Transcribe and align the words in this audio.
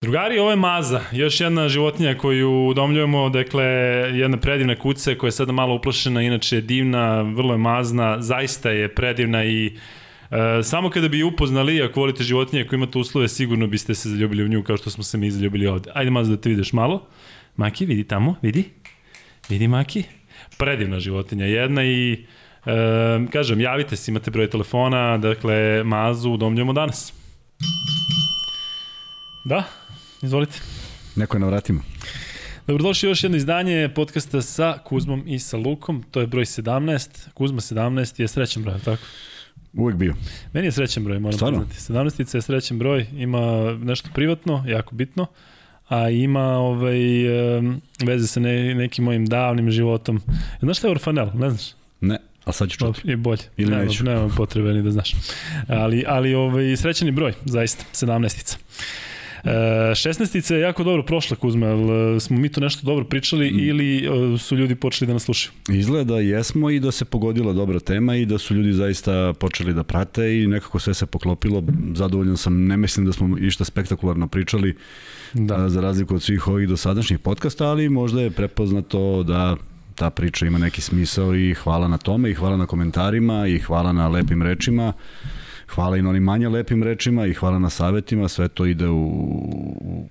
Drugari, 0.00 0.38
ovo 0.38 0.50
je 0.50 0.56
maza, 0.56 1.00
još 1.12 1.40
jedna 1.40 1.68
životinja 1.68 2.14
koju 2.18 2.66
udomljujemo, 2.66 3.28
dakle, 3.28 3.64
jedna 4.14 4.36
predivna 4.36 4.76
kuca 4.76 5.14
koja 5.14 5.28
je 5.28 5.32
sada 5.32 5.52
malo 5.52 5.74
uplašena, 5.74 6.22
inače 6.22 6.56
je 6.56 6.60
divna, 6.60 7.22
vrlo 7.22 7.54
je 7.54 7.58
mazna, 7.58 8.20
zaista 8.20 8.70
je 8.70 8.94
predivna 8.94 9.44
i 9.44 9.76
e, 10.30 10.62
samo 10.62 10.90
kada 10.90 11.08
bi 11.08 11.22
upoznali, 11.22 11.82
ako 11.82 12.00
volite 12.00 12.24
životinje, 12.24 12.62
ako 12.62 12.74
imate 12.74 12.98
uslove, 12.98 13.28
sigurno 13.28 13.66
biste 13.66 13.94
se 13.94 14.08
zaljubili 14.08 14.44
u 14.44 14.48
nju 14.48 14.62
kao 14.62 14.76
što 14.76 14.90
smo 14.90 15.04
se 15.04 15.18
mi 15.18 15.30
zaljubili 15.30 15.66
ovde. 15.66 15.90
Ajde 15.94 16.10
maza 16.10 16.30
da 16.30 16.40
te 16.40 16.48
vidiš 16.48 16.72
malo. 16.72 17.06
Maki, 17.56 17.86
vidi 17.86 18.04
tamo, 18.04 18.34
vidi. 18.42 18.64
Vidi 19.48 19.68
Maki. 19.68 20.02
Predivna 20.58 21.00
životinja 21.00 21.46
jedna 21.46 21.84
i 21.84 22.24
e, 22.66 22.72
kažem, 23.32 23.60
javite 23.60 23.96
se, 23.96 24.10
imate 24.10 24.30
broj 24.30 24.50
telefona, 24.50 25.18
dakle, 25.18 25.84
mazu 25.84 26.30
udomljujemo 26.30 26.72
danas. 26.72 27.12
Da, 29.44 29.64
Izvolite. 30.26 30.58
Neko 31.16 31.36
je 31.36 31.40
na 31.40 31.46
vratima. 31.46 31.80
Dobrodošli 32.66 33.08
još 33.08 33.22
jedno 33.22 33.36
izdanje 33.36 33.88
podcasta 33.94 34.42
sa 34.42 34.78
Kuzmom 34.84 35.22
i 35.26 35.38
sa 35.38 35.56
Lukom. 35.56 36.04
To 36.10 36.20
je 36.20 36.26
broj 36.26 36.44
17. 36.44 37.28
Kuzma 37.34 37.60
17 37.60 38.20
je 38.20 38.28
srećan 38.28 38.62
broj, 38.62 38.78
tako? 38.84 39.02
Uvijek 39.72 39.98
bio. 39.98 40.14
Meni 40.52 40.66
je 40.66 40.72
srećan 40.72 41.04
broj, 41.04 41.18
moram 41.18 41.32
Stvarno? 41.32 41.64
priznati. 41.68 41.92
17 41.92 42.36
je 42.36 42.42
srećan 42.42 42.78
broj, 42.78 43.06
ima 43.16 43.72
nešto 43.72 44.08
privatno, 44.14 44.64
jako 44.68 44.94
bitno, 44.94 45.26
a 45.88 46.10
ima 46.10 46.58
ovaj, 46.58 46.98
veze 48.06 48.26
sa 48.26 48.40
ne, 48.40 48.74
nekim 48.74 49.04
mojim 49.04 49.26
davnim 49.26 49.70
životom. 49.70 50.22
Znaš 50.60 50.78
šta 50.78 50.86
je 50.86 50.90
orfanel, 50.90 51.28
ne 51.34 51.50
znaš? 51.50 51.70
Ne. 52.00 52.18
A 52.44 52.52
sad 52.52 52.68
ću 52.68 52.78
čuti. 52.78 53.00
I 53.04 53.16
bolje. 53.16 53.42
Ili 53.56 53.70
nema, 53.70 53.84
neću. 53.84 54.04
Nema 54.04 54.28
potrebe 54.36 54.72
ni 54.72 54.82
da 54.82 54.90
znaš. 54.90 55.14
Ali, 55.68 56.04
ali 56.08 56.34
ovaj, 56.34 56.76
srećani 56.76 57.10
broj, 57.10 57.32
zaista, 57.44 57.84
17-ica. 57.92 58.56
E, 59.46 59.94
16 59.94 60.52
je 60.52 60.60
jako 60.60 60.84
dobro 60.84 61.02
prošla 61.02 61.36
Kuzma, 61.36 61.66
ali 61.66 62.20
smo 62.20 62.38
mi 62.38 62.48
to 62.48 62.60
nešto 62.60 62.86
dobro 62.86 63.04
pričali 63.04 63.50
mm. 63.50 63.58
ili 63.58 64.06
e, 64.34 64.38
su 64.38 64.56
ljudi 64.56 64.74
počeli 64.74 65.06
da 65.06 65.12
nas 65.12 65.22
slušaju? 65.22 65.52
Izgleda 65.68 66.14
da 66.14 66.20
jesmo 66.20 66.70
i 66.70 66.80
da 66.80 66.92
se 66.92 67.04
pogodila 67.04 67.52
dobra 67.52 67.80
tema 67.80 68.16
i 68.16 68.26
da 68.26 68.38
su 68.38 68.54
ljudi 68.54 68.72
zaista 68.72 69.32
počeli 69.40 69.74
da 69.74 69.82
prate 69.82 70.42
i 70.42 70.46
nekako 70.46 70.78
sve 70.78 70.94
se 70.94 71.06
poklopilo. 71.06 71.62
Zadovoljan 71.94 72.36
sam, 72.36 72.64
ne 72.64 72.76
mislim 72.76 73.06
da 73.06 73.12
smo 73.12 73.38
išta 73.38 73.64
spektakularno 73.64 74.28
pričali 74.28 74.76
da. 75.34 75.68
za 75.68 75.80
razliku 75.80 76.14
od 76.14 76.22
svih 76.22 76.48
ovih 76.48 76.68
dosadašnjih 76.68 77.18
podcasta, 77.18 77.66
ali 77.66 77.88
možda 77.88 78.20
je 78.20 78.30
prepoznato 78.30 79.22
da 79.22 79.56
ta 79.94 80.10
priča 80.10 80.46
ima 80.46 80.58
neki 80.58 80.80
smisao 80.80 81.34
i 81.34 81.54
hvala 81.54 81.88
na 81.88 81.98
tome 81.98 82.30
i 82.30 82.34
hvala 82.34 82.56
na 82.56 82.66
komentarima 82.66 83.46
i 83.46 83.58
hvala 83.58 83.92
na 83.92 84.08
lepim 84.08 84.42
rečima 84.42 84.92
hvala 85.74 85.96
i 85.96 86.02
na 86.02 86.10
onim 86.10 86.22
manje 86.22 86.48
lepim 86.48 86.82
rečima 86.82 87.26
i 87.26 87.34
hvala 87.34 87.58
na 87.58 87.70
savetima, 87.70 88.28
sve 88.28 88.48
to 88.48 88.66
ide 88.66 88.88
u, 88.88 89.06
u 89.80 90.08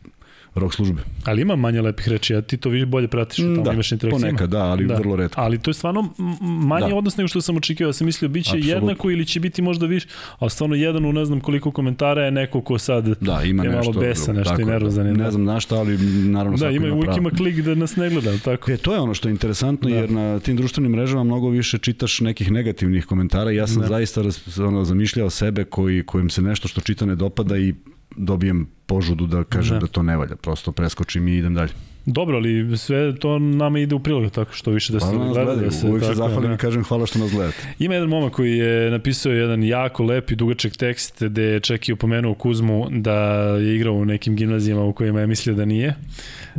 rok 0.55 0.73
službe. 0.73 1.01
Ali 1.25 1.41
ima 1.41 1.55
manje 1.55 1.81
lepih 1.81 2.07
reči, 2.07 2.35
a 2.35 2.41
ti 2.41 2.57
to 2.57 2.69
više 2.69 2.85
bolje 2.85 3.07
pratiš, 3.07 3.37
tamo 3.37 3.63
da, 3.63 3.73
imaš 3.73 3.91
interakcije. 3.91 4.29
Ponekad, 4.29 4.49
da, 4.49 4.63
ali 4.63 4.85
da. 4.85 4.95
vrlo 4.95 5.15
redko. 5.15 5.41
Ali 5.41 5.57
to 5.57 5.69
je 5.69 5.73
stvarno 5.73 6.13
manje 6.41 6.89
da. 6.89 6.95
odnos 6.95 7.17
nego 7.17 7.27
što 7.27 7.41
sam 7.41 7.57
očekivao. 7.57 7.89
Ja 7.89 7.93
sam 7.93 8.05
mislio 8.05 8.29
biće 8.29 8.49
Absolut. 8.49 8.65
jednako 8.65 9.11
ili 9.11 9.25
će 9.25 9.39
biti 9.39 9.61
možda 9.61 9.85
više, 9.85 10.07
ali 10.39 10.51
stvarno 10.51 10.75
jedan 10.75 11.05
u 11.05 11.13
ne 11.13 11.25
znam 11.25 11.39
koliko 11.39 11.71
komentara 11.71 12.25
je 12.25 12.31
neko 12.31 12.61
ko 12.61 12.77
sad 12.77 13.05
da, 13.21 13.41
ima 13.43 13.63
je 13.63 13.69
nešto, 13.69 13.91
malo 13.91 14.07
besa, 14.07 14.33
nešto 14.33 14.49
tako, 14.49 14.61
i 14.61 14.65
nervozan. 14.65 15.13
Da, 15.13 15.23
ne 15.23 15.31
znam 15.31 15.43
na 15.43 15.59
šta, 15.59 15.75
ali 15.75 15.97
naravno 16.27 16.57
da, 16.57 16.69
ima, 16.69 16.87
ima 16.87 16.95
uvijek 16.95 17.17
ima 17.17 17.29
klik 17.29 17.55
da 17.55 17.75
nas 17.75 17.95
ne 17.95 18.09
gleda, 18.09 18.37
tako? 18.43 18.71
E, 18.71 18.77
to 18.77 18.93
je 18.93 18.99
ono 18.99 19.13
što 19.13 19.27
je 19.27 19.31
interesantno, 19.31 19.89
da. 19.89 19.95
jer 19.95 20.11
na 20.11 20.39
tim 20.39 20.57
društvenim 20.57 20.91
mrežama 20.91 21.23
mnogo 21.23 21.49
više 21.49 21.77
čitaš 21.77 22.21
nekih 22.21 22.51
negativnih 22.51 23.05
komentara. 23.05 23.51
Ja 23.51 23.67
sam 23.67 23.81
da. 23.81 23.87
zaista 23.87 24.21
ono, 24.67 24.83
zamišljao 24.83 25.29
sebe 25.29 25.63
koji, 25.63 26.03
kojim 26.03 26.29
se 26.29 26.41
nešto 26.41 26.67
što 26.67 26.81
čita 26.81 27.05
ne 27.05 27.15
dopada 27.15 27.57
i 27.57 27.73
dobijem 28.15 28.67
požudu 28.85 29.27
da 29.27 29.43
kažem 29.43 29.79
da, 29.79 29.79
da 29.79 29.87
to 29.87 30.03
ne 30.03 30.17
valja. 30.17 30.35
Prosto 30.35 30.71
preskočim 30.71 31.27
i 31.27 31.37
idem 31.37 31.53
dalje. 31.53 31.73
Dobro, 32.05 32.37
ali 32.37 32.77
sve 32.77 33.15
to 33.15 33.39
nama 33.39 33.79
ide 33.79 33.95
u 33.95 33.99
prilog, 33.99 34.31
tako 34.31 34.53
što 34.53 34.71
više 34.71 34.93
da 34.93 34.99
se 34.99 35.15
gleda. 35.15 35.43
gleda. 35.43 35.55
Da 35.55 35.71
se, 35.71 35.87
uvijek 35.87 36.01
tako, 36.01 36.13
se 36.13 36.17
zahvalim 36.17 36.49
da. 36.49 36.55
i 36.55 36.57
kažem 36.57 36.83
hvala 36.83 37.05
što 37.05 37.19
nas 37.19 37.31
gledate. 37.31 37.57
Ima 37.79 37.93
jedan 37.93 38.09
momak 38.09 38.33
koji 38.33 38.57
je 38.57 38.91
napisao 38.91 39.31
jedan 39.31 39.63
jako 39.63 40.03
lep 40.03 40.31
i 40.31 40.35
dugačak 40.35 40.77
tekst 40.77 41.23
gde 41.23 41.43
je 41.43 41.59
čak 41.59 41.89
i 41.89 41.93
upomenuo 41.93 42.33
Kuzmu 42.33 42.87
da 42.91 43.13
je 43.59 43.75
igrao 43.75 43.93
u 43.93 44.05
nekim 44.05 44.35
gimnazijama 44.35 44.83
u 44.83 44.93
kojima 44.93 45.19
je 45.19 45.27
mislio 45.27 45.55
da 45.55 45.65
nije. 45.65 45.95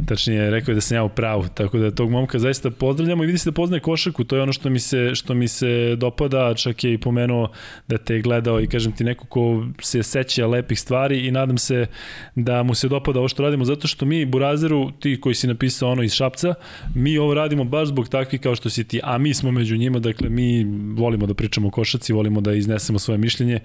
Tačnije, 0.06 0.50
rekao 0.50 0.72
je 0.72 0.74
da 0.74 0.80
sam 0.80 0.96
ja 0.96 1.04
u 1.04 1.08
pravu, 1.08 1.44
tako 1.54 1.78
da 1.78 1.90
tog 1.90 2.10
momka 2.10 2.38
zaista 2.38 2.70
pozdravljamo 2.70 3.24
i 3.24 3.26
vidi 3.26 3.38
se 3.38 3.50
da 3.50 3.54
poznaje 3.54 3.80
košarku, 3.80 4.24
to 4.24 4.36
je 4.36 4.42
ono 4.42 4.52
što 4.52 4.70
mi 4.70 4.78
se, 4.78 5.14
što 5.14 5.34
mi 5.34 5.48
se 5.48 5.96
dopada, 5.96 6.54
čak 6.54 6.84
je 6.84 6.92
i 6.92 6.98
pomenuo 6.98 7.48
da 7.88 7.98
te 7.98 8.14
je 8.14 8.20
gledao 8.20 8.60
i 8.60 8.66
kažem 8.66 8.92
ti 8.92 9.04
neko 9.04 9.26
ko 9.26 9.66
se 9.82 10.02
seća 10.02 10.46
lepih 10.46 10.80
stvari 10.80 11.26
i 11.26 11.30
nadam 11.30 11.58
se 11.58 11.86
da 12.34 12.62
mu 12.62 12.74
se 12.74 12.88
dopada 12.88 13.18
ovo 13.18 13.28
što 13.28 13.42
radimo, 13.42 13.64
zato 13.64 13.88
što 13.88 14.06
mi 14.06 14.24
Burazeru, 14.24 14.90
ti 15.00 15.20
koji 15.20 15.34
si 15.36 15.46
napisao 15.46 15.90
ono 15.90 16.02
iz 16.02 16.12
Šapca, 16.12 16.54
mi 16.94 17.18
ovo 17.18 17.34
radimo 17.34 17.64
baš 17.64 17.88
zbog 17.88 18.08
takvih 18.08 18.40
kao 18.40 18.54
što 18.54 18.70
si 18.70 18.84
ti, 18.84 19.00
a 19.02 19.18
mi 19.18 19.34
smo 19.34 19.50
među 19.50 19.76
njima, 19.76 19.98
dakle 19.98 20.28
mi 20.28 20.64
volimo 20.96 21.26
da 21.26 21.34
pričamo 21.34 21.68
o 21.68 21.70
košaci, 21.70 22.12
volimo 22.12 22.40
da 22.40 22.52
iznesemo 22.52 22.98
svoje 22.98 23.18
mišljenje. 23.18 23.60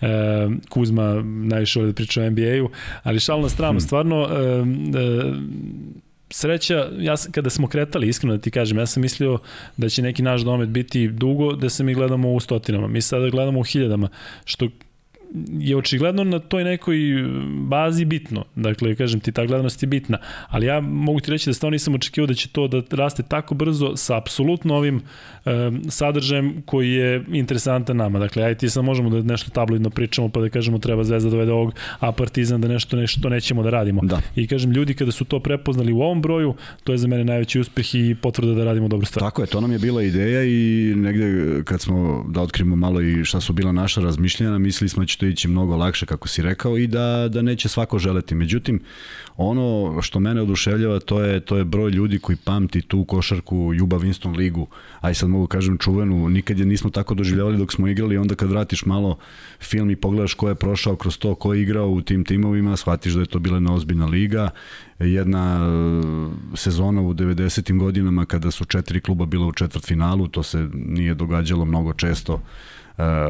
E, 0.00 0.06
Kuzma 0.68 1.22
najviše 1.24 1.78
voli 1.78 1.92
da 1.92 1.94
priča 1.94 2.22
o 2.22 2.30
NBA-u, 2.30 2.70
ali 3.02 3.20
šal 3.20 3.40
na 3.40 3.48
stranu, 3.48 3.72
hmm. 3.72 3.80
stvarno 3.80 4.28
e, 4.30 4.36
e, 4.98 5.32
sreća, 6.30 6.88
ja 6.98 7.16
sam, 7.16 7.32
kada 7.32 7.50
smo 7.50 7.68
kretali, 7.68 8.08
iskreno 8.08 8.36
da 8.36 8.42
ti 8.42 8.50
kažem, 8.50 8.78
ja 8.78 8.86
sam 8.86 9.00
mislio 9.00 9.38
da 9.76 9.88
će 9.88 10.02
neki 10.02 10.22
naš 10.22 10.40
domet 10.40 10.68
biti 10.68 11.08
dugo, 11.08 11.52
da 11.52 11.68
se 11.68 11.84
mi 11.84 11.94
gledamo 11.94 12.32
u 12.32 12.40
stotinama. 12.40 12.88
Mi 12.88 13.00
sada 13.00 13.28
gledamo 13.28 13.60
u 13.60 13.62
hiljadama, 13.62 14.08
što 14.44 14.68
je 15.58 15.76
očigledno 15.76 16.24
na 16.24 16.38
toj 16.38 16.64
nekoj 16.64 16.98
bazi 17.68 18.04
bitno. 18.04 18.44
Dakle, 18.54 18.94
kažem 18.94 19.20
ti, 19.20 19.32
ta 19.32 19.46
gledanost 19.46 19.82
je 19.82 19.86
bitna. 19.86 20.18
Ali 20.48 20.66
ja 20.66 20.80
mogu 20.80 21.20
ti 21.20 21.30
reći 21.30 21.50
da 21.50 21.54
stvarno 21.54 21.72
nisam 21.72 21.94
očekivao 21.94 22.26
da 22.26 22.34
će 22.34 22.48
to 22.48 22.68
da 22.68 22.82
raste 22.90 23.22
tako 23.22 23.54
brzo 23.54 23.96
sa 23.96 24.16
apsolutno 24.16 24.74
ovim 24.74 25.00
um, 25.44 25.82
sadržajem 25.88 26.62
koji 26.66 26.92
je 26.92 27.24
interesantan 27.32 27.96
nama. 27.96 28.18
Dakle, 28.18 28.42
aj 28.42 28.54
ti 28.54 28.70
sad 28.70 28.84
možemo 28.84 29.10
da 29.10 29.22
nešto 29.32 29.50
tabloidno 29.50 29.90
pričamo 29.90 30.28
pa 30.28 30.40
da 30.40 30.48
kažemo 30.48 30.78
treba 30.78 31.04
Zvezda 31.04 31.30
da 31.30 31.36
dovede 31.36 31.52
ovog, 31.52 31.74
a 31.98 32.12
Partizan 32.12 32.60
da 32.60 32.68
nešto 32.68 32.96
nešto 32.96 33.28
nećemo 33.28 33.62
da 33.62 33.70
radimo. 33.70 34.00
Da. 34.04 34.20
I 34.36 34.46
kažem, 34.46 34.70
ljudi 34.70 34.94
kada 34.94 35.12
su 35.12 35.24
to 35.24 35.40
prepoznali 35.40 35.92
u 35.92 36.00
ovom 36.00 36.22
broju, 36.22 36.54
to 36.84 36.92
je 36.92 36.98
za 36.98 37.08
mene 37.08 37.24
najveći 37.24 37.60
uspeh 37.60 37.94
i 37.94 38.16
potvrda 38.22 38.54
da 38.54 38.64
radimo 38.64 38.88
dobro 38.88 39.06
stvar. 39.06 39.22
Tako 39.22 39.42
je, 39.42 39.46
to 39.46 39.60
nam 39.60 39.72
je 39.72 39.78
bila 39.78 40.02
ideja 40.02 40.44
i 40.44 40.92
negde 40.96 41.62
kad 41.64 41.80
smo 41.80 42.26
da 42.28 42.40
otkrimo 42.40 42.76
malo 42.76 43.00
i 43.00 43.24
šta 43.24 43.40
su 43.40 43.52
bila 43.52 43.72
naša 43.72 44.00
razmišljanja, 44.00 44.58
mislili 44.58 44.88
smo 44.88 45.02
da 45.02 45.06
će 45.06 45.18
to 45.22 45.26
ići 45.26 45.48
mnogo 45.48 45.76
lakše, 45.76 46.06
kako 46.06 46.28
si 46.28 46.42
rekao, 46.42 46.78
i 46.78 46.86
da, 46.86 47.28
da 47.28 47.42
neće 47.42 47.68
svako 47.68 47.98
želeti. 47.98 48.34
Međutim, 48.34 48.80
ono 49.36 49.98
što 50.02 50.20
mene 50.20 50.42
oduševljava, 50.42 51.00
to 51.00 51.20
je, 51.20 51.40
to 51.40 51.56
je 51.56 51.64
broj 51.64 51.90
ljudi 51.90 52.18
koji 52.18 52.36
pamti 52.36 52.82
tu 52.82 53.04
košarku 53.04 53.70
Juba 53.74 53.96
Winston 53.96 54.36
ligu, 54.36 54.66
a 55.00 55.10
i 55.10 55.14
sad 55.14 55.28
mogu 55.28 55.46
kažem 55.46 55.78
čuvenu, 55.78 56.28
nikad 56.28 56.58
je 56.58 56.66
nismo 56.66 56.90
tako 56.90 57.14
doživljavali 57.14 57.58
dok 57.58 57.72
smo 57.72 57.88
igrali, 57.88 58.16
onda 58.16 58.34
kad 58.34 58.50
vratiš 58.50 58.84
malo 58.86 59.18
film 59.60 59.90
i 59.90 59.96
pogledaš 59.96 60.34
ko 60.34 60.48
je 60.48 60.54
prošao 60.54 60.96
kroz 60.96 61.18
to, 61.18 61.34
ko 61.34 61.54
je 61.54 61.62
igrao 61.62 61.88
u 61.88 62.00
tim 62.00 62.24
timovima, 62.24 62.76
shvatiš 62.76 63.12
da 63.12 63.20
je 63.20 63.26
to 63.26 63.38
bila 63.38 63.56
jedna 63.56 63.74
ozbiljna 63.74 64.06
liga, 64.06 64.50
jedna 64.98 65.60
e, 66.54 66.56
sezona 66.56 67.00
u 67.02 67.14
90. 67.14 67.78
godinama 67.78 68.24
kada 68.24 68.50
su 68.50 68.64
četiri 68.64 69.00
kluba 69.00 69.26
bila 69.26 69.46
u 69.46 69.52
četvrtfinalu, 69.52 70.28
to 70.28 70.42
se 70.42 70.68
nije 70.74 71.14
događalo 71.14 71.64
mnogo 71.64 71.92
često 71.92 72.42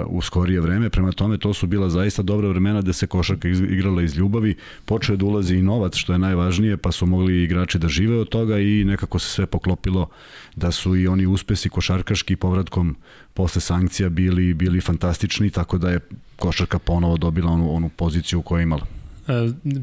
u 0.06 0.23
skorije 0.23 0.61
vreme. 0.61 0.91
Prema 0.91 1.12
tome, 1.12 1.39
to 1.39 1.55
su 1.55 1.67
bila 1.67 1.89
zaista 1.91 2.23
dobra 2.23 2.49
vremena 2.49 2.83
da 2.83 2.93
se 2.93 3.06
košarka 3.06 3.49
igrala 3.49 4.03
iz 4.03 4.17
ljubavi. 4.17 4.56
Počeo 4.84 5.12
je 5.12 5.17
da 5.17 5.25
ulazi 5.25 5.56
i 5.56 5.62
novac, 5.62 5.97
što 5.97 6.12
je 6.12 6.19
najvažnije, 6.19 6.77
pa 6.77 6.93
su 6.93 7.06
mogli 7.06 7.43
igrači 7.43 7.78
da 7.78 7.89
žive 7.89 8.19
od 8.19 8.28
toga 8.28 8.59
i 8.59 8.84
nekako 8.84 9.19
se 9.19 9.31
sve 9.31 9.47
poklopilo 9.47 10.09
da 10.56 10.71
su 10.71 10.97
i 10.97 11.09
oni 11.09 11.27
uspesi 11.27 11.69
košarkaški 11.69 12.37
povratkom 12.37 12.97
posle 13.35 13.61
sankcija 13.61 14.09
bili 14.09 14.55
bili 14.55 14.81
fantastični, 14.81 15.50
tako 15.50 15.79
da 15.79 15.91
je 15.91 16.00
košarka 16.37 16.79
ponovo 16.79 17.17
dobila 17.17 17.53
onu, 17.53 17.75
onu 17.75 17.88
poziciju 17.88 18.38
u 18.38 18.43
kojoj 18.43 18.61
je 18.61 18.62
imala. 18.62 19.01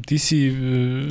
Ti 0.06 0.18
si 0.18 0.46
e, 0.46 0.52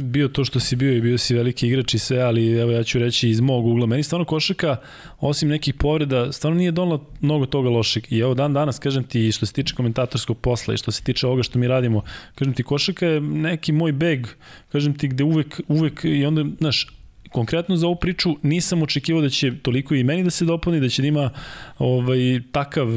bio 0.01 0.27
to 0.27 0.45
što 0.45 0.59
si 0.59 0.75
bio 0.75 0.93
i 0.93 1.01
bio 1.01 1.17
si 1.17 1.35
veliki 1.35 1.67
igrač 1.67 1.93
i 1.93 1.99
sve, 1.99 2.21
ali 2.21 2.51
evo 2.51 2.71
ja 2.71 2.83
ću 2.83 2.99
reći 2.99 3.29
iz 3.29 3.39
mog 3.39 3.65
ugla. 3.65 3.85
Meni 3.85 4.03
stvarno 4.03 4.25
košaka, 4.25 4.75
osim 5.19 5.49
nekih 5.49 5.73
povreda, 5.73 6.31
stvarno 6.31 6.57
nije 6.57 6.71
donala 6.71 6.99
mnogo 7.21 7.45
toga 7.45 7.69
lošeg. 7.69 8.03
I 8.09 8.19
evo 8.19 8.33
dan 8.33 8.53
danas, 8.53 8.79
kažem 8.79 9.03
ti, 9.03 9.31
što 9.31 9.45
se 9.45 9.53
tiče 9.53 9.75
komentatorskog 9.75 10.37
posla 10.37 10.73
i 10.73 10.77
što 10.77 10.91
se 10.91 11.03
tiče 11.03 11.27
ovoga 11.27 11.43
što 11.43 11.59
mi 11.59 11.67
radimo, 11.67 12.01
kažem 12.35 12.53
ti, 12.53 12.63
košaka 12.63 13.05
je 13.05 13.21
neki 13.21 13.71
moj 13.71 13.91
beg, 13.91 14.27
kažem 14.71 14.93
ti, 14.93 15.07
gde 15.07 15.23
uvek, 15.23 15.61
uvek 15.67 16.01
i 16.03 16.25
onda, 16.25 16.45
znaš, 16.59 16.87
konkretno 17.31 17.75
za 17.75 17.87
ovu 17.87 17.95
priču 17.95 18.35
nisam 18.41 18.81
očekivao 18.81 19.21
da 19.21 19.29
će 19.29 19.51
toliko 19.61 19.95
i 19.95 20.03
meni 20.03 20.23
da 20.23 20.29
se 20.29 20.45
dopuni, 20.45 20.79
da 20.79 20.89
će 20.89 21.01
da 21.01 21.07
ima 21.07 21.29
ovaj, 21.77 22.41
takav, 22.51 22.87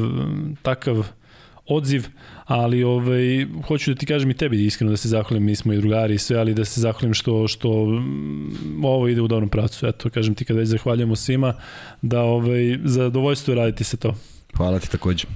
takav 0.61 1.07
odziv, 1.75 2.07
ali 2.45 2.83
ovaj, 2.83 3.45
hoću 3.67 3.93
da 3.93 3.99
ti 3.99 4.05
kažem 4.05 4.31
i 4.31 4.33
tebi 4.33 4.65
iskreno 4.65 4.91
da 4.91 4.97
se 4.97 5.07
zahvalim, 5.07 5.43
mi 5.43 5.55
smo 5.55 5.73
i 5.73 5.77
drugari 5.77 6.13
i 6.13 6.17
sve, 6.17 6.37
ali 6.37 6.53
da 6.53 6.65
se 6.65 6.81
zahvalim 6.81 7.13
što, 7.13 7.47
što 7.47 7.85
mm, 7.85 8.85
ovo 8.85 9.07
ide 9.07 9.21
u 9.21 9.27
dobrom 9.27 9.49
pravcu. 9.49 9.87
Eto, 9.87 10.09
kažem 10.09 10.35
ti 10.35 10.45
kada 10.45 10.59
već 10.59 10.69
zahvaljujemo 10.69 11.15
svima, 11.15 11.53
da 12.01 12.21
ovaj, 12.21 12.79
zadovoljstvo 12.83 13.51
je 13.51 13.55
raditi 13.55 13.83
se 13.83 13.97
to. 13.97 14.15
Hvala 14.57 14.79
ti 14.79 14.91
takođe. 14.91 15.27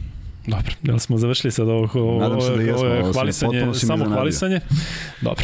Dobro, 0.47 0.71
jel 0.83 0.99
smo 0.99 1.17
završili 1.17 1.51
sad 1.51 1.69
ovo, 1.69 1.89
ovo, 1.93 2.19
Nadam 2.19 2.41
se 2.41 2.55
da 2.55 2.61
jesmo, 2.61 2.87
ovo 2.87 3.13
hvalisanje, 3.13 3.73
samo 3.73 4.05
hvalisanje? 4.05 4.59
Dobro. 5.21 5.43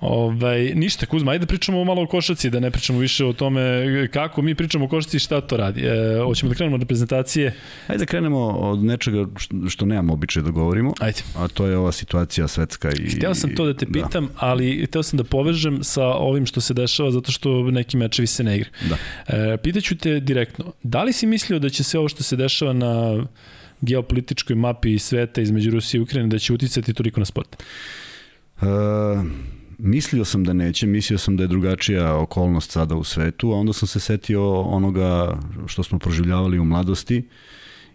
Ovaj, 0.00 0.72
ništa, 0.74 1.06
Kuzma, 1.06 1.32
ajde 1.32 1.40
da 1.40 1.46
pričamo 1.46 1.84
malo 1.84 2.02
o 2.02 2.06
košaci, 2.06 2.50
da 2.50 2.60
ne 2.60 2.70
pričamo 2.70 2.98
više 2.98 3.24
o 3.24 3.32
tome 3.32 4.08
kako 4.12 4.42
mi 4.42 4.54
pričamo 4.54 4.84
o 4.84 4.88
košaci 4.88 5.16
i 5.16 5.20
šta 5.20 5.40
to 5.40 5.56
radi. 5.56 5.80
E, 5.80 6.20
hoćemo 6.24 6.48
da 6.48 6.54
krenemo 6.54 6.74
od 6.74 6.80
reprezentacije. 6.80 7.54
Ajde 7.86 7.98
da 7.98 8.06
krenemo 8.06 8.38
od 8.46 8.84
nečega 8.84 9.26
što 9.68 9.86
nemamo 9.86 10.12
običaj 10.12 10.42
da 10.42 10.50
govorimo. 10.50 10.92
Ajde. 11.00 11.22
A 11.36 11.48
to 11.48 11.66
je 11.66 11.76
ova 11.76 11.92
situacija 11.92 12.48
svetska. 12.48 12.90
I, 12.98 13.10
Hteo 13.10 13.34
sam 13.34 13.54
to 13.54 13.66
da 13.66 13.74
te 13.74 13.86
da. 13.86 13.92
pitam, 13.92 14.26
da. 14.26 14.32
ali 14.36 14.86
hteo 14.86 15.02
sam 15.02 15.16
da 15.16 15.24
povežem 15.24 15.84
sa 15.84 16.04
ovim 16.04 16.46
što 16.46 16.60
se 16.60 16.74
dešava 16.74 17.10
zato 17.10 17.32
što 17.32 17.70
neki 17.70 17.96
mečevi 17.96 18.26
se 18.26 18.44
ne 18.44 18.56
igra. 18.56 18.70
Da. 18.88 18.96
E, 19.36 19.56
pitaću 19.56 19.96
te 19.96 20.20
direktno, 20.20 20.72
da 20.82 21.02
li 21.02 21.12
si 21.12 21.26
mislio 21.26 21.58
da 21.58 21.68
će 21.68 21.84
se 21.84 21.98
ovo 21.98 22.08
što 22.08 22.22
se 22.22 22.36
dešava 22.36 22.72
na 22.72 23.24
geopolitičkoj 23.80 24.56
mapi 24.56 24.98
sveta 24.98 25.40
između 25.40 25.70
Rusije 25.70 25.98
i 25.98 26.02
Ukrajine 26.02 26.28
da 26.28 26.38
će 26.38 26.52
uticati 26.52 26.94
toliko 26.94 27.20
na 27.20 27.26
sport? 27.26 27.62
Uh, 28.60 28.66
mislio 29.82 30.24
sam 30.24 30.44
da 30.44 30.52
neće, 30.52 30.86
mislio 30.86 31.18
sam 31.18 31.36
da 31.36 31.42
je 31.42 31.46
drugačija 31.46 32.16
okolnost 32.16 32.70
sada 32.70 32.94
u 32.94 33.04
svetu, 33.04 33.52
a 33.52 33.56
onda 33.56 33.72
sam 33.72 33.88
se 33.88 34.00
setio 34.00 34.60
onoga 34.60 35.40
što 35.66 35.82
smo 35.82 35.98
proživljavali 35.98 36.58
u 36.58 36.64
mladosti 36.64 37.28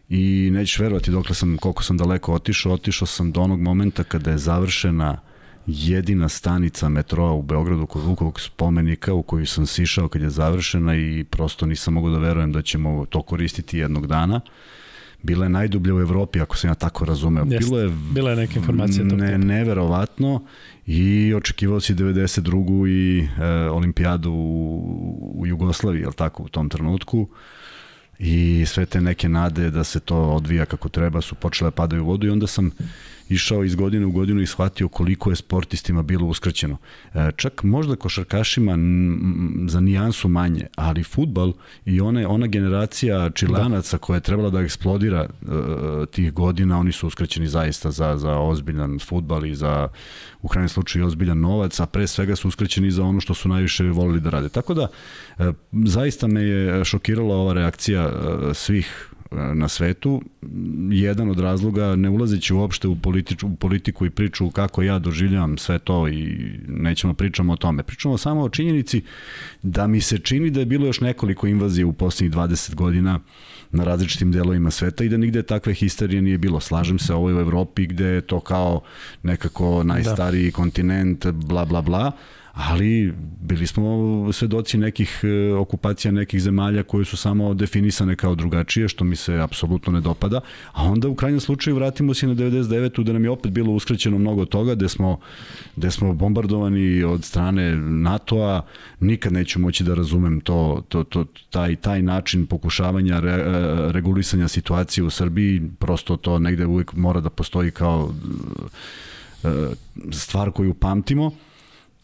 i 0.10 0.50
nećeš 0.54 0.80
verovati 0.80 1.12
dokle 1.12 1.36
sam, 1.36 1.58
koliko 1.58 1.84
sam 1.84 1.98
daleko 1.98 2.34
otišao, 2.34 2.74
otišao 2.74 3.06
sam 3.06 3.32
do 3.32 3.42
onog 3.42 3.62
momenta 3.62 4.04
kada 4.04 4.32
je 4.32 4.38
završena 4.38 5.18
jedina 5.68 6.30
stanica 6.30 6.90
metroa 6.90 7.32
u 7.32 7.42
Beogradu 7.42 7.86
kod 7.86 8.04
Vukovog 8.04 8.42
spomenika 8.42 9.14
u 9.14 9.24
koju 9.24 9.46
sam 9.46 9.66
sišao 9.66 10.08
kad 10.08 10.22
je 10.22 10.30
završena 10.30 10.96
i 10.96 11.26
prosto 11.30 11.66
nisam 11.66 11.94
mogu 11.94 12.10
da 12.10 12.18
verujem 12.18 12.52
da 12.52 12.62
ćemo 12.62 13.06
to 13.06 13.22
koristiti 13.22 13.78
jednog 13.78 14.08
dana. 14.08 14.42
Bila 15.24 15.46
je 15.46 15.50
najdublja 15.50 15.96
u 15.96 16.00
Evropi, 16.00 16.42
ako 16.42 16.58
sam 16.58 16.70
ja 16.70 16.74
tako 16.74 17.06
razumeo. 17.06 17.46
Jest, 17.50 17.68
Bilo 17.68 17.82
je, 17.82 17.90
bila 18.12 18.30
je 18.30 18.36
neka 18.36 18.60
informacija. 18.60 19.04
Ne, 19.04 19.38
neverovatno 19.38 20.46
i 20.88 21.34
očekivao 21.34 21.80
si 21.80 21.96
92. 21.96 22.88
i 22.90 23.20
e, 23.20 23.46
olimpijadu 23.70 24.32
u, 24.32 25.34
u 25.36 25.48
Jugoslaviji, 25.48 26.02
je 26.02 26.12
tako, 26.16 26.44
u 26.44 26.50
tom 26.50 26.70
trenutku 26.70 27.28
i 28.20 28.66
sve 28.68 28.86
te 28.86 29.02
neke 29.02 29.30
nade 29.30 29.72
da 29.72 29.84
se 29.84 30.00
to 30.00 30.18
odvija 30.18 30.66
kako 30.66 30.90
treba 30.90 31.22
su 31.22 31.36
počele 31.36 31.68
da 31.68 31.76
padaju 31.76 32.04
u 32.04 32.06
vodu 32.06 32.28
i 32.28 32.30
onda 32.30 32.48
sam 32.48 32.72
išao 33.30 33.63
iz 33.63 33.75
godine 33.75 34.06
u 34.06 34.12
godinu 34.12 34.42
i 34.42 34.48
shvatio 34.48 34.88
koliko 34.88 35.30
je 35.30 35.36
sportistima 35.36 36.01
bilo 36.01 36.27
uskraćeno. 36.27 36.77
E, 37.13 37.31
čak 37.36 37.63
možda 37.63 37.95
košarkašima 37.95 38.72
za 39.68 39.80
nijansu 39.80 40.27
manje, 40.27 40.68
ali 40.75 41.04
futbal 41.04 41.54
i 41.86 42.01
one, 42.01 42.27
ona 42.27 42.48
generacija 42.48 43.30
čilanaca 43.30 43.98
koja 43.98 44.16
je 44.16 44.22
trebala 44.22 44.50
da 44.50 44.62
eksplodira 44.62 45.30
uh, 45.42 45.50
tih 46.12 46.33
godina, 46.33 46.80
oni 46.80 46.92
su 46.92 47.07
uskraćeni 47.07 47.48
zaista 47.48 47.92
za, 47.92 48.18
za 48.18 48.38
ozbiljan 48.39 49.00
futbal 49.00 49.45
i 49.45 49.56
za 49.56 49.88
u 50.42 50.48
krajnjem 50.48 50.69
slučaju 50.69 51.06
ozbiljan 51.06 51.39
novac, 51.39 51.80
a 51.80 51.86
pre 51.86 52.07
svega 52.07 52.36
su 52.36 52.48
uskraćeni 52.48 52.92
za 52.92 53.04
ono 53.04 53.19
što 53.19 53.33
su 53.33 53.50
najviše 53.50 53.83
volili 53.83 54.19
da 54.19 54.30
rade. 54.30 54.50
Tako 54.50 54.74
da, 54.74 54.88
e, 55.39 55.51
zaista 55.86 56.27
me 56.27 56.42
je 56.42 56.86
šokirala 56.86 57.36
ova 57.36 57.54
reakcija 57.54 58.12
svih 58.54 59.15
na 59.31 59.68
svetu. 59.68 60.22
Jedan 60.89 61.30
od 61.30 61.39
razloga, 61.39 61.95
ne 61.95 62.10
ulazeći 62.10 62.54
uopšte 62.54 62.88
u, 62.88 62.95
politič, 62.95 63.44
u 63.44 63.56
politiku 63.56 64.06
i 64.06 64.10
priču 64.10 64.50
kako 64.50 64.81
ja 64.81 65.00
doživljavam 65.00 65.57
sve 65.57 65.80
to 65.80 66.07
i 66.07 66.50
nećemo 66.68 67.13
pričamo 67.13 67.54
o 67.54 67.56
tome. 67.56 67.83
Pričamo 67.83 68.18
samo 68.18 68.42
o 68.42 68.50
činjenici 68.50 69.01
da 69.62 69.88
mi 69.88 70.01
se 70.01 70.18
čini 70.18 70.50
da 70.50 70.60
je 70.60 70.66
bilo 70.66 70.86
još 70.86 71.01
nekoliko 71.01 71.48
invazija 71.48 71.88
u 71.88 71.94
poslednjih 71.94 72.38
20 72.38 72.75
godina 72.75 73.19
na 73.72 73.83
različitim 73.83 74.31
delovima 74.31 74.72
sveta 74.72 75.04
i 75.04 75.10
da 75.10 75.18
nigde 75.18 75.44
takve 75.44 75.74
histerije 75.74 76.22
nije 76.22 76.38
bilo. 76.38 76.60
Slažem 76.60 77.00
se, 77.00 77.13
ovo 77.13 77.30
je 77.30 77.36
u 77.36 77.39
Evropi 77.39 77.86
gde 77.86 78.06
je 78.06 78.22
to 78.22 78.39
kao 78.39 78.81
nekako 79.24 79.83
najstariji 79.83 80.45
da. 80.45 80.56
kontinent, 80.56 81.25
bla 81.27 81.66
bla 81.66 81.81
bla, 81.81 82.12
ali 82.56 83.13
bili 83.42 83.68
smo 83.68 83.84
svedoci 84.34 84.78
nekih 84.78 85.22
e, 85.24 85.54
okupacija 85.54 86.12
nekih 86.12 86.42
zemalja 86.42 86.84
koje 86.84 87.06
su 87.06 87.18
samo 87.18 87.54
definisane 87.54 88.16
kao 88.16 88.36
drugačije, 88.36 88.88
što 88.88 89.04
mi 89.04 89.16
se 89.16 89.40
apsolutno 89.40 89.94
ne 89.94 90.02
dopada, 90.02 90.42
a 90.72 90.84
onda 90.84 91.07
u 91.07 91.16
krajnjem 91.16 91.40
slučaju 91.40 91.75
vratimo 91.75 92.13
se 92.13 92.28
na 92.28 92.36
99. 92.36 93.04
da 93.04 93.13
nam 93.13 93.24
je 93.24 93.30
opet 93.30 93.52
bilo 93.52 93.74
uskraćeno 93.74 94.18
mnogo 94.18 94.46
toga, 94.46 94.75
gde 94.75 94.90
smo, 94.90 95.19
gde 95.75 95.92
smo 95.92 96.13
bombardovani 96.13 97.04
od 97.04 97.24
strane 97.24 97.75
NATO-a, 97.75 98.62
nikad 99.00 99.34
neću 99.34 99.60
moći 99.60 99.84
da 99.84 99.94
razumem 99.94 100.42
to, 100.42 100.84
to, 100.90 101.04
to, 101.04 101.25
taj, 101.50 101.75
taj 101.75 102.01
način 102.01 102.46
pokušavanja 102.46 103.19
re, 103.19 103.31
e, 103.31 103.44
regulisanja 103.92 104.48
situacije 104.48 105.04
u 105.04 105.10
Srbiji, 105.10 105.62
prosto 105.80 106.18
to 106.18 106.40
negde 106.40 106.66
uvijek 106.66 106.94
mora 106.94 107.22
da 107.22 107.30
postoji 107.30 107.72
kao 107.72 108.13
e, 109.44 109.48
stvar 110.12 110.51
koju 110.51 110.74
pamtimo 110.74 111.31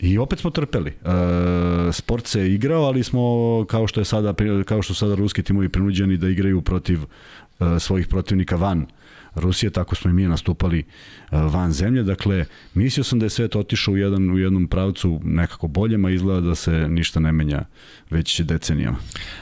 I 0.02 0.18
opet 0.18 0.40
smo 0.40 0.50
trpeli. 0.50 0.90
E, 0.92 1.92
sport 1.92 2.28
se 2.28 2.54
igrao, 2.54 2.84
ali 2.84 3.04
smo, 3.04 3.66
kao 3.70 3.88
što, 3.88 4.02
je 4.02 4.06
sada, 4.06 4.34
kao 4.66 4.82
što 4.82 4.94
sada 4.94 5.16
ruski 5.16 5.44
timovi 5.44 5.70
prinuđeni 5.70 6.18
da 6.18 6.30
igraju 6.30 6.62
protiv 6.62 7.00
e, 7.00 7.80
svojih 7.80 8.08
protivnika 8.08 8.56
van 8.56 8.86
Rusije, 9.36 9.70
tako 9.70 9.96
smo 9.96 10.10
i 10.10 10.14
mi 10.14 10.28
nastupali 10.28 10.80
e, 10.80 10.84
van 11.32 11.72
zemlje. 11.72 12.04
Dakle, 12.04 12.46
mislio 12.74 13.04
sam 13.04 13.20
da 13.20 13.26
je 13.26 13.30
svet 13.30 13.56
otišao 13.56 13.94
u, 13.94 13.98
jedan, 13.98 14.32
u 14.32 14.40
jednom 14.40 14.68
pravcu 14.68 15.20
nekako 15.24 15.68
boljem, 15.68 16.06
a 16.06 16.10
izgleda 16.10 16.42
da 16.42 16.56
se 16.56 16.72
ništa 16.72 17.20
ne 17.20 17.32
menja 17.32 17.66
već 18.10 18.42
decenijama. 18.42 18.98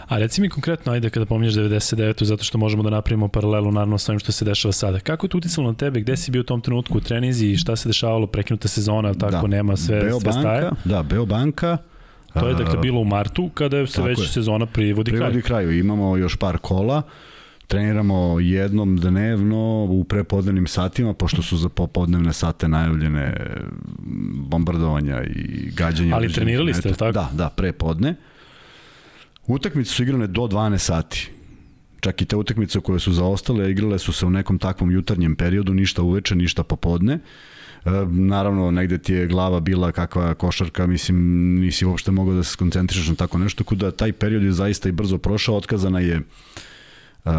A 0.07 0.17
reci 0.17 0.41
mi 0.41 0.49
konkretno, 0.49 0.91
ajde 0.91 1.09
kada 1.09 1.25
pominješ 1.25 1.53
99. 1.53 2.23
zato 2.23 2.43
što 2.43 2.57
možemo 2.57 2.83
da 2.83 2.89
napravimo 2.89 3.27
paralelu 3.27 3.71
naravno 3.71 3.97
sa 3.97 4.11
ovim 4.11 4.19
što 4.19 4.31
se 4.31 4.45
dešava 4.45 4.71
sada. 4.71 4.99
Kako 4.99 5.25
je 5.25 5.29
to 5.29 5.37
uticalo 5.37 5.67
na 5.71 5.77
tebe? 5.77 5.99
Gde 5.99 6.17
si 6.17 6.31
bio 6.31 6.41
u 6.41 6.43
tom 6.43 6.61
trenutku 6.61 6.97
u 6.97 7.01
trenizi 7.01 7.47
i 7.47 7.57
šta 7.57 7.75
se 7.75 7.89
dešavalo? 7.89 8.27
Prekinuta 8.27 8.67
sezona, 8.67 9.13
tako 9.13 9.47
da. 9.47 9.47
nema 9.47 9.77
sve, 9.77 10.01
Beo 10.01 10.19
sve 10.19 10.31
staje? 10.33 10.69
Da, 10.85 11.03
Beobanka, 11.03 11.77
To 12.33 12.47
je 12.47 12.55
dakle 12.55 12.77
bilo 12.77 12.99
u 12.99 13.05
martu 13.05 13.49
kada 13.53 13.87
se 13.87 14.01
već 14.01 14.19
je. 14.19 14.27
sezona 14.27 14.65
privodi 14.65 15.11
kraju. 15.11 15.25
Privodi 15.25 15.41
kraju. 15.47 15.79
Imamo 15.79 16.17
još 16.17 16.35
par 16.35 16.57
kola 16.57 17.01
treniramo 17.69 18.39
jednom 18.39 18.97
dnevno 18.97 19.85
u 19.89 20.03
prepodnevnim 20.03 20.67
satima, 20.67 21.13
pošto 21.13 21.41
su 21.41 21.57
za 21.57 21.69
popodnevne 21.69 22.33
sate 22.33 22.67
najavljene 22.67 23.33
bombardovanja 24.33 25.23
i 25.23 25.71
gađanja. 25.71 26.15
Ali 26.15 26.33
trenirali 26.33 26.73
ste, 26.73 26.93
tako? 26.93 27.11
Da, 27.11 27.29
da, 27.33 27.49
prepodne. 27.49 28.15
Utakmice 29.47 29.91
su 29.91 30.03
igrane 30.03 30.27
do 30.27 30.41
12 30.41 30.77
sati. 30.77 31.29
Čak 31.99 32.21
i 32.21 32.25
te 32.25 32.35
utakmice 32.35 32.79
koje 32.79 32.99
su 32.99 33.13
zaostale, 33.13 33.71
igrale 33.71 33.99
su 33.99 34.13
se 34.13 34.25
u 34.25 34.29
nekom 34.29 34.57
takvom 34.57 34.91
jutarnjem 34.91 35.35
periodu, 35.35 35.73
ništa 35.73 36.01
uveče, 36.01 36.35
ništa 36.35 36.63
popodne. 36.63 37.13
E, 37.13 37.89
naravno, 38.09 38.71
negde 38.71 38.97
ti 38.97 39.13
je 39.13 39.27
glava 39.27 39.59
bila 39.59 39.91
kakva 39.91 40.33
košarka, 40.33 40.87
mislim, 40.87 41.17
nisi 41.59 41.85
uopšte 41.85 42.11
mogao 42.11 42.33
da 42.33 42.43
se 42.43 42.51
skoncentrišeš 42.51 43.07
na 43.07 43.15
tako 43.15 43.37
nešto, 43.37 43.63
kuda 43.63 43.91
taj 43.91 44.13
period 44.13 44.43
je 44.43 44.51
zaista 44.51 44.89
i 44.89 44.91
brzo 44.91 45.17
prošao, 45.17 45.57
otkazana 45.57 45.99
je 45.99 46.17
uh, 46.17 46.23
Uh, 47.25 47.31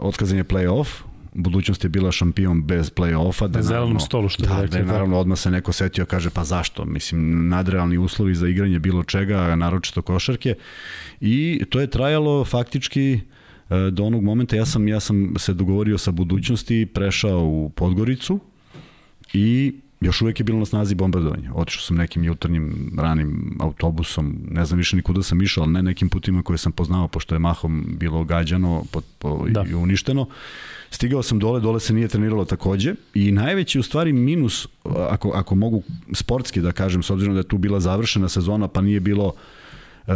otkazan 0.00 0.38
je 0.38 0.44
play-off, 0.44 0.86
budućnost 1.34 1.84
je 1.84 1.90
bila 1.90 2.12
šampion 2.12 2.62
bez 2.62 2.90
play-offa. 2.90 3.48
Da, 3.48 3.58
na 3.58 3.62
zelenom 3.62 4.00
stolu 4.00 4.28
što 4.28 4.44
da, 4.46 4.60
je 4.60 4.66
da, 4.66 4.82
naravno 4.82 5.18
odmah 5.18 5.38
se 5.38 5.50
neko 5.50 5.72
setio, 5.72 6.06
kaže 6.06 6.30
pa 6.30 6.44
zašto? 6.44 6.84
Mislim, 6.84 7.48
nadrealni 7.48 7.98
uslovi 7.98 8.34
za 8.34 8.48
igranje 8.48 8.78
bilo 8.78 9.04
čega, 9.04 9.56
naročito 9.56 10.02
košarke. 10.02 10.54
I 11.20 11.64
to 11.70 11.80
je 11.80 11.86
trajalo 11.86 12.44
faktički 12.44 13.20
uh, 13.68 13.76
do 13.92 14.04
onog 14.04 14.22
momenta, 14.22 14.56
ja 14.56 14.66
sam, 14.66 14.88
ja 14.88 15.00
sam 15.00 15.34
se 15.38 15.54
dogovorio 15.54 15.98
sa 15.98 16.10
budućnosti, 16.10 16.86
prešao 16.94 17.44
u 17.44 17.70
Podgoricu 17.70 18.40
i 19.32 19.74
još 20.00 20.22
uvek 20.22 20.40
je 20.40 20.44
bilo 20.44 20.58
na 20.58 20.66
snazi 20.66 20.94
bombardovanje. 20.94 21.50
Otišao 21.54 21.82
sam 21.82 21.96
nekim 21.96 22.24
jutarnjim 22.24 22.92
ranim 22.98 23.56
autobusom, 23.60 24.38
ne 24.50 24.64
znam 24.64 24.78
više 24.78 24.96
nikuda 24.96 25.22
sam 25.22 25.42
išao, 25.42 25.64
ali 25.64 25.72
ne 25.72 25.82
nekim 25.82 26.08
putima 26.08 26.42
koje 26.42 26.58
sam 26.58 26.72
poznao, 26.72 27.08
pošto 27.08 27.34
je 27.34 27.38
mahom 27.38 27.86
bilo 27.88 28.24
gađano 28.24 28.84
po, 28.92 29.00
po, 29.18 29.46
da. 29.48 29.64
i 29.70 29.74
uništeno. 29.74 30.28
Stigao 30.90 31.22
sam 31.22 31.38
dole, 31.38 31.60
dole 31.60 31.80
se 31.80 31.94
nije 31.94 32.08
treniralo 32.08 32.44
takođe 32.44 32.94
i 33.14 33.32
najveći 33.32 33.78
u 33.78 33.82
stvari 33.82 34.12
minus, 34.12 34.68
ako, 34.84 35.30
ako 35.30 35.54
mogu 35.54 35.82
sportski 36.12 36.60
da 36.60 36.72
kažem, 36.72 37.02
s 37.02 37.10
obzirom 37.10 37.34
da 37.34 37.40
je 37.40 37.48
tu 37.48 37.58
bila 37.58 37.80
završena 37.80 38.28
sezona 38.28 38.68
pa 38.68 38.80
nije 38.80 39.00
bilo 39.00 39.26
uh, 39.26 40.14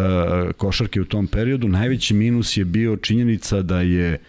košarke 0.57 1.01
u 1.01 1.05
tom 1.05 1.27
periodu, 1.27 1.69
najveći 1.69 2.15
minus 2.15 2.57
je 2.57 2.65
bio 2.65 2.97
činjenica 2.97 3.63
da 3.63 3.81
je 3.81 4.13
uh, 4.15 4.21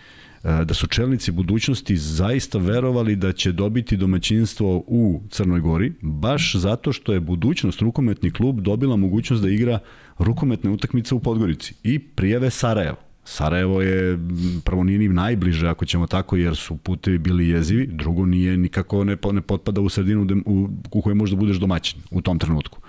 da 0.43 0.73
su 0.73 0.87
čelnici 0.87 1.31
budućnosti 1.31 1.97
zaista 1.97 2.57
verovali 2.57 3.15
da 3.15 3.31
će 3.31 3.51
dobiti 3.51 3.97
domaćinstvo 3.97 4.83
u 4.87 5.21
Crnoj 5.29 5.59
Gori, 5.59 5.93
baš 6.01 6.55
zato 6.55 6.93
što 6.93 7.13
je 7.13 7.19
budućnost 7.19 7.81
rukometni 7.81 8.31
klub 8.31 8.59
dobila 8.59 8.95
mogućnost 8.95 9.43
da 9.43 9.49
igra 9.49 9.79
rukometne 10.19 10.69
utakmice 10.69 11.15
u 11.15 11.19
Podgorici 11.19 11.73
i 11.83 11.99
prijeve 11.99 12.49
Sarajevo. 12.49 12.97
Sarajevo 13.23 13.81
je 13.81 14.19
prvo 14.65 14.83
nije 14.83 14.99
ni 14.99 15.09
najbliže 15.09 15.67
ako 15.67 15.85
ćemo 15.85 16.07
tako 16.07 16.35
jer 16.35 16.55
su 16.55 16.77
putevi 16.77 17.17
bili 17.17 17.49
jezivi, 17.49 17.87
drugo 17.87 18.25
nije 18.25 18.57
nikako 18.57 19.03
ne, 19.03 19.17
ne 19.31 19.41
potpada 19.41 19.81
u 19.81 19.89
sredinu 19.89 20.43
u, 20.45 20.69
u 20.91 21.01
kojoj 21.01 21.15
možda 21.15 21.35
budeš 21.35 21.57
domaćin 21.57 22.01
u 22.11 22.21
tom 22.21 22.39
trenutku. 22.39 22.79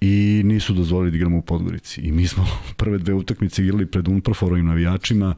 I 0.00 0.42
nisu 0.44 0.74
dozvolili 0.74 1.10
da 1.10 1.16
igramo 1.16 1.38
u 1.38 1.42
Podgorici. 1.42 2.00
I 2.00 2.12
mi 2.12 2.26
smo 2.26 2.46
prve 2.76 2.98
dve 2.98 3.14
utakmice 3.14 3.62
igrali 3.62 3.86
pred 3.86 4.08
Unproforovim 4.08 4.66
navijačima 4.66 5.34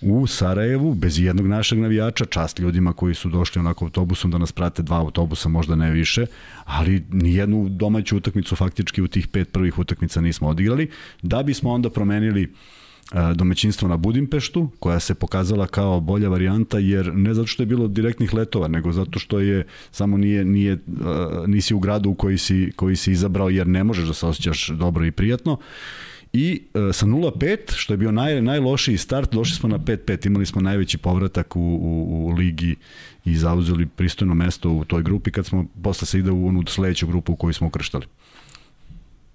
u 0.00 0.26
Sarajevu, 0.26 0.94
bez 0.94 1.18
jednog 1.18 1.46
našeg 1.46 1.78
navijača, 1.78 2.24
čast 2.24 2.58
ljudima 2.58 2.92
koji 2.92 3.14
su 3.14 3.28
došli 3.28 3.60
onako 3.60 3.84
autobusom 3.84 4.30
da 4.30 4.38
nas 4.38 4.52
prate 4.52 4.82
dva 4.82 4.98
autobusa, 4.98 5.48
možda 5.48 5.74
ne 5.74 5.90
više, 5.90 6.26
ali 6.64 7.04
nijednu 7.10 7.68
domaću 7.68 8.16
utakmicu 8.16 8.56
faktički 8.56 9.02
u 9.02 9.08
tih 9.08 9.28
pet 9.28 9.52
prvih 9.52 9.78
utakmica 9.78 10.20
nismo 10.20 10.48
odigrali, 10.48 10.90
da 11.22 11.42
bismo 11.42 11.70
onda 11.70 11.90
promenili 11.90 12.42
e, 12.42 12.48
domaćinstvo 13.34 13.88
na 13.88 13.96
Budimpeštu, 13.96 14.70
koja 14.78 15.00
se 15.00 15.14
pokazala 15.14 15.66
kao 15.66 16.00
bolja 16.00 16.28
varijanta, 16.28 16.78
jer 16.78 17.14
ne 17.14 17.34
zato 17.34 17.46
što 17.46 17.62
je 17.62 17.66
bilo 17.66 17.88
direktnih 17.88 18.34
letova, 18.34 18.68
nego 18.68 18.92
zato 18.92 19.18
što 19.18 19.40
je 19.40 19.66
samo 19.90 20.16
nije, 20.16 20.44
nije, 20.44 20.72
e, 20.72 20.78
nisi 21.46 21.74
u 21.74 21.78
gradu 21.78 22.10
u 22.10 22.14
koji 22.14 22.38
si, 22.38 22.72
koji 22.76 22.96
si 22.96 23.12
izabrao, 23.12 23.50
jer 23.50 23.66
ne 23.66 23.84
možeš 23.84 24.06
da 24.06 24.14
se 24.14 24.26
osjećaš 24.26 24.68
dobro 24.68 25.04
i 25.06 25.10
prijatno 25.10 25.58
i 26.32 26.62
e, 26.74 26.92
sa 26.92 27.06
0-5, 27.06 27.56
što 27.74 27.92
je 27.92 27.96
bio 27.96 28.12
naj, 28.12 28.42
najlošiji 28.42 28.98
start, 28.98 29.32
došli 29.32 29.56
smo 29.56 29.68
na 29.68 29.78
5-5, 29.78 30.26
imali 30.26 30.46
smo 30.46 30.60
najveći 30.60 30.98
povratak 30.98 31.56
u, 31.56 31.60
u, 31.60 32.26
u 32.26 32.30
ligi 32.30 32.76
i 33.24 33.36
zauzeli 33.36 33.86
pristojno 33.86 34.34
mesto 34.34 34.70
u 34.70 34.84
toj 34.84 35.02
grupi 35.02 35.30
kad 35.30 35.46
smo 35.46 35.66
posle 35.82 36.06
se 36.06 36.18
ide 36.18 36.30
u 36.30 36.46
onu 36.46 36.64
sledeću 36.66 37.06
grupu 37.06 37.32
u 37.32 37.36
koju 37.36 37.52
smo 37.52 37.66
ukrštali. 37.66 38.06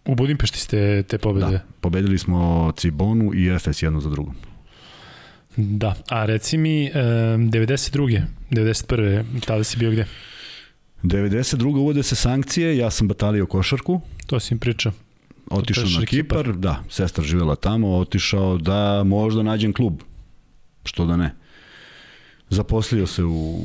U 0.05 0.15
Budimpešti 0.15 0.59
ste 0.59 1.03
te 1.03 1.17
pobede? 1.17 1.51
Da, 1.51 1.59
pobedili 1.81 2.17
smo 2.17 2.71
Cibonu 2.77 3.31
i 3.33 3.47
Efes 3.47 3.83
jedno 3.83 4.01
za 4.01 4.09
drugom. 4.09 4.35
Da, 5.57 5.95
a 6.09 6.25
reci 6.25 6.57
mi, 6.57 6.85
e, 6.85 6.91
92. 6.93 8.21
91. 8.51 9.23
tada 9.45 9.63
si 9.63 9.77
bio 9.77 9.91
gde? 9.91 10.05
92. 11.03 11.77
uvode 11.77 12.03
se 12.03 12.15
sankcije, 12.15 12.77
ja 12.77 12.89
sam 12.89 13.07
batalio 13.07 13.45
košarku. 13.45 14.01
To 14.25 14.39
si 14.39 14.53
im 14.53 14.59
pričao. 14.59 14.91
Otišao 15.51 15.83
na 15.83 16.05
Kipar, 16.05 16.43
Kipar, 16.43 16.57
da, 16.57 16.83
sestra 16.89 17.23
živela 17.23 17.55
tamo, 17.55 17.97
otišao 17.97 18.57
da 18.57 19.03
možda 19.05 19.43
nađem 19.43 19.73
klub. 19.73 20.01
Što 20.85 21.05
da 21.05 21.17
ne. 21.17 21.35
Zaposlio 22.49 23.07
se 23.07 23.23
u 23.23 23.61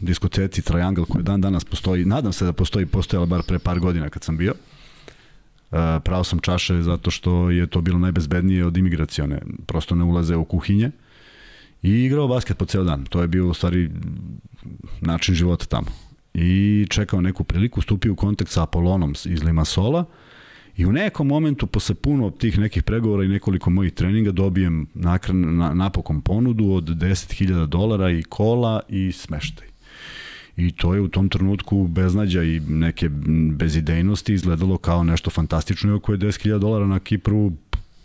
diskoteci 0.00 0.62
Triangle 0.62 1.04
koja 1.04 1.22
dan 1.22 1.40
danas 1.40 1.64
postoji, 1.64 2.04
nadam 2.04 2.32
se 2.32 2.44
da 2.44 2.52
postoji, 2.52 2.86
postojala 2.86 3.26
bar 3.26 3.42
pre 3.42 3.58
par 3.58 3.80
godina 3.80 4.08
kad 4.08 4.24
sam 4.24 4.36
bio. 4.36 4.54
Uh, 5.70 5.78
pravo 6.04 6.24
sam 6.24 6.38
čaše 6.38 6.82
zato 6.82 7.10
što 7.10 7.50
je 7.50 7.66
to 7.66 7.80
bilo 7.80 7.98
najbezbednije 7.98 8.66
od 8.66 8.76
imigracione. 8.76 9.40
Prosto 9.66 9.94
ne 9.94 10.04
ulaze 10.04 10.36
u 10.36 10.44
kuhinje. 10.44 10.90
I 11.82 11.90
igrao 11.90 12.28
basket 12.28 12.58
po 12.58 12.64
ceo 12.64 12.84
dan. 12.84 13.04
To 13.04 13.20
je 13.20 13.28
bio 13.28 13.48
u 13.48 13.54
stvari 13.54 13.90
način 15.00 15.34
života 15.34 15.66
tamo. 15.66 15.86
I 16.34 16.86
čekao 16.90 17.20
neku 17.20 17.44
priliku, 17.44 17.80
stupio 17.80 18.12
u 18.12 18.16
kontakt 18.16 18.50
sa 18.50 18.62
Apolonom 18.62 19.14
iz 19.24 19.42
Limasola, 19.42 20.04
I 20.76 20.86
u 20.86 20.92
nekom 20.92 21.26
momentu, 21.26 21.66
posle 21.66 21.94
puno 21.94 22.30
tih 22.30 22.58
nekih 22.58 22.82
pregovora 22.82 23.24
i 23.24 23.28
nekoliko 23.28 23.70
mojih 23.70 23.92
treninga, 23.92 24.32
dobijem 24.32 24.86
nakran, 24.94 25.56
na, 25.56 25.74
napokon 25.74 26.20
ponudu 26.20 26.70
od 26.70 26.84
10.000 26.84 27.66
dolara 27.66 28.10
i 28.10 28.22
kola 28.22 28.80
i 28.88 29.12
smeštaj. 29.12 29.66
I 30.56 30.72
to 30.72 30.94
je 30.94 31.00
u 31.00 31.08
tom 31.08 31.28
trenutku 31.28 31.86
beznađa 31.88 32.42
i 32.42 32.60
neke 32.60 33.08
bezidejnosti 33.52 34.34
izgledalo 34.34 34.78
kao 34.78 35.04
nešto 35.04 35.30
fantastično, 35.30 35.94
iako 35.94 36.12
je 36.12 36.18
10.000 36.18 36.58
dolara 36.58 36.86
na 36.86 36.98
Kipru 36.98 37.52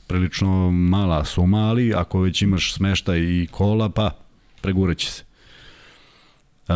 prilično 0.08 0.72
mala 0.72 1.26
suma, 1.26 1.58
ali 1.58 1.94
ako 1.94 2.20
već 2.20 2.42
imaš 2.42 2.74
smeštaj 2.74 3.20
i 3.20 3.48
kola, 3.52 3.90
pa 3.90 4.12
pregureći 4.62 5.12
se. 5.12 5.24
Uh, 6.68 6.76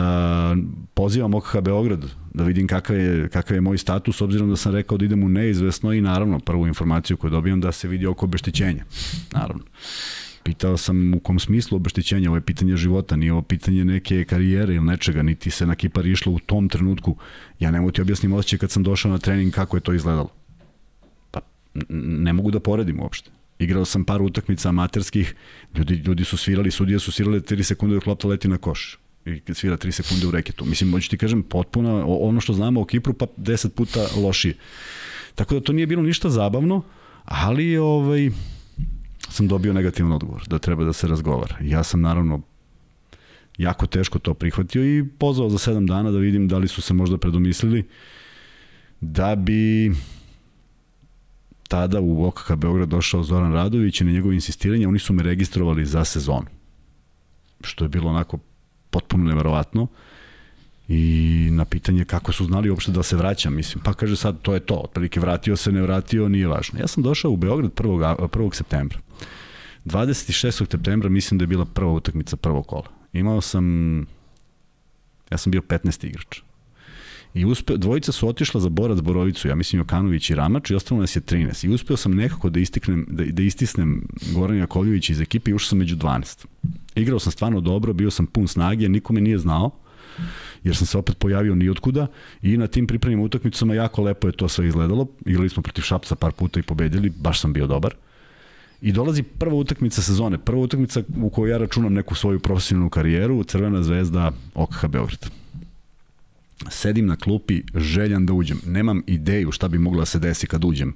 pozivam 0.94 1.34
OKH 1.34 1.60
Beograd 1.62 2.21
da 2.34 2.44
vidim 2.44 2.68
kakav 2.68 2.96
je, 2.96 3.30
kakav 3.30 3.56
je 3.56 3.62
moj 3.62 3.78
status, 3.78 4.22
obzirom 4.22 4.50
da 4.50 4.56
sam 4.56 4.74
rekao 4.74 4.98
da 4.98 5.06
idem 5.06 5.24
u 5.24 5.30
neizvesno 5.30 5.94
i 5.94 6.02
naravno 6.02 6.40
prvu 6.40 6.68
informaciju 6.68 7.18
koju 7.18 7.32
dobijam 7.32 7.62
da 7.62 7.72
se 7.72 7.88
vidi 7.88 8.06
oko 8.06 8.26
obeštećenja. 8.26 8.84
Naravno. 9.34 9.64
Pitao 10.44 10.78
sam 10.78 11.14
u 11.14 11.20
kom 11.20 11.40
smislu 11.40 11.76
obeštećenja, 11.76 12.30
ovo 12.30 12.38
je 12.38 12.42
pitanje 12.42 12.78
života, 12.78 13.16
nije 13.16 13.34
ovo 13.34 13.42
pitanje 13.42 13.86
neke 13.86 14.26
karijere 14.26 14.76
ili 14.76 14.86
nečega, 14.86 15.24
niti 15.24 15.52
se 15.52 15.66
na 15.66 15.76
Kipar 15.76 16.06
išlo 16.06 16.32
u 16.32 16.40
tom 16.40 16.70
trenutku. 16.70 17.16
Ja 17.60 17.72
ne 17.72 17.80
mogu 17.80 17.92
ti 17.92 18.02
objasnim 18.02 18.34
osjećaj 18.34 18.60
kad 18.60 18.72
sam 18.72 18.84
došao 18.84 19.12
na 19.12 19.18
trening 19.18 19.54
kako 19.54 19.78
je 19.78 19.82
to 19.82 19.94
izgledalo. 19.94 20.30
Pa 21.32 21.42
ne 22.00 22.34
mogu 22.34 22.52
da 22.52 22.60
poredim 22.60 23.00
uopšte. 23.00 23.32
Igrao 23.60 23.86
sam 23.86 24.04
par 24.04 24.22
utakmica 24.22 24.70
amaterskih, 24.70 25.36
ljudi, 25.76 25.94
ljudi 25.94 26.24
su 26.24 26.38
svirali, 26.38 26.72
sudije 26.72 27.00
su 27.00 27.12
svirale 27.12 27.40
3 27.40 27.64
sekunde 27.64 27.96
dok 27.96 28.06
lopta 28.06 28.28
leti 28.28 28.48
na 28.48 28.58
koš 28.58 29.00
i 29.25 29.54
svira 29.54 29.78
3 29.78 29.92
sekunde 29.92 30.28
u 30.28 30.32
reketu. 30.32 30.66
Mislim, 30.66 30.92
hoću 30.92 31.10
ti 31.10 31.18
kažem, 31.18 31.44
potpuno 31.44 32.06
ono 32.08 32.42
što 32.42 32.54
znamo 32.54 32.82
o 32.82 32.86
Kipru, 32.86 33.13
pa 33.13 33.25
10 33.38 33.70
puta 33.70 34.08
lošije. 34.16 34.56
Tako 35.36 35.54
da 35.56 35.62
to 35.62 35.74
nije 35.74 35.88
bilo 35.88 36.04
ništa 36.04 36.30
zabavno, 36.30 36.82
ali 37.25 37.78
ovaj, 37.78 38.30
sam 39.30 39.48
dobio 39.48 39.74
negativan 39.74 40.12
odgovor, 40.12 40.44
da 40.48 40.60
treba 40.60 40.84
da 40.84 40.94
se 40.94 41.08
razgovara. 41.08 41.58
Ja 41.62 41.84
sam 41.84 42.01
naravno 42.01 42.42
jako 43.58 43.88
teško 43.88 44.20
to 44.20 44.34
prihvatio 44.34 44.98
i 44.98 45.06
pozvao 45.18 45.50
za 45.50 45.58
7 45.58 45.88
dana 45.88 46.12
da 46.12 46.18
vidim 46.18 46.48
da 46.48 46.58
li 46.58 46.68
su 46.68 46.82
se 46.82 46.94
možda 46.94 47.18
predomislili 47.18 47.88
da 49.01 49.36
bi 49.36 49.92
tada 51.68 52.00
u 52.00 52.25
OKK 52.25 52.56
Beograd 52.56 52.90
došao 52.90 53.24
Zoran 53.24 53.54
Radović 53.54 54.01
i 54.01 54.04
na 54.04 54.12
njegovo 54.12 54.34
insistiranje 54.34 54.88
oni 54.88 55.00
su 55.00 55.13
me 55.13 55.24
registrovali 55.24 55.86
za 55.86 56.06
sezonu. 56.06 56.48
Što 57.62 57.86
je 57.86 57.90
bilo 57.90 58.10
onako 58.10 58.40
potpuno 58.92 59.24
neverovatno. 59.24 59.88
I 60.88 61.50
na 61.52 61.66
pitanje 61.66 62.06
kako 62.06 62.32
su 62.32 62.46
znali 62.46 62.70
uopšte 62.70 62.92
da 62.92 63.04
se 63.04 63.16
vraćam, 63.16 63.56
mislim, 63.56 63.84
pa 63.84 63.94
kaže 63.94 64.16
sad 64.16 64.42
to 64.42 64.54
je 64.54 64.60
to, 64.60 64.76
otprilike 64.76 65.20
vratio 65.20 65.56
se, 65.58 65.72
ne 65.72 65.82
vratio, 65.82 66.30
nije 66.30 66.48
važno. 66.48 66.80
Ja 66.80 66.88
sam 66.88 67.04
došao 67.04 67.32
u 67.32 67.38
Beograd 67.38 67.72
1. 67.72 68.16
1. 68.18 68.54
septembra. 68.54 69.00
26. 69.86 70.52
septembra 70.72 71.10
mislim 71.10 71.38
da 71.38 71.44
je 71.44 71.48
bila 71.48 71.66
prva 71.66 71.92
utakmica 71.92 72.36
prvog 72.38 72.68
kola. 72.68 72.90
Imao 73.14 73.42
sam, 73.42 74.00
ja 75.32 75.38
sam 75.38 75.52
bio 75.52 75.62
15. 75.62 76.08
igrač. 76.08 76.42
I 77.34 77.46
uspe, 77.46 77.78
dvojica 77.78 78.12
su 78.12 78.28
otišla 78.28 78.62
za 78.62 78.70
Borac 78.70 79.00
Borovicu, 79.00 79.48
ja 79.48 79.56
mislim 79.56 79.80
Jokanović 79.80 80.30
i 80.30 80.36
Ramač 80.36 80.72
i 80.72 80.76
ostalo 80.76 81.02
nas 81.02 81.16
je 81.16 81.22
13. 81.22 81.66
I 81.66 81.70
uspeo 81.70 81.98
sam 81.98 82.16
nekako 82.16 82.50
da, 82.50 82.60
istiknem, 82.60 83.06
da, 83.10 83.24
da 83.26 83.44
istisnem 83.44 84.08
Goran 84.34 84.58
Jakovljević 84.58 85.10
iz 85.10 85.22
ekipe 85.22 85.52
i 85.52 85.54
ušao 85.54 85.70
sam 85.70 85.78
među 85.78 85.96
12. 85.96 86.46
Igrao 86.96 87.20
sam 87.20 87.32
stvarno 87.32 87.62
dobro, 87.62 87.94
bio 87.94 88.12
sam 88.12 88.28
pun 88.28 88.48
snage, 88.48 88.90
nikome 88.90 89.22
nije 89.22 89.38
znao 89.38 89.72
jer 90.64 90.76
sam 90.76 90.88
se 90.88 90.98
opet 90.98 91.18
pojavio 91.18 91.56
ni 91.56 91.70
otkuda 91.70 92.08
i 92.42 92.58
na 92.58 92.68
tim 92.68 92.88
pripremnim 92.88 93.20
utakmicama 93.20 93.74
jako 93.74 94.04
lepo 94.04 94.28
je 94.28 94.32
to 94.32 94.48
sve 94.48 94.68
izgledalo. 94.68 95.08
Igrali 95.26 95.50
smo 95.50 95.64
protiv 95.64 95.82
Šapca 95.82 96.16
par 96.16 96.32
puta 96.32 96.60
i 96.60 96.64
pobedili, 96.64 97.10
baš 97.10 97.42
sam 97.42 97.54
bio 97.54 97.68
dobar. 97.68 97.96
I 98.82 98.92
dolazi 98.92 99.24
prva 99.24 99.56
utakmica 99.56 100.02
sezone, 100.02 100.38
prva 100.38 100.62
utakmica 100.62 101.04
u 101.22 101.30
kojoj 101.30 101.52
ja 101.52 101.58
računam 101.58 101.94
neku 101.94 102.16
svoju 102.16 102.40
profesionalnu 102.40 102.90
karijeru, 102.90 103.44
Crvena 103.44 103.84
zvezda 103.84 104.32
OKH 104.56 104.88
Beograd 104.88 105.41
sedim 106.70 107.06
na 107.06 107.15
klupi 107.15 107.62
željan 107.75 108.25
da 108.25 108.34
uđem. 108.34 108.62
Nemam 108.65 109.03
ideju 109.08 109.51
šta 109.51 109.68
bi 109.68 109.77
mogla 109.77 110.00
da 110.00 110.06
se 110.06 110.20
desi 110.20 110.48
kad 110.48 110.65
uđem. 110.65 110.94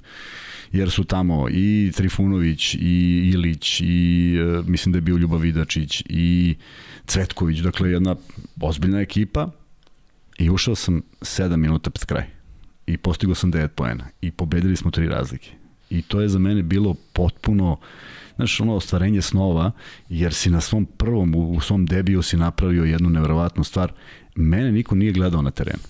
Jer 0.71 0.91
su 0.91 1.03
tamo 1.03 1.47
i 1.49 1.91
Trifunović, 1.95 2.73
i 2.73 3.31
Ilić, 3.33 3.81
i 3.81 4.35
e, 4.37 4.69
mislim 4.69 4.91
da 4.91 4.97
je 4.97 5.01
bio 5.01 5.17
Ljubav 5.17 5.39
Vidačić, 5.39 6.03
i 6.09 6.55
Cvetković. 7.05 7.59
Dakle, 7.59 7.91
jedna 7.91 8.15
ozbiljna 8.61 9.01
ekipa. 9.01 9.51
I 10.37 10.49
ušao 10.49 10.75
sam 10.75 11.01
7 11.21 11.55
minuta 11.55 11.89
pred 11.89 12.05
kraj. 12.05 12.25
I 12.87 12.97
postigao 12.97 13.35
sam 13.35 13.51
9 13.51 13.67
poena. 13.67 14.07
I 14.21 14.31
pobedili 14.31 14.75
smo 14.75 14.91
tri 14.91 15.07
razlike. 15.07 15.51
I 15.89 16.01
to 16.01 16.21
je 16.21 16.29
za 16.29 16.39
mene 16.39 16.63
bilo 16.63 16.95
potpuno 17.13 17.77
znaš, 18.35 18.59
ono 18.59 18.75
ostvarenje 18.75 19.21
snova, 19.21 19.71
jer 20.09 20.33
si 20.33 20.49
na 20.49 20.61
svom 20.61 20.85
prvom, 20.85 21.35
u, 21.35 21.51
u 21.51 21.61
svom 21.61 21.85
debiju 21.85 22.21
si 22.21 22.37
napravio 22.37 22.83
jednu 22.83 23.09
neverovatnu 23.09 23.63
stvar 23.63 23.91
mene 24.35 24.71
niko 24.71 24.95
nije 24.95 25.11
gledao 25.11 25.41
na 25.41 25.51
terenu. 25.51 25.83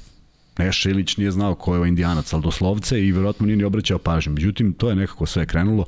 Neša 0.57 0.89
Ilić 0.89 1.17
nije 1.17 1.31
znao 1.31 1.55
ko 1.55 1.73
je 1.73 1.77
ovaj 1.77 1.89
indijanac, 1.89 2.33
ali 2.33 2.43
doslovce 2.43 3.07
i 3.07 3.11
verovatno 3.11 3.45
nije 3.45 3.57
ni 3.57 3.63
obraćao 3.63 3.97
pažnju. 3.97 4.33
Međutim, 4.33 4.73
to 4.73 4.89
je 4.89 4.95
nekako 4.95 5.25
sve 5.25 5.45
krenulo. 5.45 5.85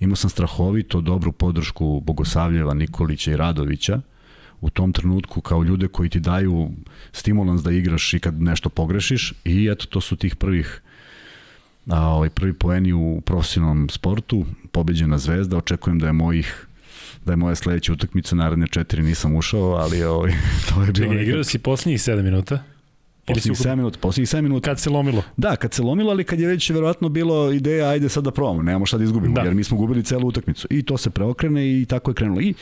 Imao 0.00 0.16
sam 0.16 0.30
strahovito 0.30 1.00
dobru 1.00 1.32
podršku 1.32 2.00
Bogosavljeva, 2.00 2.74
Nikolića 2.74 3.30
i 3.32 3.36
Radovića 3.36 4.00
u 4.60 4.70
tom 4.70 4.92
trenutku 4.92 5.40
kao 5.40 5.62
ljude 5.62 5.88
koji 5.88 6.08
ti 6.08 6.20
daju 6.20 6.70
stimulans 7.12 7.62
da 7.62 7.70
igraš 7.70 8.14
i 8.14 8.20
kad 8.20 8.42
nešto 8.42 8.68
pogrešiš 8.68 9.34
i 9.44 9.68
eto 9.72 9.86
to 9.86 10.00
su 10.00 10.16
tih 10.16 10.36
prvih 10.36 10.82
a, 11.86 12.00
ovaj 12.00 12.30
prvi 12.30 12.52
poeni 12.52 12.92
u 12.92 13.20
profesionalnom 13.20 13.88
sportu, 13.88 14.46
pobeđena 14.72 15.18
zvezda, 15.18 15.56
očekujem 15.56 15.98
da 15.98 16.06
je 16.06 16.12
mojih 16.12 16.66
da 17.28 17.32
je 17.32 17.36
moja 17.36 17.54
sledeća 17.54 17.92
utakmica, 17.92 18.36
naredne 18.36 18.66
četiri 18.66 19.02
nisam 19.02 19.36
ušao, 19.36 19.70
ali 19.72 20.02
ovaj, 20.02 20.32
to 20.68 20.82
je 20.82 20.92
bilo... 20.92 21.12
Čekaj, 21.12 21.24
igrao 21.24 21.44
si 21.44 21.58
poslednjih 21.58 22.00
7 22.00 22.22
minuta? 22.22 22.62
Poslednjih 23.26 23.58
7 23.58 23.76
minuta, 23.76 23.98
poslednjih 23.98 24.28
7 24.28 24.40
minuta. 24.40 24.70
Kad 24.70 24.80
se 24.80 24.90
lomilo? 24.90 25.22
Da, 25.36 25.56
kad 25.56 25.74
se 25.74 25.82
lomilo, 25.82 26.10
ali 26.10 26.24
kad 26.24 26.40
je 26.40 26.48
već 26.48 26.70
verovatno 26.70 27.08
bilo 27.08 27.52
ideja, 27.52 27.88
ajde 27.88 28.08
sad 28.08 28.24
da 28.24 28.30
probamo, 28.30 28.62
nemamo 28.62 28.86
šta 28.86 28.98
da 28.98 29.04
izgubimo, 29.04 29.34
da. 29.34 29.40
jer 29.40 29.54
mi 29.54 29.64
smo 29.64 29.76
gubili 29.76 30.04
celu 30.04 30.28
utakmicu. 30.28 30.68
I 30.70 30.82
to 30.82 30.96
se 30.96 31.10
preokrene 31.10 31.80
i 31.80 31.86
tako 31.86 32.10
je 32.10 32.14
krenulo. 32.14 32.40
I 32.40 32.54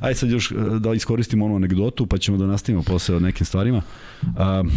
ajde 0.00 0.14
sad 0.14 0.30
još 0.30 0.52
eh, 0.52 0.54
da 0.80 0.94
iskoristimo 0.94 1.44
onu 1.44 1.56
anegdotu, 1.56 2.06
pa 2.06 2.18
ćemo 2.18 2.38
da 2.38 2.46
nastavimo 2.46 2.82
posle 2.82 3.16
o 3.16 3.20
nekim 3.20 3.46
stvarima. 3.46 3.82
Um, 4.22 4.70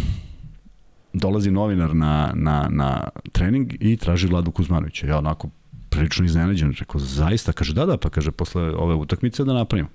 dolazi 1.12 1.50
novinar 1.50 1.94
na, 1.96 2.32
na, 2.34 2.68
na 2.70 3.08
trening 3.32 3.74
i 3.80 3.96
traži 3.96 4.26
Vladu 4.26 4.50
Kuzmanovića. 4.50 5.06
Ja 5.06 5.18
onako 5.18 5.48
prilično 5.90 6.24
iznenađen. 6.24 6.74
Rekao, 6.78 7.00
zaista? 7.00 7.52
Kaže, 7.52 7.74
da, 7.74 7.86
da, 7.86 7.96
pa 7.96 8.10
kaže, 8.10 8.30
posle 8.30 8.62
ove 8.62 8.94
utakmice 8.94 9.44
da 9.44 9.52
napravimo. 9.52 9.88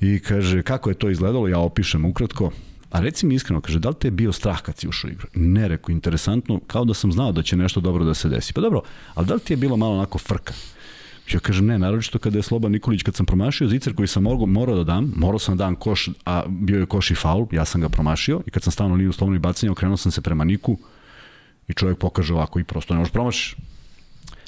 I 0.00 0.18
kaže, 0.20 0.62
kako 0.62 0.90
je 0.90 0.94
to 0.94 1.10
izgledalo? 1.10 1.48
Ja 1.48 1.58
opišem 1.58 2.04
ukratko. 2.04 2.50
A 2.90 3.00
reci 3.00 3.26
mi 3.26 3.34
iskreno, 3.34 3.60
kaže, 3.60 3.78
da 3.78 3.88
li 3.88 3.94
te 3.94 4.06
je 4.06 4.12
bio 4.12 4.32
strah 4.32 4.60
kad 4.62 4.78
si 4.78 4.88
ušao 4.88 5.08
u 5.08 5.12
igru? 5.12 5.26
Ne, 5.34 5.68
rekao, 5.68 5.92
interesantno, 5.92 6.60
kao 6.66 6.84
da 6.84 6.94
sam 6.94 7.12
znao 7.12 7.32
da 7.32 7.42
će 7.42 7.56
nešto 7.56 7.80
dobro 7.80 8.04
da 8.04 8.14
se 8.14 8.28
desi. 8.28 8.52
Pa 8.52 8.60
dobro, 8.60 8.82
ali 9.14 9.26
da 9.26 9.34
li 9.34 9.40
ti 9.40 9.52
je 9.52 9.56
bilo 9.56 9.76
malo 9.76 9.94
onako 9.94 10.18
frka? 10.18 10.54
Ja 11.32 11.40
kažem, 11.40 11.66
ne, 11.66 11.78
naročito 11.78 12.18
kada 12.18 12.38
je 12.38 12.42
Sloba 12.42 12.68
Nikolić, 12.68 13.02
kad 13.02 13.14
sam 13.14 13.26
promašio 13.26 13.68
zicer 13.68 13.94
koji 13.94 14.08
sam 14.08 14.22
morao, 14.22 14.46
morao 14.46 14.76
da 14.76 14.84
dam, 14.84 15.12
morao 15.16 15.38
sam 15.38 15.56
da 15.56 15.64
dam 15.64 15.74
koš, 15.74 16.08
a 16.26 16.42
bio 16.48 16.80
je 16.80 16.86
koš 16.86 17.10
i 17.10 17.14
faul, 17.14 17.46
ja 17.52 17.64
sam 17.64 17.80
ga 17.80 17.88
promašio 17.88 18.42
i 18.46 18.50
kad 18.50 18.62
sam 18.62 18.72
stavno 18.72 18.94
liniju 18.94 19.12
slobodno 19.12 19.36
i 19.36 19.40
bacanje, 19.40 19.70
okrenuo 19.70 19.96
sam 19.96 20.12
se 20.12 20.20
prema 20.20 20.44
Niku 20.44 20.78
i 21.68 21.72
čovjek 21.72 21.98
pokaže 21.98 22.34
ovako 22.34 22.58
i 22.58 22.64
prosto 22.64 22.94
ne 22.94 22.98
možeš 22.98 23.12
promašiš. 23.12 23.56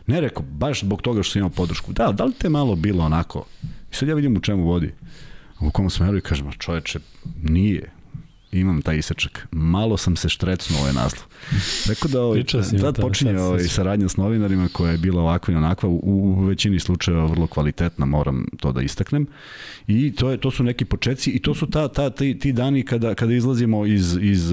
Ne 0.06 0.20
rekao, 0.20 0.42
baš 0.42 0.80
zbog 0.80 1.02
toga 1.02 1.22
što 1.22 1.32
sam 1.32 1.40
imao 1.40 1.50
podršku. 1.50 1.92
Da, 1.92 2.12
da 2.12 2.25
li 2.25 2.32
te 2.32 2.48
malo 2.48 2.76
bilo 2.76 3.04
onako? 3.04 3.46
I 3.92 3.94
sad 3.94 4.08
ja 4.08 4.14
vidim 4.14 4.36
u 4.36 4.40
čemu 4.40 4.64
vodi. 4.64 4.94
U 5.60 5.70
kom 5.70 5.90
smeru 5.90 6.18
i 6.18 6.20
kažem, 6.20 6.52
čoveče, 6.58 6.98
nije 7.42 7.95
imam 8.60 8.82
taj 8.82 8.98
isečak. 8.98 9.48
Malo 9.50 9.96
sam 9.96 10.16
se 10.16 10.28
štrecnuo 10.28 10.80
ovaj 10.80 10.92
naslov. 10.92 11.25
Rekao 11.88 12.08
da 12.08 12.22
ovaj, 12.22 12.44
tad 12.80 13.00
počinje 13.00 13.40
ovaj, 13.40 13.64
saradnja 13.64 14.08
s 14.08 14.16
novinarima 14.16 14.68
koja 14.72 14.92
je 14.92 14.98
bila 14.98 15.22
ovakva 15.22 15.54
i 15.54 15.56
onakva, 15.56 15.88
u, 15.88 16.00
u 16.02 16.44
većini 16.44 16.80
slučajeva 16.80 17.26
vrlo 17.26 17.46
kvalitetna, 17.46 18.06
moram 18.06 18.46
to 18.60 18.72
da 18.72 18.82
istaknem. 18.82 19.26
I 19.86 20.12
to, 20.12 20.30
je, 20.30 20.36
to 20.36 20.50
su 20.50 20.64
neki 20.64 20.84
početci 20.84 21.30
i 21.30 21.38
to 21.38 21.54
su 21.54 21.66
ta, 21.66 21.88
ta, 21.88 22.10
ti, 22.10 22.38
ti 22.38 22.52
dani 22.52 22.82
kada, 22.82 23.14
kada 23.14 23.34
izlazimo 23.34 23.86
iz, 23.86 24.18
iz 24.20 24.52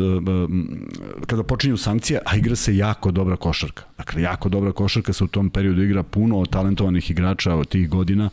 kada 1.25 1.43
počinju 1.43 1.77
sankcije, 1.77 2.19
a 2.25 2.35
igra 2.37 2.55
se 2.55 2.77
jako 2.77 3.11
dobra 3.11 3.35
košarka. 3.35 3.83
Dakle, 3.97 4.21
jako 4.21 4.49
dobra 4.49 4.71
košarka 4.71 5.13
se 5.13 5.23
u 5.23 5.27
tom 5.27 5.49
periodu 5.49 5.81
igra 5.81 6.03
puno 6.03 6.45
talentovanih 6.45 7.11
igrača 7.11 7.55
od 7.55 7.67
tih 7.67 7.89
godina. 7.89 8.29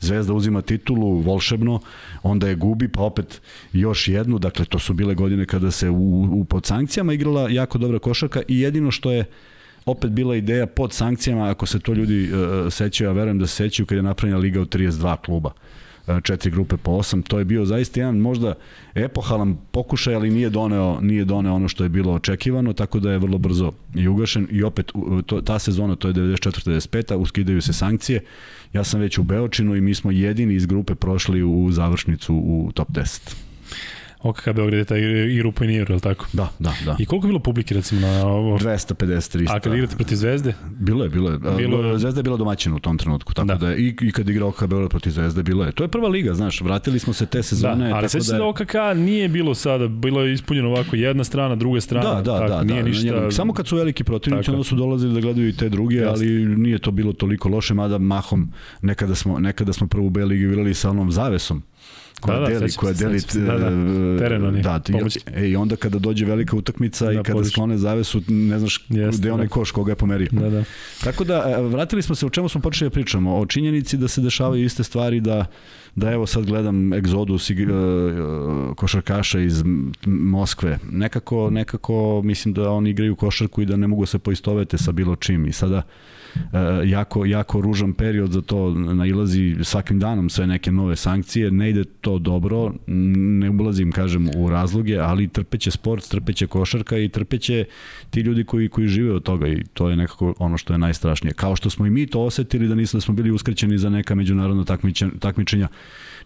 Zvezda 0.00 0.32
uzima 0.32 0.62
titulu 0.62 1.20
volšebno, 1.20 1.80
onda 2.22 2.48
je 2.48 2.54
gubi, 2.54 2.88
pa 2.88 3.02
opet 3.02 3.40
još 3.72 4.08
jednu. 4.08 4.38
Dakle, 4.38 4.64
to 4.64 4.78
su 4.78 4.94
bile 4.94 5.09
godine 5.14 5.46
kada 5.46 5.70
se 5.70 5.90
u, 5.90 6.22
u 6.40 6.44
pod 6.44 6.66
sankcijama 6.66 7.12
igrala 7.12 7.48
jako 7.50 7.78
dobra 7.78 7.98
košarka 7.98 8.42
i 8.48 8.60
jedino 8.60 8.90
što 8.90 9.12
je 9.12 9.24
opet 9.86 10.10
bila 10.10 10.36
ideja 10.36 10.66
pod 10.66 10.92
sankcijama, 10.92 11.50
ako 11.50 11.66
se 11.66 11.78
to 11.78 11.92
ljudi 11.92 12.32
uh, 12.32 12.72
sećaju, 12.72 13.08
ja 13.10 13.12
verujem 13.12 13.38
da 13.38 13.46
se 13.46 13.54
sećaju 13.54 13.86
kada 13.86 13.98
je 13.98 14.02
napravljena 14.02 14.38
liga 14.38 14.60
od 14.60 14.74
32 14.74 15.16
kluba 15.16 15.52
četiri 16.22 16.50
grupe 16.50 16.76
po 16.76 16.90
osam, 16.90 17.22
to 17.22 17.38
je 17.38 17.44
bio 17.44 17.64
zaista 17.64 18.00
jedan 18.00 18.18
možda 18.18 18.54
epohalan 18.94 19.56
pokušaj, 19.70 20.14
ali 20.14 20.30
nije 20.30 20.50
doneo, 20.50 21.00
nije 21.00 21.24
doneo 21.24 21.54
ono 21.54 21.68
što 21.68 21.82
je 21.84 21.88
bilo 21.88 22.12
očekivano, 22.12 22.72
tako 22.72 23.00
da 23.00 23.12
je 23.12 23.18
vrlo 23.18 23.38
brzo 23.38 23.72
i 23.94 24.08
ugašen 24.08 24.48
i 24.50 24.62
opet 24.62 24.92
to, 25.26 25.40
ta 25.40 25.58
sezona, 25.58 25.96
to 25.96 26.08
je 26.08 26.14
94-95, 26.14 27.14
uskidaju 27.14 27.62
se 27.62 27.72
sankcije, 27.72 28.20
ja 28.72 28.84
sam 28.84 29.00
već 29.00 29.18
u 29.18 29.22
Beočinu 29.22 29.76
i 29.76 29.80
mi 29.80 29.94
smo 29.94 30.10
jedini 30.10 30.54
iz 30.54 30.66
grupe 30.66 30.94
prošli 30.94 31.42
u 31.42 31.68
završnicu 31.72 32.34
u 32.34 32.70
top 32.74 32.88
10. 32.88 33.34
OKK 34.22 34.52
Beograd 34.54 34.78
je 34.78 34.84
taj 34.84 35.00
igru 35.30 35.52
po 35.52 35.64
Iniru, 35.64 35.94
je 35.94 36.00
tako? 36.00 36.26
Da, 36.32 36.48
da, 36.58 36.72
da. 36.84 36.96
I 36.98 37.06
koliko 37.06 37.26
je 37.26 37.28
bilo 37.28 37.40
publike 37.40 37.74
recimo 37.74 38.00
na 38.00 38.26
ovo? 38.26 38.58
250, 38.58 39.38
300. 39.38 39.56
A 39.56 39.60
kad 39.60 39.74
igrate 39.74 39.96
protiv 39.96 40.16
Zvezde? 40.16 40.54
Bilo 40.70 41.04
je, 41.04 41.10
bilo 41.10 41.30
je. 41.30 41.38
Bilo... 41.38 41.98
Zvezda 41.98 42.18
je 42.18 42.22
bila 42.22 42.36
domaćina 42.36 42.76
u 42.76 42.78
tom 42.78 42.98
trenutku, 42.98 43.34
tako 43.34 43.46
da, 43.46 43.54
da 43.54 43.74
i, 43.74 43.96
i 44.00 44.12
kad 44.12 44.28
igra 44.28 44.46
OKK 44.46 44.66
Beograd 44.66 44.90
protiv 44.90 45.10
Zvezde, 45.10 45.42
bilo 45.42 45.64
je. 45.64 45.72
To 45.72 45.84
je 45.84 45.88
prva 45.88 46.08
liga, 46.08 46.34
znaš, 46.34 46.60
vratili 46.60 46.98
smo 46.98 47.12
se 47.12 47.26
te 47.26 47.42
sezone. 47.42 47.88
Da, 47.88 47.96
ali 47.96 48.08
sve 48.08 48.20
da, 48.20 48.34
je... 48.34 48.38
da 48.38 48.46
OKK 48.46 48.74
nije 48.96 49.28
bilo 49.28 49.54
sada, 49.54 49.88
bilo 49.88 50.22
je 50.22 50.32
ispunjeno 50.32 50.68
ovako 50.68 50.96
jedna 50.96 51.24
strana, 51.24 51.56
druga 51.56 51.80
strana, 51.80 52.14
da, 52.14 52.22
da, 52.22 52.38
tako, 52.38 52.48
da, 52.48 52.62
nije 52.62 52.82
da, 52.82 52.88
ništa... 52.88 53.30
Samo 53.30 53.52
kad 53.52 53.66
su 53.66 53.76
veliki 53.76 54.04
protivnici, 54.04 54.50
onda 54.50 54.64
su 54.64 54.76
dolazili 54.76 55.14
da 55.14 55.20
gledaju 55.20 55.48
i 55.48 55.56
te 55.56 55.68
druge, 55.68 55.96
Jasne. 55.96 56.10
ali 56.10 56.46
nije 56.56 56.78
to 56.78 56.90
bilo 56.90 57.12
toliko 57.12 57.48
loše, 57.48 57.74
mada 57.74 57.98
mahom 57.98 58.52
nekada 58.82 59.14
smo, 59.14 59.38
nekada 59.38 59.72
smo 59.72 59.86
prvu 59.86 60.10
B 60.10 60.24
ligi 60.24 60.44
igrali 60.44 60.74
sa 60.74 60.90
onom 60.90 61.12
zavesom 61.12 61.62
koja 62.20 62.40
da, 62.40 62.46
da, 62.46 62.58
deli, 62.58 62.72
koja 62.72 62.92
deli 62.92 63.20
da, 63.34 63.58
da, 63.58 63.68
teren 64.18 64.44
oni, 64.44 64.62
da, 64.62 64.80
e, 65.34 65.48
i 65.48 65.56
onda 65.56 65.76
kada 65.76 65.98
dođe 65.98 66.24
velika 66.24 66.56
utakmica 66.56 67.04
da, 67.06 67.12
i 67.12 67.16
kada 67.16 67.32
podiš. 67.32 67.52
sklone 67.52 67.78
zavesu, 67.78 68.22
ne 68.28 68.58
znaš 68.58 68.84
Jeste, 68.88 69.20
gde 69.20 69.32
onaj 69.32 69.46
da. 69.46 69.50
koš 69.50 69.70
koga 69.70 69.92
je 69.92 69.96
pomerio. 69.96 70.28
Da, 70.32 70.50
da. 70.50 70.64
Tako 71.04 71.24
da, 71.24 71.54
e, 71.58 71.62
vratili 71.62 72.02
smo 72.02 72.14
se, 72.14 72.26
u 72.26 72.30
čemu 72.30 72.48
smo 72.48 72.60
počeli 72.60 72.90
da 72.90 72.94
pričamo? 72.94 73.38
O 73.38 73.46
činjenici 73.46 73.96
da 73.96 74.08
se 74.08 74.20
dešavaju 74.20 74.64
iste 74.64 74.84
stvari, 74.84 75.20
da 75.20 75.46
da 75.94 76.12
evo 76.12 76.26
sad 76.26 76.46
gledam 76.46 76.92
egzodus 76.92 77.50
i, 77.50 77.66
uh, 77.66 78.76
košarkaša 78.76 79.40
iz 79.40 79.62
Moskve. 80.06 80.78
Nekako, 80.90 81.50
nekako 81.50 82.22
mislim 82.24 82.54
da 82.54 82.70
oni 82.70 82.90
igraju 82.90 83.16
košarku 83.16 83.62
i 83.62 83.66
da 83.66 83.76
ne 83.76 83.86
mogu 83.86 84.06
se 84.06 84.18
poistovete 84.18 84.78
sa 84.78 84.92
bilo 84.92 85.16
čim 85.16 85.46
i 85.46 85.52
sada 85.52 85.76
E, 85.78 85.82
jako, 86.84 87.24
jako 87.24 87.60
ružan 87.60 87.92
period 87.92 88.32
za 88.32 88.40
to 88.40 88.70
nailazi 88.74 89.56
svakim 89.62 89.98
danom 89.98 90.30
sve 90.30 90.46
neke 90.46 90.72
nove 90.72 90.96
sankcije, 90.96 91.50
ne 91.50 91.70
ide 91.70 91.84
to 91.84 92.18
dobro, 92.18 92.74
ne 92.86 93.50
ulazim, 93.50 93.92
kažem, 93.92 94.28
u 94.36 94.50
razloge, 94.50 94.98
ali 94.98 95.28
trpeće 95.28 95.70
sport, 95.70 96.08
trpeće 96.08 96.46
košarka 96.46 96.98
i 96.98 97.08
trpeće 97.08 97.64
ti 98.10 98.20
ljudi 98.20 98.44
koji, 98.44 98.68
koji 98.68 98.88
žive 98.88 99.12
od 99.12 99.22
toga 99.22 99.48
i 99.48 99.64
to 99.74 99.90
je 99.90 99.96
nekako 99.96 100.34
ono 100.38 100.58
što 100.58 100.72
je 100.72 100.78
najstrašnije. 100.78 101.34
Kao 101.34 101.56
što 101.56 101.70
smo 101.70 101.86
i 101.86 101.90
mi 101.90 102.06
to 102.06 102.20
osetili 102.20 102.68
da 102.68 102.74
nismo 102.74 102.98
da 102.98 103.00
smo 103.00 103.14
bili 103.14 103.30
uskraćeni 103.30 103.78
za 103.78 103.90
neka 103.90 104.14
međunarodna 104.14 104.64
takmičenja, 105.18 105.68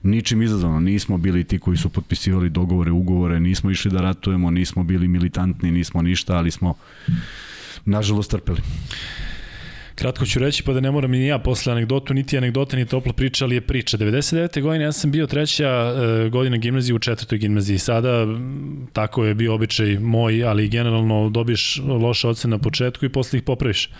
ničim 0.03 0.43
izazvano, 0.43 0.81
nismo 0.81 1.19
bili 1.19 1.45
ti 1.45 1.59
koji 1.59 1.77
su 1.77 1.89
potpisivali 1.89 2.49
dogovore, 2.49 2.91
ugovore, 2.91 3.41
nismo 3.41 3.71
išli 3.71 3.91
da 3.91 4.01
ratujemo, 4.01 4.51
nismo 4.51 4.85
bili 4.85 5.09
militantni, 5.09 5.71
nismo 5.71 6.03
ništa, 6.03 6.37
ali 6.37 6.51
smo 6.51 6.75
nažalost 7.85 8.31
trpeli. 8.31 8.61
Kratko 9.95 10.27
ću 10.27 10.39
reći, 10.39 10.63
pa 10.63 10.73
da 10.73 10.81
ne 10.81 10.91
moram 10.91 11.11
ni 11.11 11.27
ja 11.27 11.39
posle 11.39 11.73
anegdotu, 11.73 12.15
niti 12.15 12.39
anegdota, 12.39 12.77
ni 12.77 12.87
topla 12.87 13.13
priča, 13.13 13.45
ali 13.45 13.55
je 13.55 13.61
priča. 13.61 13.99
99. 13.99 14.63
godine 14.63 14.85
ja 14.85 14.93
sam 14.93 15.11
bio 15.11 15.27
treća 15.27 15.69
e, 15.69 16.29
godina 16.29 16.57
gimnazije 16.57 16.95
u 16.95 16.99
četvrtoj 16.99 17.39
gimnaziji. 17.39 17.79
Sada, 17.79 18.27
tako 18.93 19.25
je 19.25 19.35
bio 19.35 19.55
običaj 19.55 19.99
moj, 19.99 20.45
ali 20.45 20.69
generalno 20.69 21.31
dobiješ 21.31 21.81
loše 21.87 22.29
ocene 22.29 22.51
na 22.51 22.59
početku 22.59 23.05
i 23.05 23.09
posle 23.09 23.37
ih 23.39 23.43
popraviš. 23.43 23.91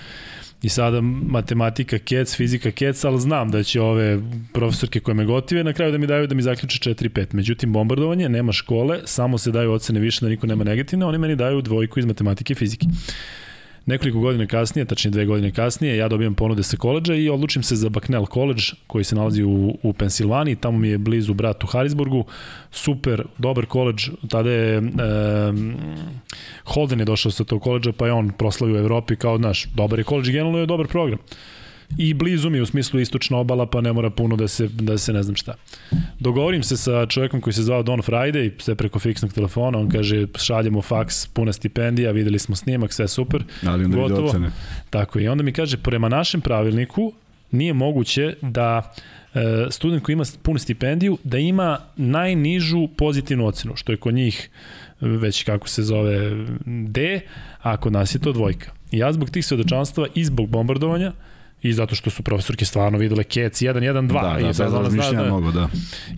I 0.63 0.69
sada 0.69 1.01
matematika 1.01 1.99
kec, 1.99 2.37
fizika 2.37 2.71
kec, 2.71 3.05
ali 3.05 3.21
znam 3.21 3.51
da 3.51 3.63
će 3.63 3.81
ove 3.81 4.19
profesorke 4.53 5.01
koje 5.01 5.15
me 5.15 5.25
gotive 5.25 5.65
na 5.65 5.73
kraju 5.73 5.93
da 5.93 5.99
mi 5.99 6.07
daju 6.07 6.27
da 6.27 6.35
mi 6.35 6.43
zaključe 6.43 6.91
4-5. 6.91 7.27
Međutim, 7.33 7.73
bombardovanje, 7.73 8.29
nema 8.29 8.53
škole, 8.53 9.01
samo 9.05 9.39
se 9.39 9.51
daju 9.51 9.73
ocene 9.73 10.01
više 10.01 10.21
da 10.21 10.29
niko 10.29 10.47
nema 10.47 10.65
negativne, 10.65 11.07
oni 11.07 11.19
meni 11.19 11.37
daju 11.37 11.63
dvojku 11.63 11.99
iz 11.99 12.05
matematike 12.05 12.53
i 12.53 12.57
fizike. 12.57 12.87
Nekoliko 13.87 14.21
godina 14.21 14.47
kasnije, 14.47 14.85
tačnije 14.85 15.11
dve 15.11 15.27
godine 15.27 15.53
kasnije, 15.53 15.97
ja 15.97 16.09
dobijam 16.09 16.35
ponude 16.35 16.63
sa 16.63 16.77
koleđa 16.77 17.15
i 17.15 17.29
odlučim 17.29 17.63
se 17.63 17.77
za 17.77 17.89
Bucknell 17.89 18.27
College 18.27 18.63
koji 18.87 19.05
se 19.05 19.15
nalazi 19.17 19.43
u, 19.43 19.79
u 19.83 19.93
Pensilvaniji, 19.93 20.57
tamo 20.57 20.79
mi 20.79 20.89
je 20.89 20.99
blizu 20.99 21.35
brat 21.35 21.65
u 21.65 21.67
Harrisburgu, 21.67 22.25
super, 22.71 23.25
dobar 23.39 23.67
koleđ, 23.67 24.09
tada 24.29 24.51
je 24.51 24.77
e, 24.77 24.83
Holden 26.65 26.99
je 26.99 27.05
došao 27.05 27.33
sa 27.33 27.45
tog 27.45 27.63
koleđa 27.63 27.93
pa 27.93 28.07
je 28.07 28.13
on 28.13 28.31
proslavio 28.31 28.77
u 28.77 28.79
Evropi 28.79 29.17
kao, 29.17 29.39
naš, 29.39 29.65
dobar 29.75 29.99
je 29.99 30.05
koleđ, 30.05 30.31
generalno 30.31 30.59
je 30.59 30.67
dobar 30.67 30.87
program 30.87 31.19
i 31.99 32.15
blizu 32.15 32.51
mi 32.51 32.61
u 32.61 32.67
smislu 32.67 33.01
istočna 33.01 33.39
obala, 33.39 33.67
pa 33.67 33.81
ne 33.81 33.93
mora 33.93 34.11
puno 34.11 34.37
da 34.37 34.49
se, 34.49 34.69
da 34.69 34.99
se 34.99 35.13
ne 35.13 35.23
znam 35.23 35.37
šta. 35.37 35.55
Dogovorim 36.21 36.63
se 36.63 36.77
sa 36.77 37.07
čovjekom 37.07 37.41
koji 37.41 37.55
se 37.55 37.63
zvao 37.63 37.83
Don 37.83 38.01
Friday, 38.01 38.51
sve 38.59 38.75
preko 38.75 38.99
fiksnog 38.99 39.33
telefona, 39.33 39.79
on 39.79 39.89
kaže 39.89 40.27
šaljemo 40.37 40.83
faks, 40.83 41.27
puna 41.27 41.53
stipendija, 41.53 42.11
videli 42.11 42.39
smo 42.39 42.57
snimak, 42.57 42.93
sve 42.93 43.09
super. 43.09 43.45
Ali 43.67 43.85
onda 43.85 43.97
gotovo. 43.97 44.29
ocene. 44.29 44.51
Tako 44.91 45.21
i 45.21 45.29
onda 45.29 45.43
mi 45.43 45.53
kaže, 45.53 45.77
prema 45.77 46.09
našem 46.09 46.41
pravilniku 46.41 47.13
nije 47.51 47.73
moguće 47.73 48.35
da 48.43 48.93
e, 49.35 49.41
student 49.71 50.03
koji 50.03 50.13
ima 50.13 50.25
punu 50.43 50.59
stipendiju 50.59 51.19
da 51.25 51.39
ima 51.39 51.79
najnižu 51.97 52.89
pozitivnu 52.97 53.47
ocenu, 53.47 53.77
što 53.77 53.93
je 53.93 53.97
kod 53.97 54.15
njih 54.15 54.51
već 55.01 55.43
kako 55.43 55.69
se 55.69 55.83
zove 55.83 56.45
D, 56.67 57.21
a 57.63 57.77
kod 57.77 57.93
nas 57.93 58.15
je 58.15 58.19
to 58.19 58.33
dvojka. 58.33 58.71
I 58.91 58.99
ja 58.99 59.13
zbog 59.13 59.31
tih 59.31 59.47
svedočanstva 59.47 60.07
i 60.15 60.25
zbog 60.25 60.49
bombardovanja 60.49 61.13
i 61.65 61.73
zato 61.73 61.95
što 61.95 62.11
su 62.11 62.23
profesorke 62.23 62.65
stvarno 62.65 62.99
videle 62.99 63.25
kec 63.25 63.63
1 63.63 63.75
1 63.75 64.09
2 64.09 64.33
da, 64.33 64.39
i 64.39 64.43
da, 64.43 64.49
bez 64.49 64.61
razmišljanja 64.61 65.23
da, 65.23 65.31
mogu, 65.31 65.53
da. 65.53 65.69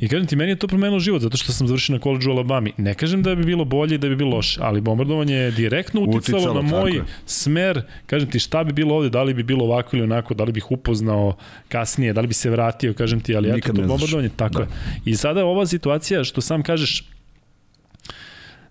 I 0.00 0.08
kažem 0.08 0.26
ti 0.26 0.36
meni 0.36 0.52
je 0.52 0.56
to 0.56 0.66
promenilo 0.66 1.00
život 1.00 1.22
zato 1.22 1.36
što 1.36 1.52
sam 1.52 1.66
završio 1.66 1.92
na 1.92 2.00
koledžu 2.00 2.30
u 2.30 2.32
Alabami. 2.32 2.72
Ne 2.76 2.94
kažem 2.94 3.22
da 3.22 3.34
bi 3.34 3.44
bilo 3.44 3.64
bolje 3.64 3.94
i 3.94 3.98
da 3.98 4.08
bi 4.08 4.16
bilo 4.16 4.36
loše, 4.36 4.60
ali 4.62 4.80
bombardovanje 4.80 5.34
je 5.34 5.50
direktno 5.50 6.00
uticalo, 6.00 6.38
uticalo 6.38 6.62
na 6.62 6.62
moj 6.62 7.02
smer. 7.26 7.82
Kažem 8.06 8.30
ti 8.30 8.38
šta 8.38 8.64
bi 8.64 8.72
bilo 8.72 8.94
ovde, 8.94 9.10
da 9.10 9.22
li 9.22 9.34
bi 9.34 9.42
bilo 9.42 9.64
ovako 9.64 9.96
ili 9.96 10.04
onako, 10.04 10.34
da 10.34 10.44
li 10.44 10.52
bih 10.52 10.72
upoznao 10.72 11.36
kasnije, 11.68 12.12
da 12.12 12.20
li 12.20 12.26
bi 12.26 12.34
se 12.34 12.50
vratio, 12.50 12.94
kažem 12.94 13.20
ti, 13.20 13.36
ali 13.36 13.52
Nikad 13.52 13.74
eto 13.74 13.82
to 13.82 13.88
bombardovanje 13.88 14.28
tako 14.36 14.58
da. 14.58 14.60
je. 14.60 14.68
I 15.04 15.16
sada 15.16 15.44
ova 15.44 15.66
situacija 15.66 16.24
što 16.24 16.40
sam 16.40 16.62
kažeš 16.62 17.04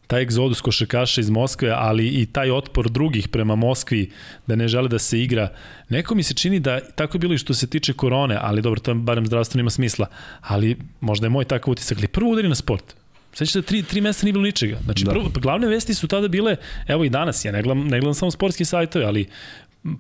taj 0.08 0.22
egzodus 0.22 0.62
košarkaša 0.62 1.22
iz 1.22 1.30
Moskve, 1.30 1.70
ali 1.70 2.08
i 2.08 2.26
taj 2.26 2.52
otpor 2.52 2.90
drugih 2.90 3.28
prema 3.28 3.56
Moskvi 3.56 4.12
da 4.48 4.56
ne 4.56 4.68
žele 4.68 4.90
da 4.90 5.00
se 5.00 5.22
igra. 5.22 5.50
Neko 5.90 6.16
mi 6.16 6.24
se 6.24 6.34
čini 6.34 6.60
da 6.60 6.80
tako 6.80 7.16
je 7.16 7.20
bilo 7.20 7.34
i 7.34 7.38
što 7.38 7.54
se 7.54 7.68
tiče 7.68 7.94
korone, 7.94 8.38
ali 8.42 8.62
dobro, 8.62 8.80
to 8.80 8.94
barem 8.94 9.26
zdravstveno 9.26 9.62
ima 9.62 9.70
smisla. 9.70 10.08
Ali 10.42 10.78
možda 11.02 11.26
je 11.26 11.30
moj 11.30 11.46
takav 11.46 11.72
utisak. 11.72 11.98
Ali 11.98 12.08
prvo 12.08 12.32
udari 12.32 12.50
na 12.50 12.56
sport. 12.56 12.96
Sveća 13.34 13.60
da 13.60 13.66
tri, 13.68 13.84
tri 13.84 14.02
mesta 14.02 14.26
nije 14.26 14.34
bilo 14.34 14.44
ničega. 14.44 14.78
Znači, 14.84 15.04
da. 15.04 15.12
prvo, 15.12 15.30
glavne 15.42 15.68
vesti 15.68 15.94
su 15.94 16.08
tada 16.08 16.28
bile, 16.28 16.56
evo 16.88 17.04
i 17.04 17.10
danas, 17.10 17.46
ja 17.46 17.52
ne 17.52 17.62
gledam, 17.62 17.84
ne 17.84 18.00
gledam 18.00 18.14
samo 18.14 18.32
sportski 18.32 18.66
sajtove, 18.66 19.06
ali 19.06 19.28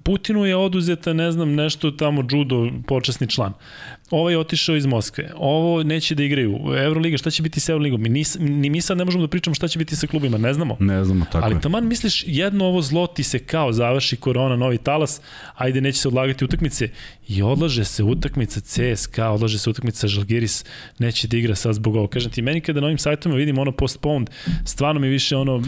Putinu 0.04 0.46
je 0.46 0.56
oduzeta, 0.56 1.14
ne 1.14 1.32
znam, 1.32 1.56
nešto 1.56 1.92
tamo 1.92 2.24
judo 2.32 2.70
počasni 2.88 3.28
član. 3.28 3.54
Ovaj 4.12 4.34
je 4.34 4.38
otišao 4.38 4.76
iz 4.76 4.86
Moskve. 4.86 5.32
Ovo 5.36 5.84
neće 5.84 6.16
da 6.16 6.24
igraju. 6.24 6.60
Euroliga, 6.78 7.18
šta 7.18 7.32
će 7.32 7.44
biti 7.44 7.60
sa 7.60 7.72
Euroligom? 7.72 8.02
Mi 8.02 8.10
nis, 8.10 8.38
ni 8.40 8.70
mi 8.70 8.82
sad 8.82 8.98
ne 8.98 9.06
možemo 9.06 9.24
da 9.24 9.28
pričamo 9.28 9.54
šta 9.54 9.68
će 9.68 9.80
biti 9.80 9.96
sa 9.96 10.08
klubima, 10.08 10.38
ne 10.38 10.54
znamo. 10.54 10.78
Ne 10.80 11.06
znamo, 11.06 11.26
tako 11.32 11.46
Ali 11.46 11.56
je. 11.56 11.62
taman 11.62 11.88
misliš, 11.88 12.24
jedno 12.28 12.66
ovo 12.66 12.82
zlo 12.82 13.08
ti 13.08 13.24
se 13.24 13.40
kao 13.40 13.72
završi 13.74 14.16
korona, 14.16 14.56
novi 14.56 14.78
talas, 14.78 15.22
ajde 15.56 15.82
neće 15.82 16.00
se 16.00 16.08
odlagati 16.08 16.46
utakmice 16.46 16.90
i 17.28 17.42
odlaže 17.42 17.86
se 17.86 18.04
utakmica 18.04 18.60
CSKA, 18.62 19.30
odlaže 19.30 19.60
se 19.60 19.70
utakmica 19.70 20.08
Žalgiris, 20.08 20.66
neće 21.00 21.28
da 21.28 21.38
igra 21.38 21.56
sad 21.56 21.74
zbog 21.74 21.96
ovo. 21.96 22.08
Kažem 22.08 22.32
ti, 22.32 22.42
meni 22.42 22.62
kada 22.62 22.80
na 22.80 22.86
ovim 22.86 22.98
sajtovima 22.98 23.38
vidim 23.38 23.58
ono 23.58 23.72
postponed, 23.72 24.30
stvarno 24.66 25.02
mi 25.02 25.08
više 25.08 25.36
ono, 25.36 25.62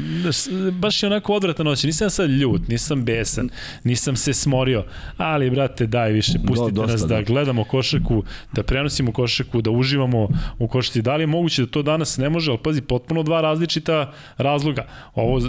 baš 0.72 1.04
je 1.04 1.08
onako 1.08 1.34
odvratan 1.34 1.66
noć. 1.66 1.84
Nisam 1.84 2.10
sad 2.10 2.30
ljut, 2.30 2.68
nisam 2.68 3.04
besan, 3.06 3.50
nisam 3.84 4.16
se 4.16 4.34
smorio, 4.34 4.86
ali 5.18 5.50
brate 5.50 5.88
daj 5.88 6.12
više, 6.12 6.34
pustite 6.48 6.72
Do, 6.72 6.82
dosta, 6.82 6.92
nas 6.92 7.02
da, 7.02 7.08
da 7.08 7.22
gledamo 7.22 7.64
košarku, 7.64 8.24
da 8.54 8.64
prenosimo 8.64 9.12
košarku, 9.12 9.62
da 9.62 9.72
uživamo 9.72 10.28
u 10.60 10.68
košarci. 10.68 11.02
Da 11.02 11.16
li 11.16 11.24
je 11.24 11.28
moguće 11.28 11.62
da 11.62 11.72
to 11.72 11.82
danas 11.84 12.18
ne 12.18 12.30
može, 12.30 12.52
ali 12.52 12.60
pazi, 12.64 12.82
potpuno 12.82 13.24
dva 13.24 13.42
različita 13.42 14.14
razloga. 14.38 14.88
Ovo 15.16 15.42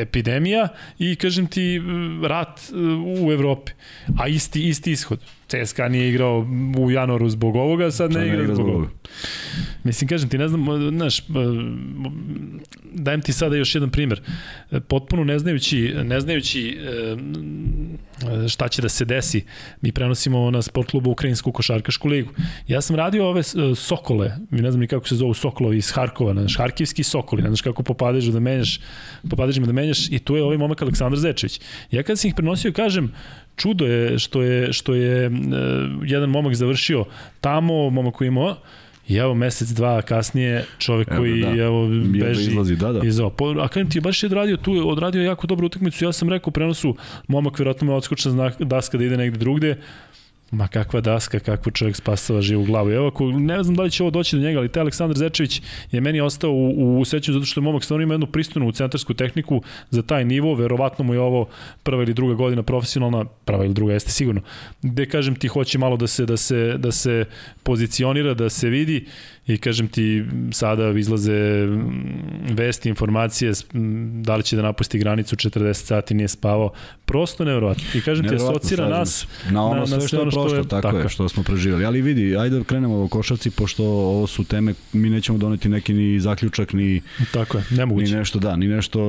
epidemija 0.00 0.68
i 0.98 1.16
kažem 1.16 1.46
ti 1.46 1.82
rat 2.22 2.60
u 3.22 3.32
Evropi, 3.32 3.72
a 4.18 4.28
isti 4.28 4.68
isti 4.68 4.92
ishod. 4.92 5.20
CSKA 5.48 5.88
nije 5.88 6.08
igrao 6.08 6.46
u 6.78 6.90
januaru 6.90 7.28
zbog 7.28 7.56
ovoga, 7.56 7.90
sad 7.90 8.12
ne, 8.12 8.20
ne 8.20 8.26
igra 8.26 8.54
zbog 8.54 8.68
ovoga. 8.68 8.88
Mislim, 9.84 10.08
kažem 10.08 10.28
ti, 10.28 10.38
ne 10.38 10.48
znam, 10.48 10.66
znaš, 10.96 11.22
dajem 12.92 13.20
ti 13.20 13.32
sada 13.32 13.56
još 13.56 13.74
jedan 13.74 13.90
primer. 13.90 14.22
Potpuno 14.88 15.24
ne 15.24 15.38
znajući, 15.38 15.94
ne 16.04 16.20
znajući 16.20 16.78
šta 18.48 18.68
će 18.68 18.82
da 18.82 18.88
se 18.88 19.04
desi, 19.04 19.44
mi 19.80 19.92
prenosimo 19.92 20.50
na 20.50 20.62
sport 20.62 20.90
klubu 20.90 21.10
Ukrajinsku 21.10 21.52
košarkašku 21.52 22.08
ligu. 22.08 22.30
Ja 22.68 22.80
sam 22.80 22.96
radio 22.96 23.26
ove 23.26 23.42
Sokole, 23.76 24.32
mi 24.50 24.60
ne 24.60 24.70
znam 24.70 24.80
ni 24.80 24.86
kako 24.86 25.08
se 25.08 25.16
zovu 25.16 25.34
Sokolovi 25.34 25.76
iz 25.76 25.90
Harkova, 25.90 26.32
znaš, 26.32 26.56
Harkivski 26.56 27.02
Sokoli, 27.02 27.42
ne 27.42 27.48
znaš 27.48 27.60
kako 27.60 27.82
popadaš 27.82 28.24
da 28.24 28.40
menjaš, 28.40 28.80
popadaš 29.30 29.56
da 29.56 29.72
menjaš 29.72 30.08
i 30.08 30.18
tu 30.18 30.36
je 30.36 30.42
ovaj 30.42 30.58
momak 30.58 30.82
Aleksandar 30.82 31.18
Zečević. 31.18 31.60
Ja 31.90 32.02
kad 32.02 32.18
sam 32.18 32.28
ih 32.28 32.34
prenosio, 32.34 32.72
kažem, 32.72 33.12
čudo 33.56 33.86
je 33.86 34.18
što 34.18 34.42
je 34.42 34.72
što 34.72 34.94
je 34.94 35.28
uh, 35.28 35.34
jedan 36.02 36.30
momak 36.30 36.54
završio 36.54 37.04
tamo, 37.40 37.90
momak 37.90 38.14
koji 38.14 38.28
imao 38.28 38.56
I 39.08 39.16
evo 39.16 39.34
mesec, 39.34 39.68
dva 39.68 40.02
kasnije 40.02 40.64
čovek 40.78 41.08
evo, 41.08 41.18
koji 41.18 41.40
da. 41.40 41.62
evo, 41.62 41.88
beži 42.20 42.50
izlazi, 42.50 42.76
da, 42.76 42.92
da. 42.92 43.06
iz 43.06 43.20
ovo. 43.20 43.32
A 43.60 43.68
kažem 43.68 43.90
ti, 43.90 44.00
baš 44.00 44.22
je 44.22 44.26
odradio 44.26 44.56
tu, 44.56 44.88
odradio 44.88 45.22
jako 45.22 45.46
dobru 45.46 45.66
utakmicu. 45.66 46.04
Ja 46.04 46.12
sam 46.12 46.28
rekao 46.28 46.48
u 46.48 46.52
prenosu, 46.52 46.96
momak 47.28 47.58
verovatno 47.58 47.86
me 47.86 47.92
odskočna 47.92 48.50
daska 48.58 48.98
da 48.98 49.04
ide 49.04 49.16
negde 49.16 49.38
drugde. 49.38 49.76
Ma 50.54 50.68
kakva 50.68 51.00
daska, 51.00 51.38
kakvo 51.38 51.72
čovjek 51.72 51.96
spasava 51.96 52.40
živu 52.40 52.64
glavu. 52.64 52.90
Evo, 52.90 53.06
ako, 53.06 53.24
ne 53.30 53.62
znam 53.62 53.76
da 53.76 53.82
li 53.82 53.90
će 53.90 54.02
ovo 54.02 54.10
doći 54.10 54.36
do 54.36 54.42
njega, 54.42 54.58
ali 54.58 54.68
taj 54.68 54.80
Aleksandar 54.80 55.16
Zečević 55.16 55.62
je 55.92 56.00
meni 56.00 56.20
ostao 56.20 56.50
u, 56.50 57.00
u 57.00 57.04
sećanju 57.04 57.34
zato 57.34 57.46
što 57.46 57.60
je 57.60 57.64
momak 57.64 57.84
stvarno 57.84 58.02
ima 58.02 58.14
jednu 58.14 58.26
pristojnu 58.26 58.72
centarsku 58.72 59.14
tehniku 59.14 59.62
za 59.90 60.02
taj 60.02 60.24
nivo, 60.24 60.54
verovatno 60.54 61.04
mu 61.04 61.14
je 61.14 61.20
ovo 61.20 61.48
prva 61.82 62.02
ili 62.02 62.14
druga 62.14 62.34
godina 62.34 62.62
profesionalna, 62.62 63.24
prva 63.24 63.64
ili 63.64 63.74
druga 63.74 63.92
jeste 63.92 64.10
sigurno. 64.10 64.40
Gde 64.82 65.06
kažem 65.06 65.34
ti 65.34 65.48
hoće 65.48 65.78
malo 65.78 65.96
da 65.96 66.06
se 66.06 66.26
da 66.26 66.36
se 66.36 66.74
da 66.78 66.92
se 66.92 67.24
pozicionira, 67.62 68.34
da 68.34 68.48
se 68.48 68.68
vidi 68.68 69.06
i 69.46 69.58
kažem 69.58 69.88
ti 69.88 70.24
sada 70.52 70.90
izlaze 70.98 71.66
vesti, 72.50 72.88
informacije 72.88 73.52
da 74.22 74.36
li 74.36 74.42
će 74.42 74.56
da 74.56 74.62
napusti 74.62 74.98
granicu 74.98 75.36
40 75.36 75.74
sati 75.74 76.14
nije 76.14 76.28
spavao, 76.28 76.72
prosto 77.04 77.44
nevjerovatno. 77.44 77.84
I 77.94 78.00
kažem 78.00 78.28
ti 78.28 78.34
asocira 78.34 78.88
nas 78.88 79.26
na 79.50 79.66
ono 79.66 79.80
na, 79.80 79.86
sve 79.86 80.08
što 80.08 80.16
je 80.16 80.30
prošlo, 80.44 80.58
je, 80.58 80.68
tako, 80.68 80.82
tako 80.82 80.98
je, 80.98 81.08
što 81.08 81.28
smo 81.28 81.42
preživali. 81.42 81.84
Ali 81.84 82.02
vidi, 82.02 82.36
ajde 82.36 82.58
da 82.58 82.64
krenemo 82.64 83.04
o 83.04 83.08
košarci, 83.08 83.50
pošto 83.50 83.84
ovo 83.84 84.26
su 84.26 84.44
teme, 84.44 84.74
mi 84.92 85.10
nećemo 85.10 85.38
doneti 85.38 85.68
neki 85.68 85.94
ni 85.94 86.20
zaključak, 86.20 86.72
ni, 86.72 87.00
tako 87.32 87.58
je, 87.58 87.64
nemoguće. 87.70 88.12
ni 88.12 88.18
nešto, 88.18 88.38
da, 88.38 88.56
ni 88.56 88.68
nešto 88.68 89.00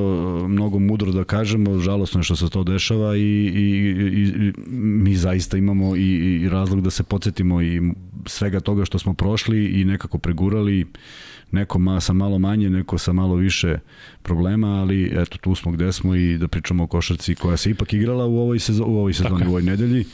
mnogo 0.48 0.80
mudro 0.80 1.12
da 1.12 1.24
kažemo, 1.24 1.80
žalosno 1.80 2.20
je 2.20 2.24
što 2.24 2.36
se 2.36 2.50
to 2.50 2.64
dešava 2.64 3.18
i, 3.18 3.22
i, 3.22 3.66
i, 3.96 4.48
i 4.48 4.54
mi 4.78 5.16
zaista 5.16 5.58
imamo 5.58 5.96
i, 5.96 6.10
i 6.44 6.50
razlog 6.50 6.82
da 6.82 6.90
se 6.90 7.04
podsjetimo 7.04 7.62
i 7.62 7.82
svega 8.26 8.60
toga 8.60 8.86
što 8.86 9.00
smo 9.00 9.14
prošli 9.14 9.66
i 9.66 9.86
nekako 9.86 10.18
pregurali 10.18 10.86
neko 11.52 11.80
ma, 11.80 12.02
sa 12.02 12.14
malo 12.14 12.40
manje, 12.40 12.70
neko 12.70 12.98
sa 12.98 13.14
malo 13.14 13.36
više 13.36 13.80
problema, 14.22 14.68
ali 14.68 15.12
eto 15.16 15.38
tu 15.38 15.56
smo 15.56 15.72
gde 15.72 15.92
smo 15.94 16.16
i 16.16 16.38
da 16.38 16.48
pričamo 16.48 16.84
o 16.84 16.88
košarci 16.88 17.36
koja 17.36 17.58
se 17.58 17.70
ipak 17.70 17.94
igrala 17.94 18.26
u 18.26 18.38
ovoj 18.38 18.60
sezoni, 18.60 18.92
u 18.92 18.98
ovoj 18.98 19.14
sezoni, 19.14 19.46
u 19.46 19.50
ovoj 19.50 19.62
nedelji 19.62 20.06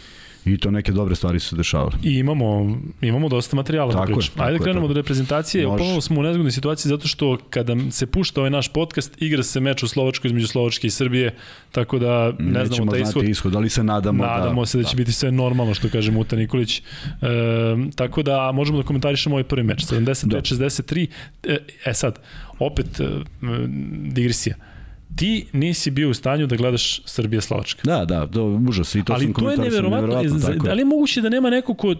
i 0.45 0.58
to 0.58 0.71
neke 0.71 0.91
dobre 0.91 1.15
stvari 1.15 1.39
su 1.39 1.49
se 1.49 1.56
dešavale. 1.56 1.91
I 2.04 2.17
imamo, 2.17 2.77
imamo 3.01 3.30
dosta 3.30 3.56
materijala 3.56 3.91
tako 3.91 4.12
da 4.12 4.17
pričamo. 4.17 4.45
Ajde 4.45 4.58
da 4.58 4.63
krenemo 4.63 4.88
do 4.88 4.93
reprezentacije. 4.93 5.65
Ponovno 5.65 6.01
smo 6.01 6.19
u 6.19 6.23
nezgodnoj 6.23 6.51
situaciji 6.51 6.89
zato 6.89 7.08
što 7.08 7.38
kada 7.49 7.75
se 7.91 8.06
pušta 8.06 8.41
ovaj 8.41 8.51
naš 8.51 8.73
podcast, 8.73 9.21
igra 9.21 9.43
se 9.43 9.60
meč 9.60 9.84
u 9.84 9.88
Slovačkoj 9.88 10.27
između 10.27 10.47
Slovačke 10.47 10.88
i 10.88 10.89
Srbije, 10.89 11.36
tako 11.71 11.99
da 11.99 12.34
ne 12.39 12.60
Nećemo 12.60 12.75
znamo 12.75 12.91
taj 12.91 13.01
ishod. 13.01 13.23
ishod, 13.23 13.56
ali 13.56 13.69
se 13.69 13.84
nadamo, 13.84 14.23
nadamo 14.23 14.62
da, 14.62 14.65
se 14.65 14.77
da, 14.77 14.84
da 14.84 14.89
će 14.89 14.95
biti 14.95 15.12
sve 15.12 15.32
normalno, 15.32 15.73
što 15.73 15.89
kaže 15.89 16.12
Muta 16.12 16.36
Nikolić. 16.36 16.80
E, 16.80 16.84
tako 17.95 18.23
da 18.23 18.51
možemo 18.51 18.77
da 18.77 18.84
komentarišemo 18.84 19.36
ovaj 19.36 19.43
prvi 19.43 19.63
meč. 19.63 19.86
75-63. 19.86 21.08
Da. 21.43 21.54
E, 21.54 21.58
e 21.86 21.93
sad, 21.93 22.19
opet 22.60 22.99
e, 22.99 23.06
digresija 24.12 24.70
ti 25.15 25.45
nisi 25.54 25.91
bio 25.91 26.10
u 26.10 26.13
stanju 26.13 26.47
da 26.47 26.56
gledaš 26.56 27.02
Srbija 27.06 27.41
Slovačka. 27.41 27.82
Da, 27.84 28.06
da, 28.06 28.28
to 28.28 28.45
užas 28.45 28.95
i 28.95 29.04
to 29.04 29.13
Ali 29.13 29.26
sam 29.26 29.34
to 29.34 29.52
je 29.52 29.58
neverovatno, 29.58 30.24
da 30.63 30.74
li 30.74 30.82
je 30.82 30.86
moguće 30.86 31.21
da 31.21 31.30
nema 31.30 31.50
neko 31.50 31.74
ko 31.74 31.95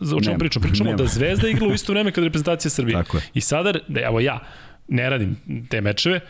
za 0.00 0.16
o 0.16 0.20
čemu 0.20 0.38
pričamo? 0.38 0.66
Pričamo 0.66 0.90
nema. 0.90 1.02
da 1.02 1.06
Zvezda 1.06 1.48
igra 1.48 1.66
u 1.66 1.72
isto 1.72 1.92
vreme 1.92 2.12
kad 2.12 2.24
reprezentacija 2.24 2.70
Srbije. 2.70 2.94
Tako 2.94 3.16
je. 3.16 3.22
I 3.34 3.40
sada, 3.40 3.72
da 3.88 4.00
evo 4.00 4.20
ja, 4.20 4.40
ne 4.88 5.10
radim 5.10 5.36
te 5.68 5.80
mečeve, 5.80 6.20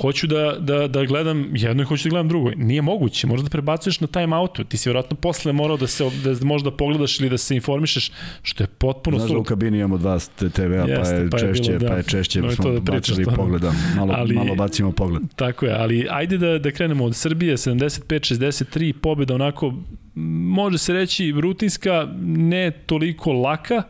hoću 0.00 0.26
da, 0.26 0.56
da, 0.58 0.88
da 0.88 1.04
gledam 1.04 1.50
jedno 1.52 1.82
i 1.82 1.86
hoću 1.86 2.08
da 2.08 2.10
gledam 2.10 2.28
drugo. 2.28 2.50
Nije 2.56 2.82
moguće, 2.82 3.26
možda 3.26 3.44
da 3.44 3.50
prebacuješ 3.50 4.00
na 4.00 4.06
time 4.06 4.36
outu. 4.36 4.64
Ti 4.64 4.76
si 4.76 4.88
vjerojatno 4.88 5.16
posle 5.16 5.52
morao 5.52 5.76
da 5.76 5.86
se 5.86 6.04
da 6.24 6.46
možda 6.46 6.70
pogledaš 6.70 7.20
ili 7.20 7.30
da 7.30 7.38
se 7.38 7.56
informišeš, 7.56 8.10
što 8.42 8.62
je 8.62 8.66
potpuno 8.66 9.18
Znaš 9.18 9.30
da 9.30 9.38
u 9.38 9.44
kabini 9.44 9.78
imamo 9.78 9.98
dva 9.98 10.18
TV-a, 10.52 10.86
pa, 10.86 11.08
je 11.08 11.30
pa, 11.30 11.38
je 11.38 11.54
češće, 11.54 11.72
bilo, 11.72 11.78
da. 11.78 11.88
pa 11.88 11.94
je 11.94 12.02
češće, 12.02 12.42
no, 12.42 12.50
smo 12.50 12.70
da 12.70 12.92
bacili 12.92 13.24
pogledam, 13.36 13.94
malo, 13.96 14.14
ali, 14.16 14.34
malo 14.34 14.54
bacimo 14.54 14.92
pogled. 14.92 15.22
Tako 15.36 15.66
je, 15.66 15.72
ali 15.72 16.06
ajde 16.10 16.38
da, 16.38 16.58
da 16.58 16.70
krenemo 16.70 17.04
od 17.04 17.16
Srbije, 17.16 17.56
75-63, 17.56 18.92
pobjeda 18.92 19.34
onako, 19.34 19.74
može 20.14 20.78
se 20.78 20.92
reći, 20.92 21.32
rutinska, 21.40 22.08
ne 22.22 22.70
toliko 22.70 23.32
laka, 23.32 23.82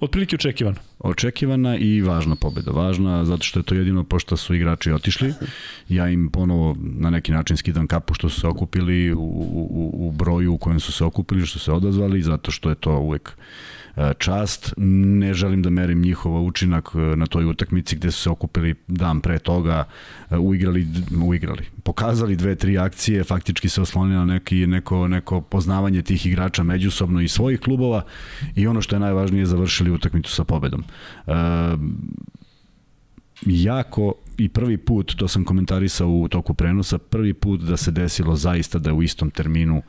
otprilike 0.00 0.36
očekivano 0.36 0.76
očekivana 1.04 1.76
i 1.76 2.02
važna 2.02 2.36
pobeda. 2.36 2.70
Važna 2.70 3.24
zato 3.24 3.42
što 3.42 3.60
je 3.60 3.62
to 3.62 3.74
jedino 3.74 4.04
pošto 4.04 4.36
su 4.36 4.54
igrači 4.54 4.92
otišli. 4.92 5.34
Ja 5.88 6.08
im 6.08 6.30
ponovo 6.30 6.76
na 6.78 7.10
neki 7.10 7.32
način 7.32 7.56
skidam 7.56 7.86
kapu 7.86 8.14
što 8.14 8.28
su 8.28 8.40
se 8.40 8.46
okupili 8.46 9.12
u, 9.12 9.20
u, 9.20 9.90
u 9.94 10.10
broju 10.10 10.54
u 10.54 10.58
kojem 10.58 10.80
su 10.80 10.92
se 10.92 11.04
okupili, 11.04 11.46
što 11.46 11.58
su 11.58 11.64
se 11.64 11.72
odazvali, 11.72 12.22
zato 12.22 12.50
što 12.50 12.68
je 12.68 12.74
to 12.74 12.98
uvek 12.98 13.28
e, 13.28 13.83
čast. 14.18 14.74
Ne 14.76 15.34
želim 15.34 15.62
da 15.62 15.70
merim 15.70 16.00
njihov 16.00 16.46
učinak 16.46 16.90
e, 16.94 16.98
na 16.98 17.26
toj 17.26 17.44
utakmici 17.44 17.96
gde 17.96 18.10
su 18.10 18.22
se 18.22 18.30
okupili 18.30 18.74
dan 18.88 19.20
pre 19.20 19.38
toga, 19.38 19.84
e, 20.30 20.36
uigrali, 20.36 20.86
uigrali. 21.26 21.64
Pokazali 21.82 22.36
dve, 22.36 22.54
tri 22.54 22.78
akcije, 22.78 23.24
faktički 23.24 23.68
se 23.68 23.82
oslonili 23.82 24.16
na 24.16 24.24
neki, 24.24 24.66
neko, 24.66 25.08
neko 25.08 25.40
poznavanje 25.40 26.02
tih 26.02 26.26
igrača 26.26 26.62
međusobno 26.62 27.20
i 27.20 27.28
svojih 27.28 27.60
klubova 27.60 28.02
i 28.54 28.66
ono 28.66 28.82
što 28.82 28.96
je 28.96 29.00
najvažnije 29.00 29.46
završili 29.46 29.90
utakmicu 29.90 30.32
sa 30.32 30.44
pobedom. 30.44 30.84
Uh, 31.26 31.34
jako 33.46 34.14
i 34.38 34.48
prvi 34.48 34.76
put, 34.76 35.14
to 35.16 35.28
sam 35.28 35.44
komentarisao 35.44 36.08
u 36.08 36.28
toku 36.28 36.54
prenosa, 36.54 36.98
prvi 36.98 37.34
put 37.34 37.60
da 37.60 37.76
se 37.76 37.90
desilo 37.90 38.36
zaista 38.36 38.78
da 38.78 38.94
u 38.94 39.02
istom 39.02 39.30
terminu 39.30 39.82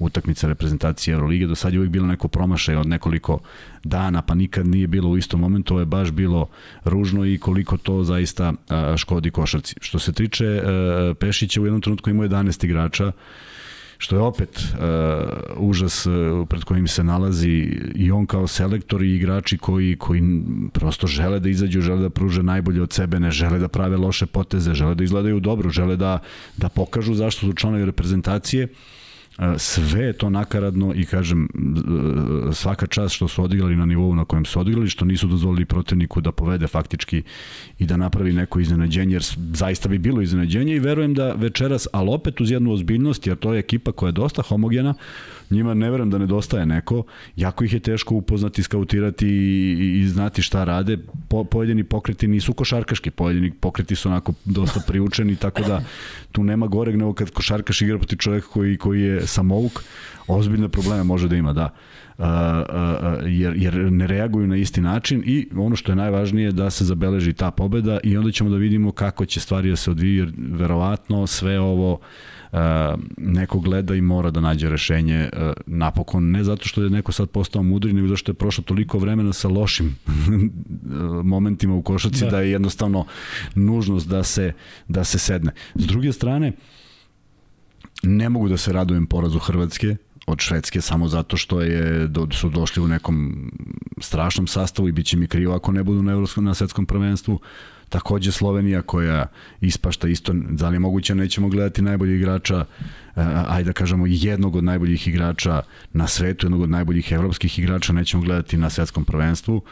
utakmica 0.00 0.48
reprezentacije 0.48 1.14
Eurolige. 1.14 1.46
Do 1.46 1.54
sad 1.54 1.72
je 1.72 1.78
uvijek 1.78 1.92
bilo 1.92 2.06
neko 2.06 2.28
promašaj 2.28 2.76
od 2.76 2.86
nekoliko 2.86 3.38
dana, 3.84 4.22
pa 4.22 4.34
nikad 4.34 4.66
nije 4.66 4.86
bilo 4.86 5.10
u 5.10 5.16
istom 5.16 5.40
momentu. 5.40 5.74
Ovo 5.74 5.80
je 5.80 5.86
baš 5.86 6.10
bilo 6.10 6.48
ružno 6.84 7.26
i 7.26 7.38
koliko 7.38 7.76
to 7.76 8.04
zaista 8.04 8.52
škodi 8.96 9.30
košarci. 9.30 9.74
Što 9.80 9.98
se 9.98 10.12
tiče 10.12 10.44
e, 10.44 10.62
Pešića, 11.14 11.60
u 11.60 11.64
jednom 11.64 11.80
trenutku 11.80 12.10
imao 12.10 12.28
11 12.28 12.64
igrača, 12.64 13.12
što 14.00 14.16
je 14.16 14.22
opet 14.22 14.58
uh, 14.58 14.80
užas 15.56 16.06
uh, 16.06 16.48
pred 16.48 16.64
kojim 16.64 16.86
se 16.88 17.04
nalazi 17.04 17.48
i 17.94 18.10
on 18.10 18.26
kao 18.26 18.46
selektor 18.46 19.02
i 19.02 19.14
igrači 19.16 19.58
koji, 19.58 19.96
koji 19.96 20.22
prosto 20.72 21.06
žele 21.06 21.40
da 21.40 21.48
izađu, 21.48 21.80
žele 21.80 22.00
da 22.00 22.10
pruže 22.10 22.42
najbolje 22.42 22.82
od 22.82 22.92
sebe, 22.92 23.20
ne 23.20 23.30
žele 23.30 23.58
da 23.58 23.68
prave 23.68 23.96
loše 23.96 24.26
poteze, 24.26 24.74
žele 24.74 24.94
da 24.94 25.04
izgledaju 25.04 25.40
dobro, 25.40 25.70
žele 25.70 25.96
da, 25.96 26.18
da 26.56 26.68
pokažu 26.68 27.14
zašto 27.14 27.46
su 27.46 27.52
članovi 27.52 27.84
reprezentacije 27.84 28.68
sve 29.58 30.04
je 30.04 30.12
to 30.12 30.30
nakaradno 30.30 30.92
i 30.94 31.06
kažem 31.06 31.48
svaka 32.52 32.86
čast 32.86 33.14
što 33.14 33.28
su 33.28 33.44
odigrali 33.44 33.76
na 33.76 33.86
nivou 33.86 34.14
na 34.14 34.24
kojem 34.24 34.44
su 34.44 34.60
odigrali, 34.60 34.88
što 34.88 35.04
nisu 35.04 35.26
dozvolili 35.26 35.64
protivniku 35.64 36.20
da 36.20 36.32
povede 36.32 36.66
faktički 36.66 37.22
i 37.78 37.86
da 37.86 37.96
napravi 37.96 38.32
neko 38.32 38.60
iznenađenje, 38.60 39.12
jer 39.12 39.24
zaista 39.52 39.88
bi 39.88 39.98
bilo 39.98 40.22
iznenađenje 40.22 40.74
i 40.74 40.78
verujem 40.80 41.14
da 41.14 41.32
večeras, 41.32 41.88
ali 41.92 42.10
opet 42.10 42.40
uz 42.40 42.50
jednu 42.50 42.72
ozbiljnost, 42.72 43.26
jer 43.26 43.36
to 43.36 43.54
je 43.54 43.58
ekipa 43.58 43.92
koja 43.92 44.08
je 44.08 44.12
dosta 44.12 44.42
homogena, 44.42 44.94
njima 45.50 45.74
ne 45.74 45.90
verujem 45.90 46.10
da 46.10 46.18
nedostaje 46.18 46.66
neko, 46.66 47.02
jako 47.36 47.64
ih 47.64 47.72
je 47.72 47.80
teško 47.80 48.14
upoznati, 48.14 48.62
skautirati 48.62 49.26
i, 49.26 50.00
i 50.00 50.08
znati 50.08 50.42
šta 50.42 50.64
rade. 50.64 50.98
Po, 51.28 51.44
pojedini 51.44 51.84
pokreti 51.84 52.28
nisu 52.28 52.52
košarkaški, 52.52 53.10
pojedini 53.10 53.50
pokreti 53.50 53.96
su 53.96 54.08
onako 54.08 54.32
dosta 54.44 54.80
priučeni, 54.86 55.36
tako 55.36 55.62
da 55.62 55.82
tu 56.32 56.44
nema 56.44 56.66
goreg 56.66 56.96
nego 56.96 57.12
kad 57.12 57.30
košarkaš 57.30 57.82
igra 57.82 57.98
proti 57.98 58.16
čoveka 58.16 58.46
koji, 58.46 58.76
koji 58.76 59.02
je 59.02 59.26
samouk, 59.26 59.82
ozbiljne 60.26 60.68
probleme 60.68 61.02
može 61.04 61.28
da 61.28 61.36
ima, 61.36 61.52
da. 61.52 61.74
Uh, 62.18 62.26
uh, 62.26 62.26
jer, 63.26 63.56
jer 63.56 63.74
ne 63.74 64.06
reaguju 64.06 64.46
na 64.46 64.56
isti 64.56 64.80
način 64.80 65.22
i 65.26 65.48
ono 65.56 65.76
što 65.76 65.92
je 65.92 65.96
najvažnije 65.96 66.52
da 66.52 66.70
se 66.70 66.84
zabeleži 66.84 67.32
ta 67.32 67.50
pobeda 67.50 67.98
i 68.04 68.16
onda 68.16 68.32
ćemo 68.32 68.50
da 68.50 68.56
vidimo 68.56 68.92
kako 68.92 69.26
će 69.26 69.40
stvari 69.40 69.70
da 69.70 69.76
se 69.76 69.90
odviju, 69.90 70.24
jer 70.24 70.32
verovatno 70.36 71.26
sve 71.26 71.60
ovo 71.60 71.92
uh, 71.92 72.00
neko 73.16 73.60
gleda 73.60 73.94
i 73.94 74.00
mora 74.00 74.30
da 74.30 74.40
nađe 74.40 74.70
rešenje 74.70 75.30
uh, 75.32 75.52
napokon, 75.66 76.30
ne 76.30 76.44
zato 76.44 76.68
što 76.68 76.82
je 76.82 76.90
neko 76.90 77.12
sad 77.12 77.30
postao 77.30 77.62
mudri, 77.62 77.92
nego 77.92 78.08
zato 78.08 78.16
što 78.16 78.30
je 78.30 78.34
prošlo 78.34 78.64
toliko 78.64 78.98
vremena 78.98 79.32
sa 79.32 79.48
lošim 79.48 79.96
momentima 81.32 81.74
u 81.74 81.82
košaci 81.82 82.24
da. 82.24 82.30
da 82.30 82.40
je 82.40 82.50
jednostavno 82.50 83.06
nužnost 83.54 84.08
da 84.08 84.22
se, 84.22 84.52
da 84.88 85.04
se 85.04 85.18
sedne. 85.18 85.52
S 85.74 85.86
druge 85.86 86.12
strane, 86.12 86.52
ne 88.02 88.28
mogu 88.28 88.48
da 88.48 88.56
se 88.56 88.72
radujem 88.72 89.06
porazu 89.06 89.38
Hrvatske, 89.38 89.96
od 90.26 90.40
Švedske 90.40 90.80
samo 90.80 91.08
zato 91.08 91.36
što 91.36 91.60
je 91.60 92.08
do, 92.08 92.26
su 92.32 92.48
došli 92.48 92.82
u 92.82 92.88
nekom 92.88 93.50
strašnom 93.98 94.46
sastavu 94.46 94.88
i 94.88 94.92
bit 94.92 95.06
će 95.06 95.16
mi 95.16 95.26
krivo 95.26 95.54
ako 95.54 95.72
ne 95.72 95.82
budu 95.82 96.02
na, 96.02 96.12
evropskom, 96.12 96.44
na 96.44 96.54
svetskom 96.54 96.86
prvenstvu. 96.86 97.40
Takođe 97.90 98.32
Slovenija 98.32 98.82
koja 98.82 99.26
ispašta 99.60 100.08
isto, 100.08 100.32
da 100.34 100.68
li 100.68 100.74
je 100.74 100.78
moguće 100.80 101.14
nećemo 101.14 101.48
gledati 101.48 101.82
najboljih 101.82 102.16
igrača, 102.16 102.64
eh, 103.16 103.22
ajde 103.48 103.64
da 103.64 103.72
kažemo 103.72 104.04
jednog 104.08 104.56
od 104.56 104.64
najboljih 104.64 105.08
igrača 105.08 105.62
na 105.92 106.06
svetu, 106.06 106.46
jednog 106.46 106.60
od 106.60 106.70
najboljih 106.70 107.12
evropskih 107.12 107.58
igrača 107.58 107.92
nećemo 107.92 108.22
gledati 108.22 108.56
na 108.56 108.70
svetskom 108.70 109.04
prvenstvu. 109.04 109.62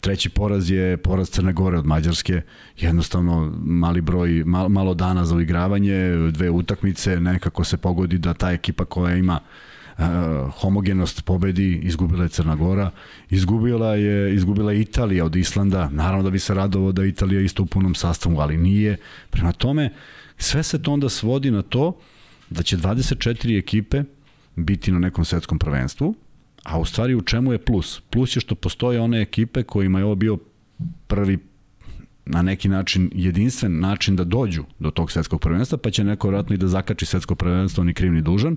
Treći 0.00 0.28
poraz 0.28 0.70
je 0.70 0.96
poraz 0.96 1.30
Crne 1.30 1.52
Gore 1.52 1.78
od 1.78 1.86
Mađarske, 1.86 2.42
jednostavno 2.76 3.52
mali 3.64 4.00
broj, 4.00 4.42
malo, 4.46 4.94
dana 4.94 5.24
za 5.24 5.34
uigravanje, 5.34 6.30
dve 6.30 6.50
utakmice, 6.50 7.20
nekako 7.20 7.64
se 7.64 7.76
pogodi 7.76 8.18
da 8.18 8.34
ta 8.34 8.50
ekipa 8.50 8.84
koja 8.84 9.16
ima 9.16 9.40
homogenost 10.60 11.24
pobedi, 11.24 11.80
izgubila 11.82 12.22
je 12.22 12.28
Crna 12.28 12.56
Gora, 12.56 12.90
izgubila 13.30 13.94
je, 13.94 14.34
izgubila 14.34 14.72
je 14.72 14.80
Italija 14.80 15.24
od 15.24 15.36
Islanda, 15.36 15.88
naravno 15.92 16.22
da 16.22 16.30
bi 16.30 16.38
se 16.38 16.54
radovo 16.54 16.92
da 16.92 17.04
Italija 17.04 17.40
isto 17.40 17.62
u 17.62 17.66
punom 17.66 17.94
sastavu, 17.94 18.40
ali 18.40 18.56
nije. 18.56 18.96
Prema 19.30 19.52
tome, 19.52 19.92
sve 20.36 20.62
se 20.62 20.82
to 20.82 20.92
onda 20.92 21.08
svodi 21.08 21.50
na 21.50 21.62
to 21.62 21.98
da 22.50 22.62
će 22.62 22.76
24 22.76 23.58
ekipe 23.58 24.02
biti 24.56 24.92
na 24.92 24.98
nekom 24.98 25.24
svetskom 25.24 25.58
prvenstvu, 25.58 26.14
a 26.64 26.78
u 26.78 26.84
stvari 26.84 27.14
u 27.14 27.22
čemu 27.22 27.52
je 27.52 27.58
plus? 27.58 28.00
Plus 28.10 28.36
je 28.36 28.40
što 28.40 28.54
postoje 28.54 29.00
one 29.00 29.22
ekipe 29.22 29.62
kojima 29.62 29.98
je 29.98 30.04
ovo 30.04 30.14
bio 30.14 30.38
prvi 31.06 31.38
na 32.28 32.42
neki 32.42 32.68
način 32.68 33.10
jedinstven 33.14 33.80
način 33.80 34.16
da 34.16 34.24
dođu 34.24 34.64
do 34.78 34.90
tog 34.90 35.10
svetskog 35.10 35.40
prvenstva, 35.40 35.78
pa 35.78 35.90
će 35.90 36.04
neko 36.04 36.28
vratno 36.28 36.54
i 36.54 36.58
da 36.58 36.68
zakači 36.68 37.06
svetsko 37.06 37.34
prvenstvo, 37.34 37.84
ni 37.84 37.94
kriv 37.94 38.12
ni 38.12 38.22
dužan. 38.22 38.56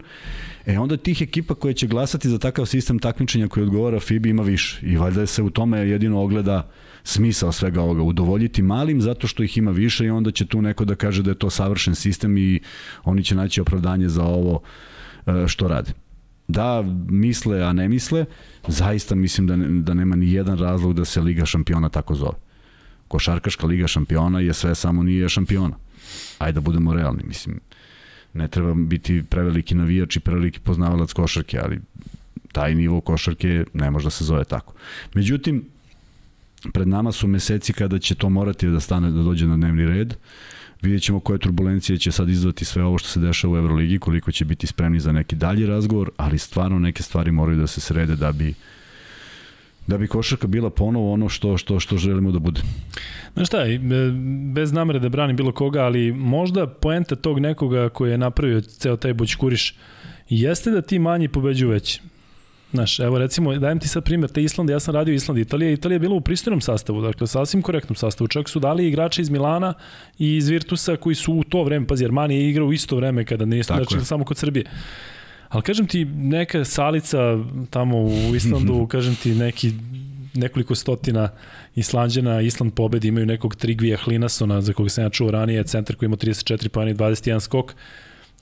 E 0.65 0.79
onda 0.79 0.97
tih 0.97 1.21
ekipa 1.21 1.55
koje 1.55 1.73
će 1.73 1.87
glasati 1.87 2.29
za 2.29 2.37
takav 2.37 2.65
sistem 2.65 2.99
takmičenja 2.99 3.47
koji 3.47 3.63
odgovara 3.63 3.99
FIBI 3.99 4.29
ima 4.29 4.43
više. 4.43 4.79
I 4.85 4.97
valjda 4.97 5.25
se 5.25 5.43
u 5.43 5.49
tome 5.49 5.79
jedino 5.79 6.21
ogleda 6.21 6.69
smisao 7.03 7.51
svega 7.51 7.81
ovoga, 7.81 8.01
udovoljiti 8.01 8.61
malim 8.61 9.01
zato 9.01 9.27
što 9.27 9.43
ih 9.43 9.57
ima 9.57 9.71
više 9.71 10.05
i 10.05 10.09
onda 10.09 10.31
će 10.31 10.45
tu 10.45 10.61
neko 10.61 10.85
da 10.85 10.95
kaže 10.95 11.23
da 11.23 11.31
je 11.31 11.39
to 11.39 11.49
savršen 11.49 11.95
sistem 11.95 12.37
i 12.37 12.59
oni 13.03 13.23
će 13.23 13.35
naći 13.35 13.61
opravdanje 13.61 14.09
za 14.09 14.23
ovo 14.23 14.61
e, 15.25 15.47
što 15.47 15.67
rade. 15.67 15.91
Da 16.47 16.83
misle, 17.07 17.63
a 17.63 17.73
ne 17.73 17.89
misle, 17.89 18.25
zaista 18.67 19.15
mislim 19.15 19.47
da, 19.47 19.55
ne, 19.55 19.81
da 19.81 19.93
nema 19.93 20.15
ni 20.15 20.31
jedan 20.31 20.57
razlog 20.57 20.93
da 20.93 21.05
se 21.05 21.21
Liga 21.21 21.45
šampiona 21.45 21.89
tako 21.89 22.15
zove 22.15 22.50
košarkaška 23.11 23.67
liga 23.67 23.87
šampiona 23.87 24.39
je 24.39 24.53
sve 24.53 24.75
samo 24.75 25.03
nije 25.03 25.29
šampiona. 25.29 25.75
Ajde 26.39 26.55
da 26.55 26.61
budemo 26.61 26.93
realni, 26.93 27.23
mislim, 27.27 27.59
ne 28.33 28.47
treba 28.47 28.73
biti 28.73 29.23
preveliki 29.29 29.75
navijač 29.75 30.15
i 30.15 30.19
preveliki 30.19 30.59
poznavalac 30.59 31.13
košarke, 31.13 31.59
ali 31.63 31.79
taj 32.51 32.75
nivo 32.75 33.01
košarke 33.01 33.65
ne 33.73 33.91
može 33.91 34.05
da 34.05 34.09
se 34.11 34.25
zove 34.25 34.43
tako. 34.43 34.73
Međutim, 35.13 35.65
pred 36.73 36.87
nama 36.87 37.11
su 37.11 37.27
meseci 37.27 37.73
kada 37.73 37.99
će 37.99 38.15
to 38.15 38.29
morati 38.29 38.69
da 38.69 38.79
stane, 38.79 39.11
da 39.11 39.23
dođe 39.23 39.47
na 39.47 39.57
dnevni 39.57 39.85
red. 39.85 40.13
Vidjet 40.81 41.03
ćemo 41.03 41.19
koje 41.19 41.39
turbulencije 41.39 41.97
će 41.97 42.11
sad 42.11 42.29
izvati 42.29 42.65
sve 42.65 42.83
ovo 42.83 42.97
što 42.97 43.09
se 43.09 43.19
dešava 43.19 43.53
u 43.53 43.57
Euroligi, 43.57 43.99
koliko 43.99 44.31
će 44.31 44.45
biti 44.45 44.67
spremni 44.67 44.99
za 44.99 45.11
neki 45.11 45.35
dalji 45.35 45.65
razgovor, 45.65 46.11
ali 46.17 46.37
stvarno 46.37 46.79
neke 46.79 47.03
stvari 47.03 47.31
moraju 47.31 47.59
da 47.59 47.67
se 47.67 47.81
srede 47.81 48.15
da 48.15 48.31
bi 48.31 48.53
da 49.87 49.97
bi 49.97 50.07
košarka 50.07 50.47
bila 50.47 50.69
ponovo 50.69 51.13
ono 51.13 51.29
što, 51.29 51.57
što, 51.57 51.79
što 51.79 51.97
želimo 51.97 52.31
da 52.31 52.39
bude. 52.39 52.61
Znaš 53.33 53.47
šta, 53.47 53.65
e, 53.65 53.79
bez 54.53 54.71
namere 54.71 54.99
da 54.99 55.09
branim 55.09 55.35
bilo 55.35 55.51
koga, 55.51 55.83
ali 55.83 56.11
možda 56.11 56.67
poenta 56.67 57.15
tog 57.15 57.39
nekoga 57.39 57.89
koji 57.89 58.11
je 58.11 58.17
napravio 58.17 58.61
ceo 58.61 58.97
taj 58.97 59.13
boćkuriš 59.13 59.75
jeste 60.29 60.71
da 60.71 60.81
ti 60.81 60.99
manji 60.99 61.27
pobeđuju 61.27 61.69
veći. 61.69 62.01
Znaš, 62.71 62.99
evo 62.99 63.19
recimo, 63.19 63.55
dajem 63.55 63.79
ti 63.79 63.87
sad 63.87 64.03
primjer, 64.03 64.31
te 64.31 64.43
Islanda, 64.43 64.73
ja 64.73 64.79
sam 64.79 64.95
radio 64.95 65.13
Island, 65.13 65.39
Italija, 65.39 65.71
Italija 65.71 65.95
je 65.95 65.99
bila 65.99 66.15
u 66.15 66.21
pristojnom 66.21 66.61
sastavu, 66.61 67.01
dakle, 67.01 67.27
sasvim 67.27 67.61
korektnom 67.61 67.95
sastavu, 67.95 68.27
čak 68.27 68.49
su 68.49 68.59
dali 68.59 68.87
igrače 68.87 69.21
iz 69.21 69.29
Milana 69.29 69.73
i 70.19 70.35
iz 70.35 70.49
Virtusa 70.49 70.95
koji 70.95 71.15
su 71.15 71.33
u 71.33 71.43
to 71.43 71.63
vreme, 71.63 71.87
pazi, 71.87 72.05
Armani 72.05 72.35
je 72.35 72.49
igrao 72.49 72.67
u 72.67 72.73
isto 72.73 72.95
vreme 72.95 73.25
kada 73.25 73.45
nije 73.45 73.63
znači, 73.63 73.95
samo 74.03 74.25
kod 74.25 74.37
Srbije. 74.37 74.65
Ali 75.51 75.63
kažem 75.63 75.87
ti, 75.87 76.05
neka 76.05 76.65
salica 76.65 77.37
tamo 77.69 77.97
u 77.97 78.35
Islandu, 78.35 78.87
kažem 78.91 79.15
ti 79.15 79.35
neki 79.35 79.71
nekoliko 80.33 80.75
stotina 80.75 81.29
Islanđana, 81.75 82.41
Island 82.41 82.73
pobedi, 82.73 83.07
imaju 83.07 83.25
nekog 83.25 83.55
Trigvija 83.55 83.97
Hlinasona, 83.97 84.61
za 84.61 84.73
koga 84.73 84.89
sam 84.89 85.03
ja 85.03 85.09
čuo 85.09 85.31
ranije, 85.31 85.63
centar 85.63 85.95
koji 85.95 86.07
ima 86.07 86.15
34 86.15 86.67
pojene 86.67 86.91
i 86.91 86.95
21 86.95 87.39
skok. 87.39 87.73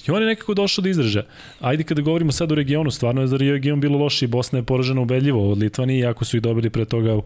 I 0.07 0.11
on 0.11 0.21
je 0.21 0.27
nekako 0.27 0.53
došao 0.53 0.81
do 0.81 0.89
izražaja. 0.89 1.25
Ajde 1.59 1.83
kada 1.83 2.01
govorimo 2.01 2.31
sad 2.31 2.51
o 2.51 2.55
regionu, 2.55 2.91
stvarno 2.91 3.21
je 3.21 3.27
za 3.27 3.37
region 3.37 3.81
bilo 3.81 3.97
loše 3.97 4.25
i 4.25 4.27
Bosna 4.27 4.59
je 4.59 4.63
poražena 4.63 5.01
ubedljivo 5.01 5.51
od 5.51 5.57
Litvanije, 5.57 5.99
iako 5.99 6.25
su 6.25 6.37
ih 6.37 6.43
dobili 6.43 6.69
pre 6.69 6.85
toga 6.85 7.15
uh, 7.15 7.23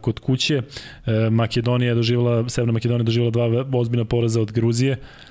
kod 0.00 0.18
kuće. 0.18 0.58
Uh, 0.58 1.32
Makedonija 1.32 1.88
je 1.88 1.94
doživjela, 1.94 2.48
Severna 2.48 2.72
Makedonija 2.72 3.02
je 3.02 3.04
doživjela 3.04 3.30
dva 3.30 3.78
ozbiljna 3.78 4.04
poraza 4.04 4.40
od 4.40 4.52
Gruzije. 4.52 4.92
Uh, 4.92 5.29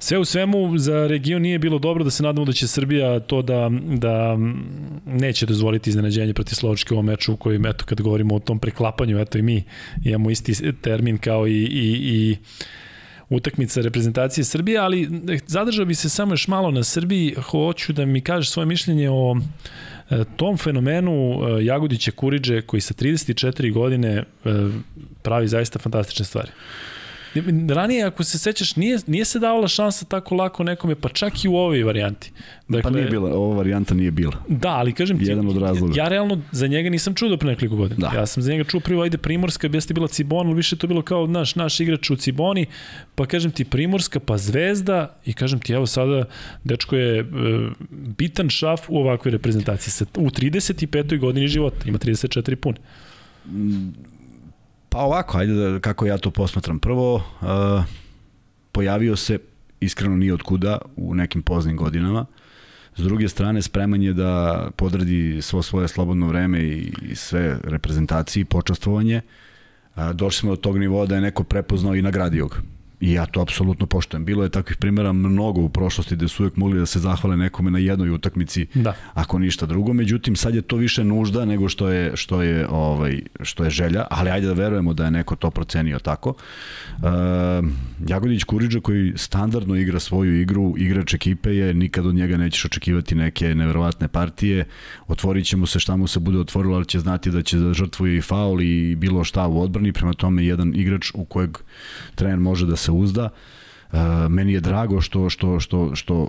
Sve 0.00 0.18
u 0.18 0.24
svemu 0.24 0.78
za 0.78 1.06
region 1.06 1.42
nije 1.42 1.58
bilo 1.58 1.78
dobro 1.78 2.04
da 2.04 2.10
se 2.10 2.22
nadamo 2.22 2.44
da 2.44 2.52
će 2.52 2.68
Srbija 2.68 3.20
to 3.20 3.42
da, 3.42 3.70
da 3.96 4.38
neće 5.06 5.46
dozvoliti 5.46 5.90
iznenađenje 5.90 6.34
proti 6.34 6.54
Slovačke 6.54 6.94
u 6.94 6.96
ovom 6.96 7.06
meču 7.06 7.32
u 7.32 7.36
kojim, 7.36 7.66
eto, 7.66 7.84
kad 7.84 8.00
govorimo 8.00 8.34
o 8.34 8.38
tom 8.38 8.58
preklapanju, 8.58 9.20
eto 9.20 9.38
i 9.38 9.42
mi 9.42 9.64
imamo 10.04 10.30
isti 10.30 10.72
termin 10.72 11.18
kao 11.18 11.46
i, 11.46 11.52
i, 11.52 11.98
i 12.02 12.36
utakmica 13.28 13.80
reprezentacije 13.80 14.44
Srbije, 14.44 14.78
ali 14.78 15.08
zadržao 15.46 15.84
bi 15.84 15.94
se 15.94 16.08
samo 16.08 16.32
još 16.32 16.48
malo 16.48 16.70
na 16.70 16.84
Srbiji, 16.84 17.34
hoću 17.34 17.92
da 17.92 18.06
mi 18.06 18.20
kažeš 18.20 18.50
svoje 18.50 18.66
mišljenje 18.66 19.10
o 19.10 19.36
e, 20.10 20.24
tom 20.36 20.56
fenomenu 20.56 21.12
e, 21.12 21.64
Jagodića 21.64 22.10
Kuriđe 22.10 22.62
koji 22.62 22.80
sa 22.80 22.94
34 22.94 23.72
godine 23.72 24.24
pravi 25.22 25.48
zaista 25.48 25.78
fantastične 25.78 26.24
stvari. 26.24 26.50
Ranije, 27.74 28.04
ako 28.04 28.24
se 28.24 28.38
sećaš, 28.38 28.76
nije, 28.76 28.98
nije 29.06 29.24
se 29.24 29.38
davala 29.38 29.68
šansa 29.68 30.04
tako 30.04 30.34
lako 30.34 30.64
nekome, 30.64 30.94
pa 30.94 31.08
čak 31.08 31.44
i 31.44 31.48
u 31.48 31.56
ovoj 31.56 31.82
varijanti. 31.82 32.32
Dakle, 32.68 32.82
pa 32.82 32.90
nije 32.90 33.06
bila, 33.10 33.34
ova 33.34 33.56
varijanta 33.56 33.94
nije 33.94 34.10
bila. 34.10 34.32
Da, 34.48 34.68
ali 34.68 34.92
kažem 34.92 35.18
ti, 35.18 35.24
Jedan 35.24 35.48
od 35.48 35.56
razloga. 35.56 35.92
ja 35.96 36.08
realno 36.08 36.42
za 36.52 36.66
njega 36.66 36.90
nisam 36.90 37.14
čuo 37.14 37.28
do 37.28 37.36
pre 37.36 37.48
nekoliko 37.48 37.76
godina. 37.76 38.08
Da. 38.10 38.18
Ja 38.18 38.26
sam 38.26 38.42
za 38.42 38.52
njega 38.52 38.64
čuo 38.64 38.80
prvo, 38.80 39.02
ajde 39.02 39.18
Primorska, 39.18 39.68
jeste 39.72 39.94
bila 39.94 40.08
Cibon, 40.08 40.46
ali 40.46 40.56
više 40.56 40.76
to 40.76 40.86
bilo 40.86 41.02
kao 41.02 41.26
naš, 41.26 41.54
naš 41.54 41.80
igrač 41.80 42.10
u 42.10 42.16
Ciboni, 42.16 42.66
pa 43.14 43.26
kažem 43.26 43.50
ti 43.50 43.64
Primorska, 43.64 44.20
pa 44.20 44.38
Zvezda 44.38 45.18
i 45.24 45.32
kažem 45.32 45.58
ti, 45.60 45.72
evo 45.72 45.86
sada, 45.86 46.24
dečko 46.64 46.96
je 46.96 47.20
e, 47.20 47.24
bitan 47.90 48.48
šaf 48.48 48.80
u 48.88 48.98
ovakvoj 48.98 49.32
reprezentaciji. 49.32 50.06
U 50.16 50.30
35. 50.30 51.18
godini 51.18 51.48
života, 51.48 51.88
ima 51.88 51.98
34 51.98 52.54
pune. 52.54 52.76
Pa 54.88 54.98
ovako, 54.98 55.38
ajde 55.38 55.54
da, 55.54 55.80
kako 55.80 56.06
ja 56.06 56.18
to 56.18 56.30
posmatram. 56.30 56.78
Prvo, 56.78 57.14
uh, 57.14 57.84
pojavio 58.72 59.16
se, 59.16 59.38
iskreno 59.80 60.16
nije 60.16 60.34
od 60.34 60.42
kuda, 60.42 60.78
u 60.96 61.14
nekim 61.14 61.42
poznim 61.42 61.76
godinama. 61.76 62.26
S 62.96 63.00
druge 63.02 63.28
strane, 63.28 63.62
spreman 63.62 64.02
je 64.02 64.12
da 64.12 64.70
podradi 64.76 65.42
svo 65.42 65.62
svoje 65.62 65.88
slobodno 65.88 66.28
vreme 66.28 66.62
i, 66.62 66.92
i 67.02 67.14
sve 67.14 67.58
reprezentacije 67.64 68.40
i 68.40 68.44
počastvovanje. 68.44 69.20
Uh, 69.96 70.10
došli 70.10 70.38
smo 70.40 70.50
do 70.50 70.56
tog 70.56 70.78
nivoa 70.78 71.06
da 71.06 71.14
je 71.14 71.20
neko 71.20 71.44
prepoznao 71.44 71.94
i 71.94 72.02
nagradio 72.02 72.46
ga. 72.46 72.56
I 73.00 73.12
ja 73.12 73.26
to 73.26 73.40
apsolutno 73.40 73.86
poštujem. 73.86 74.24
Bilo 74.24 74.42
je 74.42 74.50
takvih 74.50 74.76
primjera 74.76 75.12
mnogo 75.12 75.60
u 75.60 75.68
prošlosti 75.68 76.16
gde 76.16 76.28
su 76.28 76.42
uvek 76.42 76.56
mogli 76.56 76.78
da 76.78 76.86
se 76.86 76.98
zahvale 76.98 77.36
nekome 77.36 77.70
na 77.70 77.78
jednoj 77.78 78.10
utakmici, 78.10 78.66
da. 78.74 78.94
ako 79.14 79.38
ništa 79.38 79.66
drugo. 79.66 79.92
Međutim, 79.92 80.36
sad 80.36 80.54
je 80.54 80.62
to 80.62 80.76
više 80.76 81.04
nužda 81.04 81.44
nego 81.44 81.68
što 81.68 81.88
je, 81.88 82.16
što 82.16 82.42
je, 82.42 82.68
ovaj, 82.68 83.20
što 83.42 83.64
je 83.64 83.70
želja, 83.70 84.06
ali 84.10 84.30
ajde 84.30 84.46
da 84.46 84.52
verujemo 84.52 84.94
da 84.94 85.04
je 85.04 85.10
neko 85.10 85.36
to 85.36 85.50
procenio 85.50 85.98
tako. 85.98 86.34
Uh, 86.98 87.08
Jagodić 88.08 88.44
Kuriđa 88.44 88.80
koji 88.80 89.12
standardno 89.16 89.76
igra 89.76 90.00
svoju 90.00 90.40
igru, 90.40 90.74
igrač 90.78 91.14
ekipe 91.14 91.56
je, 91.56 91.74
nikad 91.74 92.06
od 92.06 92.14
njega 92.14 92.36
nećeš 92.36 92.64
očekivati 92.64 93.14
neke 93.14 93.54
neverovatne 93.54 94.08
partije, 94.08 94.64
otvorit 95.08 95.46
će 95.46 95.56
mu 95.56 95.66
se 95.66 95.80
šta 95.80 95.96
mu 95.96 96.06
se 96.06 96.20
bude 96.20 96.38
otvorilo, 96.38 96.76
ali 96.76 96.86
će 96.86 96.98
znati 96.98 97.30
da 97.30 97.42
će 97.42 97.58
da 97.58 97.72
žrtvuje 97.74 98.16
i 98.16 98.20
faul 98.20 98.62
i 98.62 98.96
bilo 98.96 99.24
šta 99.24 99.46
u 99.46 99.62
odbrani, 99.62 99.92
prema 99.92 100.12
tome 100.12 100.46
jedan 100.46 100.72
igrač 100.74 101.10
u 101.14 101.24
kojeg 101.24 101.58
trener 102.14 102.38
može 102.38 102.66
da 102.66 102.76
se 102.76 102.87
uzda. 102.92 103.28
Uh, 103.92 103.98
meni 104.28 104.52
je 104.52 104.60
drago 104.60 105.00
što 105.00 105.30
što 105.30 105.60
što 105.60 105.94
što 105.94 106.22
uh, 106.22 106.28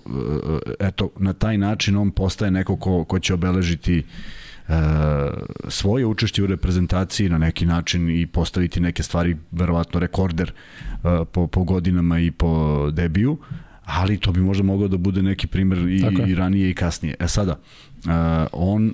eto 0.80 1.10
na 1.18 1.34
taj 1.34 1.58
način 1.58 1.98
on 1.98 2.12
postaje 2.12 2.52
neko 2.52 2.76
ko 2.78 3.04
ko 3.04 3.20
će 3.20 3.34
obeležiti 3.34 4.04
uh, 4.68 4.76
svoje 5.68 6.06
učešće 6.06 6.44
u 6.44 6.48
reprezentaciji 6.48 7.30
na 7.30 7.38
neki 7.38 7.66
način 7.66 8.10
i 8.10 8.28
postaviti 8.28 8.80
neke 8.80 9.04
stvari 9.04 9.38
verovatno 9.52 10.00
rekorder 10.00 10.52
uh, 10.52 11.28
po 11.32 11.48
po 11.48 11.64
godinama 11.64 12.20
i 12.20 12.32
po 12.32 12.92
debiju 12.92 13.38
ali 13.98 14.18
to 14.18 14.32
bi 14.32 14.40
možda 14.40 14.64
mogao 14.64 14.88
da 14.88 14.98
bude 14.98 15.22
neki 15.22 15.48
primer 15.48 15.78
i, 15.78 16.04
i 16.28 16.36
ranije 16.36 16.70
i 16.70 16.74
kasnije. 16.74 17.16
E 17.20 17.28
sada, 17.28 17.52
uh, 17.52 18.12
on 18.52 18.94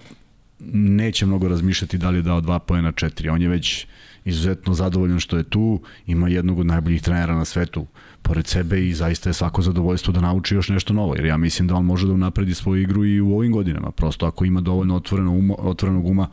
neće 0.74 1.26
mnogo 1.26 1.48
razmišljati 1.48 1.98
da 1.98 2.10
li 2.10 2.18
je 2.18 2.22
dao 2.22 2.42
2 2.42 2.60
poena 2.60 2.92
4. 2.92 3.34
On 3.34 3.42
je 3.42 3.50
već 3.50 3.88
izuzetno 4.26 4.74
zadovoljan 4.74 5.20
što 5.20 5.38
je 5.38 5.44
tu, 5.44 5.82
ima 6.06 6.30
jednog 6.30 6.60
od 6.60 6.66
najboljih 6.66 7.02
trenera 7.02 7.36
na 7.36 7.46
svetu 7.46 7.86
pored 8.22 8.48
sebe 8.48 8.88
i 8.88 8.94
zaista 8.94 9.30
je 9.30 9.34
svako 9.34 9.62
zadovoljstvo 9.62 10.14
da 10.14 10.22
nauči 10.22 10.56
još 10.56 10.70
nešto 10.70 10.94
novo, 10.94 11.16
jer 11.16 11.26
ja 11.26 11.38
mislim 11.38 11.68
da 11.68 11.76
on 11.76 11.86
može 11.86 12.08
da 12.08 12.14
unapredi 12.14 12.54
svoju 12.54 12.82
igru 12.82 13.06
i 13.06 13.22
u 13.22 13.36
ovim 13.36 13.52
godinama. 13.52 13.92
Prosto 13.92 14.26
ako 14.26 14.46
ima 14.46 14.62
dovoljno 14.62 14.96
otvoreno 14.96 15.32
uma, 15.32 15.56
otvorenog 15.58 16.06
uma, 16.06 16.28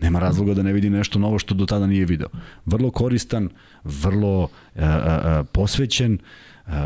nema 0.00 0.18
razloga 0.18 0.54
da 0.54 0.62
ne 0.62 0.72
vidi 0.72 0.90
nešto 0.90 1.18
novo 1.18 1.38
što 1.38 1.54
do 1.54 1.66
tada 1.66 1.86
nije 1.86 2.04
video. 2.04 2.28
Vrlo 2.66 2.90
koristan, 2.90 3.48
vrlo 3.84 4.42
uh, 4.42 4.48
uh, 4.74 5.46
posvećen, 5.52 6.14
uh, 6.14 6.20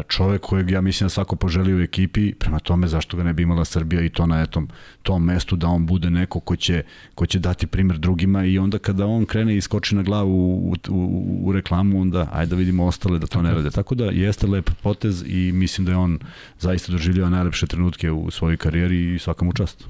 čovek 0.08 0.40
kojeg 0.40 0.70
ja 0.70 0.80
mislim 0.80 1.04
da 1.04 1.10
svako 1.10 1.36
poželi 1.36 1.74
u 1.74 1.80
ekipi, 1.80 2.34
prema 2.34 2.58
tome 2.58 2.86
zašto 2.86 3.16
ga 3.16 3.22
ne 3.22 3.32
bi 3.32 3.42
imala 3.42 3.64
Srbija 3.64 4.02
i 4.02 4.08
to 4.08 4.26
na 4.26 4.42
etom, 4.42 4.68
tom 5.02 5.24
mestu 5.24 5.56
da 5.56 5.66
on 5.66 5.86
bude 5.86 6.10
neko 6.10 6.40
ko 6.40 6.56
će, 6.56 6.82
ko 7.14 7.26
će 7.26 7.38
dati 7.38 7.66
primer 7.66 7.98
drugima 7.98 8.44
i 8.44 8.58
onda 8.58 8.78
kada 8.78 9.06
on 9.06 9.26
krene 9.26 9.56
i 9.56 9.60
skoči 9.60 9.94
na 9.94 10.02
glavu 10.02 10.54
u, 10.54 10.74
u, 10.88 11.40
u 11.42 11.52
reklamu, 11.52 12.00
onda 12.00 12.28
ajde 12.32 12.50
da 12.50 12.56
vidimo 12.56 12.86
ostale 12.86 13.18
da 13.18 13.26
to 13.26 13.42
ne 13.42 13.54
rade. 13.54 13.70
Tako 13.70 13.94
da 13.94 14.04
jeste 14.04 14.46
lep 14.46 14.70
potez 14.82 15.24
i 15.26 15.52
mislim 15.52 15.84
da 15.84 15.92
je 15.92 15.98
on 15.98 16.18
zaista 16.58 16.92
doživljava 16.92 17.30
najlepše 17.30 17.66
trenutke 17.66 18.10
u 18.10 18.30
svojoj 18.30 18.56
karijeri 18.56 19.14
i 19.14 19.18
svaka 19.18 19.44
mu 19.44 19.52
čast. 19.52 19.84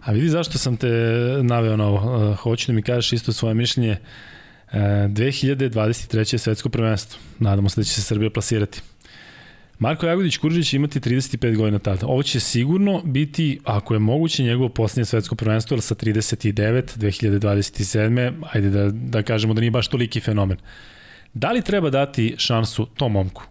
A 0.00 0.12
vidi 0.12 0.28
zašto 0.28 0.58
sam 0.58 0.76
te 0.76 0.88
naveo 1.42 1.76
na 1.76 1.86
ovo. 1.86 2.34
Hoću 2.34 2.66
da 2.66 2.72
mi 2.72 2.82
kažeš 2.82 3.12
isto 3.12 3.32
svoje 3.32 3.54
mišljenje. 3.54 3.96
2023. 4.72 6.38
svetsko 6.38 6.68
prvenstvo. 6.68 7.20
Nadamo 7.38 7.68
se 7.68 7.80
da 7.80 7.84
će 7.84 7.90
se 7.90 8.02
Srbija 8.02 8.30
plasirati. 8.30 8.80
Marko 9.84 10.06
Jagodić 10.06 10.36
Kuržić 10.36 10.68
će 10.70 10.76
imati 10.76 11.00
35 11.00 11.56
godina 11.56 11.78
tada. 11.78 12.06
Ovo 12.06 12.22
će 12.22 12.40
sigurno 12.40 13.02
biti, 13.04 13.58
ako 13.64 13.94
je 13.94 13.98
moguće, 13.98 14.42
njegovo 14.42 14.68
posljednje 14.68 15.04
svetsko 15.04 15.34
prvenstvo, 15.34 15.80
sa 15.80 15.94
39, 15.94 16.98
2027. 16.98 18.32
Ajde 18.52 18.70
da, 18.70 18.90
da 18.90 19.22
kažemo 19.22 19.54
da 19.54 19.60
nije 19.60 19.70
baš 19.70 19.88
toliki 19.88 20.20
fenomen. 20.20 20.56
Da 21.34 21.52
li 21.52 21.62
treba 21.62 21.90
dati 21.90 22.34
šansu 22.38 22.86
tom 22.86 23.12
momku? 23.12 23.42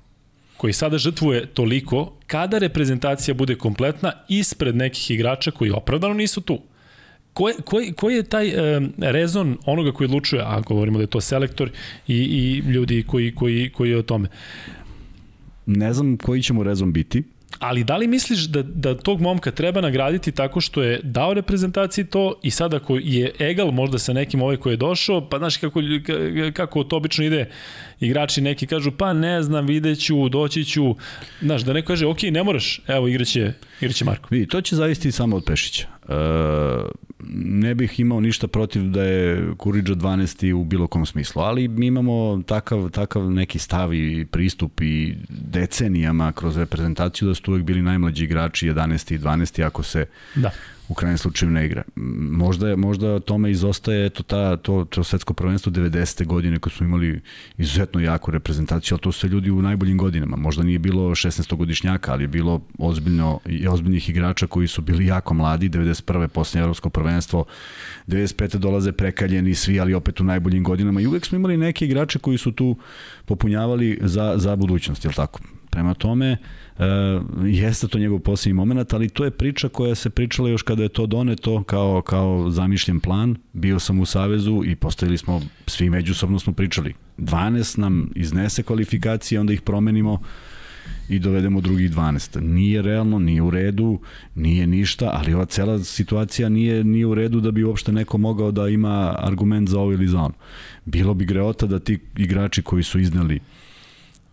koji 0.57 0.73
sada 0.73 0.97
žrtvuje 0.97 1.45
toliko 1.45 2.13
kada 2.27 2.57
reprezentacija 2.57 3.33
bude 3.35 3.55
kompletna 3.55 4.11
ispred 4.29 4.75
nekih 4.75 5.11
igrača 5.11 5.51
koji 5.51 5.71
opravdano 5.71 6.13
nisu 6.13 6.41
tu. 6.41 6.61
Koji, 7.33 7.55
koji, 7.65 7.93
koji 7.93 8.15
je 8.15 8.23
taj 8.23 8.47
e, 8.47 8.81
rezon 8.97 9.57
onoga 9.65 9.91
koji 9.91 10.05
odlučuje, 10.05 10.41
a 10.41 10.61
govorimo 10.61 10.97
da 10.97 11.03
je 11.03 11.07
to 11.07 11.21
selektor 11.21 11.69
i, 12.07 12.15
i 12.15 12.57
ljudi 12.71 13.03
koji, 13.07 13.35
koji, 13.35 13.69
koji 13.69 13.89
je 13.89 13.97
o 13.97 14.01
tome. 14.01 14.29
Ne 15.65 15.93
znam 15.93 16.17
koji 16.17 16.41
će 16.41 16.53
mu 16.53 16.63
rezon 16.63 16.93
biti. 16.93 17.23
Ali 17.59 17.83
da 17.83 17.97
li 17.97 18.07
misliš 18.07 18.39
da, 18.39 18.61
da 18.63 18.97
tog 18.97 19.21
momka 19.21 19.51
treba 19.51 19.81
nagraditi 19.81 20.31
tako 20.31 20.61
što 20.61 20.83
je 20.83 20.99
dao 21.03 21.33
reprezentaciji 21.33 22.05
to 22.05 22.39
i 22.41 22.51
sada 22.51 22.77
ako 22.77 22.97
je 22.97 23.31
egal 23.39 23.71
možda 23.71 23.99
sa 23.99 24.13
nekim 24.13 24.41
ovaj 24.41 24.57
koji 24.57 24.73
je 24.73 24.77
došao, 24.77 25.29
pa 25.29 25.37
znaš 25.37 25.57
kako, 25.57 25.79
kako 26.53 26.83
to 26.83 26.97
obično 26.97 27.25
ide, 27.25 27.49
igrači 27.99 28.41
neki 28.41 28.67
kažu 28.67 28.91
pa 28.91 29.13
ne 29.13 29.43
znam, 29.43 29.65
videću, 29.65 30.29
doći 30.29 30.65
ću, 30.65 30.95
znaš, 31.41 31.61
da 31.61 31.73
neko 31.73 31.87
kaže 31.87 32.07
ok, 32.07 32.21
ne 32.21 32.43
moraš, 32.43 32.81
evo 32.87 33.07
igraće, 33.07 33.53
igraće 33.81 34.05
Marko. 34.05 34.27
Vidi, 34.31 34.47
to 34.47 34.61
će 34.61 34.75
zavisiti 34.75 35.11
samo 35.11 35.35
od 35.35 35.43
Pešića. 35.45 35.87
E, 36.09 36.13
ne 37.35 37.75
bih 37.75 37.99
imao 37.99 38.19
ništa 38.19 38.47
protiv 38.47 38.83
da 38.83 39.03
je 39.03 39.53
Kuriđa 39.57 39.93
12. 39.93 40.53
u 40.53 40.63
bilo 40.63 40.87
kom 40.87 41.05
smislu, 41.05 41.41
ali 41.41 41.67
mi 41.67 41.87
imamo 41.87 42.43
takav, 42.45 42.89
takav 42.89 43.31
neki 43.31 43.59
stav 43.59 43.93
i 43.93 44.25
pristup 44.31 44.81
i 44.81 45.15
decenijama 45.29 46.31
kroz 46.31 46.57
reprezentaciju 46.57 47.27
da 47.27 47.35
su 47.35 47.51
uvek 47.51 47.63
bili 47.63 47.81
najmlađi 47.81 48.23
igrači 48.23 48.67
11. 48.67 49.13
i 49.15 49.19
12. 49.19 49.65
ako 49.65 49.83
se 49.83 50.05
da 50.35 50.51
u 50.89 50.93
krajnjem 50.93 51.17
slučaju 51.17 51.51
ne 51.51 51.65
igra. 51.65 51.83
Možda, 52.31 52.75
možda 52.75 53.19
tome 53.19 53.51
izostaje 53.51 54.05
eto 54.05 54.23
ta, 54.23 54.57
to, 54.57 54.85
to 54.89 55.03
svetsko 55.03 55.33
prvenstvo 55.33 55.71
90. 55.71 56.25
godine 56.25 56.59
kad 56.59 56.73
smo 56.73 56.85
imali 56.85 57.21
izuzetno 57.57 57.99
jaku 57.99 58.31
reprezentaciju, 58.31 58.95
ali 58.95 59.01
to 59.01 59.11
su 59.11 59.27
ljudi 59.27 59.51
u 59.51 59.61
najboljim 59.61 59.97
godinama. 59.97 60.37
Možda 60.37 60.63
nije 60.63 60.79
bilo 60.79 61.09
16-godišnjaka, 61.09 62.11
ali 62.11 62.23
je 62.23 62.27
bilo 62.27 62.61
ozbiljno, 62.77 63.39
ozbiljnih 63.69 64.09
igrača 64.09 64.47
koji 64.47 64.67
su 64.67 64.81
bili 64.81 65.05
jako 65.05 65.33
mladi, 65.33 65.69
91. 65.69 66.27
poslednje 66.27 66.63
evropsko 66.63 66.89
prvenstvo, 66.89 67.45
95. 68.07 68.57
dolaze 68.57 68.91
prekaljeni 68.91 69.55
svi, 69.55 69.79
ali 69.79 69.93
opet 69.93 70.19
u 70.19 70.23
najboljim 70.23 70.63
godinama 70.63 71.01
i 71.01 71.07
uvek 71.07 71.25
smo 71.25 71.35
imali 71.35 71.57
neke 71.57 71.85
igrače 71.85 72.19
koji 72.19 72.37
su 72.37 72.51
tu 72.51 72.77
popunjavali 73.25 73.99
za, 74.01 74.33
za 74.37 74.55
budućnost, 74.55 75.05
je 75.05 75.09
li 75.09 75.15
tako? 75.15 75.39
Prema 75.73 75.93
tome, 75.93 76.31
e, 76.31 76.37
jeste 77.43 77.87
to 77.87 77.99
njegov 77.99 78.19
posljednji 78.19 78.53
moment, 78.53 78.93
ali 78.93 79.09
to 79.09 79.25
je 79.25 79.31
priča 79.31 79.69
koja 79.69 79.95
se 79.95 80.09
pričala 80.09 80.49
još 80.49 80.61
kada 80.61 80.83
je 80.83 80.89
to 80.89 81.05
doneto 81.05 81.63
kao, 81.63 82.01
kao 82.01 82.49
zamišljen 82.49 82.99
plan. 82.99 83.35
Bio 83.53 83.79
sam 83.79 83.99
u 83.99 84.05
Savezu 84.05 84.61
i 84.65 84.75
postavili 84.75 85.17
smo, 85.17 85.41
svi 85.67 85.89
međusobno 85.89 86.39
smo 86.39 86.53
pričali. 86.53 86.93
12 87.17 87.77
nam 87.77 88.09
iznese 88.15 88.63
kvalifikacije, 88.63 89.39
onda 89.39 89.53
ih 89.53 89.61
promenimo 89.61 90.19
i 91.09 91.19
dovedemo 91.19 91.61
drugih 91.61 91.91
12. 91.91 92.39
Nije 92.41 92.81
realno, 92.81 93.19
nije 93.19 93.41
u 93.41 93.49
redu, 93.49 93.99
nije 94.35 94.67
ništa, 94.67 95.11
ali 95.13 95.33
ova 95.33 95.45
cela 95.45 95.79
situacija 95.79 96.49
nije, 96.49 96.83
nije 96.83 97.05
u 97.05 97.15
redu 97.15 97.39
da 97.39 97.51
bi 97.51 97.63
uopšte 97.63 97.91
neko 97.91 98.17
mogao 98.17 98.51
da 98.51 98.69
ima 98.69 99.15
argument 99.19 99.69
za 99.69 99.79
ovo 99.79 99.93
ili 99.93 100.07
za 100.07 100.19
ono. 100.19 100.33
Bilo 100.85 101.13
bi 101.13 101.25
greota 101.25 101.67
da 101.67 101.79
ti 101.79 101.99
igrači 102.17 102.61
koji 102.61 102.83
su 102.83 102.99
izneli 102.99 103.39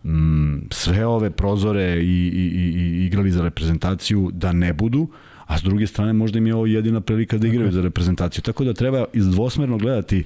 mm, 0.03 0.67
sve 0.71 1.05
ove 1.05 1.29
prozore 1.29 2.01
i, 2.01 2.05
i, 2.05 2.51
i, 2.55 3.01
i 3.01 3.05
igrali 3.05 3.31
za 3.31 3.43
reprezentaciju 3.43 4.29
da 4.33 4.51
ne 4.51 4.73
budu, 4.73 5.07
a 5.51 5.57
s 5.57 5.61
druge 5.61 5.87
strane 5.87 6.13
možda 6.13 6.37
im 6.37 6.47
je 6.47 6.55
ovo 6.55 6.65
jedina 6.65 7.01
prilika 7.01 7.37
da 7.37 7.47
igraju 7.47 7.71
za 7.71 7.81
reprezentaciju. 7.81 8.41
Tako 8.41 8.63
da 8.63 8.73
treba 8.73 9.05
izdvosmerno 9.13 9.77
gledati 9.77 10.23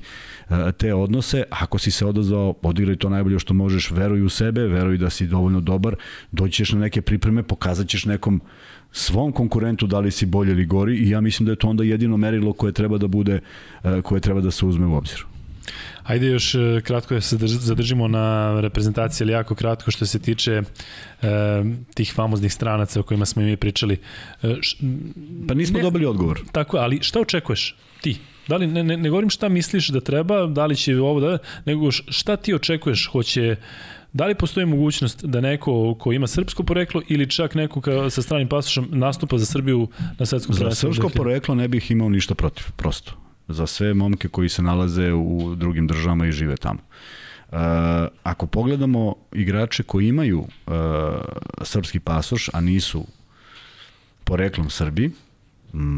uh, 0.50 0.58
te 0.78 0.94
odnose. 0.94 1.44
Ako 1.50 1.78
si 1.78 1.92
se 1.92 2.06
odazvao, 2.06 2.54
odigraj 2.62 2.96
to 2.96 3.10
najbolje 3.10 3.40
što 3.40 3.54
možeš, 3.54 3.92
veruj 3.92 4.22
u 4.22 4.30
sebe, 4.30 4.62
veruj 4.62 4.98
da 4.98 5.10
si 5.10 5.28
dovoljno 5.28 5.62
dobar, 5.62 5.96
doći 6.32 6.54
ćeš 6.54 6.72
na 6.72 6.80
neke 6.80 7.02
pripreme, 7.02 7.44
pokazat 7.44 7.88
ćeš 7.88 8.06
nekom 8.06 8.42
svom 8.92 9.32
konkurentu 9.32 9.88
da 9.88 10.00
li 10.00 10.12
si 10.12 10.26
bolje 10.26 10.52
ili 10.52 10.66
gori 10.66 10.96
i 10.96 11.10
ja 11.10 11.22
mislim 11.22 11.46
da 11.46 11.52
je 11.52 11.56
to 11.56 11.68
onda 11.68 11.84
jedino 11.84 12.18
merilo 12.18 12.54
koje 12.54 12.74
treba 12.74 12.98
da 12.98 13.08
bude, 13.08 13.40
uh, 13.84 14.02
koje 14.02 14.22
treba 14.22 14.42
da 14.42 14.52
se 14.52 14.66
uzme 14.66 14.86
u 14.86 14.96
obzir. 14.96 15.35
Ajde 16.06 16.28
još 16.28 16.56
e, 16.56 16.82
kratko 16.84 17.14
da 17.14 17.22
se 17.22 17.38
zadržimo 17.48 18.08
na 18.08 18.60
reprezentaciji, 18.62 19.26
ali 19.26 19.34
jako 19.34 19.56
kratko 19.56 19.92
što 19.92 20.06
se 20.06 20.20
tiče 20.20 20.52
e, 20.52 21.64
tih 21.94 22.14
famoznih 22.14 22.54
stranaca 22.54 23.00
o 23.00 23.04
kojima 23.04 23.26
smo 23.26 23.42
i 23.42 23.46
mi 23.46 23.58
pričali. 23.58 23.98
E, 24.44 24.56
š, 24.62 24.78
pa 25.48 25.54
nismo 25.54 25.78
ne, 25.78 25.84
dobili 25.84 26.06
odgovor. 26.06 26.40
Tako, 26.52 26.78
ali 26.78 27.00
šta 27.02 27.20
očekuješ 27.20 27.76
ti? 28.02 28.18
Da 28.48 28.58
li, 28.58 28.68
ne, 28.68 28.84
ne, 28.84 28.98
ne 28.98 29.10
govorim 29.10 29.30
šta 29.30 29.50
misliš 29.50 29.88
da 29.88 30.00
treba, 30.00 30.46
da 30.46 30.66
li 30.66 30.76
će 30.76 31.00
ovo 31.00 31.20
da, 31.20 31.38
nego 31.66 31.92
šta 31.92 32.36
ti 32.36 32.54
očekuješ, 32.54 33.10
hoće 33.12 33.56
Da 34.16 34.26
li 34.26 34.36
postoji 34.36 34.66
mogućnost 34.66 35.26
da 35.26 35.42
neko 35.42 35.96
ko 36.00 36.12
ima 36.14 36.28
srpsko 36.28 36.64
poreklo 36.64 37.02
ili 37.08 37.30
čak 37.30 37.56
neko 37.56 37.82
ka, 37.82 38.10
sa 38.10 38.22
stranim 38.22 38.48
pasošom 38.48 38.88
nastupa 38.92 39.38
za 39.38 39.46
Srbiju 39.46 39.88
na 40.20 40.26
svetskom 40.26 40.56
prvenstvu? 40.56 40.88
Za 40.88 40.94
srpsko 40.94 41.10
poreklo 41.10 41.56
ne 41.56 41.68
bih 41.68 41.92
imao 41.92 42.10
ništa 42.10 42.36
protiv, 42.36 42.64
prosto 42.76 43.25
za 43.48 43.68
sve 43.68 43.94
momke 43.94 44.28
koji 44.28 44.50
se 44.50 44.62
nalaze 44.62 45.14
u 45.14 45.56
drugim 45.56 45.88
državama 45.88 46.28
i 46.28 46.32
žive 46.32 46.56
tamo. 46.58 46.80
Uh, 47.52 47.58
ako 48.24 48.48
pogledamo 48.48 49.16
igrače 49.34 49.84
koji 49.84 50.08
imaju 50.08 50.40
uh, 50.40 50.74
srpski 51.62 52.00
pasoš, 52.00 52.50
a 52.54 52.62
nisu 52.62 53.06
poreklom 54.24 54.70
Srbi, 54.70 55.12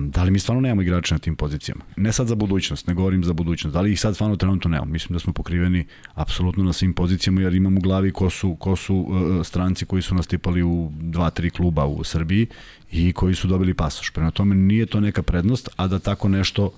da 0.09 0.23
li 0.23 0.31
mi 0.31 0.39
stvarno 0.39 0.61
nemamo 0.61 0.81
igrača 0.81 1.15
na 1.15 1.19
tim 1.19 1.35
pozicijama? 1.35 1.83
Ne 1.97 2.13
sad 2.13 2.27
za 2.27 2.35
budućnost, 2.35 2.87
ne 2.87 2.93
govorim 2.93 3.23
za 3.23 3.33
budućnost. 3.33 3.73
Da 3.73 3.81
li 3.81 3.91
ih 3.91 3.99
sad 3.99 4.15
stvarno 4.15 4.35
trenutno 4.35 4.69
nemamo? 4.69 4.91
Mislim 4.91 5.13
da 5.13 5.19
smo 5.19 5.33
pokriveni 5.33 5.85
apsolutno 6.13 6.63
na 6.63 6.73
svim 6.73 6.93
pozicijama 6.93 7.41
jer 7.41 7.55
imam 7.55 7.77
u 7.77 7.81
glavi 7.81 8.11
ko 8.11 8.29
su, 8.29 8.55
ko 8.55 8.75
su 8.75 8.95
uh, 8.95 9.45
stranci 9.45 9.85
koji 9.85 10.01
su 10.01 10.15
nastipali 10.15 10.63
u 10.63 10.91
dva, 10.99 11.29
tri 11.29 11.49
kluba 11.49 11.85
u 11.85 12.03
Srbiji 12.03 12.47
i 12.91 13.13
koji 13.13 13.35
su 13.35 13.47
dobili 13.47 13.73
pasoš. 13.73 14.09
Prema 14.11 14.31
tome 14.31 14.55
nije 14.55 14.85
to 14.85 14.99
neka 14.99 15.23
prednost, 15.23 15.69
a 15.75 15.87
da 15.87 15.99
tako 15.99 16.29
nešto 16.29 16.71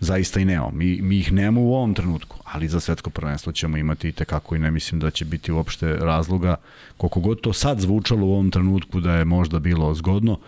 zaista 0.00 0.40
i 0.40 0.44
nemamo. 0.44 0.70
Mi, 0.70 1.00
mi 1.02 1.18
ih 1.18 1.32
nemamo 1.32 1.60
u 1.60 1.74
ovom 1.74 1.94
trenutku, 1.94 2.36
ali 2.44 2.68
za 2.68 2.80
svetsko 2.80 3.10
prvenstvo 3.10 3.52
ćemo 3.52 3.76
imati 3.76 4.08
i 4.08 4.12
tekako 4.12 4.56
i 4.56 4.58
ne 4.58 4.70
mislim 4.70 5.00
da 5.00 5.10
će 5.10 5.24
biti 5.24 5.52
uopšte 5.52 5.96
razloga, 5.96 6.56
koliko 6.96 7.20
god 7.20 7.40
to 7.40 7.52
sad 7.52 7.80
zvučalo 7.80 8.26
u 8.26 8.32
ovom 8.32 8.50
trenutku 8.50 9.00
da 9.00 9.12
je 9.12 9.24
možda 9.24 9.58
bilo 9.58 9.94
zgodno, 9.94 10.38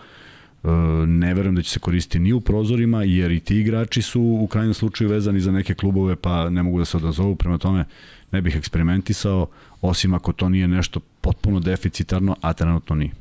E, 0.63 0.67
ne 1.07 1.33
verujem 1.33 1.55
da 1.55 1.61
će 1.61 1.69
se 1.69 1.79
koristiti 1.79 2.19
ni 2.19 2.33
u 2.33 2.41
prozorima, 2.41 3.03
jer 3.03 3.31
i 3.31 3.39
ti 3.39 3.59
igrači 3.59 4.01
su 4.01 4.21
u 4.21 4.47
krajnjem 4.47 4.73
slučaju 4.73 5.09
vezani 5.09 5.39
za 5.39 5.51
neke 5.51 5.73
klubove, 5.73 6.15
pa 6.15 6.49
ne 6.49 6.63
mogu 6.63 6.79
da 6.79 6.85
se 6.85 6.97
odazovu, 6.97 7.35
prema 7.35 7.57
tome 7.57 7.85
ne 8.31 8.41
bih 8.41 8.55
eksperimentisao, 8.55 9.47
osim 9.81 10.13
ako 10.13 10.33
to 10.33 10.49
nije 10.49 10.67
nešto 10.67 10.99
potpuno 11.21 11.59
deficitarno, 11.59 12.35
a 12.41 12.53
trenutno 12.53 12.95
nije. 12.95 13.11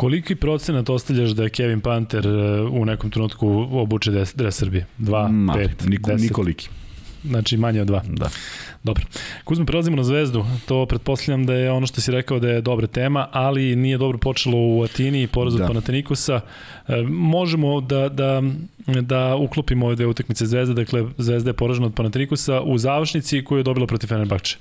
Koliki 0.00 0.34
procenat 0.34 0.90
ostavljaš 0.90 1.30
da 1.30 1.42
je 1.42 1.50
Kevin 1.50 1.80
Panter 1.80 2.26
e, 2.26 2.60
u 2.60 2.84
nekom 2.84 3.10
trenutku 3.10 3.48
obuče 3.72 4.10
dres 4.10 4.56
Srbije? 4.56 4.86
2, 4.98 5.28
5, 5.54 5.68
10? 5.88 6.20
Nikoliki. 6.20 6.68
Znači 7.24 7.56
manje 7.56 7.82
od 7.82 7.88
2. 7.88 8.00
Da. 8.14 8.28
Dobro. 8.82 9.04
Kuzme, 9.44 9.66
prelazimo 9.66 9.96
na 9.96 10.04
Zvezdu. 10.04 10.44
To 10.66 10.86
pretpostavljam 10.86 11.46
da 11.46 11.54
je 11.54 11.70
ono 11.70 11.86
što 11.86 12.00
si 12.00 12.12
rekao 12.12 12.38
da 12.38 12.48
je 12.48 12.60
dobra 12.60 12.86
tema, 12.86 13.28
ali 13.32 13.76
nije 13.76 13.98
dobro 13.98 14.18
počelo 14.18 14.58
u 14.58 14.82
Atini 14.82 15.22
i 15.22 15.26
poraz 15.26 15.54
od 15.54 15.60
da. 15.60 15.66
Panatenikosa. 15.66 16.40
E, 16.88 17.02
možemo 17.08 17.80
da, 17.80 18.08
da, 18.08 18.42
da 18.86 19.36
uklopimo 19.36 19.86
ove 19.86 19.96
dve 19.96 20.06
utakmice 20.06 20.46
Zvezde, 20.46 20.74
dakle 20.74 21.04
Zvezda 21.18 21.50
je 21.50 21.54
poražena 21.54 21.86
od 21.86 21.94
Panatenikosa 21.94 22.60
u 22.60 22.78
završnici 22.78 23.44
koju 23.44 23.58
je 23.58 23.64
dobila 23.64 23.86
protiv 23.86 24.06
Fenerbahče. 24.06 24.56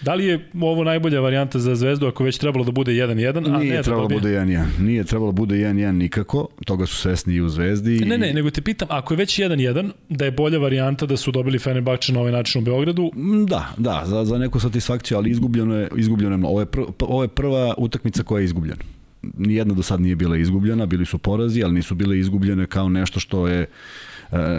Da 0.00 0.14
li 0.14 0.24
je 0.24 0.50
ovo 0.60 0.84
najbolja 0.84 1.20
varijanta 1.20 1.58
za 1.58 1.74
Zvezdu 1.74 2.06
ako 2.06 2.24
već 2.24 2.38
trebalo 2.38 2.64
da 2.64 2.70
bude 2.70 2.92
1-1, 2.92 3.54
a 3.54 3.58
Nije 3.58 3.76
ne 3.76 3.82
trebalo 3.82 4.08
da 4.08 4.14
bude 4.14 4.28
1-1. 4.28 4.64
Nije 4.80 5.04
trebalo 5.04 5.32
da 5.32 5.36
bude 5.36 5.54
1-1 5.54 5.92
nikako. 5.92 6.48
Toga 6.64 6.86
su 6.86 6.96
svesni 6.96 7.34
i 7.34 7.40
u 7.40 7.48
Zvezdi. 7.48 7.98
Ne, 7.98 8.18
ne, 8.18 8.32
nego 8.32 8.50
te 8.50 8.62
pitam, 8.62 8.88
ako 8.90 9.14
je 9.14 9.18
već 9.18 9.38
1-1, 9.38 9.90
da 10.08 10.24
je 10.24 10.30
bolja 10.30 10.58
varijanta 10.58 11.06
da 11.06 11.16
su 11.16 11.32
dobili 11.32 11.58
Fenerbahče 11.58 12.12
na 12.12 12.20
ovaj 12.20 12.32
način 12.32 12.62
u 12.62 12.64
Beogradu? 12.64 13.10
Mm, 13.16 13.46
da, 13.46 13.74
da, 13.76 14.02
za, 14.06 14.24
za 14.24 14.38
neku 14.38 14.60
satisfakciju, 14.60 15.16
ali 15.16 15.30
izgubljeno 15.30 15.74
je, 15.74 15.88
izgubljeno 15.96 16.36
je. 16.36 16.42
Ovo 16.44 16.60
je, 16.60 16.66
pr, 16.66 16.80
ovo 17.00 17.22
je 17.22 17.28
prva 17.28 17.74
utakmica 17.78 18.22
koja 18.22 18.40
je 18.40 18.44
izgubljena 18.44 18.82
nijedna 19.22 19.74
do 19.74 19.82
sad 19.82 20.00
nije 20.00 20.16
bila 20.16 20.36
izgubljena, 20.36 20.86
bili 20.86 21.06
su 21.06 21.18
porazi, 21.18 21.62
ali 21.62 21.74
nisu 21.74 21.94
bile 21.94 22.18
izgubljene 22.18 22.66
kao 22.66 22.88
nešto 22.88 23.20
što 23.20 23.48
je 23.48 23.66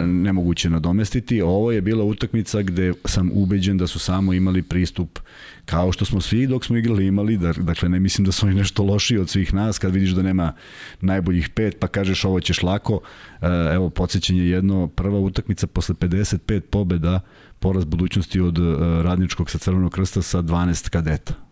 nemoguće 0.06 0.70
nadomestiti. 0.70 1.42
Ovo 1.42 1.72
je 1.72 1.80
bila 1.80 2.04
utakmica 2.04 2.62
gde 2.62 2.92
sam 3.04 3.30
ubeđen 3.34 3.78
da 3.78 3.86
su 3.86 3.98
samo 3.98 4.32
imali 4.32 4.62
pristup 4.62 5.18
kao 5.64 5.92
što 5.92 6.04
smo 6.04 6.20
svi 6.20 6.46
dok 6.46 6.64
smo 6.64 6.76
igrali 6.76 7.06
imali, 7.06 7.36
da, 7.36 7.52
dakle 7.52 7.88
ne 7.88 8.00
mislim 8.00 8.24
da 8.24 8.32
su 8.32 8.46
oni 8.46 8.54
nešto 8.54 8.84
lošiji 8.84 9.18
od 9.18 9.28
svih 9.28 9.54
nas, 9.54 9.78
kad 9.78 9.94
vidiš 9.94 10.10
da 10.10 10.22
nema 10.22 10.52
najboljih 11.00 11.48
pet, 11.48 11.76
pa 11.80 11.88
kažeš 11.88 12.24
ovo 12.24 12.40
ćeš 12.40 12.62
lako, 12.62 13.00
e, 13.42 13.46
evo 13.74 13.90
podsjećanje 13.90 14.42
jedno, 14.42 14.88
prva 14.88 15.18
utakmica 15.18 15.66
posle 15.66 15.94
55 15.94 16.60
pobeda, 16.60 17.20
poraz 17.58 17.84
budućnosti 17.84 18.40
od 18.40 18.58
e, 18.58 18.62
radničkog 19.02 19.50
sa 19.50 19.58
Crvenog 19.58 19.92
krsta 19.92 20.22
sa 20.22 20.42
12 20.42 20.88
kadeta 20.88 21.49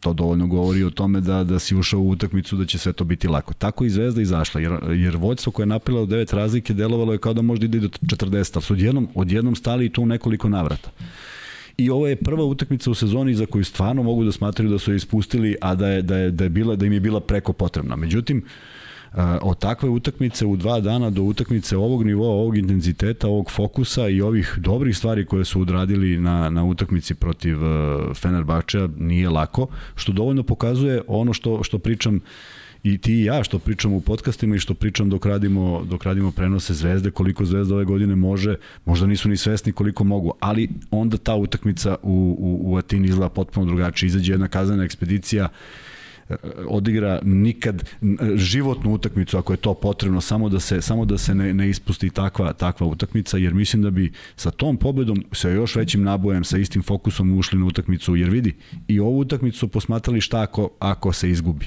to 0.00 0.12
dovoljno 0.12 0.46
govori 0.46 0.84
o 0.84 0.90
tome 0.90 1.20
da 1.20 1.44
da 1.44 1.58
si 1.58 1.76
ušao 1.76 2.00
u 2.00 2.10
utakmicu 2.10 2.56
da 2.56 2.66
će 2.66 2.78
sve 2.78 2.92
to 2.92 3.04
biti 3.04 3.28
lako. 3.28 3.54
Tako 3.54 3.84
i 3.84 3.90
Zvezda 3.90 4.22
izašla, 4.22 4.60
jer, 4.60 4.72
jer 4.94 5.16
vođstvo 5.16 5.52
koje 5.52 5.68
je 5.88 5.94
od 5.94 6.08
devet 6.08 6.32
razlike 6.32 6.74
delovalo 6.74 7.12
je 7.12 7.18
kao 7.18 7.34
da 7.34 7.42
možda 7.42 7.66
ide 7.66 7.80
do 7.80 7.88
40, 7.88 8.50
ali 8.54 8.62
su 8.62 8.72
odjednom, 8.72 9.08
odjednom 9.14 9.56
stali 9.56 9.86
i 9.86 9.92
tu 9.92 10.06
nekoliko 10.06 10.48
navrata. 10.48 10.90
I 11.76 11.90
ovo 11.90 12.08
je 12.08 12.16
prva 12.16 12.44
utakmica 12.44 12.90
u 12.90 12.94
sezoni 12.94 13.34
za 13.34 13.46
koju 13.46 13.64
stvarno 13.64 14.02
mogu 14.02 14.24
da 14.24 14.32
smatraju 14.32 14.70
da 14.70 14.78
su 14.78 14.92
je 14.92 14.96
ispustili, 14.96 15.56
a 15.60 15.74
da 15.74 15.88
je, 15.88 16.02
da 16.02 16.16
je, 16.16 16.30
da 16.30 16.44
je, 16.44 16.50
bila, 16.50 16.76
da 16.76 16.86
im 16.86 16.92
je 16.92 17.00
bila 17.00 17.20
preko 17.20 17.52
potrebna. 17.52 17.96
Međutim, 17.96 18.38
uh, 18.38 18.77
od 19.42 19.58
takve 19.58 19.88
utakmice 19.88 20.46
u 20.46 20.56
dva 20.56 20.80
dana 20.80 21.10
do 21.10 21.22
utakmice 21.22 21.76
ovog 21.76 22.06
nivoa, 22.06 22.30
ovog 22.30 22.56
intenziteta, 22.56 23.28
ovog 23.28 23.50
fokusa 23.50 24.08
i 24.08 24.20
ovih 24.20 24.54
dobrih 24.56 24.96
stvari 24.96 25.26
koje 25.26 25.44
su 25.44 25.60
odradili 25.60 26.18
na, 26.18 26.50
na 26.50 26.64
utakmici 26.64 27.14
protiv 27.14 27.56
uh, 27.62 28.16
Fenerbahčea 28.16 28.88
nije 28.98 29.30
lako, 29.30 29.66
što 29.94 30.12
dovoljno 30.12 30.42
pokazuje 30.42 31.02
ono 31.06 31.32
što, 31.32 31.62
što 31.62 31.78
pričam 31.78 32.20
i 32.82 32.98
ti 32.98 33.14
i 33.14 33.24
ja 33.24 33.44
što 33.44 33.58
pričam 33.58 33.92
u 33.92 34.00
podcastima 34.00 34.56
i 34.56 34.58
što 34.58 34.74
pričam 34.74 35.10
dok 35.10 35.26
radimo, 35.26 35.84
dok 35.84 36.04
radimo 36.04 36.32
prenose 36.32 36.74
Zvezde, 36.74 37.10
koliko 37.10 37.44
Zvezda 37.44 37.74
ove 37.74 37.84
godine 37.84 38.16
može, 38.16 38.56
možda 38.84 39.06
nisu 39.06 39.28
ni 39.28 39.36
svesni 39.36 39.72
koliko 39.72 40.04
mogu, 40.04 40.32
ali 40.40 40.68
onda 40.90 41.16
ta 41.16 41.34
utakmica 41.34 41.96
u, 42.02 42.36
u, 42.38 42.72
u 42.72 42.76
Atini 42.76 43.08
izgleda 43.08 43.28
potpuno 43.28 43.66
drugačije. 43.66 44.06
Izađe 44.06 44.32
jedna 44.32 44.48
kazana 44.48 44.84
ekspedicija 44.84 45.48
odigra 46.66 47.20
nikad 47.22 47.84
životnu 48.36 48.92
utakmicu 48.92 49.38
ako 49.38 49.52
je 49.52 49.56
to 49.56 49.74
potrebno 49.74 50.20
samo 50.20 50.48
da 50.48 50.60
se 50.60 50.82
samo 50.82 51.04
da 51.04 51.18
se 51.18 51.34
ne, 51.34 51.54
ne 51.54 51.70
ispusti 51.70 52.10
takva 52.10 52.52
takva 52.52 52.86
utakmica 52.86 53.36
jer 53.36 53.54
mislim 53.54 53.82
da 53.82 53.90
bi 53.90 54.12
sa 54.36 54.50
tom 54.50 54.76
pobedom 54.76 55.24
sa 55.32 55.48
još 55.48 55.76
većim 55.76 56.02
nabojem 56.02 56.44
sa 56.44 56.58
istim 56.58 56.82
fokusom 56.82 57.38
ušli 57.38 57.58
na 57.58 57.66
utakmicu 57.66 58.16
jer 58.16 58.30
vidi 58.30 58.56
i 58.88 59.00
ovu 59.00 59.18
utakmicu 59.18 59.68
posmatrali 59.68 60.20
šta 60.20 60.42
ako 60.42 60.70
ako 60.78 61.12
se 61.12 61.30
izgubi 61.30 61.66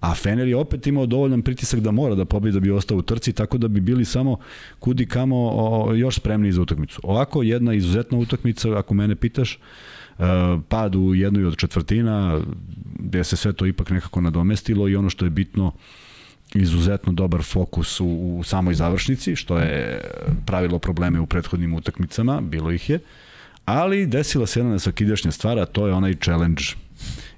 a 0.00 0.14
Fener 0.14 0.48
je 0.48 0.56
opet 0.56 0.86
imao 0.86 1.06
dovoljan 1.06 1.42
pritisak 1.42 1.80
da 1.80 1.90
mora 1.90 2.14
da 2.14 2.24
pobedi 2.24 2.54
da 2.54 2.60
bi 2.60 2.70
ostao 2.70 2.98
u 2.98 3.02
trci, 3.02 3.32
tako 3.32 3.58
da 3.58 3.68
bi 3.68 3.80
bili 3.80 4.04
samo 4.04 4.38
kudi 4.78 5.06
kamo 5.06 5.36
o, 5.36 5.94
još 5.94 6.16
spremni 6.16 6.52
za 6.52 6.62
utakmicu. 6.62 7.00
Ovako 7.02 7.42
jedna 7.42 7.74
izuzetna 7.74 8.18
utakmica, 8.18 8.78
ako 8.78 8.94
mene 8.94 9.16
pitaš, 9.16 9.58
pad 10.68 10.96
u 10.96 11.14
jednoj 11.14 11.44
od 11.44 11.56
četvrtina, 11.56 12.40
gde 12.98 13.24
se 13.24 13.36
sve 13.36 13.52
to 13.52 13.66
ipak 13.66 13.90
nekako 13.90 14.20
nadomestilo 14.20 14.88
i 14.88 14.96
ono 14.96 15.10
što 15.10 15.24
je 15.24 15.30
bitno, 15.30 15.72
izuzetno 16.54 17.12
dobar 17.12 17.42
fokus 17.42 18.00
u, 18.00 18.06
u 18.06 18.42
samoj 18.44 18.74
završnici, 18.74 19.36
što 19.36 19.58
je 19.58 20.00
pravilo 20.46 20.78
probleme 20.78 21.20
u 21.20 21.26
prethodnim 21.26 21.74
utakmicama, 21.74 22.40
bilo 22.40 22.72
ih 22.72 22.90
je, 22.90 22.98
ali 23.64 24.06
desila 24.06 24.46
se 24.46 24.60
jedna 24.60 24.72
nesvakidašnja 24.72 25.30
stvar, 25.30 25.58
a 25.58 25.66
to 25.66 25.86
je 25.86 25.92
onaj 25.92 26.14
challenge. 26.14 26.62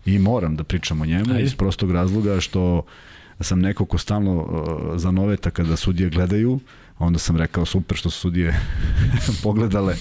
I 0.06 0.18
moram 0.18 0.56
da 0.56 0.64
pričam 0.64 1.00
o 1.00 1.06
njemu 1.06 1.32
Ajde. 1.32 1.42
iz 1.42 1.54
prostog 1.54 1.90
razloga 1.90 2.40
što 2.40 2.82
sam 3.40 3.60
neko 3.60 3.84
ko 3.84 3.98
stalno 3.98 4.36
uh, 4.36 5.00
zanoveta 5.00 5.50
kada 5.50 5.76
sudije 5.76 6.10
gledaju, 6.10 6.60
onda 6.98 7.18
sam 7.18 7.36
rekao 7.36 7.66
super 7.66 7.96
što 7.96 8.10
su 8.10 8.20
sudije 8.20 8.60
pogledale 9.42 9.96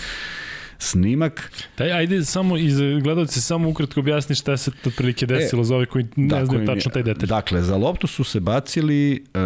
snimak. 0.80 1.52
Daj, 1.78 1.92
ajde 1.92 2.26
samo 2.26 2.58
iz 2.58 2.80
gledalce 3.04 3.42
samo 3.42 3.70
ukratko 3.70 4.00
objasni 4.00 4.36
šta 4.36 4.58
se 4.58 4.72
to 4.84 4.92
prilike 4.98 5.26
desilo 5.26 5.62
e, 5.62 5.66
za 5.66 5.76
ove 5.76 5.86
koji 5.86 6.06
ne 6.16 6.46
znaju 6.46 6.66
tačno 6.66 6.92
taj 6.92 7.04
detalj. 7.04 7.28
Dakle, 7.28 7.62
za 7.62 7.78
loptu 7.78 8.08
su 8.08 8.24
se 8.24 8.40
bacili 8.40 9.24
uh, 9.34 9.42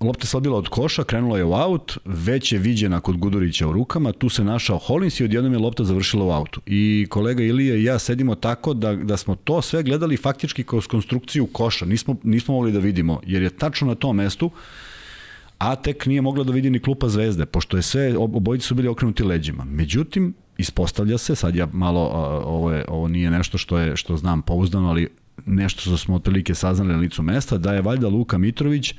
lopta 0.00 0.26
se 0.26 0.36
odbila 0.36 0.58
od 0.58 0.68
koša, 0.68 1.04
krenula 1.04 1.38
je 1.38 1.44
u 1.44 1.54
aut, 1.54 1.98
već 2.04 2.52
je 2.52 2.58
viđena 2.58 3.00
kod 3.00 3.16
Gudurića 3.16 3.68
u 3.68 3.72
rukama, 3.72 4.12
tu 4.12 4.28
se 4.28 4.44
našao 4.44 4.78
Hollins 4.78 5.20
i 5.20 5.24
odjednom 5.24 5.52
je 5.52 5.58
lopta 5.58 5.84
završila 5.84 6.24
u 6.24 6.30
autu. 6.30 6.60
I 6.66 7.06
kolega 7.10 7.42
Ilija 7.42 7.76
i 7.76 7.84
ja 7.84 7.98
sedimo 7.98 8.34
tako 8.34 8.74
da, 8.74 8.96
da 8.96 9.16
smo 9.16 9.34
to 9.34 9.62
sve 9.62 9.82
gledali 9.82 10.16
faktički 10.16 10.64
kroz 10.64 10.86
konstrukciju 10.86 11.46
koša, 11.46 11.84
nismo, 11.84 12.16
nismo 12.22 12.54
mogli 12.54 12.72
da 12.72 12.78
vidimo, 12.78 13.20
jer 13.26 13.42
je 13.42 13.50
tačno 13.50 13.86
na 13.86 13.94
tom 13.94 14.16
mestu 14.16 14.46
uh, 14.46 14.52
a 15.62 15.74
tek 15.76 16.06
nije 16.06 16.22
mogla 16.22 16.44
da 16.44 16.52
vidi 16.52 16.70
ni 16.70 16.78
klupa 16.78 17.08
Zvezde, 17.08 17.46
pošto 17.46 17.76
je 17.76 17.82
sve, 17.82 18.16
obojice 18.18 18.66
su 18.66 18.74
bili 18.74 18.88
okrenuti 18.88 19.24
leđima. 19.24 19.64
Međutim, 19.64 20.34
ispostavlja 20.58 21.18
se, 21.18 21.34
sad 21.34 21.56
ja 21.56 21.68
malo, 21.72 22.00
ovo, 22.44 22.72
je, 22.72 22.84
ovo 22.88 23.08
nije 23.08 23.30
nešto 23.30 23.58
što, 23.58 23.78
je, 23.78 23.96
što 23.96 24.16
znam 24.16 24.42
pouzdano, 24.42 24.88
ali 24.88 25.08
nešto 25.46 25.80
što 25.80 25.96
smo 25.96 26.14
otprilike 26.14 26.54
saznali 26.54 26.92
na 26.92 26.98
licu 26.98 27.22
mesta, 27.22 27.58
da 27.58 27.74
je 27.74 27.82
valjda 27.82 28.08
Luka 28.08 28.38
Mitrović 28.38 28.94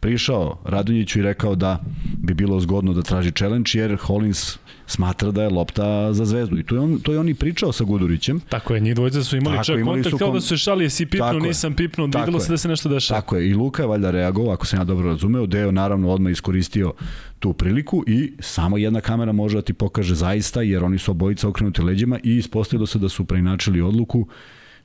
prišao 0.00 0.58
Radonjiću 0.64 1.18
i 1.18 1.22
rekao 1.22 1.54
da 1.54 1.82
bi 2.26 2.34
bilo 2.34 2.60
zgodno 2.60 2.92
da 2.92 3.02
traži 3.02 3.32
challenge 3.32 3.70
jer 3.74 3.96
Hollins 3.96 4.58
smatra 4.86 5.30
da 5.30 5.42
je 5.42 5.48
lopta 5.48 6.12
za 6.12 6.24
zvezdu. 6.24 6.58
I 6.58 6.62
to 6.62 6.74
je 6.74 6.80
on, 6.80 6.98
to 7.00 7.12
je 7.12 7.18
on 7.18 7.28
i 7.28 7.34
pričao 7.34 7.72
sa 7.72 7.84
Gudurićem. 7.84 8.40
Tako 8.40 8.74
je, 8.74 8.80
njih 8.80 8.94
dvojica 8.94 9.24
su 9.24 9.36
imali 9.36 9.64
čak 9.64 9.78
imali 9.78 10.02
kontakt 10.02 10.18
kao 10.18 10.32
da 10.32 10.40
su 10.40 10.56
šali, 10.56 10.90
si 10.90 11.06
pipnu, 11.06 11.40
nisam 11.40 11.74
pipnu, 11.74 12.06
videlo 12.06 12.40
se 12.40 12.52
da 12.52 12.56
se 12.56 12.68
nešto 12.68 12.88
dešava. 12.88 13.20
Tako 13.20 13.36
je, 13.36 13.48
i 13.48 13.54
Luka 13.54 13.82
je 13.82 13.88
valjda 13.88 14.10
reagovao, 14.10 14.54
ako 14.54 14.66
sam 14.66 14.78
ja 14.78 14.84
dobro 14.84 15.08
razumeo, 15.08 15.46
Deo 15.46 15.72
naravno 15.72 16.10
odmah 16.10 16.32
iskoristio 16.32 16.92
tu 17.38 17.52
priliku 17.52 18.04
i 18.06 18.32
samo 18.40 18.78
jedna 18.78 19.00
kamera 19.00 19.32
može 19.32 19.56
da 19.56 19.62
ti 19.62 19.72
pokaže 19.72 20.14
zaista, 20.14 20.62
jer 20.62 20.84
oni 20.84 20.98
su 20.98 21.10
obojica 21.10 21.48
okrenuti 21.48 21.82
leđima 21.82 22.18
i 22.22 22.36
ispostavilo 22.36 22.86
se 22.86 22.98
da 22.98 23.08
su 23.08 23.24
preinačili 23.24 23.80
odluku 23.80 24.26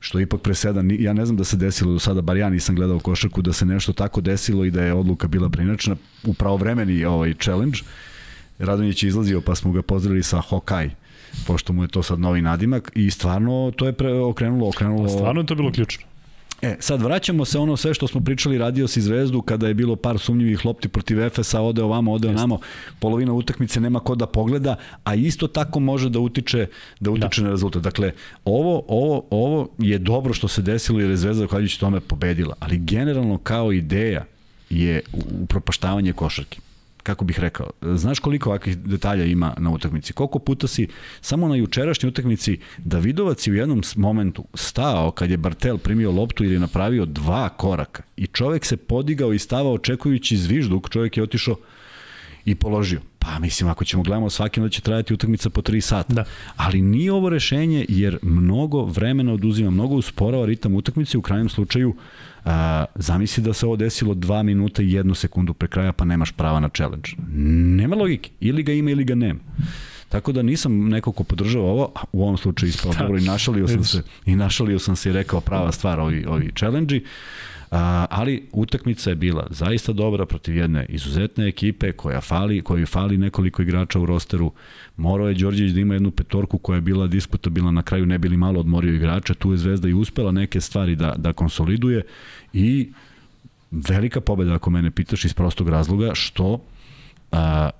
što 0.02 0.18
je 0.18 0.22
ipak 0.22 0.40
presedan. 0.40 0.90
Ja 0.90 1.12
ne 1.12 1.26
znam 1.26 1.36
da 1.36 1.44
se 1.44 1.56
desilo 1.56 1.92
do 1.92 1.98
sada, 1.98 2.20
bar 2.20 2.36
ja 2.36 2.50
nisam 2.50 2.74
gledao 2.74 2.98
košarku, 2.98 3.42
da 3.42 3.52
se 3.52 3.66
nešto 3.66 3.92
tako 3.92 4.20
desilo 4.20 4.64
i 4.64 4.70
da 4.70 4.82
je 4.82 4.92
odluka 4.92 5.28
bila 5.28 5.48
preinačena 5.48 5.96
u 6.24 6.34
pravovremeni 6.34 7.04
ovaj 7.04 7.34
challenge. 7.34 7.78
Radonjić 8.58 9.02
je 9.02 9.08
izlazio 9.08 9.40
pa 9.40 9.54
smo 9.54 9.72
ga 9.72 9.82
pozdravili 9.82 10.22
sa 10.22 10.40
Hokaj 10.40 10.90
pošto 11.46 11.72
mu 11.72 11.84
je 11.84 11.88
to 11.88 12.02
sad 12.02 12.20
novi 12.20 12.42
nadimak 12.42 12.92
i 12.94 13.10
stvarno 13.10 13.72
to 13.76 13.86
je 13.86 13.92
pre, 13.92 14.12
okrenulo, 14.12 14.68
okrenulo... 14.68 15.04
A 15.04 15.08
stvarno 15.08 15.40
je 15.40 15.46
to 15.46 15.54
bilo 15.54 15.72
ključno. 15.72 16.06
E, 16.62 16.76
sad 16.80 17.02
vraćamo 17.02 17.44
se 17.44 17.58
ono 17.58 17.76
sve 17.76 17.94
što 17.94 18.08
smo 18.08 18.20
pričali 18.20 18.58
radio 18.58 18.88
si 18.88 19.00
Zvezdu 19.00 19.42
kada 19.42 19.68
je 19.68 19.74
bilo 19.74 19.96
par 19.96 20.18
sumnjivih 20.18 20.66
lopti 20.66 20.88
protiv 20.88 21.20
Efesa, 21.20 21.60
ode 21.60 21.82
ovamo, 21.82 22.12
ode 22.12 22.28
onamo, 22.28 22.58
polovina 22.98 23.32
utakmice 23.32 23.80
nema 23.80 24.00
ko 24.00 24.14
da 24.14 24.26
pogleda, 24.26 24.76
a 25.04 25.14
isto 25.14 25.46
tako 25.46 25.80
može 25.80 26.10
da 26.10 26.18
utiče 26.18 26.66
da 27.00 27.10
utiče 27.10 27.40
da. 27.40 27.46
na 27.46 27.50
rezultat. 27.50 27.82
Dakle, 27.82 28.12
ovo, 28.44 28.82
ovo, 28.88 29.24
ovo 29.30 29.68
je 29.78 29.98
dobro 29.98 30.34
što 30.34 30.48
se 30.48 30.62
desilo 30.62 31.00
jer 31.00 31.10
je 31.10 31.16
Zvezda 31.16 31.40
zahvaljujući 31.40 31.80
tome 31.80 32.00
pobedila, 32.00 32.54
ali 32.60 32.78
generalno 32.78 33.38
kao 33.38 33.72
ideja 33.72 34.24
je 34.70 35.00
upropaštavanje 35.42 36.12
košarke 36.12 36.58
kako 37.02 37.24
bih 37.24 37.40
rekao, 37.40 37.70
znaš 37.82 38.18
koliko 38.18 38.50
ovakvih 38.50 38.78
detalja 38.78 39.24
ima 39.24 39.54
na 39.58 39.70
utakmici? 39.70 40.12
Koliko 40.12 40.38
puta 40.38 40.66
si 40.66 40.88
samo 41.20 41.48
na 41.48 41.56
jučerašnjoj 41.56 42.08
utakmici 42.08 42.58
Davidovac 42.78 43.46
je 43.46 43.52
u 43.52 43.56
jednom 43.56 43.82
momentu 43.96 44.44
stao 44.54 45.10
kad 45.10 45.30
je 45.30 45.36
Bartel 45.36 45.78
primio 45.78 46.12
loptu 46.12 46.44
ili 46.44 46.58
napravio 46.58 47.04
dva 47.04 47.48
koraka 47.48 48.02
i 48.16 48.26
čovek 48.26 48.64
se 48.64 48.76
podigao 48.76 49.32
i 49.32 49.38
stavao 49.38 49.72
očekujući 49.72 50.36
zvižduk, 50.36 50.90
čovek 50.90 51.16
je 51.16 51.22
otišao 51.22 51.56
i 52.44 52.54
položio. 52.54 53.00
Pa 53.18 53.38
mislim, 53.38 53.70
ako 53.70 53.84
ćemo 53.84 54.02
gledamo 54.02 54.30
svaki 54.30 54.60
da 54.60 54.68
će 54.68 54.80
trajati 54.80 55.14
utakmica 55.14 55.50
po 55.50 55.62
3 55.62 55.80
sata. 55.80 56.14
Da. 56.14 56.24
Ali 56.56 56.82
nije 56.82 57.12
ovo 57.12 57.28
rešenje 57.28 57.86
jer 57.88 58.18
mnogo 58.22 58.84
vremena 58.84 59.32
oduzima, 59.32 59.70
mnogo 59.70 59.94
usporava 59.94 60.46
ritam 60.46 60.74
utakmice 60.74 61.18
u 61.18 61.22
krajnjem 61.22 61.48
slučaju 61.48 61.94
A, 62.44 62.84
zamisli 62.94 63.42
da 63.42 63.52
se 63.52 63.66
ovo 63.66 63.76
desilo 63.76 64.14
2 64.14 64.42
minuta 64.42 64.82
i 64.82 64.86
1 64.86 65.14
sekundu 65.14 65.54
pre 65.54 65.68
kraja 65.68 65.92
pa 65.92 66.04
nemaš 66.04 66.32
prava 66.32 66.60
na 66.60 66.68
challenge. 66.68 67.10
Nema 67.76 67.96
logike. 67.96 68.30
Ili 68.40 68.62
ga 68.62 68.72
ima 68.72 68.90
ili 68.90 69.04
ga 69.04 69.14
nema. 69.14 69.40
Tako 70.08 70.32
da 70.32 70.42
nisam 70.42 70.88
neko 70.88 71.12
ko 71.12 71.24
podržava 71.24 71.64
ovo, 71.64 71.92
u 72.12 72.22
ovom 72.22 72.36
slučaju 72.36 72.70
ispao 72.70 72.92
da. 72.92 72.98
dobro 72.98 73.18
i 73.18 73.20
našalio 73.20 73.68
sam 73.68 73.84
se 73.84 74.02
i 74.26 74.36
našalio 74.36 74.78
sam 74.78 74.96
se 74.96 75.10
i 75.10 75.12
rekao 75.12 75.40
prava 75.40 75.72
stvar 75.72 76.00
ovi, 76.00 76.24
ovi 76.28 76.52
challenge-i. 76.58 77.04
A, 77.72 78.06
ali 78.10 78.48
utakmica 78.52 79.10
je 79.10 79.16
bila 79.16 79.46
zaista 79.50 79.92
dobra 79.92 80.26
protiv 80.26 80.56
jedne 80.56 80.86
izuzetne 80.88 81.48
ekipe 81.48 81.92
koja 81.92 82.20
fali, 82.20 82.62
koji 82.62 82.86
fali 82.86 83.18
nekoliko 83.18 83.62
igrača 83.62 84.00
u 84.00 84.06
rosteru. 84.06 84.52
Morao 84.96 85.28
je 85.28 85.34
Đorđević 85.34 85.72
da 85.72 85.80
ima 85.80 85.94
jednu 85.94 86.10
petorku 86.10 86.58
koja 86.58 86.74
je 86.74 86.80
bila 86.80 87.06
diskutabilna, 87.06 87.70
na 87.70 87.82
kraju 87.82 88.06
ne 88.06 88.18
bili 88.18 88.36
malo 88.36 88.60
odmorio 88.60 88.94
igrača, 88.94 89.34
tu 89.34 89.52
je 89.52 89.58
Zvezda 89.58 89.88
i 89.88 89.94
uspela 89.94 90.32
neke 90.32 90.60
stvari 90.60 90.96
da, 90.96 91.14
da 91.16 91.32
konsoliduje 91.32 92.02
i 92.52 92.92
velika 93.70 94.20
pobeda 94.20 94.54
ako 94.54 94.70
mene 94.70 94.90
pitaš 94.90 95.24
iz 95.24 95.34
prostog 95.34 95.68
razloga 95.68 96.10
što 96.14 96.60
a, 97.32 97.70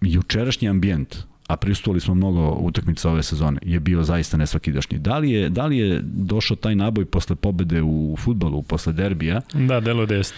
jučerašnji 0.00 0.68
ambijent 0.68 1.16
a 1.46 1.56
pristovali 1.56 2.00
smo 2.00 2.14
mnogo 2.14 2.50
utakmica 2.50 3.10
ove 3.10 3.22
sezone, 3.22 3.58
je 3.62 3.80
bio 3.80 4.02
zaista 4.02 4.36
nesvakidašnji. 4.36 4.98
Da 4.98 5.18
li 5.18 5.30
je, 5.30 5.48
da 5.48 5.66
li 5.66 5.78
je 5.78 6.00
došao 6.02 6.56
taj 6.56 6.74
naboj 6.74 7.04
posle 7.04 7.36
pobede 7.36 7.82
u 7.82 8.16
futbolu, 8.18 8.62
posle 8.62 8.92
derbija? 8.92 9.40
Da, 9.52 9.80
delo 9.80 10.06
da 10.06 10.14
jeste. 10.14 10.34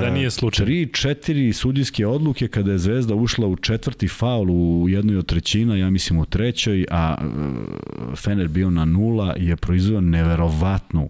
Da 0.00 0.10
nije 0.10 0.30
slučaj. 0.30 0.66
Tri, 0.66 0.88
četiri 0.92 1.52
sudijske 1.52 2.06
odluke 2.06 2.48
kada 2.48 2.72
je 2.72 2.78
Zvezda 2.78 3.14
ušla 3.14 3.46
u 3.46 3.56
četvrti 3.56 4.08
faul 4.08 4.50
u 4.50 4.88
jednoj 4.88 5.16
od 5.16 5.26
trećina, 5.26 5.76
ja 5.76 5.90
mislim 5.90 6.18
u 6.18 6.26
trećoj, 6.26 6.86
a 6.90 7.16
e, 7.20 8.16
Fener 8.16 8.48
bio 8.48 8.70
na 8.70 8.84
nula, 8.84 9.34
je 9.38 9.56
proizveo 9.56 10.00
neverovatnu 10.00 11.08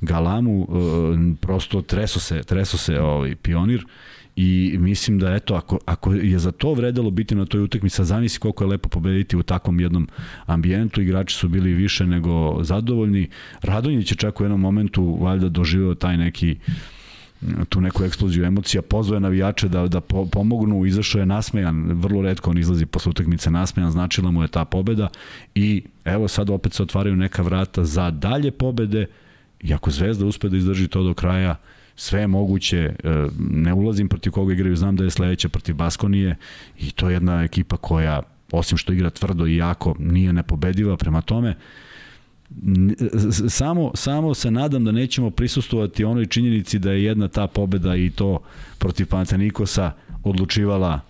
galamu, 0.00 0.68
e, 0.70 1.36
prosto 1.40 1.82
treso 1.82 2.20
se, 2.20 2.42
treso 2.42 2.78
se 2.78 3.00
ovaj 3.00 3.34
pionir 3.36 3.84
i 4.36 4.76
mislim 4.80 5.18
da 5.18 5.34
eto 5.34 5.54
ako, 5.54 5.78
ako 5.86 6.14
je 6.14 6.38
za 6.38 6.52
to 6.52 6.74
vredelo 6.74 7.10
biti 7.10 7.34
na 7.34 7.46
toj 7.46 7.60
utakmici, 7.60 8.04
zamisli 8.04 8.40
koliko 8.40 8.64
je 8.64 8.68
lepo 8.68 8.88
pobediti 8.88 9.36
u 9.36 9.42
takvom 9.42 9.80
jednom 9.80 10.08
ambijentu, 10.46 11.00
igrači 11.00 11.36
su 11.36 11.48
bili 11.48 11.72
više 11.72 12.06
nego 12.06 12.64
zadovoljni. 12.64 13.28
Radonjić 13.62 14.12
je 14.12 14.16
čak 14.16 14.40
u 14.40 14.44
jednom 14.44 14.60
momentu 14.60 15.18
valjda 15.20 15.48
doživeo 15.48 15.94
taj 15.94 16.16
neki 16.16 16.56
tu 17.68 17.80
neku 17.80 18.04
eksploziju 18.04 18.44
emocija, 18.44 18.82
pozvao 18.82 19.16
je 19.16 19.20
navijače 19.20 19.68
da, 19.68 19.88
da 19.88 20.00
po, 20.00 20.26
pomognu, 20.26 20.86
izašao 20.86 21.18
je 21.18 21.26
nasmejan, 21.26 21.92
vrlo 21.92 22.22
redko 22.22 22.50
on 22.50 22.58
izlazi 22.58 22.86
posle 22.86 23.10
utakmice 23.10 23.50
nasmejan, 23.50 23.90
značila 23.90 24.30
mu 24.30 24.42
je 24.42 24.48
ta 24.48 24.64
pobeda 24.64 25.08
i 25.54 25.82
evo 26.04 26.28
sad 26.28 26.50
opet 26.50 26.72
se 26.72 26.82
otvaraju 26.82 27.16
neka 27.16 27.42
vrata 27.42 27.84
za 27.84 28.10
dalje 28.10 28.50
pobede 28.50 29.06
i 29.60 29.74
ako 29.74 29.90
Zvezda 29.90 30.26
uspe 30.26 30.48
da 30.48 30.56
izdrži 30.56 30.88
to 30.88 31.02
do 31.02 31.14
kraja, 31.14 31.56
sve 31.96 32.20
je 32.20 32.26
moguće, 32.26 32.78
e, 32.78 32.94
ne 33.50 33.74
ulazim 33.74 34.08
protiv 34.08 34.32
koga 34.32 34.52
igraju, 34.52 34.76
znam 34.76 34.96
da 34.96 35.04
je 35.04 35.10
sledeća 35.10 35.48
protiv 35.48 35.74
Baskonije 35.74 36.36
i 36.78 36.90
to 36.90 37.08
je 37.08 37.14
jedna 37.14 37.42
ekipa 37.42 37.76
koja, 37.76 38.22
osim 38.52 38.78
što 38.78 38.92
igra 38.92 39.10
tvrdo 39.10 39.46
i 39.46 39.56
jako, 39.56 39.94
nije 39.98 40.32
nepobediva, 40.32 40.96
prema 40.96 41.20
tome, 41.20 41.56
samo, 43.48 43.90
samo 43.94 44.34
se 44.34 44.50
nadam 44.50 44.84
da 44.84 44.92
nećemo 44.92 45.30
prisustovati 45.30 46.04
onoj 46.04 46.26
činjenici 46.26 46.78
da 46.78 46.92
je 46.92 47.04
jedna 47.04 47.28
ta 47.28 47.46
pobeda 47.46 47.96
i 47.96 48.10
to 48.10 48.38
protiv 48.78 49.06
Panathinaikosa 49.06 49.92
odlučivala 50.24 51.00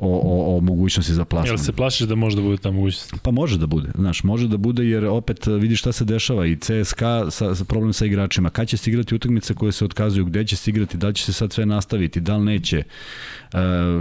o, 0.00 0.20
o, 0.24 0.56
o 0.56 0.60
mogućnosti 0.60 1.12
za 1.12 1.24
plasman. 1.24 1.50
Jel 1.50 1.58
se 1.58 1.72
plašiš 1.72 2.06
da 2.06 2.14
može 2.14 2.36
da 2.36 2.42
bude 2.42 2.56
ta 2.56 2.70
mogućnost? 2.70 3.14
Pa 3.22 3.30
može 3.30 3.58
da 3.58 3.66
bude, 3.66 3.88
znaš, 3.94 4.22
može 4.22 4.48
da 4.48 4.56
bude 4.56 4.84
jer 4.84 5.04
opet 5.04 5.46
vidi 5.46 5.76
šta 5.76 5.92
se 5.92 6.04
dešava 6.04 6.46
i 6.46 6.56
CSKA 6.56 7.30
sa, 7.30 7.54
sa 7.54 7.64
problem 7.64 7.92
sa 7.92 8.06
igračima. 8.06 8.50
Kad 8.50 8.68
će 8.68 8.76
se 8.76 8.90
igrati 8.90 9.14
utakmice 9.14 9.54
koje 9.54 9.72
se 9.72 9.84
otkazuju, 9.84 10.24
gde 10.24 10.44
će 10.44 10.56
se 10.56 10.70
igrati, 10.70 10.96
da 10.96 11.08
li 11.08 11.14
će 11.14 11.24
se 11.24 11.32
sad 11.32 11.52
sve 11.52 11.66
nastaviti, 11.66 12.20
da 12.20 12.36
li 12.36 12.44
neće. 12.44 12.78
E, 12.78 12.86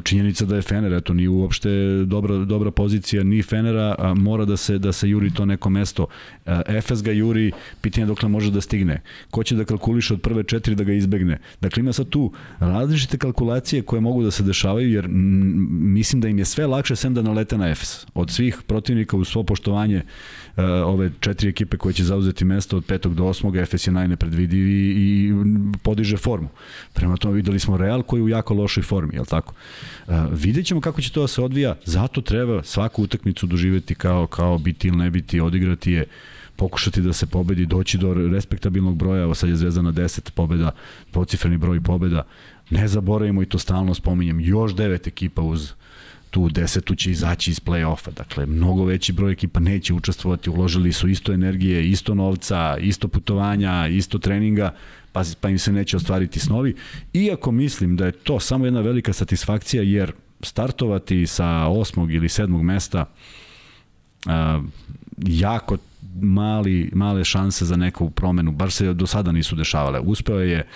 činjenica 0.04 0.46
da 0.46 0.56
je 0.56 0.62
Fener, 0.62 0.94
eto, 0.94 1.14
nije 1.14 1.30
uopšte 1.30 1.70
dobra, 2.06 2.38
dobra 2.38 2.72
pozicija 2.72 3.24
ni 3.24 3.42
Fenera, 3.44 4.14
mora 4.16 4.46
da 4.46 4.58
se, 4.58 4.78
da 4.78 4.92
se 4.92 5.10
juri 5.10 5.34
to 5.34 5.46
neko 5.46 5.70
mesto. 5.70 6.08
E, 6.46 6.62
Efes 6.68 7.04
ga 7.04 7.12
juri, 7.12 7.52
pitanje 7.82 8.06
dokle 8.06 8.30
može 8.30 8.52
da 8.52 8.62
stigne. 8.62 9.02
Ko 9.32 9.44
će 9.44 9.56
da 9.56 9.66
kalkuliše 9.66 10.14
od 10.14 10.22
prve 10.22 10.44
četiri 10.44 10.76
da 10.76 10.84
ga 10.84 10.94
izbegne. 10.94 11.40
Dakle, 11.62 11.82
ima 11.82 11.94
sad 11.94 12.10
tu 12.10 12.32
različite 12.60 13.18
kalkulacije 13.18 13.82
koje 13.82 14.02
mogu 14.02 14.24
da 14.24 14.32
se 14.32 14.44
dešavaju, 14.44 14.92
jer 14.92 15.10
mislim 15.94 16.22
da 16.22 16.28
im 16.28 16.40
je 16.40 16.46
sve 16.46 16.68
lakše 16.68 16.96
sem 16.96 17.14
da 17.14 17.22
nalete 17.22 17.58
na 17.58 17.70
Efes. 17.70 18.06
Od 18.14 18.32
svih 18.32 18.62
protivnika 18.68 19.18
u 19.18 19.24
svo 19.24 19.44
poštovanje 19.44 19.98
uh, 19.98 20.64
ove 20.86 21.12
četiri 21.20 21.50
ekipe 21.50 21.78
koje 21.78 21.94
će 21.94 22.04
zauzeti 22.04 22.46
mesto 22.46 22.78
od 22.78 22.86
petog 22.86 23.16
do 23.16 23.26
osmog, 23.26 23.58
Efes 23.58 23.88
je 23.88 23.94
najnepredvidivi 23.94 24.94
i 24.98 25.34
podiže 25.84 26.18
formu. 26.18 26.50
Prema 26.94 27.18
tome 27.18 27.36
videli 27.36 27.60
smo 27.60 27.78
Real 27.78 28.04
koji 28.04 28.20
je 28.20 28.24
u 28.24 28.30
jako 28.30 28.54
lošoj 28.54 28.84
formi, 28.84 29.16
je 29.16 29.20
li 29.20 29.28
tako? 29.28 29.54
Uh, 30.08 30.16
vidjet 30.32 30.66
ćemo 30.66 30.82
kako 30.82 31.02
će 31.02 31.12
to 31.12 31.22
da 31.22 31.28
se 31.28 31.42
odvija, 31.42 31.76
zato 31.86 32.22
treba 32.22 32.64
svaku 32.64 33.04
utakmicu 33.04 33.48
doživeti 33.48 33.96
kao, 33.96 34.28
kao 34.28 34.58
biti 34.58 34.88
ili 34.88 34.98
ne 34.98 35.12
biti, 35.12 35.40
odigrati 35.40 35.92
je 35.92 36.06
pokušati 36.60 37.02
da 37.02 37.14
se 37.14 37.26
pobedi, 37.26 37.66
doći 37.66 37.98
do 37.98 38.14
respektabilnog 38.14 38.98
broja, 38.98 39.24
evo 39.24 39.36
sad 39.36 39.50
je 39.50 39.56
Zvezda 39.56 39.82
na 39.82 39.92
10 39.92 40.32
pobeda, 40.32 40.72
pocifreni 41.12 41.58
broj 41.58 41.82
pobeda, 41.82 42.24
ne 42.70 42.88
zaboravimo 42.88 43.42
i 43.42 43.46
to 43.46 43.60
stalno 43.60 43.94
spominjem, 43.94 44.40
još 44.40 44.76
devet 44.76 45.08
ekipa 45.08 45.42
uz 45.42 45.74
tu 46.30 46.50
desetu 46.50 46.96
će 46.96 47.12
izaći 47.12 47.52
iz 47.52 47.60
play-offa. 47.60 48.12
Dakle, 48.12 48.46
mnogo 48.46 48.86
veći 48.86 49.14
broj 49.14 49.32
ekipa 49.32 49.60
neće 49.60 49.94
učestvovati, 49.94 50.50
uložili 50.50 50.94
su 50.94 51.08
isto 51.08 51.34
energije, 51.34 51.90
isto 51.90 52.14
novca, 52.14 52.78
isto 52.80 53.08
putovanja, 53.08 53.88
isto 53.88 54.20
treninga, 54.20 54.74
pa, 55.12 55.24
pa 55.42 55.50
im 55.50 55.60
se 55.60 55.72
neće 55.72 55.98
ostvariti 55.98 56.40
snovi. 56.40 56.76
Iako 57.14 57.52
mislim 57.52 57.96
da 57.96 58.06
je 58.06 58.12
to 58.12 58.40
samo 58.40 58.66
jedna 58.66 58.82
velika 58.82 59.14
satisfakcija, 59.14 59.84
jer 59.84 60.12
startovati 60.42 61.28
sa 61.28 61.68
osmog 61.68 62.14
ili 62.14 62.30
sedmog 62.30 62.64
mesta 62.64 63.06
a, 64.26 64.62
jako 65.28 65.78
mali, 66.22 66.92
male 66.94 67.26
šanse 67.26 67.66
za 67.66 67.76
neku 67.76 68.10
promenu, 68.10 68.52
bar 68.52 68.72
se 68.72 68.94
do 68.94 69.08
sada 69.08 69.32
nisu 69.32 69.56
dešavale. 69.56 70.00
Uspeo 70.00 70.40
je 70.40 70.68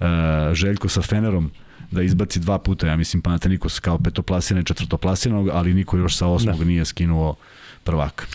uh, 0.00 0.06
Željko 0.52 0.88
sa 0.88 1.02
Fenerom 1.02 1.50
da 1.90 2.02
izbaci 2.02 2.40
dva 2.40 2.58
puta, 2.58 2.86
ja 2.86 2.96
mislim 2.96 3.22
Panathinaikos 3.22 3.80
kao 3.80 3.98
petoplasiran 3.98 4.62
i 4.62 4.64
četvrtoplasiran, 4.64 5.50
ali 5.52 5.74
niko 5.74 5.96
još 5.96 6.16
sa 6.16 6.26
osmog 6.26 6.58
da. 6.58 6.64
nije 6.64 6.84
skinuo 6.84 7.34
prvaka 7.84 8.26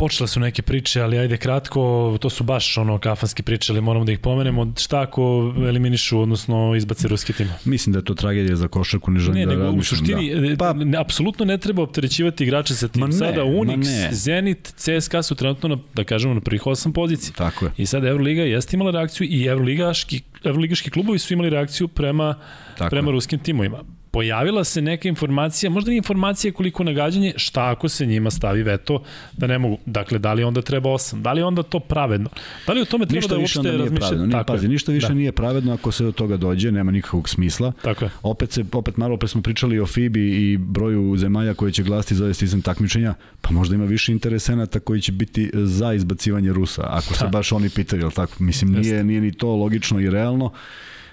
počele 0.00 0.28
su 0.28 0.40
neke 0.40 0.62
priče, 0.62 1.02
ali 1.02 1.18
ajde 1.18 1.36
kratko, 1.36 2.16
to 2.20 2.30
su 2.30 2.44
baš 2.44 2.76
ono 2.78 2.98
kafanske 2.98 3.42
priče, 3.42 3.72
ali 3.72 3.80
moramo 3.80 4.04
da 4.04 4.12
ih 4.12 4.18
pomenemo. 4.18 4.72
Šta 4.78 5.00
ako 5.00 5.54
eliminišu, 5.68 6.20
odnosno 6.20 6.74
izbace 6.76 7.08
ruski 7.08 7.32
tim? 7.32 7.48
Mislim 7.64 7.92
da 7.92 7.98
je 7.98 8.04
to 8.04 8.14
tragedija 8.14 8.56
za 8.56 8.68
košarku, 8.68 9.10
ne 9.10 9.20
želim 9.20 9.38
ne, 9.40 9.46
da 9.46 9.52
nego, 9.52 9.78
u 9.78 9.82
suštini, 9.82 10.50
da. 10.50 10.56
Pa, 10.56 10.72
ne, 10.72 10.98
apsolutno 10.98 11.44
ne 11.44 11.58
treba 11.58 11.82
opterećivati 11.82 12.44
igrače 12.44 12.74
sa 12.74 12.88
tim. 12.88 13.06
Ne, 13.06 13.12
Sada 13.12 13.44
Unix, 13.44 13.86
Zenit, 14.12 14.74
CSKA 14.76 15.22
su 15.22 15.34
trenutno, 15.34 15.68
na, 15.68 15.76
da 15.94 16.04
kažemo, 16.04 16.34
na 16.34 16.40
prvih 16.40 16.66
osam 16.66 16.92
pozicija. 16.92 17.32
Tako 17.36 17.64
je. 17.64 17.72
I 17.76 17.86
sad 17.86 18.04
Euroliga 18.04 18.42
jeste 18.42 18.76
imala 18.76 18.90
reakciju 18.90 19.26
i 19.30 19.44
Evroligaški, 19.44 20.22
Evroligaški 20.44 20.90
klubovi 20.90 21.18
su 21.18 21.32
imali 21.32 21.50
reakciju 21.50 21.88
prema, 21.88 22.34
Tako 22.78 22.90
prema 22.90 23.08
je. 23.08 23.12
ruskim 23.12 23.38
timovima 23.38 23.84
pojavila 24.10 24.64
se 24.64 24.82
neka 24.82 25.08
informacija, 25.08 25.70
možda 25.70 25.88
nije 25.88 25.98
informacija 25.98 26.52
koliko 26.52 26.84
nagađanje, 26.84 27.32
šta 27.36 27.70
ako 27.70 27.88
se 27.88 28.06
njima 28.06 28.30
stavi 28.30 28.62
veto 28.62 29.02
da 29.32 29.46
ne 29.46 29.58
mogu. 29.58 29.78
Dakle, 29.86 30.18
da 30.18 30.32
li 30.32 30.44
onda 30.44 30.62
treba 30.62 30.90
8? 30.90 31.22
Da 31.22 31.32
li 31.32 31.42
onda 31.42 31.62
to 31.62 31.80
pravedno? 31.80 32.30
Da 32.66 32.72
li 32.72 32.80
o 32.80 32.84
tome 32.84 33.06
treba 33.06 33.16
ništa 33.16 33.34
da 33.34 33.40
uopšte 33.40 33.72
razmišljati? 33.72 34.16
Nije, 34.16 34.44
pazi, 34.46 34.68
ništa 34.68 34.92
više 34.92 35.08
da. 35.08 35.14
nije 35.14 35.32
pravedno 35.32 35.74
ako 35.74 35.92
se 35.92 36.04
do 36.04 36.12
toga 36.12 36.36
dođe, 36.36 36.72
nema 36.72 36.92
nikakvog 36.92 37.28
smisla. 37.28 37.72
Tako 37.82 38.04
je. 38.04 38.10
Opet, 38.22 38.52
se, 38.52 38.64
opet 38.72 38.96
malo 38.96 39.16
pre 39.16 39.28
smo 39.28 39.42
pričali 39.42 39.80
o 39.80 39.86
FIBI 39.86 40.20
i 40.20 40.56
broju 40.56 41.16
zemalja 41.16 41.54
koje 41.54 41.72
će 41.72 41.82
glasiti 41.82 42.14
za 42.14 42.24
ovaj 42.24 42.34
sistem 42.34 42.62
takmičenja, 42.62 43.14
pa 43.40 43.50
možda 43.50 43.74
ima 43.74 43.84
više 43.84 44.12
interesenata 44.12 44.80
koji 44.80 45.00
će 45.00 45.12
biti 45.12 45.50
za 45.54 45.92
izbacivanje 45.92 46.52
Rusa, 46.52 46.82
ako 46.86 47.14
se 47.14 47.24
da. 47.24 47.30
baš 47.30 47.52
oni 47.52 47.70
pitaju, 47.70 48.02
jel 48.02 48.10
tako? 48.10 48.32
Mislim, 48.38 48.72
nije, 48.72 49.04
nije 49.04 49.20
ni 49.20 49.32
to 49.32 49.48
logično 49.56 50.00
i 50.00 50.10
realno 50.10 50.52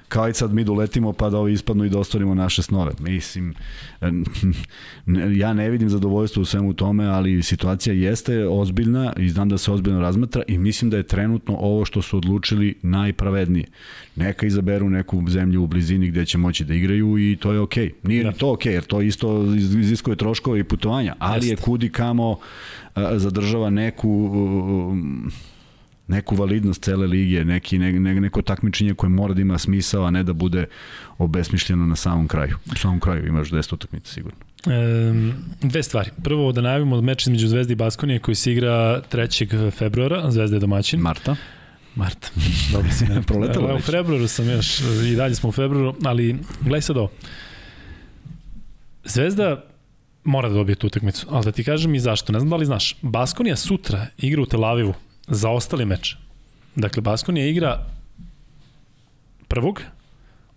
kao 0.07 0.29
i 0.29 0.33
sad 0.33 0.53
mi 0.53 0.63
doletimo 0.63 1.13
pa 1.13 1.29
da 1.29 1.37
ovi 1.37 1.53
ispadnu 1.53 1.85
i 1.85 1.89
da 1.89 1.99
ostvarimo 1.99 2.35
naše 2.35 2.63
snove. 2.63 2.91
Mislim, 2.99 3.53
ja 5.41 5.53
ne 5.53 5.69
vidim 5.69 5.89
zadovoljstvo 5.89 6.41
u 6.41 6.45
svemu 6.45 6.73
tome, 6.73 7.05
ali 7.05 7.43
situacija 7.43 7.93
jeste 7.93 8.47
ozbiljna 8.47 9.13
i 9.17 9.29
znam 9.29 9.49
da 9.49 9.57
se 9.57 9.71
ozbiljno 9.71 10.01
razmatra 10.01 10.41
i 10.47 10.57
mislim 10.57 10.91
da 10.91 10.97
je 10.97 11.03
trenutno 11.03 11.55
ovo 11.59 11.85
što 11.85 12.01
su 12.01 12.17
odlučili 12.17 12.75
najpravednije. 12.81 13.65
Neka 14.15 14.45
izaberu 14.45 14.89
neku 14.89 15.23
zemlju 15.29 15.63
u 15.63 15.67
blizini 15.67 16.07
gde 16.07 16.25
će 16.25 16.37
moći 16.37 16.65
da 16.65 16.73
igraju 16.73 17.17
i 17.17 17.37
to 17.41 17.53
je 17.53 17.59
okej. 17.59 17.85
Okay. 17.85 18.07
Nije 18.07 18.23
da. 18.23 18.31
to 18.31 18.51
okej, 18.51 18.71
okay, 18.71 18.75
jer 18.75 18.83
to 18.83 19.01
isto 19.01 19.45
iziskuje 19.55 20.15
troškove 20.15 20.59
i 20.59 20.63
putovanja, 20.63 21.15
ali 21.19 21.47
Jeste. 21.47 21.51
je 21.51 21.55
kudi 21.55 21.89
kamo 21.89 22.37
zadržava 22.95 23.69
neku 23.69 24.31
neku 26.07 26.35
validnost 26.35 26.83
cele 26.83 27.07
lige, 27.07 27.45
neki, 27.45 27.77
ne, 27.77 27.93
ne, 27.93 28.21
neko 28.21 28.41
takmičenje 28.41 28.93
koje 28.93 29.09
mora 29.09 29.33
da 29.33 29.41
ima 29.41 29.57
smisao, 29.57 30.03
a 30.03 30.11
ne 30.11 30.23
da 30.23 30.33
bude 30.33 30.65
obesmišljeno 31.17 31.85
na 31.85 31.95
samom 31.95 32.27
kraju. 32.27 32.57
U 32.71 32.75
samom 32.75 32.99
kraju 32.99 33.27
imaš 33.27 33.49
10 33.49 33.73
utakmica 33.73 34.13
sigurno. 34.13 34.39
E, 34.65 35.13
dve 35.61 35.83
stvari. 35.83 36.09
Prvo 36.23 36.51
da 36.51 36.61
najavimo 36.61 37.01
meč 37.01 37.21
između 37.21 37.47
Zvezde 37.47 37.73
i 37.73 37.75
Baskonije 37.75 38.19
koji 38.19 38.35
se 38.35 38.51
igra 38.51 39.01
3. 39.11 39.71
februara, 39.71 40.31
Zvezda 40.31 40.55
je 40.55 40.59
domaćin. 40.59 40.99
Marta. 40.99 41.35
Marta. 41.95 42.27
Dobro 42.73 42.91
si 42.91 43.05
ne 43.05 43.21
proletalo. 43.27 43.75
U 43.75 43.79
februaru 43.79 44.27
sam 44.27 44.49
još, 44.49 44.79
i 45.11 45.15
dalje 45.15 45.35
smo 45.35 45.49
u 45.49 45.51
februaru, 45.51 45.95
ali 46.03 46.37
gledaj 46.61 46.81
sad 46.81 46.97
ovo. 46.97 47.11
Zvezda 49.03 49.63
mora 50.23 50.49
da 50.49 50.55
dobije 50.55 50.75
tu 50.75 50.87
utakmicu, 50.87 51.27
ali 51.29 51.45
da 51.45 51.51
ti 51.51 51.63
kažem 51.63 51.95
i 51.95 51.99
zašto. 51.99 52.33
Ne 52.33 52.39
znam 52.39 52.49
da 52.49 52.55
li 52.55 52.65
znaš, 52.65 52.95
Baskonija 53.01 53.55
sutra 53.55 54.07
igra 54.17 54.41
u 54.41 54.45
Tel 54.45 54.65
Avivu 54.65 54.93
za 55.27 55.49
ostali 55.49 55.85
meč. 55.85 56.15
Dakle, 56.75 57.01
Baskonija 57.01 57.45
igra 57.45 57.85
prvog 59.47 59.81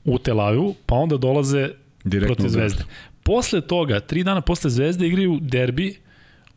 u 0.04 0.18
Tel 0.18 0.40
Avivu, 0.40 0.74
pa 0.86 0.94
onda 0.94 1.16
dolaze 1.16 1.70
Direktno 2.04 2.34
protiv 2.34 2.48
Zvezde. 2.48 2.84
Posle 3.22 3.60
toga, 3.60 4.00
tri 4.00 4.24
dana 4.24 4.40
posle 4.40 4.70
Zvezde 4.70 5.06
igraju 5.06 5.38
derbi 5.40 5.96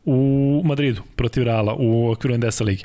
u 0.06 0.62
Madridu 0.66 1.02
protiv 1.16 1.44
Reala 1.44 1.76
u 1.80 2.12
okviru 2.12 2.38
NDS-a 2.38 2.64
ligi 2.64 2.84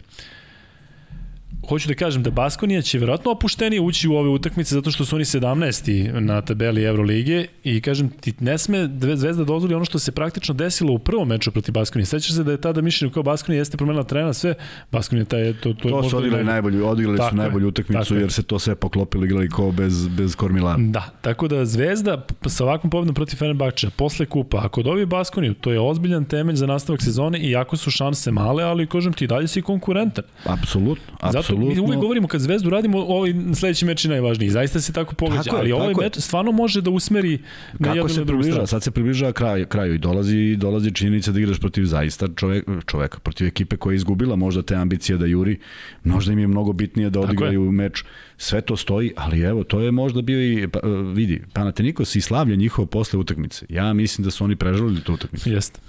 hoću 1.69 1.89
da 1.89 1.95
kažem 1.95 2.23
da 2.23 2.31
Baskonija 2.31 2.83
će 2.83 2.99
verovatno 2.99 3.31
opuštenije 3.31 3.81
ući 3.81 4.09
u 4.09 4.15
ove 4.15 4.29
utakmice 4.29 4.75
zato 4.75 4.91
što 4.91 5.05
su 5.05 5.17
oni 5.17 5.25
17. 5.25 6.21
na 6.21 6.41
tabeli 6.41 6.85
Evrolige 6.85 7.47
i 7.65 7.81
kažem 7.81 8.09
ti 8.09 8.35
ne 8.41 8.59
sme 8.59 8.89
Zvezda 9.15 9.45
dozvoli 9.45 9.75
ono 9.75 9.85
što 9.85 9.99
se 9.99 10.13
praktično 10.13 10.55
desilo 10.55 10.93
u 10.93 10.99
prvom 10.99 11.29
meču 11.29 11.51
protiv 11.51 11.73
Baskonije. 11.73 12.07
Sećaš 12.07 12.35
se 12.35 12.45
da 12.45 12.53
je 12.53 12.61
tada 12.61 12.81
mišljenje 12.81 13.13
kao 13.13 13.23
Baskonija 13.23 13.59
jeste 13.59 13.77
promenila 13.77 14.05
trena 14.05 14.33
sve, 14.33 14.55
Baskonija 14.93 15.25
taj 15.25 15.53
to 15.53 15.73
to, 15.73 15.89
to 15.89 16.11
su 16.11 16.17
odigrali 16.17 16.45
najbolju, 16.45 16.87
odigrali 16.87 17.19
su 17.31 17.37
najbolju 17.37 17.69
utakmicu 17.69 18.17
jer 18.17 18.33
se 18.33 18.43
to 18.43 18.59
sve 18.59 18.75
poklopilo 18.75 19.25
igrali 19.25 19.49
kao 19.49 19.73
bez 19.73 20.09
bez 20.09 20.37
kormilana. 20.37 20.91
Da, 20.91 21.05
tako 21.21 21.49
da 21.49 21.65
Zvezda 21.65 22.27
sa 22.47 22.65
ovakvom 22.65 22.91
pobedom 22.91 23.15
protiv 23.15 23.37
Fenerbahča 23.37 23.91
posle 23.97 24.27
kupa, 24.27 24.65
ako 24.65 24.83
dobije 24.83 25.07
Baskoniju, 25.07 25.55
to 25.55 25.73
je 25.73 25.81
ozbiljan 25.81 26.25
temelj 26.25 26.57
za 26.57 26.67
nastavak 26.67 27.03
sezone 27.03 27.39
i 27.39 27.51
jako 27.51 27.77
su 27.77 27.91
šanse 27.91 28.31
male, 28.31 28.65
ali 28.65 28.87
kažem 28.87 29.13
ti 29.13 29.27
dalje 29.27 29.49
si 29.49 29.63
konkurentan. 29.63 30.25
Apsolutno, 30.45 31.15
apsolutno 31.21 31.58
apsolutno. 31.59 31.83
Mi 31.83 31.89
uvijek 31.89 32.01
govorimo 32.01 32.29
kad 32.29 32.41
Zvezdu 32.41 32.71
radimo, 32.71 32.99
ovaj 32.99 33.35
sledeći 33.55 33.85
meč 33.85 34.05
je 34.05 34.09
najvažniji. 34.09 34.51
Zaista 34.51 34.81
se 34.81 34.93
tako 34.93 35.15
pogađa, 35.15 35.43
tako 35.43 35.57
ali 35.57 35.73
ovaj 35.73 35.95
meč 36.01 36.19
stvarno 36.19 36.53
može 36.53 36.81
da 36.81 36.91
usmeri 36.91 37.39
na 37.79 37.95
jednu 37.95 38.09
se 38.09 38.25
približava? 38.25 38.67
Sad 38.67 38.83
se 38.83 38.91
približava 38.91 39.33
kraj, 39.33 39.65
kraju 39.65 39.95
i 39.95 39.99
dolazi, 39.99 40.57
dolazi 40.57 40.95
činjenica 40.95 41.33
da 41.33 41.41
igraš 41.41 41.59
protiv 41.59 41.85
zaista 41.85 42.29
čovek, 42.37 42.65
čoveka, 42.87 43.19
protiv 43.19 43.47
ekipe 43.47 43.77
koja 43.77 43.93
je 43.93 43.97
izgubila 43.97 44.37
možda 44.37 44.63
te 44.63 44.75
ambicije 44.75 45.19
da 45.19 45.27
juri, 45.27 45.59
možda 46.05 46.33
im 46.33 46.39
je 46.39 46.47
mnogo 46.47 46.73
bitnije 46.73 47.11
da 47.11 47.21
odigraju 47.21 47.73
meč. 47.73 48.05
Sve 48.37 48.61
to 48.61 48.77
stoji, 48.77 49.13
ali 49.17 49.41
evo, 49.41 49.65
to 49.65 49.81
je 49.81 49.91
možda 49.91 50.23
bio 50.23 50.43
i, 50.43 50.69
pa, 50.69 50.81
vidi, 51.15 51.43
Panatenikos 51.53 52.17
i 52.17 52.21
slavlja 52.21 52.57
njihovo 52.57 52.87
posle 52.87 53.19
utakmice. 53.19 53.67
Ja 53.69 53.93
mislim 53.93 54.25
da 54.25 54.31
su 54.31 54.45
oni 54.45 54.57
prežalili 54.57 55.01
tu 55.01 55.15
utakmicu. 55.15 55.51
Jeste. 55.51 55.81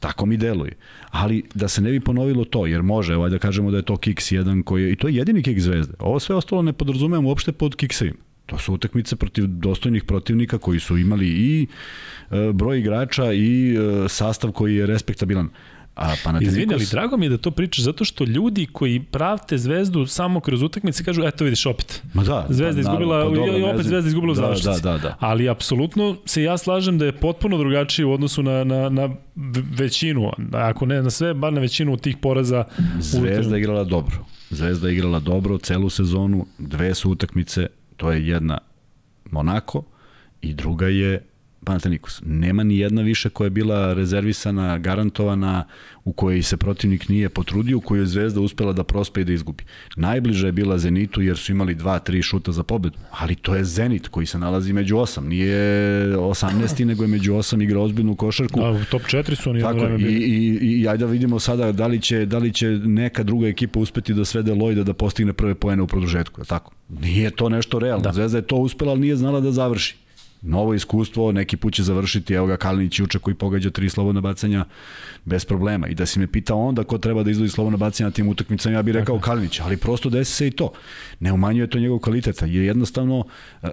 Tako 0.00 0.26
mi 0.26 0.36
deluje. 0.36 0.76
Ali 1.10 1.42
da 1.54 1.68
se 1.68 1.82
ne 1.82 1.90
bi 1.90 2.00
ponovilo 2.00 2.44
to, 2.44 2.66
jer 2.66 2.82
može, 2.82 3.16
ovaj 3.16 3.30
da 3.30 3.38
kažemo 3.38 3.70
da 3.70 3.76
je 3.76 3.82
to 3.82 3.96
kiks 3.96 4.32
jedan 4.32 4.62
koji 4.62 4.82
je, 4.82 4.92
i 4.92 4.96
to 4.96 5.08
je 5.08 5.14
jedini 5.14 5.42
kiks 5.42 5.62
zvezde. 5.62 5.94
Ovo 5.98 6.20
sve 6.20 6.36
ostalo 6.36 6.62
ne 6.62 6.72
podrazumemo 6.72 7.28
uopšte 7.28 7.52
pod 7.52 7.76
kiksevima. 7.76 8.18
To 8.46 8.58
su 8.58 8.74
utakmice 8.74 9.16
protiv 9.16 9.46
dostojnih 9.46 10.04
protivnika 10.04 10.58
koji 10.58 10.80
su 10.80 10.98
imali 10.98 11.26
i 11.26 11.66
e, 12.30 12.52
broj 12.52 12.78
igrača 12.78 13.32
i 13.32 13.74
e, 13.74 14.08
sastav 14.08 14.52
koji 14.52 14.76
je 14.76 14.86
respektabilan. 14.86 15.48
A 16.00 16.14
Panathinaikos... 16.24 16.52
Izvini, 16.52 16.74
ali 16.74 16.86
drago 16.90 17.16
mi 17.16 17.26
je 17.26 17.30
da 17.30 17.38
to 17.38 17.50
pričaš 17.50 17.84
zato 17.84 18.04
što 18.04 18.24
ljudi 18.24 18.66
koji 18.72 19.00
pravte 19.00 19.58
Zvezdu 19.58 20.06
samo 20.06 20.40
kroz 20.40 20.62
utakmice 20.62 21.04
kažu 21.04 21.22
eto 21.24 21.44
vidiš 21.44 21.66
opet. 21.66 22.02
Ma 22.14 22.22
da. 22.24 22.46
Zvezda 22.48 22.74
pa, 22.74 22.80
izgubila 22.80 23.18
pa, 23.18 23.24
dobro, 23.24 23.58
i 23.58 23.62
opet 23.62 23.86
Zvezda 23.86 24.08
izgubila 24.08 24.32
u 24.32 24.34
da, 24.34 24.40
završnici. 24.40 24.82
Da, 24.82 24.92
da, 24.92 24.98
da. 24.98 25.16
Ali 25.18 25.48
apsolutno 25.48 26.16
se 26.24 26.42
ja 26.42 26.58
slažem 26.58 26.98
da 26.98 27.04
je 27.04 27.12
potpuno 27.12 27.58
drugačije 27.58 28.06
u 28.06 28.12
odnosu 28.12 28.42
na, 28.42 28.64
na, 28.64 28.88
na 28.88 29.08
većinu, 29.78 30.30
ako 30.52 30.86
ne 30.86 31.02
na 31.02 31.10
sve, 31.10 31.34
bar 31.34 31.52
na 31.52 31.60
većinu 31.60 31.96
tih 31.96 32.16
poraza. 32.16 32.64
Zvezda 32.98 33.56
je 33.56 33.60
igrala 33.60 33.84
dobro. 33.84 34.16
Zvezda 34.50 34.88
je 34.88 34.94
igrala 34.94 35.20
dobro 35.20 35.58
celu 35.58 35.90
sezonu, 35.90 36.46
dve 36.58 36.94
su 36.94 37.10
utakmice, 37.10 37.66
to 37.96 38.12
je 38.12 38.28
jedna 38.28 38.58
Monako 39.30 39.82
i 40.40 40.54
druga 40.54 40.86
je 40.86 41.29
Panathinaikos. 41.70 42.22
Nema 42.24 42.62
ni 42.62 42.78
jedna 42.78 43.02
više 43.02 43.28
koja 43.30 43.46
je 43.46 43.50
bila 43.50 43.92
rezervisana, 43.94 44.78
garantovana, 44.78 45.64
u 46.04 46.12
kojoj 46.12 46.42
se 46.42 46.56
protivnik 46.56 47.08
nije 47.08 47.28
potrudio, 47.28 47.78
u 47.78 47.80
kojoj 47.80 48.02
je 48.02 48.06
Zvezda 48.06 48.40
uspela 48.40 48.72
da 48.72 48.84
prospe 48.84 49.20
i 49.20 49.24
da 49.24 49.32
izgubi. 49.32 49.64
Najbliže 49.96 50.46
je 50.48 50.52
bila 50.52 50.78
Zenitu 50.78 51.22
jer 51.22 51.38
su 51.38 51.52
imali 51.52 51.74
dva, 51.74 51.98
tri 51.98 52.22
šuta 52.22 52.52
za 52.52 52.62
pobedu, 52.62 52.98
ali 53.10 53.34
to 53.34 53.54
je 53.54 53.64
Zenit 53.64 54.08
koji 54.08 54.26
se 54.26 54.38
nalazi 54.38 54.72
među 54.72 54.96
osam. 54.96 55.28
Nije 55.28 55.56
18. 56.16 56.84
nego 56.84 57.04
je 57.04 57.08
među 57.08 57.34
osam 57.34 57.62
igra 57.62 57.80
ozbiljnu 57.80 58.16
košarku. 58.16 58.60
Da, 58.60 58.70
u 58.70 58.84
top 58.90 59.02
4 59.02 59.34
su 59.34 59.50
oni 59.50 59.60
Tako, 59.60 59.86
i, 59.98 60.02
i, 60.02 60.58
i, 60.60 60.80
i 60.80 60.88
ajde 60.88 61.04
da 61.04 61.10
vidimo 61.10 61.38
sada 61.38 61.72
da 61.72 61.86
li, 61.86 62.00
će, 62.00 62.26
da 62.26 62.38
li 62.38 62.52
će 62.52 62.68
neka 62.68 63.22
druga 63.22 63.48
ekipa 63.48 63.80
uspeti 63.80 64.14
da 64.14 64.24
svede 64.24 64.54
Lojda 64.54 64.82
da 64.82 64.94
postigne 64.94 65.32
prve 65.32 65.54
poene 65.54 65.82
u 65.82 65.86
produžetku. 65.86 66.44
Tako? 66.44 66.72
Nije 66.88 67.30
to 67.30 67.48
nešto 67.48 67.78
realno. 67.78 68.02
Da. 68.02 68.12
Zvezda 68.12 68.38
je 68.38 68.46
to 68.46 68.56
uspela, 68.56 68.90
ali 68.90 69.00
nije 69.00 69.16
znala 69.16 69.40
da 69.40 69.52
završi 69.52 69.99
novo 70.42 70.74
iskustvo, 70.74 71.32
neki 71.32 71.56
put 71.56 71.74
će 71.74 71.82
završiti, 71.82 72.34
evo 72.34 72.46
ga 72.46 72.56
Kalinić 72.56 72.98
juče 72.98 73.18
koji 73.18 73.34
pogađa 73.34 73.70
tri 73.70 73.88
slobodna 73.88 74.20
bacanja 74.20 74.64
bez 75.24 75.44
problema. 75.44 75.88
I 75.88 75.94
da 75.94 76.06
si 76.06 76.18
me 76.18 76.26
pitao 76.26 76.68
onda 76.68 76.84
ko 76.84 76.98
treba 76.98 77.22
da 77.22 77.30
izvodi 77.30 77.50
slobodna 77.50 77.76
bacanja 77.76 78.08
na 78.08 78.14
tim 78.14 78.28
utakmicama, 78.28 78.74
ja 78.74 78.82
bih 78.82 78.94
rekao 78.94 79.16
okay. 79.16 79.20
Kalinić, 79.20 79.60
ali 79.60 79.76
prosto 79.76 80.10
desi 80.10 80.32
se 80.32 80.46
i 80.46 80.50
to. 80.50 80.72
Ne 81.20 81.32
umanjuje 81.32 81.70
to 81.70 81.78
njegov 81.78 81.98
kvaliteta, 81.98 82.46
jer 82.46 82.62
jednostavno 82.62 83.18
uh, 83.18 83.70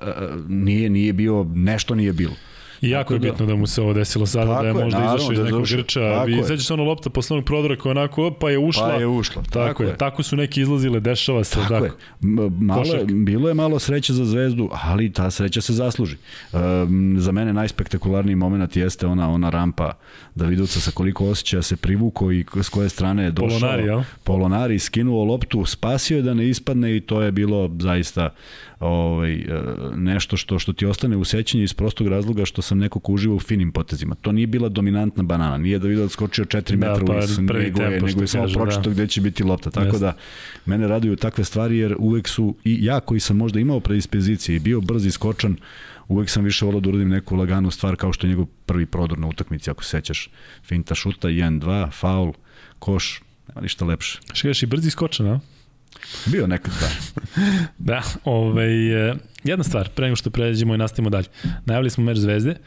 nije, 0.48 0.90
nije 0.90 1.14
bio, 1.14 1.46
nešto 1.54 1.96
nije 1.96 2.14
bilo. 2.14 2.34
I 2.82 2.90
jako 2.90 3.14
je 3.14 3.20
bitno 3.20 3.46
da 3.46 3.56
mu 3.56 3.68
se 3.68 3.82
ovo 3.82 3.94
desilo 3.94 4.26
sada, 4.26 4.52
tako 4.52 4.62
da 4.62 4.68
je 4.68 4.74
možda 4.74 5.00
naravno, 5.00 5.16
izašao 5.16 5.34
iz 5.34 5.40
da 5.40 5.46
nekog 5.46 5.62
da 5.62 5.76
grča. 5.76 6.26
I 6.28 6.44
sećaš 6.44 6.68
se 6.68 6.74
ono 6.74 6.84
lopta 6.84 7.10
posle 7.10 7.34
onog 7.34 7.46
prodora 7.46 7.76
koja 7.76 7.92
onako, 7.92 8.32
pa 8.32 8.50
je 8.50 8.58
ušla. 8.58 8.88
Pa 8.88 8.94
je 8.94 9.08
ušla. 9.08 9.44
Tako, 9.44 9.68
tako 9.68 9.84
je. 9.84 9.98
Tako 9.98 10.24
su 10.24 10.36
neki 10.36 10.62
izlazile, 10.62 11.00
dešava 11.00 11.44
se. 11.44 11.56
Tako, 11.56 11.74
tako. 11.74 11.86
je. 11.86 11.92
Malo, 12.60 12.84
bilo 13.06 13.48
je 13.48 13.54
malo 13.54 13.80
sreće 13.80 14.14
za 14.14 14.26
zvezdu, 14.26 14.70
ali 14.72 15.14
ta 15.14 15.32
sreća 15.32 15.62
se 15.62 15.74
zasluži. 15.74 16.16
Um, 16.54 17.16
za 17.18 17.32
mene 17.32 17.54
najspektakularniji 17.54 18.36
moment 18.36 18.76
jeste 18.76 19.08
ona 19.08 19.30
ona 19.30 19.50
rampa 19.50 19.94
Davidovca 20.36 20.80
sa 20.80 20.92
koliko 20.92 21.26
osjećaja 21.26 21.62
se 21.62 21.76
privuko 21.76 22.32
i 22.32 22.46
s 22.56 22.70
koje 22.70 22.90
strane 22.90 23.24
je 23.24 23.32
došao. 23.32 23.60
Polonari, 23.60 23.88
ja? 23.88 24.04
Polonari, 24.24 24.80
skinuo 24.80 25.24
loptu, 25.24 25.66
spasio 25.66 26.18
je 26.18 26.24
da 26.24 26.34
ne 26.34 26.50
ispadne 26.50 26.98
i 26.98 27.02
to 27.02 27.22
je 27.22 27.32
bilo 27.32 27.72
zaista 27.80 28.30
ovaj, 28.80 29.34
e, 29.34 29.46
nešto 29.96 30.38
što 30.38 30.60
što 30.60 30.74
ti 30.74 30.86
ostane 30.86 31.18
u 31.18 31.26
sećanju 31.26 31.64
iz 31.64 31.74
prostog 31.74 32.08
razloga 32.08 32.46
što 32.46 32.62
sam 32.68 32.78
neko 32.78 33.00
ko 33.00 33.14
uživa 33.14 33.36
u 33.36 33.40
finim 33.40 33.72
potezima. 33.72 34.16
To 34.16 34.32
nije 34.32 34.48
bila 34.48 34.70
dominantna 34.70 35.24
banana, 35.24 35.58
nije 35.58 35.80
da 35.80 35.88
vidio 35.88 36.10
skočio 36.10 36.46
4 36.46 36.76
da, 36.76 36.88
metra 36.88 37.06
pa, 37.06 37.14
uvis, 37.14 37.38
nego 37.38 37.82
je, 37.82 38.02
nego 38.02 38.22
je 38.22 38.28
samo 38.28 38.48
pročito 38.54 38.82
da. 38.82 38.90
gde 38.90 39.08
će 39.08 39.22
biti 39.22 39.44
lopta. 39.44 39.72
Tako 39.72 39.98
da, 39.98 40.14
mene 40.66 40.88
raduju 40.88 41.16
takve 41.16 41.44
stvari 41.44 41.78
jer 41.78 41.96
uvek 42.00 42.28
su, 42.28 42.56
i 42.64 42.86
ja 42.86 43.00
koji 43.00 43.20
sam 43.20 43.38
možda 43.38 43.60
imao 43.60 43.80
predispozicije 43.80 44.56
i 44.56 44.60
bio 44.60 44.82
brz 44.82 45.06
i 45.06 45.12
skočan, 45.12 45.58
uvek 46.08 46.30
sam 46.30 46.44
više 46.44 46.66
volao 46.66 46.82
da 46.82 46.90
uradim 46.90 47.10
neku 47.10 47.36
laganu 47.36 47.72
stvar 47.72 47.96
kao 47.96 48.14
što 48.14 48.28
je 48.28 48.30
njegov 48.30 48.46
prvi 48.66 48.86
prodor 48.86 49.20
na 49.20 49.28
utakmici, 49.28 49.70
ako 49.70 49.84
se 49.84 49.90
sećaš, 49.90 50.30
finta 50.64 50.96
šuta, 50.96 51.28
1-2, 51.28 51.92
faul, 51.92 52.34
koš, 52.80 53.22
nema 53.48 53.62
ništa 53.62 53.86
lepše. 53.86 54.20
Što 54.34 54.48
i 54.48 54.66
brzi 54.66 54.90
skočan, 54.90 55.28
a? 55.28 55.40
Bio 56.26 56.48
nekad, 56.48 56.74
da. 56.80 56.90
da, 57.94 58.04
ovaj, 58.24 58.70
jedna 59.48 59.64
stvar, 59.64 59.90
pre 59.90 60.06
nego 60.06 60.16
što 60.16 60.30
pređemo 60.30 60.76
i 60.76 60.78
nastavimo 60.78 61.10
dalje. 61.10 61.28
Najavili 61.66 61.90
smo 61.90 62.04
meč 62.04 62.18
Zvezde, 62.18 62.52
e, 62.52 62.58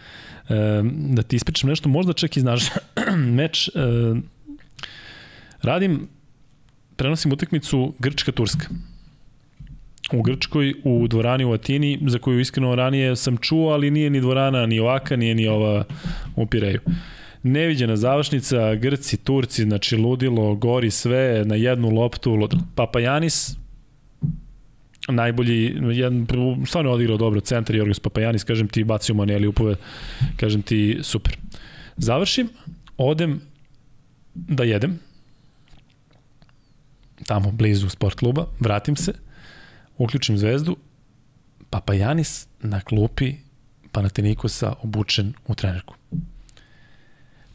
da 0.93 1.23
ti 1.23 1.37
ispričam 1.37 1.71
nešto, 1.71 1.89
možda 1.89 2.13
čak 2.13 2.37
i 2.37 2.41
znaš, 2.41 2.65
meč, 3.39 3.69
e, 3.69 3.71
radim, 5.63 6.09
prenosim 6.97 7.33
utakmicu 7.33 7.95
Grčka-Turska. 7.99 8.67
U 10.13 10.23
Grčkoj, 10.23 10.75
u 10.85 11.09
dvorani 11.09 11.45
u 11.45 11.53
Atini, 11.53 11.99
za 12.07 12.19
koju 12.19 12.41
iskreno 12.41 12.75
ranije 12.75 13.17
sam 13.17 13.37
čuo, 13.37 13.73
ali 13.73 13.91
nije 13.91 14.11
ni 14.11 14.21
dvorana 14.21 14.67
ni 14.67 14.81
ovaka, 14.81 15.17
nije 15.17 15.35
ni 15.35 15.49
ova 15.49 15.85
u 16.37 16.47
Pireju 16.47 16.81
neviđena 17.43 17.97
završnica, 17.97 18.75
Grci, 18.75 19.17
Turci, 19.17 19.63
znači 19.63 19.97
ludilo, 19.97 20.55
gori 20.55 20.91
sve 20.91 21.43
na 21.45 21.55
jednu 21.55 21.91
loptu, 21.91 22.35
ludilo. 22.35 22.63
Papajanis, 22.75 23.57
najbolji, 25.17 25.77
jedan, 25.93 26.27
stvarno 26.67 26.93
odigrao 26.93 27.17
dobro, 27.17 27.41
centar 27.41 27.77
Jorgos 27.77 28.01
Papajanis, 28.01 28.45
kažem 28.45 28.69
ti, 28.69 28.85
bacio 28.85 29.15
Maneli 29.15 29.47
upove, 29.47 29.77
kažem 30.37 30.63
ti, 30.63 30.99
super. 31.03 31.37
Završim, 31.97 32.49
odem 32.97 33.41
da 34.35 34.65
jedem, 34.65 34.99
tamo 37.27 37.51
blizu 37.51 37.89
sport 37.89 38.19
kluba, 38.19 38.47
vratim 38.61 38.97
se, 38.97 39.13
uključim 39.99 40.39
zvezdu, 40.39 40.77
Papajanis 41.71 42.49
na 42.63 42.81
klupi 42.81 43.35
Panatenikosa 43.93 44.73
obučen 44.83 45.33
u 45.47 45.55
trenerku 45.55 46.00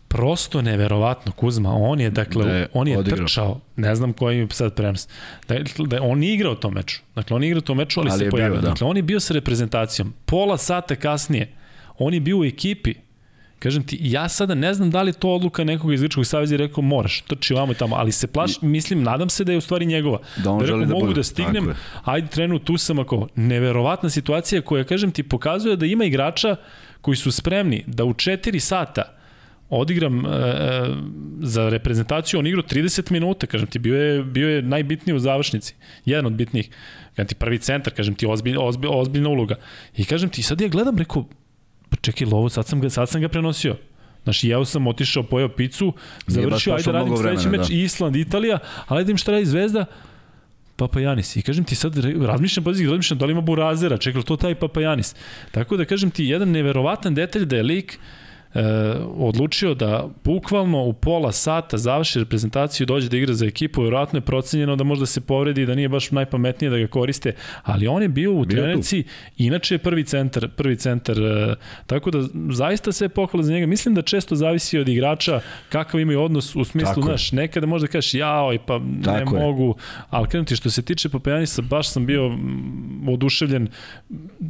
prosto 0.07 0.61
neverovatno 0.61 1.31
Kuzma, 1.31 1.73
on 1.73 1.99
je 1.99 2.09
dakle, 2.09 2.45
da 2.45 2.51
je 2.51 2.67
on 2.73 2.87
je 2.87 2.97
odigrao. 2.97 3.25
trčao, 3.27 3.59
ne 3.75 3.95
znam 3.95 4.13
koji 4.13 4.37
je 4.37 4.47
sad 4.51 4.75
prenos, 4.75 5.07
da, 5.47 5.55
da 5.85 6.01
on 6.01 6.19
nije 6.19 6.33
igrao 6.33 6.55
to 6.55 6.69
meču, 6.69 7.01
dakle 7.15 7.35
on 7.35 7.43
je 7.43 7.47
igrao 7.47 7.61
to 7.61 7.75
meču, 7.75 7.99
ali, 7.99 8.09
ali 8.11 8.19
se 8.19 8.29
pojavio, 8.29 8.61
da. 8.61 8.69
dakle 8.69 8.87
on 8.87 8.97
je 8.97 9.03
bio 9.03 9.19
sa 9.19 9.33
reprezentacijom, 9.33 10.13
pola 10.25 10.57
sata 10.57 10.95
kasnije, 10.95 11.51
on 11.97 12.13
je 12.13 12.19
bio 12.19 12.37
u 12.37 12.45
ekipi, 12.45 12.93
Kažem 13.59 13.83
ti, 13.83 13.97
ja 14.01 14.29
sada 14.29 14.55
ne 14.55 14.73
znam 14.73 14.91
da 14.91 15.01
li 15.01 15.13
to 15.13 15.29
odluka 15.29 15.63
nekog 15.63 15.93
iz 15.93 16.01
Grčkog 16.01 16.25
saveza 16.25 16.55
i 16.55 16.57
rekao 16.57 16.81
moraš, 16.81 17.21
trči 17.21 17.53
vamo 17.53 17.71
i 17.71 17.75
tamo, 17.75 17.95
ali 17.95 18.11
se 18.11 18.27
plaš, 18.27 18.61
mislim, 18.61 19.03
nadam 19.03 19.29
se 19.29 19.43
da 19.43 19.51
je 19.51 19.57
u 19.57 19.61
stvari 19.61 19.85
njegova. 19.85 20.19
Da 20.43 20.51
on 20.51 20.59
da 20.59 20.65
želi 20.65 20.85
da 20.85 20.93
mogu 20.93 21.05
bude. 21.05 21.19
da 21.19 21.23
stignem, 21.23 21.73
ajde 22.03 22.27
trenu 22.27 22.59
tu 22.59 22.77
sam 22.77 22.99
ako, 22.99 23.27
neverovatna 23.35 24.09
situacija 24.09 24.61
koja, 24.61 24.83
kažem 24.83 25.11
ti, 25.11 25.23
pokazuje 25.23 25.75
da 25.75 25.85
ima 25.85 26.05
igrača 26.05 26.55
koji 27.01 27.17
su 27.17 27.31
spremni 27.31 27.83
da 27.87 28.03
u 28.03 28.13
4 28.13 28.59
sata 28.59 29.15
odigram 29.69 30.25
e, 30.25 30.29
e, 30.29 30.95
za 31.41 31.69
reprezentaciju, 31.69 32.39
on 32.39 32.47
igrao 32.47 32.63
30 32.63 33.11
minuta, 33.11 33.47
kažem 33.47 33.67
ti, 33.67 33.79
bio 33.79 34.01
je, 34.01 34.23
bio 34.23 34.49
je 34.49 34.61
najbitniji 34.61 35.15
u 35.15 35.19
završnici, 35.19 35.75
jedan 36.05 36.25
od 36.25 36.33
bitnijih. 36.33 36.69
Kažem 37.15 37.27
ti, 37.27 37.35
prvi 37.35 37.57
centar, 37.57 37.93
kažem 37.93 38.15
ti, 38.15 38.27
ozbilj, 38.27 38.57
ozbilj, 38.59 38.89
ozbiljna 38.93 39.29
uloga. 39.29 39.55
I 39.97 40.05
kažem 40.05 40.29
ti, 40.29 40.43
sad 40.43 40.61
ja 40.61 40.67
gledam, 40.67 40.97
rekao, 40.97 41.25
pa 41.89 41.97
čekaj, 42.01 42.27
lovo, 42.27 42.49
sad 42.49 42.67
sam 42.67 42.81
ga, 42.81 42.89
sad 42.89 43.09
sam 43.09 43.21
ga 43.21 43.29
prenosio. 43.29 43.77
Znači, 44.23 44.49
jeo 44.49 44.65
sam, 44.65 44.87
otišao, 44.87 45.23
pojao 45.23 45.49
picu, 45.49 45.93
završio, 46.27 46.73
ajde 46.73 46.91
radim 46.91 47.17
sledeći 47.17 47.49
meč, 47.49 47.67
da. 47.67 47.75
Island, 47.75 48.15
Italija, 48.15 48.59
ali 48.87 48.99
ajde 48.99 49.11
im 49.11 49.17
šta 49.17 49.31
radi 49.31 49.45
Zvezda, 49.45 49.85
Papa 50.75 50.99
Janis. 50.99 51.35
I 51.35 51.41
kažem 51.41 51.63
ti 51.63 51.75
sad, 51.75 51.95
razmišljam, 52.25 52.63
pazi, 52.63 52.87
razmišljam 52.87 53.19
da 53.19 53.25
li 53.25 53.31
ima 53.31 53.41
Burazera, 53.41 53.97
čekaj, 53.97 54.21
to 54.21 54.35
taj 54.35 54.55
Papa 54.55 54.81
Janis. 54.81 55.15
Tako 55.51 55.77
da 55.77 55.85
kažem 55.85 56.11
ti, 56.11 56.25
jedan 56.25 56.51
neverovatan 56.51 57.15
detalj 57.15 57.45
da 57.45 57.55
je 57.55 57.63
lik 57.63 57.99
uh, 57.99 58.24
e, 58.55 58.61
odlučio 59.17 59.73
da 59.73 60.09
bukvalno 60.23 60.83
u 60.83 60.93
pola 60.93 61.31
sata 61.31 61.77
završi 61.77 62.19
reprezentaciju, 62.19 62.87
dođe 62.87 63.09
da 63.09 63.17
igra 63.17 63.33
za 63.33 63.45
ekipu, 63.45 63.81
vjerojatno 63.81 64.17
je 64.17 64.21
procenjeno 64.21 64.75
da 64.75 64.83
možda 64.83 65.05
se 65.05 65.21
povredi, 65.21 65.65
da 65.65 65.75
nije 65.75 65.89
baš 65.89 66.11
najpametnije 66.11 66.71
da 66.71 66.77
ga 66.77 66.87
koriste, 66.87 67.33
ali 67.63 67.87
on 67.87 68.01
je 68.01 68.09
bio 68.09 68.33
u 68.33 68.45
trenerici, 68.45 69.03
inače 69.37 69.75
je 69.75 69.79
prvi 69.79 70.03
centar, 70.03 70.49
prvi 70.55 70.75
centar, 70.75 71.17
e, 71.19 71.55
tako 71.87 72.11
da 72.11 72.27
zaista 72.49 72.91
se 72.91 73.09
pohvala 73.09 73.43
za 73.43 73.53
njega. 73.53 73.67
Mislim 73.67 73.95
da 73.95 74.01
često 74.01 74.35
zavisi 74.35 74.79
od 74.79 74.89
igrača 74.89 75.39
kakav 75.69 75.99
imaju 75.99 76.21
odnos 76.21 76.55
u 76.55 76.63
smislu, 76.63 77.03
znaš, 77.03 77.31
nekada 77.31 77.67
možda 77.67 77.87
kažeš 77.87 78.13
jao, 78.13 78.53
pa 78.65 78.79
ne 78.79 79.03
tako 79.03 79.35
mogu, 79.35 79.67
je. 79.67 79.73
ali 80.09 80.27
krenuti 80.27 80.55
što 80.55 80.69
se 80.69 80.81
tiče 80.81 81.09
Papajanisa, 81.09 81.61
baš 81.61 81.89
sam 81.89 82.05
bio 82.05 82.37
oduševljen 83.07 83.67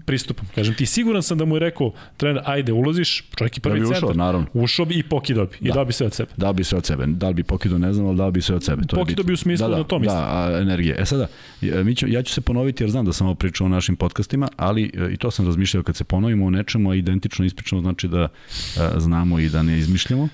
pristupom. 0.06 0.48
Kažem 0.56 0.76
ti, 0.76 0.86
siguran 0.86 1.24
sam 1.24 1.38
da 1.38 1.46
mu 1.46 1.56
je 1.56 1.60
rekao 1.60 1.94
trener, 2.18 2.42
ajde, 2.46 2.74
ulaziš, 2.74 3.24
čovjek 3.38 3.58
i 3.58 3.62
prvi 3.62 3.80
da 3.80 3.86
ušao, 3.98 4.14
naravno. 4.14 4.48
Ušao 4.54 4.86
bi 4.86 4.96
i 4.96 5.04
pokido 5.04 5.46
bi. 5.46 5.58
I 5.62 5.68
da. 5.68 5.74
dao 5.74 5.86
bi 5.86 5.94
sve 5.94 6.08
od 6.08 6.14
sebe. 6.14 6.30
Dao 6.38 6.54
bi 6.54 6.64
sve 6.64 6.78
od 6.78 6.86
sebe. 6.86 7.06
Da 7.06 7.28
li 7.28 7.34
bi 7.34 7.44
pokido, 7.44 7.78
ne 7.78 7.94
znam, 7.94 8.08
ali 8.08 8.18
dao 8.18 8.32
bi 8.32 8.42
sve 8.42 8.56
od 8.56 8.64
sebe. 8.64 8.84
To 8.88 8.96
pokido 8.96 9.24
bi 9.24 9.34
u 9.34 9.38
smislu 9.38 9.68
da, 9.68 9.72
da, 9.72 9.78
na 9.78 9.84
to 9.84 10.00
mislim. 10.00 10.18
Da, 10.18 10.26
a, 10.26 10.60
energije. 10.62 10.96
E 11.00 11.06
sada, 11.06 11.28
mi 11.62 11.96
ću, 11.96 12.08
ja 12.08 12.24
ću 12.24 12.34
se 12.34 12.42
ponoviti 12.42 12.84
jer 12.84 12.92
znam 12.92 13.06
da 13.06 13.14
sam 13.14 13.28
ovo 13.28 13.36
pričao 13.36 13.66
u 13.66 13.70
našim 13.70 13.96
podcastima, 13.96 14.48
ali 14.58 14.92
e, 14.94 15.14
i 15.14 15.18
to 15.18 15.32
sam 15.32 15.46
razmišljao 15.46 15.84
kad 15.84 15.96
se 15.96 16.04
ponovimo 16.04 16.46
u 16.46 16.52
nečemu, 16.52 16.90
a 16.92 16.96
identično 16.96 17.46
ispričamo 17.46 17.82
znači 17.82 18.08
da 18.08 18.22
a, 18.22 18.92
e, 18.98 19.00
znamo 19.00 19.40
i 19.40 19.50
da 19.50 19.64
ne 19.64 19.78
izmišljamo. 19.78 20.28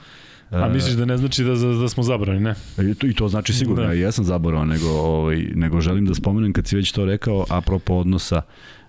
A 0.52 0.70
misliš 0.70 0.96
da 0.96 1.06
ne 1.06 1.18
znači 1.18 1.44
da, 1.44 1.54
da 1.56 1.90
smo 1.90 2.04
zaboravni, 2.04 2.42
ne? 2.42 2.56
I 2.92 2.94
to, 2.94 3.08
i 3.08 3.14
to 3.14 3.28
znači 3.28 3.54
sigurno, 3.54 3.84
da. 3.84 3.94
ja 3.94 4.06
jesam 4.06 4.26
zaboravao, 4.26 4.66
nego, 4.66 4.90
ovaj, 4.90 5.38
nego 5.56 5.82
želim 5.82 6.06
da 6.06 6.14
spomenem 6.14 6.54
kad 6.54 6.68
si 6.68 6.76
već 6.76 6.92
to 6.92 7.06
rekao, 7.06 7.46
apropo 7.50 7.94
odnosa 7.94 8.38
uh, 8.38 8.81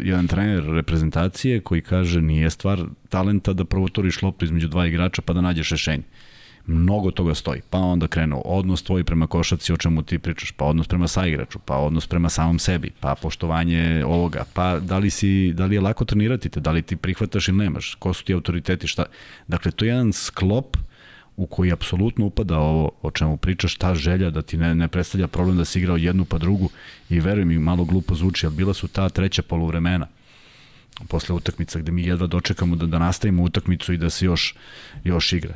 jedan 0.00 0.26
trener 0.28 0.64
reprezentacije 0.64 1.60
koji 1.60 1.82
kaže 1.82 2.20
nije 2.20 2.50
stvar 2.50 2.84
talenta 3.08 3.52
da 3.52 3.64
provotoriš 3.64 4.22
loptu 4.22 4.44
između 4.44 4.68
dva 4.68 4.86
igrača 4.86 5.22
pa 5.22 5.32
da 5.32 5.40
nađeš 5.40 5.70
rešenje. 5.70 6.02
Mnogo 6.66 7.10
toga 7.10 7.34
stoji. 7.34 7.60
Pa 7.70 7.78
onda 7.78 8.06
krenuo 8.06 8.40
odnos 8.40 8.82
tvoj 8.82 9.04
prema 9.04 9.26
košaci 9.26 9.72
o 9.72 9.76
čemu 9.76 10.02
ti 10.02 10.18
pričaš, 10.18 10.52
pa 10.52 10.64
odnos 10.64 10.88
prema 10.88 11.08
saigraču, 11.08 11.58
pa 11.58 11.76
odnos 11.76 12.06
prema 12.06 12.28
samom 12.28 12.58
sebi, 12.58 12.90
pa 13.00 13.14
poštovanje 13.14 14.04
ovoga, 14.06 14.44
pa 14.54 14.78
da 14.78 14.98
li, 14.98 15.10
si, 15.10 15.52
da 15.52 15.66
li 15.66 15.74
je 15.74 15.80
lako 15.80 16.04
trenirati 16.04 16.48
te, 16.48 16.60
da 16.60 16.70
li 16.70 16.82
ti 16.82 16.96
prihvataš 16.96 17.48
ili 17.48 17.58
nemaš, 17.58 17.94
ko 17.94 18.12
su 18.12 18.24
ti 18.24 18.34
autoriteti, 18.34 18.86
šta. 18.86 19.04
Dakle, 19.48 19.70
to 19.70 19.84
je 19.84 19.88
jedan 19.88 20.12
sklop 20.12 20.76
uh, 20.76 20.82
u 21.36 21.46
koji 21.46 21.72
apsolutno 21.72 22.26
upada 22.26 22.58
ovo 22.58 22.90
o 23.02 23.10
čemu 23.10 23.36
pričaš, 23.36 23.76
ta 23.76 23.94
želja 23.94 24.30
da 24.30 24.42
ti 24.42 24.56
ne, 24.56 24.74
ne 24.74 24.88
predstavlja 24.88 25.28
problem 25.28 25.56
da 25.56 25.64
si 25.64 25.78
igrao 25.78 25.96
jednu 25.96 26.24
pa 26.24 26.38
drugu 26.38 26.70
i 27.10 27.20
verujem 27.20 27.48
mi 27.48 27.58
malo 27.58 27.84
glupo 27.84 28.14
zvuči, 28.14 28.46
ali 28.46 28.56
bila 28.56 28.74
su 28.74 28.88
ta 28.88 29.08
treća 29.08 29.42
poluvremena 29.42 30.06
posle 31.08 31.34
utakmica 31.34 31.78
gde 31.78 31.92
mi 31.92 32.02
jedva 32.02 32.26
dočekamo 32.26 32.76
da, 32.76 32.86
da 32.86 32.98
nastavimo 32.98 33.42
utakmicu 33.42 33.92
i 33.92 33.96
da 33.96 34.10
se 34.10 34.24
još, 34.26 34.54
još 35.04 35.32
igra. 35.32 35.54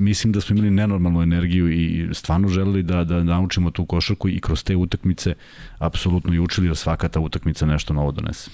Mislim 0.00 0.32
da 0.32 0.40
smo 0.40 0.56
imali 0.56 0.70
nenormalnu 0.70 1.22
energiju 1.22 1.72
i 1.72 2.08
stvarno 2.12 2.48
želeli 2.48 2.82
da, 2.82 3.04
da 3.04 3.22
naučimo 3.24 3.70
tu 3.70 3.86
košarku 3.86 4.28
i 4.28 4.40
kroz 4.40 4.64
te 4.64 4.76
utakmice 4.76 5.34
apsolutno 5.78 6.34
i 6.34 6.38
učili 6.38 6.68
da 6.68 6.74
svaka 6.74 7.08
ta 7.08 7.20
utakmica 7.20 7.66
nešto 7.66 7.94
novo 7.94 8.12
donese. 8.12 8.50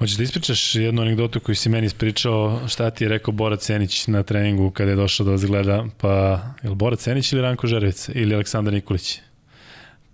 Hoćeš 0.00 0.16
da 0.16 0.22
ispričaš 0.22 0.74
jednu 0.74 1.02
anegdotu 1.02 1.40
koju 1.40 1.56
si 1.56 1.68
meni 1.68 1.86
ispričao, 1.86 2.60
šta 2.68 2.90
ti 2.90 3.04
je 3.04 3.08
rekao 3.08 3.32
Bora 3.32 3.56
Cenić 3.56 4.06
na 4.06 4.22
treningu 4.22 4.70
kada 4.70 4.90
je 4.90 4.96
došao 4.96 5.24
da 5.26 5.32
vas 5.32 5.46
gleda, 5.46 5.84
pa 5.96 6.08
je 6.62 6.68
li 6.68 6.74
Bora 6.74 6.96
Cenić 6.96 7.32
ili 7.32 7.42
Ranko 7.42 7.66
Žervec 7.66 8.08
ili 8.14 8.34
Aleksandar 8.34 8.74
Nikolić? 8.74 9.18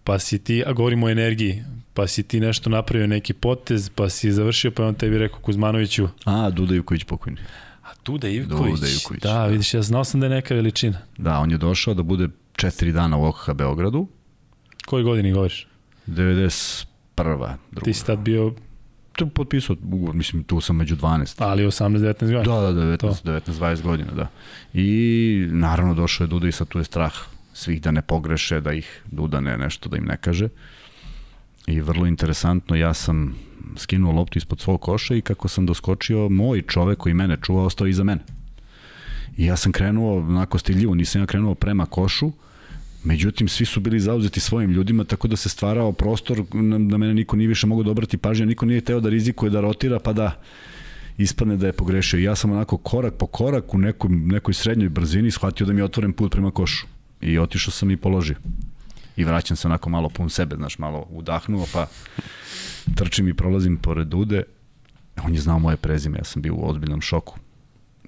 Pa 0.05 0.19
si 0.19 0.39
ti, 0.39 0.63
a 0.67 0.73
govorimo 0.73 1.07
o 1.07 1.11
energiji, 1.11 1.65
pa 1.95 2.07
si 2.07 2.23
ti 2.23 2.41
nešto 2.41 2.71
napravio 2.71 3.07
neki 3.07 3.33
potez, 3.33 3.91
pa 3.95 4.09
si 4.09 4.33
završio, 4.33 4.71
pa 4.71 4.87
on 4.87 4.95
tebi 4.95 5.19
rekao 5.19 5.41
Kuzmanoviću. 5.41 6.09
A, 6.25 6.51
Duda 6.51 6.75
Ivković 6.75 7.05
pokojni. 7.05 7.39
A 7.83 7.89
Duda 8.05 8.29
Ivković. 8.29 8.75
Duda 8.75 8.89
Ivković. 8.89 9.23
Da, 9.23 9.33
da, 9.33 9.47
vidiš, 9.47 9.75
ja 9.75 9.83
znao 9.83 10.05
sam 10.05 10.21
da 10.21 10.27
je 10.27 10.31
neka 10.31 10.55
veličina. 10.55 10.99
Da, 11.19 11.39
on 11.39 11.51
je 11.51 11.59
došao 11.59 11.95
da 11.95 12.03
bude 12.03 12.29
četiri 12.57 12.93
dana 12.93 13.17
u 13.17 13.25
OKH 13.25 13.53
Beogradu. 13.55 14.07
Koje 14.87 15.05
godini 15.05 15.33
govoriš? 15.33 15.67
91. 16.07 16.85
Druga. 17.17 17.85
Ti 17.85 17.93
si 17.93 18.07
tad 18.07 18.19
bio 18.19 18.55
to 19.17 19.27
potpisao 19.27 19.77
ugovor, 19.83 20.15
mislim, 20.15 20.45
tu 20.45 20.61
sam 20.61 20.77
među 20.77 20.97
12. 20.97 21.35
Ali 21.39 21.65
18-19 21.65 22.19
godina. 22.21 22.43
Da, 22.43 22.73
da, 22.73 22.97
19, 22.97 23.25
19-20 23.25 23.83
godina, 23.83 24.13
da. 24.13 24.29
I 24.75 25.49
naravno 25.51 25.95
došao 25.95 26.25
je 26.25 26.29
Duda 26.29 26.49
i 26.49 26.53
sad 26.53 26.69
tu 26.69 26.79
je 26.79 26.85
strah 26.85 27.13
svih 27.53 27.83
da 27.83 27.91
ne 27.91 28.03
pogreše, 28.03 28.61
da 28.61 28.73
ih 28.73 29.03
Duda 29.11 29.41
ne 29.41 29.59
nešto 29.59 29.89
da 29.89 29.97
im 29.97 30.05
ne 30.05 30.17
kaže. 30.17 30.49
I 31.67 31.81
vrlo 31.81 32.07
interesantno, 32.07 32.77
ja 32.77 32.95
sam 32.95 33.35
skinuo 33.77 34.13
loptu 34.13 34.39
ispod 34.39 34.61
svog 34.61 34.81
koša 34.81 35.15
i 35.15 35.21
kako 35.21 35.49
sam 35.49 35.67
doskočio, 35.67 36.29
moj 36.29 36.63
čovek 36.63 36.99
koji 36.99 37.15
mene 37.15 37.37
čuva 37.43 37.65
ostao 37.65 37.87
iza 37.87 38.05
mene. 38.05 38.23
I 39.37 39.45
ja 39.45 39.57
sam 39.57 39.73
krenuo 39.73 40.19
onako 40.19 40.59
stiljivo, 40.59 40.95
nisam 40.95 41.23
ja 41.23 41.27
krenuo 41.27 41.55
prema 41.55 41.87
košu, 41.87 42.33
Međutim, 43.07 43.49
svi 43.49 43.67
su 43.67 43.81
bili 43.81 44.01
zauzeti 44.01 44.41
svojim 44.41 44.71
ljudima, 44.71 45.05
tako 45.05 45.29
da 45.29 45.37
se 45.37 45.49
stvarao 45.49 45.93
prostor 45.93 46.43
da 46.91 46.99
mene 46.99 47.15
niko 47.15 47.37
nije 47.37 47.49
više 47.49 47.67
mogao 47.67 47.83
dobrati 47.83 48.17
pažnje, 48.17 48.47
niko 48.47 48.67
nije 48.67 48.81
teo 48.81 49.01
da 49.01 49.09
rizikuje, 49.09 49.51
da 49.51 49.61
rotira, 49.61 49.99
pa 49.99 50.13
da 50.13 50.43
ispadne 51.19 51.57
da 51.57 51.67
je 51.67 51.73
pogrešio. 51.73 52.19
Ja 52.21 52.35
sam 52.35 52.53
onako 52.53 52.77
korak 52.77 53.15
po 53.15 53.27
korak 53.27 53.75
u 53.75 53.79
nekoj, 53.79 54.11
nekoj 54.11 54.55
srednjoj 54.55 54.89
brzini 54.89 55.31
shvatio 55.31 55.67
da 55.67 55.73
mi 55.73 55.81
je 55.81 55.85
otvoren 55.85 56.13
put 56.13 56.33
prema 56.33 56.51
košu. 56.51 56.87
I 57.21 57.39
otišao 57.39 57.73
sam 57.73 57.91
i 57.91 57.97
položio. 57.97 58.37
I 59.17 59.25
vraćam 59.25 59.57
se 59.57 59.69
onako 59.69 59.91
malo 59.91 60.09
pun 60.09 60.31
sebe, 60.31 60.57
znaš, 60.57 60.79
malo 60.79 61.07
udahnuo, 61.11 61.67
pa 61.73 61.87
trčim 62.95 63.29
i 63.29 63.35
prolazim 63.35 63.77
pored 63.77 64.09
Dude. 64.09 64.43
On 65.25 65.35
je 65.35 65.41
znao 65.41 65.59
moje 65.59 65.77
prezime, 65.77 66.19
ja 66.19 66.25
sam 66.25 66.43
bio 66.43 66.55
u 66.55 66.69
ozbiljnom 66.71 67.01
šoku. 67.01 67.39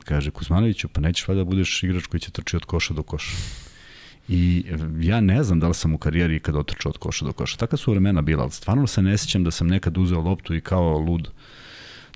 Kaže, 0.04 0.30
Kuzmanoviću, 0.30 0.88
pa 0.88 1.00
nećeš 1.00 1.28
valjda 1.28 1.44
da 1.44 1.50
budeš 1.50 1.82
igrač 1.82 2.06
koji 2.06 2.20
će 2.20 2.30
trči 2.30 2.56
od 2.56 2.64
koša 2.64 2.94
do 2.94 3.02
koša. 3.02 3.36
I 4.28 4.64
ja 5.00 5.20
ne 5.20 5.42
znam 5.42 5.60
da 5.60 5.68
li 5.68 5.74
sam 5.74 5.94
u 5.94 5.98
karijeri 5.98 6.36
ikad 6.36 6.56
otrčao 6.56 6.90
od 6.90 6.98
koša 6.98 7.24
do 7.24 7.32
koša. 7.32 7.56
Taka 7.56 7.76
su 7.76 7.90
vremena 7.90 8.22
bila, 8.22 8.42
ali 8.42 8.52
stvarno 8.52 8.86
se 8.86 9.02
ne 9.02 9.18
sjećam 9.18 9.44
da 9.44 9.50
sam 9.50 9.66
nekad 9.66 9.98
uzeo 9.98 10.20
loptu 10.20 10.54
i 10.54 10.60
kao 10.60 10.98
lud 10.98 11.30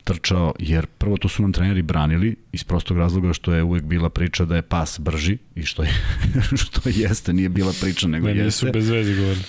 trčao, 0.05 0.55
jer 0.59 0.87
prvo 0.87 1.17
to 1.17 1.29
su 1.29 1.43
nam 1.43 1.53
treneri 1.53 1.83
branili 1.83 2.37
iz 2.53 2.65
prostog 2.65 2.99
razloga 2.99 3.33
što 3.33 3.55
je 3.55 3.63
uvek 3.63 3.83
bila 3.83 4.11
priča 4.11 4.45
da 4.45 4.57
je 4.57 4.63
pas 4.63 5.01
brži 5.01 5.39
i 5.55 5.63
što 5.63 5.83
je 5.83 5.91
što 6.63 6.81
jeste, 6.89 7.33
nije 7.33 7.49
bila 7.49 7.73
priča 7.81 8.09
nego 8.09 8.27
ne, 8.27 8.37
jeste. 8.37 8.67
Nisu 8.67 8.73
bez 8.73 8.89
veze 8.89 9.15
govorili. 9.15 9.45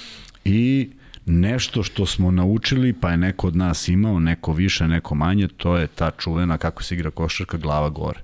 I 0.45 0.89
nešto 1.25 1.83
što 1.83 2.05
smo 2.05 2.31
naučili, 2.31 2.93
pa 2.93 3.11
je 3.11 3.17
neko 3.17 3.47
od 3.47 3.55
nas 3.55 3.87
imao, 3.87 4.19
neko 4.19 4.53
više, 4.53 4.87
neko 4.87 5.15
manje, 5.15 5.47
to 5.47 5.77
je 5.77 5.87
ta 5.87 6.11
čuvena 6.17 6.57
kako 6.57 6.83
se 6.83 6.95
igra 6.95 7.11
košarka 7.11 7.57
glava 7.57 7.89
gore. 7.89 8.19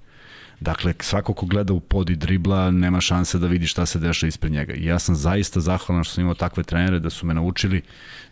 Dakle, 0.59 0.93
svako 0.99 1.33
ko 1.33 1.45
gleda 1.45 1.73
u 1.73 1.79
pod 1.79 2.09
i 2.09 2.15
dribla 2.15 2.71
nema 2.71 3.01
šanse 3.01 3.39
da 3.39 3.47
vidi 3.47 3.67
šta 3.67 3.85
se 3.85 3.99
deša 3.99 4.27
ispred 4.27 4.51
njega. 4.51 4.73
I 4.73 4.85
ja 4.85 4.99
sam 4.99 5.15
zaista 5.15 5.59
zahvalan 5.59 6.03
što 6.03 6.13
sam 6.13 6.21
imao 6.21 6.33
takve 6.33 6.63
trenere 6.63 6.99
da 6.99 7.09
su 7.09 7.25
me 7.25 7.33
naučili 7.33 7.81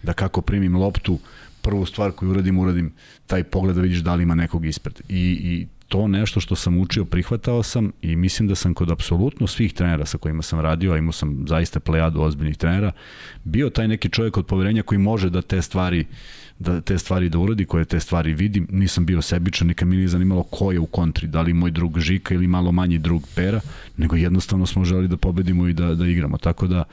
da 0.04 0.14
kako 0.14 0.42
primim 0.42 0.76
loptu, 0.76 1.20
prvu 1.62 1.86
stvar 1.86 2.12
koju 2.12 2.30
uradim, 2.30 2.60
uradim 2.60 2.94
taj 3.28 3.44
pogled 3.44 3.76
da 3.76 3.82
vidiš 3.82 4.00
da 4.00 4.16
li 4.16 4.24
ima 4.24 4.36
nekog 4.36 4.66
ispred. 4.66 5.02
I, 5.10 5.22
i 5.44 5.68
to 5.88 6.08
nešto 6.08 6.40
što 6.40 6.56
sam 6.56 6.78
učio, 6.78 7.06
prihvatao 7.06 7.64
sam 7.64 7.92
i 8.02 8.16
mislim 8.16 8.48
da 8.48 8.56
sam 8.56 8.74
kod 8.74 8.92
apsolutno 8.92 9.48
svih 9.48 9.74
trenera 9.74 10.06
sa 10.06 10.18
kojima 10.18 10.42
sam 10.42 10.60
radio, 10.60 10.94
a 10.94 10.98
imao 10.98 11.12
sam 11.12 11.46
zaista 11.48 11.80
plejadu 11.80 12.22
ozbiljnih 12.22 12.58
trenera, 12.58 12.92
bio 13.44 13.70
taj 13.70 13.88
neki 13.88 14.10
čovjek 14.10 14.38
od 14.38 14.46
poverenja 14.46 14.84
koji 14.84 15.00
može 15.00 15.30
da 15.30 15.42
te 15.42 15.62
stvari 15.62 16.06
da 16.60 16.82
te 16.82 16.98
stvari 16.98 17.30
da 17.30 17.40
uradi, 17.40 17.66
koje 17.66 17.86
te 17.86 18.00
stvari 18.00 18.34
vidim, 18.34 18.68
nisam 18.72 19.06
bio 19.06 19.22
sebičan, 19.22 19.68
nikad 19.68 19.88
mi 19.88 19.96
nije 19.96 20.08
zanimalo 20.08 20.44
ko 20.44 20.72
je 20.72 20.80
u 20.80 20.86
kontri, 20.86 21.28
da 21.28 21.42
li 21.42 21.54
moj 21.54 21.72
drug 21.72 22.00
Žika 22.00 22.34
ili 22.34 22.48
malo 22.48 22.72
manji 22.72 22.98
drug 22.98 23.24
Pera, 23.36 23.62
nego 23.98 24.16
jednostavno 24.16 24.66
smo 24.66 24.86
želi 24.86 25.08
da 25.08 25.18
pobedimo 25.18 25.68
i 25.68 25.74
da, 25.74 25.96
da 25.96 26.08
igramo, 26.08 26.38
tako 26.38 26.68
da 26.68 26.84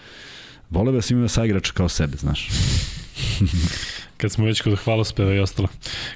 vole 0.71 0.93
da 0.93 1.03
sam 1.03 1.17
imao 1.17 1.29
sa 1.29 1.45
igrača 1.45 1.73
kao 1.73 1.89
sebe, 1.89 2.17
znaš. 2.17 2.49
kad 4.17 4.33
smo 4.33 4.45
već 4.45 4.61
kod 4.61 4.79
hvalospeva 4.79 5.35
i 5.35 5.39
ostalo. 5.39 5.69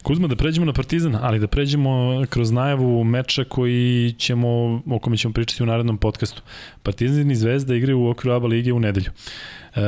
Kuzma, 0.02 0.28
da 0.28 0.36
pređemo 0.36 0.66
na 0.66 0.72
Partizan, 0.72 1.14
ali 1.20 1.38
da 1.38 1.46
pređemo 1.46 2.24
kroz 2.30 2.50
najavu 2.50 3.04
meča 3.04 3.44
koji 3.44 4.14
ćemo, 4.18 4.48
o 4.86 4.98
kome 4.98 5.16
ćemo 5.16 5.34
pričati 5.34 5.62
u 5.62 5.66
narednom 5.66 5.98
podcastu. 5.98 6.42
Partizan 6.82 7.30
i 7.30 7.36
Zvezda 7.36 7.74
igraju 7.74 8.00
u 8.00 8.08
okviru 8.08 8.34
ABA 8.34 8.46
lige 8.46 8.72
u 8.72 8.80
nedelju. 8.80 9.10
E, 9.74 9.80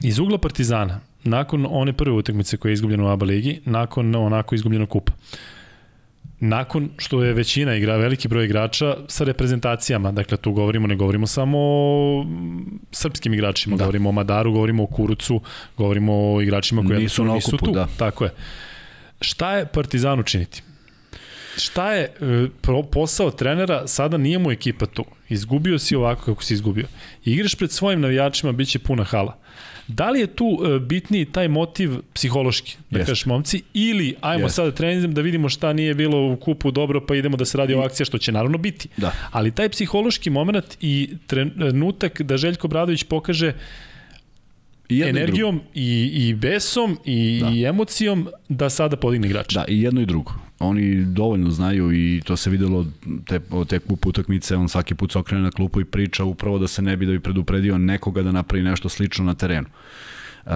iz 0.00 0.18
ugla 0.18 0.38
Partizana, 0.38 1.00
nakon 1.24 1.66
one 1.70 1.92
prve 1.92 2.12
utakmice 2.12 2.56
koja 2.56 2.70
je 2.70 2.74
izgubljena 2.74 3.04
u 3.04 3.08
ABA 3.08 3.26
ligi, 3.26 3.60
nakon 3.64 4.14
onako 4.14 4.54
izgubljenog 4.54 4.88
kupa, 4.88 5.12
nakon 6.40 6.90
što 6.98 7.24
je 7.24 7.32
većina 7.32 7.74
igra, 7.74 7.96
veliki 7.96 8.28
broj 8.28 8.44
igrača 8.44 8.96
sa 9.08 9.24
reprezentacijama, 9.24 10.12
dakle 10.12 10.36
tu 10.36 10.52
govorimo, 10.52 10.86
ne 10.86 10.96
govorimo 10.96 11.26
samo 11.26 11.58
o 11.60 12.26
srpskim 12.90 13.34
igračima, 13.34 13.76
da. 13.76 13.84
govorimo 13.84 14.08
o 14.08 14.12
Madaru, 14.12 14.52
govorimo 14.52 14.82
o 14.82 14.86
Kurucu, 14.86 15.40
govorimo 15.76 16.34
o 16.34 16.40
igračima 16.40 16.82
koji 16.82 16.98
nisu, 16.98 17.24
na 17.24 17.34
okupu, 17.34 17.66
tu. 17.66 17.72
Da. 17.72 17.86
Tako 17.98 18.24
je. 18.24 18.30
Šta 19.20 19.56
je 19.56 19.66
Partizan 19.66 20.20
učiniti? 20.20 20.62
Šta 21.56 21.92
je 21.92 22.02
e, 22.04 22.82
posao 22.92 23.30
trenera, 23.30 23.86
sada 23.86 24.16
nije 24.16 24.38
mu 24.38 24.50
ekipa 24.50 24.86
tu. 24.86 25.04
Izgubio 25.28 25.78
si 25.78 25.96
ovako 25.96 26.24
kako 26.24 26.42
si 26.42 26.54
izgubio. 26.54 26.86
Igraš 27.24 27.54
pred 27.54 27.70
svojim 27.70 28.00
navijačima, 28.00 28.52
bit 28.52 28.68
će 28.68 28.78
puna 28.78 29.04
hala. 29.04 29.38
Da 29.88 30.10
li 30.10 30.20
je 30.20 30.26
tu 30.26 30.46
uh, 30.46 30.82
bitniji 30.82 31.24
taj 31.24 31.48
motiv 31.48 31.90
psihološki, 32.14 32.76
da 32.90 32.98
Jest. 32.98 33.08
kažeš 33.08 33.26
momci, 33.26 33.62
ili 33.74 34.14
ajmo 34.20 34.44
Jest. 34.44 34.54
sada 34.54 34.70
trenizam 34.70 35.14
da 35.14 35.20
vidimo 35.20 35.48
šta 35.48 35.72
nije 35.72 35.94
bilo 35.94 36.32
u 36.32 36.36
kupu 36.36 36.70
dobro 36.70 37.06
pa 37.06 37.14
idemo 37.14 37.36
da 37.36 37.44
se 37.44 37.58
radi 37.58 37.74
o 37.74 37.80
akcija 37.80 38.06
što 38.06 38.18
će 38.18 38.32
naravno 38.32 38.58
biti. 38.58 38.88
Da. 38.96 39.12
Ali 39.30 39.50
taj 39.50 39.68
psihološki 39.68 40.30
moment 40.30 40.76
i 40.80 41.10
trenutak 41.26 42.22
da 42.22 42.36
Željko 42.36 42.68
Bradović 42.68 43.04
pokaže 43.04 43.52
I 44.88 45.02
energijom 45.02 45.60
i, 45.74 46.10
i 46.14 46.34
besom 46.34 46.98
i, 47.04 47.40
da. 47.42 47.50
i 47.50 47.64
emocijom 47.64 48.28
da 48.48 48.70
sada 48.70 48.96
podigne 48.96 49.28
igrača. 49.28 49.60
Da, 49.60 49.64
i 49.68 49.82
jedno 49.82 50.00
i 50.00 50.06
drugo. 50.06 50.32
Oni 50.62 51.04
dovoljno 51.04 51.50
znaju 51.50 51.92
i 51.92 52.22
to 52.24 52.36
se 52.36 52.50
videlo 52.50 52.86
te, 53.26 53.40
te 53.68 53.78
kup 53.78 54.06
utakmice, 54.06 54.56
on 54.56 54.68
svaki 54.68 54.94
put 54.94 55.12
se 55.12 55.18
okrene 55.18 55.42
na 55.42 55.50
klupu 55.50 55.80
i 55.80 55.84
priča 55.84 56.24
upravo 56.24 56.58
da 56.58 56.68
se 56.68 56.82
ne 56.82 56.96
bi 56.96 57.06
da 57.06 57.12
bi 57.12 57.20
predupredio 57.20 57.78
nekoga 57.78 58.22
da 58.22 58.32
napravi 58.32 58.62
nešto 58.62 58.88
slično 58.88 59.24
na 59.24 59.34
terenu. 59.34 59.66
Uh, 60.46 60.52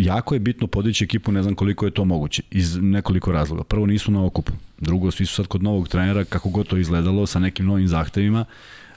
jako 0.00 0.34
je 0.34 0.40
bitno 0.40 0.66
podići 0.66 1.04
ekipu, 1.04 1.32
ne 1.32 1.42
znam 1.42 1.54
koliko 1.54 1.84
je 1.84 1.90
to 1.90 2.04
moguće, 2.04 2.42
iz 2.50 2.76
nekoliko 2.76 3.32
razloga. 3.32 3.64
Prvo, 3.64 3.86
nisu 3.86 4.12
na 4.12 4.24
okupu. 4.24 4.52
Drugo, 4.78 5.10
svi 5.10 5.26
su 5.26 5.34
sad 5.34 5.46
kod 5.46 5.62
novog 5.62 5.88
trenera, 5.88 6.24
kako 6.24 6.48
god 6.48 6.66
to 6.66 6.76
izgledalo, 6.76 7.26
sa 7.26 7.38
nekim 7.38 7.66
novim 7.66 7.88
zahtevima. 7.88 8.44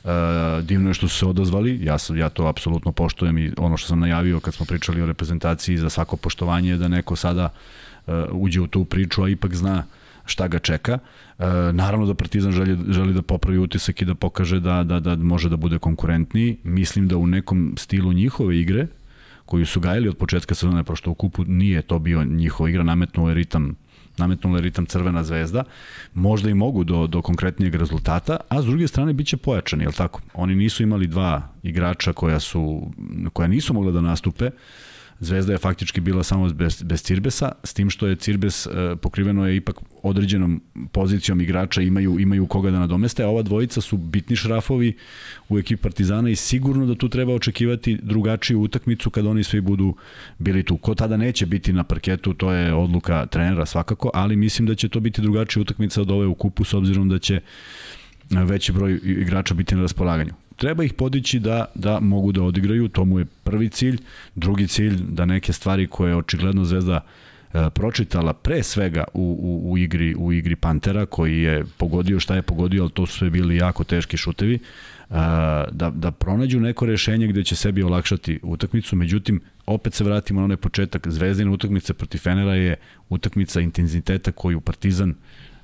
Uh, 0.04 0.10
divno 0.64 0.90
je 0.90 0.94
što 0.94 1.08
su 1.08 1.18
se 1.18 1.26
odazvali, 1.26 1.80
ja, 1.84 1.98
sam, 1.98 2.18
ja 2.18 2.30
to 2.30 2.46
apsolutno 2.46 2.92
poštujem 2.92 3.38
i 3.38 3.52
ono 3.58 3.78
što 3.78 3.88
sam 3.88 4.00
najavio 4.00 4.40
kad 4.40 4.54
smo 4.54 4.66
pričali 4.66 5.02
o 5.02 5.06
reprezentaciji 5.06 5.78
za 5.78 5.90
svako 5.90 6.18
poštovanje 6.18 6.70
je 6.70 6.78
da 6.78 6.88
neko 6.88 7.16
sada 7.16 7.50
uh, 8.08 8.14
uđe 8.32 8.62
u 8.62 8.68
tu 8.68 8.86
priču, 8.86 9.24
a 9.24 9.30
ipak 9.30 9.56
zna 9.56 9.84
šta 10.26 10.48
ga 10.48 10.60
čeka. 10.60 11.00
Uh, 11.38 11.46
naravno 11.74 12.06
da 12.06 12.14
Partizan 12.14 12.52
želi, 12.52 12.78
želi 12.90 13.14
da 13.14 13.22
popravi 13.22 13.58
utisak 13.58 14.02
i 14.02 14.06
da 14.06 14.16
pokaže 14.16 14.60
da, 14.60 14.84
da, 14.84 15.00
da 15.00 15.16
može 15.16 15.50
da 15.50 15.58
bude 15.58 15.80
konkurentniji. 15.80 16.58
Mislim 16.64 17.08
da 17.08 17.18
u 17.18 17.28
nekom 17.28 17.74
stilu 17.78 18.14
njihove 18.14 18.60
igre, 18.60 18.88
koju 19.46 19.66
su 19.66 19.80
gajali 19.80 20.10
od 20.10 20.18
početka 20.18 20.56
sezone, 20.56 20.84
pošto 20.84 21.12
u 21.12 21.14
kupu 21.16 21.44
nije 21.46 21.82
to 21.82 22.00
bio 22.00 22.24
njihova 22.24 22.70
igra, 22.70 22.84
nametnuo 22.84 23.30
je 23.30 23.36
ritam 23.36 23.76
nametnula 24.18 24.60
ritam 24.60 24.86
Crvena 24.86 25.24
zvezda, 25.24 25.64
možda 26.14 26.50
i 26.50 26.54
mogu 26.54 26.84
do, 26.84 27.08
do 27.08 27.22
konkretnijeg 27.22 27.76
rezultata, 27.76 28.38
a 28.50 28.62
s 28.62 28.66
druge 28.66 28.88
strane 28.88 29.14
biće 29.14 29.38
pojačani, 29.38 29.84
jel 29.84 29.92
tako? 29.92 30.22
Oni 30.34 30.56
nisu 30.56 30.84
imali 30.84 31.08
dva 31.08 31.42
igrača 31.64 32.14
koja 32.14 32.40
su 32.40 32.92
koja 33.34 33.48
nisu 33.48 33.74
mogla 33.74 33.92
da 33.92 34.02
nastupe, 34.02 34.50
Zvezda 35.24 35.54
je 35.54 35.58
faktički 35.58 36.02
bila 36.02 36.24
samo 36.24 36.50
bez, 36.50 36.84
bez 36.84 37.04
Cirbesa, 37.04 37.52
s 37.64 37.74
tim 37.74 37.90
što 37.90 38.08
je 38.08 38.16
Cirbes 38.16 38.66
e, 38.66 38.70
pokriveno 39.02 39.48
je 39.48 39.56
ipak 39.56 39.76
određenom 40.04 40.62
pozicijom 40.92 41.42
igrača, 41.42 41.82
imaju, 41.82 42.20
imaju 42.20 42.46
koga 42.48 42.72
da 42.72 42.80
nadomeste, 42.80 43.24
a 43.24 43.28
ova 43.28 43.42
dvojica 43.42 43.82
su 43.82 43.98
bitni 43.98 44.36
šrafovi 44.36 44.98
u 45.50 45.60
ekipi 45.60 45.82
Partizana 45.82 46.30
i 46.30 46.36
sigurno 46.36 46.86
da 46.86 46.96
tu 46.96 47.10
treba 47.10 47.34
očekivati 47.34 48.00
drugačiju 48.04 48.62
utakmicu 48.62 49.10
kad 49.10 49.26
oni 49.26 49.44
svi 49.44 49.62
budu 49.62 49.96
bili 50.40 50.64
tu. 50.64 50.78
Ko 50.78 50.96
tada 50.96 51.18
neće 51.18 51.46
biti 51.46 51.74
na 51.74 51.84
parketu, 51.84 52.34
to 52.34 52.52
je 52.52 52.74
odluka 52.74 53.26
trenera 53.26 53.66
svakako, 53.66 54.12
ali 54.14 54.36
mislim 54.36 54.68
da 54.68 54.76
će 54.76 54.90
to 54.90 55.00
biti 55.00 55.22
drugačija 55.22 55.62
utakmica 55.62 56.02
od 56.02 56.12
ove 56.12 56.26
u 56.28 56.36
kupu 56.36 56.64
s 56.64 56.74
obzirom 56.74 57.10
da 57.10 57.20
će 57.20 57.42
veći 58.30 58.72
broj 58.72 59.00
igrača 59.04 59.54
biti 59.54 59.76
na 59.76 59.82
raspolaganju 59.82 60.34
treba 60.62 60.84
ih 60.84 60.94
podići 60.94 61.40
da, 61.40 61.66
da 61.76 62.00
mogu 62.00 62.32
da 62.32 62.44
odigraju, 62.44 62.88
to 62.88 63.06
mu 63.06 63.20
je 63.20 63.26
prvi 63.44 63.70
cilj. 63.70 63.98
Drugi 64.36 64.68
cilj, 64.68 64.98
da 65.10 65.26
neke 65.26 65.54
stvari 65.54 65.88
koje 65.88 66.12
je 66.12 66.16
očigledno 66.16 66.66
Zvezda 66.66 67.00
e, 67.02 67.70
pročitala 67.70 68.34
pre 68.34 68.64
svega 68.64 69.04
u, 69.14 69.22
u, 69.22 69.72
u, 69.72 69.78
igri, 69.78 70.16
u 70.16 70.34
igri 70.34 70.56
Pantera, 70.56 71.06
koji 71.06 71.42
je 71.42 71.64
pogodio 71.78 72.20
šta 72.20 72.36
je 72.36 72.42
pogodio, 72.42 72.84
ali 72.84 72.92
to 72.92 73.06
su 73.06 73.18
sve 73.18 73.30
bili 73.30 73.58
jako 73.58 73.84
teški 73.84 74.18
šutevi, 74.18 74.56
e, 74.56 74.60
da, 75.72 75.90
da 75.90 76.12
pronađu 76.12 76.60
neko 76.60 76.86
rešenje 76.86 77.28
gde 77.28 77.44
će 77.44 77.56
sebi 77.56 77.84
olakšati 77.84 78.40
utakmicu, 78.44 78.96
međutim, 78.96 79.42
opet 79.66 79.94
se 79.94 80.04
vratimo 80.04 80.40
na 80.40 80.46
onaj 80.46 80.58
početak, 80.58 81.08
Zvezdina 81.08 81.52
utakmica 81.52 81.94
protiv 81.94 82.20
Fenera 82.20 82.56
je 82.56 82.76
utakmica 83.10 83.62
intenziteta 83.62 84.32
koju 84.32 84.62
Partizan 84.62 85.16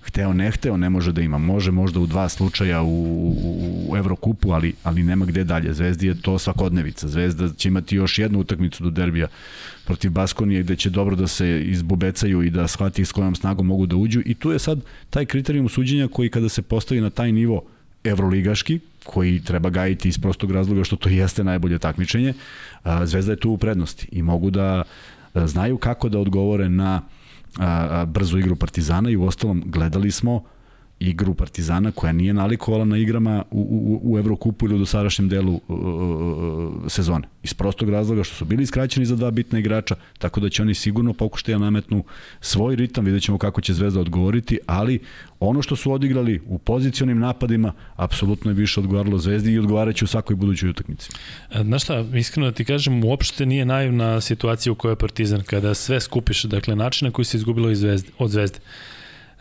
hteo 0.08 0.34
ne 0.34 0.52
hteo 0.52 0.78
ne 0.78 0.90
može 0.90 1.12
da 1.12 1.22
ima. 1.22 1.38
Može 1.38 1.72
možda 1.72 2.00
u 2.00 2.06
dva 2.06 2.30
slučaja 2.30 2.82
u, 2.82 2.88
u, 2.88 3.90
u 3.90 3.98
Evrokupu, 3.98 4.52
ali, 4.52 4.74
ali 4.84 5.04
nema 5.04 5.26
gde 5.26 5.44
dalje. 5.44 5.74
Zvezdi 5.74 6.08
je 6.08 6.22
to 6.22 6.40
svakodnevica. 6.40 7.08
Zvezda 7.08 7.50
će 7.58 7.70
imati 7.70 7.96
još 7.96 8.20
jednu 8.20 8.40
utakmicu 8.40 8.84
do 8.84 8.90
derbija 8.90 9.28
protiv 9.86 10.12
Baskonije 10.12 10.64
gde 10.64 10.76
će 10.76 10.90
dobro 10.90 11.16
da 11.16 11.28
se 11.28 11.62
izbubecaju 11.66 12.44
i 12.44 12.50
da 12.50 12.68
shvati 12.68 13.06
s 13.06 13.12
kojom 13.12 13.36
snagom 13.36 13.68
mogu 13.68 13.86
da 13.86 13.96
uđu 13.96 14.22
i 14.26 14.34
tu 14.34 14.52
je 14.52 14.60
sad 14.60 14.80
taj 15.10 15.26
kriterijum 15.26 15.70
suđenja 15.70 16.08
koji 16.08 16.30
kada 16.30 16.50
se 16.50 16.62
postavi 16.62 17.02
na 17.02 17.10
taj 17.10 17.32
nivo 17.32 17.64
evroligaški, 18.04 18.80
koji 19.04 19.40
treba 19.40 19.70
gajiti 19.70 20.10
iz 20.10 20.18
prostog 20.20 20.52
razloga 20.52 20.84
što 20.84 20.96
to 20.96 21.10
jeste 21.22 21.44
najbolje 21.44 21.80
takmičenje, 21.80 22.34
Zvezda 23.04 23.32
je 23.32 23.40
tu 23.40 23.52
u 23.52 23.58
prednosti 23.58 24.08
i 24.12 24.22
mogu 24.22 24.50
da 24.50 24.84
znaju 25.36 25.78
kako 25.78 26.10
da 26.10 26.20
odgovore 26.20 26.70
na 26.70 27.02
a, 27.60 28.02
a, 28.02 28.06
brzu 28.06 28.40
igru 28.40 28.56
Partizana 28.56 29.10
i 29.10 29.16
u 29.16 29.24
ostalom 29.24 29.64
gledali 29.66 30.12
smo 30.12 30.44
igru 31.00 31.34
Partizana 31.34 31.92
koja 31.92 32.14
nije 32.14 32.34
nalikovala 32.34 32.86
na 32.86 32.98
igrama 32.98 33.44
u, 33.52 33.60
u, 33.60 34.14
u 34.14 34.18
Evrokupu 34.18 34.66
ili 34.66 34.76
u 34.76 34.80
dosadašnjem 34.80 35.30
delu 35.30 35.54
uh, 35.54 35.80
uh, 35.80 36.92
sezone. 36.92 37.28
Iz 37.44 37.54
prostog 37.54 37.90
razloga 37.90 38.24
što 38.24 38.36
su 38.36 38.46
bili 38.46 38.64
iskraćeni 38.64 39.06
za 39.06 39.16
dva 39.16 39.32
bitna 39.32 39.60
igrača, 39.60 39.96
tako 40.18 40.40
da 40.40 40.50
će 40.50 40.62
oni 40.62 40.74
sigurno 40.74 41.14
pokušati 41.14 41.52
da 41.52 41.58
nametnu 41.58 42.04
svoj 42.42 42.76
ritam, 42.76 43.06
vidjet 43.06 43.24
ćemo 43.24 43.38
kako 43.38 43.62
će 43.62 43.74
Zvezda 43.74 44.00
odgovoriti, 44.00 44.60
ali 44.66 45.00
ono 45.40 45.62
što 45.62 45.76
su 45.76 45.92
odigrali 45.92 46.42
u 46.46 46.58
pozicionim 46.58 47.20
napadima, 47.20 47.74
apsolutno 47.96 48.52
je 48.52 48.56
više 48.56 48.80
odgovaralo 48.80 49.18
Zvezdi 49.18 49.52
i 49.52 49.60
odgovaraće 49.60 50.06
u 50.06 50.08
svakoj 50.08 50.36
budućoj 50.36 50.70
utakmici. 50.70 51.10
E, 51.52 51.64
znaš 51.64 51.84
šta, 51.84 52.06
iskreno 52.14 52.48
da 52.48 52.56
ti 52.56 52.66
kažem, 52.66 53.04
uopšte 53.04 53.46
nije 53.46 53.66
naivna 53.66 54.22
situacija 54.22 54.72
u 54.72 54.76
kojoj 54.76 54.92
je 54.92 54.96
Partizan, 54.96 55.42
kada 55.42 55.74
sve 55.74 56.02
skupiš, 56.02 56.44
dakle 56.44 56.76
način 56.76 57.06
na 57.06 57.12
koji 57.12 57.26
se 57.26 57.38
izgubilo 57.38 57.72
iz 57.72 57.80
zvezde, 57.80 58.10
od 58.18 58.30
Zvezde. 58.30 58.60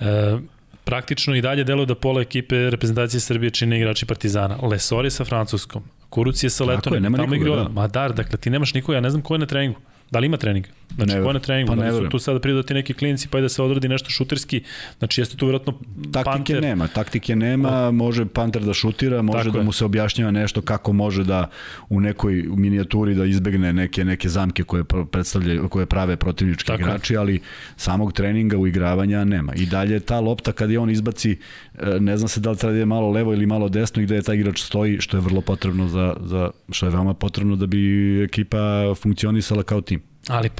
E, 0.00 0.38
praktično 0.86 1.34
i 1.34 1.42
dalje 1.42 1.64
deluje 1.64 1.86
da 1.86 1.94
pola 1.94 2.20
ekipe 2.22 2.70
reprezentacije 2.70 3.20
Srbije 3.20 3.50
čine 3.50 3.78
igrači 3.78 4.06
Partizana. 4.06 4.56
Lesori 4.62 5.10
sa 5.10 5.24
Francuskom, 5.24 5.82
Kuruc 6.10 6.42
je 6.42 6.50
sa 6.50 6.64
Letonom, 6.64 7.02
tamo 7.02 7.16
nikoga, 7.16 7.36
igra, 7.36 7.56
da. 7.62 7.68
Madar, 7.68 8.14
dakle 8.14 8.38
ti 8.38 8.50
nemaš 8.50 8.74
nikoga, 8.74 8.96
ja 8.96 9.00
ne 9.00 9.10
znam 9.10 9.22
ko 9.22 9.34
je 9.34 9.38
na 9.38 9.46
treningu. 9.46 9.80
Da 10.10 10.18
li 10.18 10.26
ima 10.26 10.36
trening? 10.36 10.66
Znači, 10.96 11.14
Ne 11.14 11.22
ko 11.22 11.28
je 11.28 11.34
na 11.34 11.40
treningu? 11.40 11.72
Pa 11.76 11.82
da 11.82 11.92
su 11.92 12.08
tu 12.08 12.18
sada 12.18 12.40
pridati 12.40 12.74
neki 12.74 12.94
klinci 12.94 13.28
pa 13.28 13.38
i 13.38 13.42
da 13.42 13.48
se 13.48 13.62
odradi 13.62 13.88
nešto 13.88 14.10
šuterski? 14.10 14.62
Znači, 14.98 15.20
jeste 15.20 15.36
tu 15.36 15.46
vjerojatno 15.46 15.72
Taktike 16.12 16.22
Panter. 16.24 16.62
nema, 16.62 16.86
taktike 16.86 17.36
nema, 17.36 17.90
može 17.90 18.26
Panter 18.26 18.62
da 18.62 18.74
šutira, 18.74 19.22
može 19.22 19.38
Tako 19.38 19.50
da 19.50 19.58
je. 19.58 19.64
mu 19.64 19.72
se 19.72 19.84
objašnjava 19.84 20.30
nešto 20.30 20.62
kako 20.62 20.92
može 20.92 21.24
da 21.24 21.50
u 21.88 22.00
nekoj 22.00 22.44
minijaturi 22.48 23.14
da 23.14 23.24
izbegne 23.24 23.72
neke 23.72 24.04
neke 24.04 24.28
zamke 24.28 24.62
koje 24.62 24.84
predstavljaju 24.84 25.68
koje 25.68 25.86
prave 25.86 26.16
protivnički 26.16 26.66
Tako 26.66 26.82
je. 26.82 26.84
igrači, 26.84 27.16
ali 27.16 27.40
samog 27.76 28.12
treninga 28.12 28.58
uigravanja 28.58 29.24
nema. 29.24 29.54
I 29.54 29.66
dalje 29.66 30.00
ta 30.00 30.20
lopta 30.20 30.52
kad 30.52 30.70
je 30.70 30.78
on 30.78 30.90
izbaci 30.90 31.38
e, 31.78 32.00
ne 32.00 32.16
zna 32.16 32.28
se 32.28 32.40
da 32.40 32.50
li 32.50 32.56
treba 32.56 32.72
da 32.72 32.78
je 32.78 32.86
malo 32.86 33.10
levo 33.10 33.32
ili 33.32 33.46
malo 33.46 33.68
desno 33.68 34.02
i 34.02 34.06
gde 34.06 34.14
je 34.14 34.22
taj 34.22 34.36
igrač 34.36 34.62
stoji, 34.62 35.00
što 35.00 35.16
je 35.16 35.20
vrlo 35.20 35.40
potrebno 35.40 35.88
za, 35.88 36.16
za 36.20 36.50
što 36.72 36.86
je 36.86 36.90
veoma 36.90 37.14
potrebno 37.14 37.56
da 37.56 37.66
bi 37.66 38.22
ekipa 38.24 38.94
funkcionisala 38.94 39.62
kao 39.62 39.80
tim. 39.80 40.02
Ali 40.28 40.50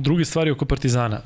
druge 0.00 0.24
stvari 0.24 0.50
oko 0.50 0.64
Partizana. 0.64 1.20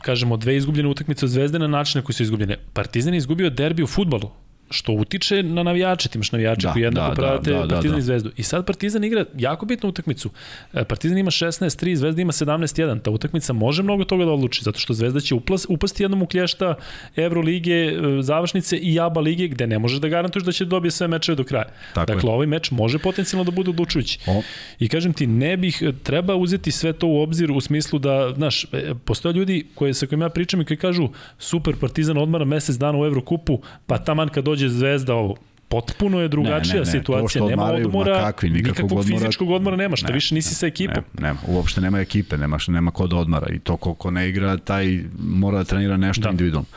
Kažemo, 0.00 0.36
dve 0.36 0.56
izgubljene 0.56 0.88
utakmice 0.88 1.24
od 1.24 1.30
Zvezde 1.30 1.58
na 1.58 1.66
način 1.66 1.98
na 1.98 2.04
koji 2.04 2.14
su 2.14 2.22
izgubljene. 2.22 2.56
Partizan 2.72 3.14
je 3.14 3.18
izgubio 3.18 3.50
derbi 3.50 3.82
u 3.82 3.86
futbalu 3.86 4.30
što 4.72 4.92
utiče 4.92 5.42
na 5.42 5.62
navijače, 5.62 6.08
ti 6.08 6.18
imaš 6.18 6.32
navijače 6.32 6.66
Da, 6.66 6.72
koji 6.72 6.82
jednako 6.82 7.08
da, 7.08 7.14
pravate 7.14 7.50
da, 7.50 7.58
da, 7.58 7.66
da, 7.66 7.74
Partizan 7.74 7.96
da. 7.96 7.98
i 7.98 8.02
Zvezdu. 8.02 8.30
I 8.36 8.42
sad 8.42 8.66
Partizan 8.66 9.04
igra 9.04 9.24
jako 9.38 9.66
bitnu 9.66 9.88
utakmicu. 9.88 10.30
E, 10.72 10.84
Partizan 10.84 11.18
ima 11.18 11.30
16-3, 11.30 11.94
Zvezda 11.94 12.22
ima 12.22 12.32
17-1. 12.32 13.02
Ta 13.02 13.10
utakmica 13.10 13.52
može 13.52 13.82
mnogo 13.82 14.04
toga 14.04 14.24
da 14.24 14.30
odluči, 14.30 14.64
zato 14.64 14.78
što 14.78 14.94
Zvezda 14.94 15.20
će 15.20 15.34
uplas, 15.34 15.66
upasti 15.68 16.02
jednom 16.02 16.22
u 16.22 16.26
klješta 16.26 16.74
Evrolige, 17.16 17.72
e, 17.72 18.22
završnice 18.22 18.76
i 18.76 19.00
ABA 19.00 19.20
lige, 19.20 19.48
gde 19.48 19.66
ne 19.66 19.78
možeš 19.78 19.98
da 19.98 20.08
garantuješ 20.08 20.44
da 20.44 20.52
će 20.52 20.64
dobije 20.64 20.90
sve 20.90 21.08
mečeve 21.08 21.36
do 21.36 21.44
kraja. 21.44 21.68
Tako 21.94 22.12
dakle, 22.12 22.30
je. 22.30 22.34
ovaj 22.34 22.46
meč 22.46 22.70
može 22.70 22.98
potencijalno 22.98 23.44
da 23.44 23.50
bude 23.50 23.70
odlučujući. 23.70 24.18
O. 24.26 24.42
I 24.78 24.88
kažem 24.88 25.12
ti, 25.12 25.26
ne 25.26 25.56
bih, 25.56 25.82
treba 26.02 26.34
uzeti 26.34 26.70
sve 26.70 26.92
to 26.92 27.06
u 27.06 27.20
obzir 27.20 27.50
u 27.50 27.60
smislu 27.60 27.98
da, 27.98 28.32
znaš, 28.36 28.64
e, 28.64 28.94
postoje 29.04 29.32
ljudi 29.32 29.66
koje, 29.74 29.94
sa 29.94 30.06
kojima 30.06 30.24
ja 30.24 30.28
pričam 30.28 30.60
i 30.60 30.64
koji 30.64 30.76
kažu, 30.76 31.08
super, 31.38 31.74
Partizan 31.80 32.18
odmara 32.18 32.44
mesec 32.44 32.76
dana 32.76 32.98
u 32.98 33.06
Evrokupu, 33.06 33.60
pa 33.86 33.98
taman 33.98 34.28
kad 34.28 34.44
dođe 34.44 34.61
Zvezda 34.68 35.14
ovo, 35.14 35.34
potpuno 35.68 36.20
je 36.20 36.28
drugačija 36.28 36.74
Ne, 36.74 36.80
ne, 36.80 36.84
ne, 36.84 36.90
situacija, 36.90 37.46
nema 37.46 37.64
odmora, 37.64 38.20
kakvi, 38.20 38.50
nikakvog 38.50 38.76
nikakvog 38.76 39.00
odmora. 39.00 39.20
fizičkog 39.20 39.50
odmora 39.50 39.76
nema, 39.76 39.96
šta 39.96 40.06
Ne, 40.08 40.14
više 40.14 40.34
nisi 40.34 40.54
sa 40.54 40.66
ekipom. 40.66 41.04
Ne, 41.18 41.22
nema, 41.26 41.38
uopšte 41.48 41.80
nema 41.80 42.00
ekipe, 42.00 42.36
nema, 42.38 42.58
nema 42.68 42.90
ko 42.90 43.06
da 43.06 43.16
odmara 43.16 43.46
i 43.54 43.58
to 43.58 43.76
ko, 43.76 43.94
ko 43.94 44.10
ne 44.10 44.28
igra, 44.28 44.56
taj 44.56 45.00
mora 45.18 45.58
da 45.58 45.64
trenira 45.64 45.96
nešto 45.96 46.22
Da. 46.22 46.30
individualno. 46.30 46.68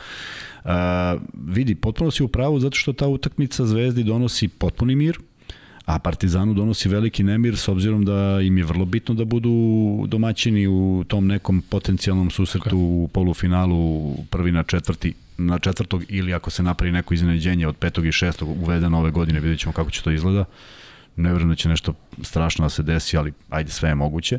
Uh, 0.64 0.70
vidi, 1.48 1.74
potpuno 1.74 2.10
si 2.10 2.22
u 2.22 2.28
pravu 2.28 2.60
zato 2.60 2.76
što 2.76 2.92
ta 2.92 3.08
utakmica 3.08 3.66
Zvezdi 3.66 4.02
donosi 4.02 4.48
potpuni 4.48 4.96
mir, 4.96 5.18
a 5.84 5.98
Partizanu 5.98 6.54
donosi 6.54 6.88
veliki 6.88 7.22
nemir 7.22 7.56
s 7.56 7.68
obzirom 7.68 8.04
da 8.04 8.40
im 8.42 8.58
je 8.58 8.64
vrlo 8.64 8.84
bitno 8.84 9.14
da 9.14 9.24
budu 9.24 9.50
domaćini 10.08 10.66
u 10.66 11.04
tom 11.08 11.26
nekom 11.26 11.62
potencijalnom 11.68 12.30
susretu 12.30 12.78
u 12.78 13.08
polufinalu 13.12 14.14
prvi 14.30 14.52
na 14.52 14.62
četvrti 14.62 15.14
na 15.38 15.58
četvrtog 15.58 16.02
ili 16.08 16.34
ako 16.34 16.50
se 16.50 16.62
napravi 16.62 16.92
neko 16.92 17.14
iznenađenje 17.14 17.66
od 17.66 17.76
petog 17.76 18.06
i 18.06 18.12
šestog 18.12 18.62
uvedeno 18.62 18.98
ove 18.98 19.10
godine, 19.10 19.40
vidjet 19.40 19.60
ćemo 19.60 19.72
kako 19.72 19.90
će 19.90 20.02
to 20.02 20.10
izgleda. 20.10 20.44
Ne 21.16 21.28
verujem 21.28 21.48
da 21.48 21.54
će 21.54 21.68
nešto 21.68 21.94
strašno 22.22 22.64
da 22.64 22.68
se 22.68 22.82
desi, 22.82 23.16
ali 23.16 23.32
ajde, 23.50 23.70
sve 23.70 23.88
je 23.88 23.94
moguće. 23.94 24.38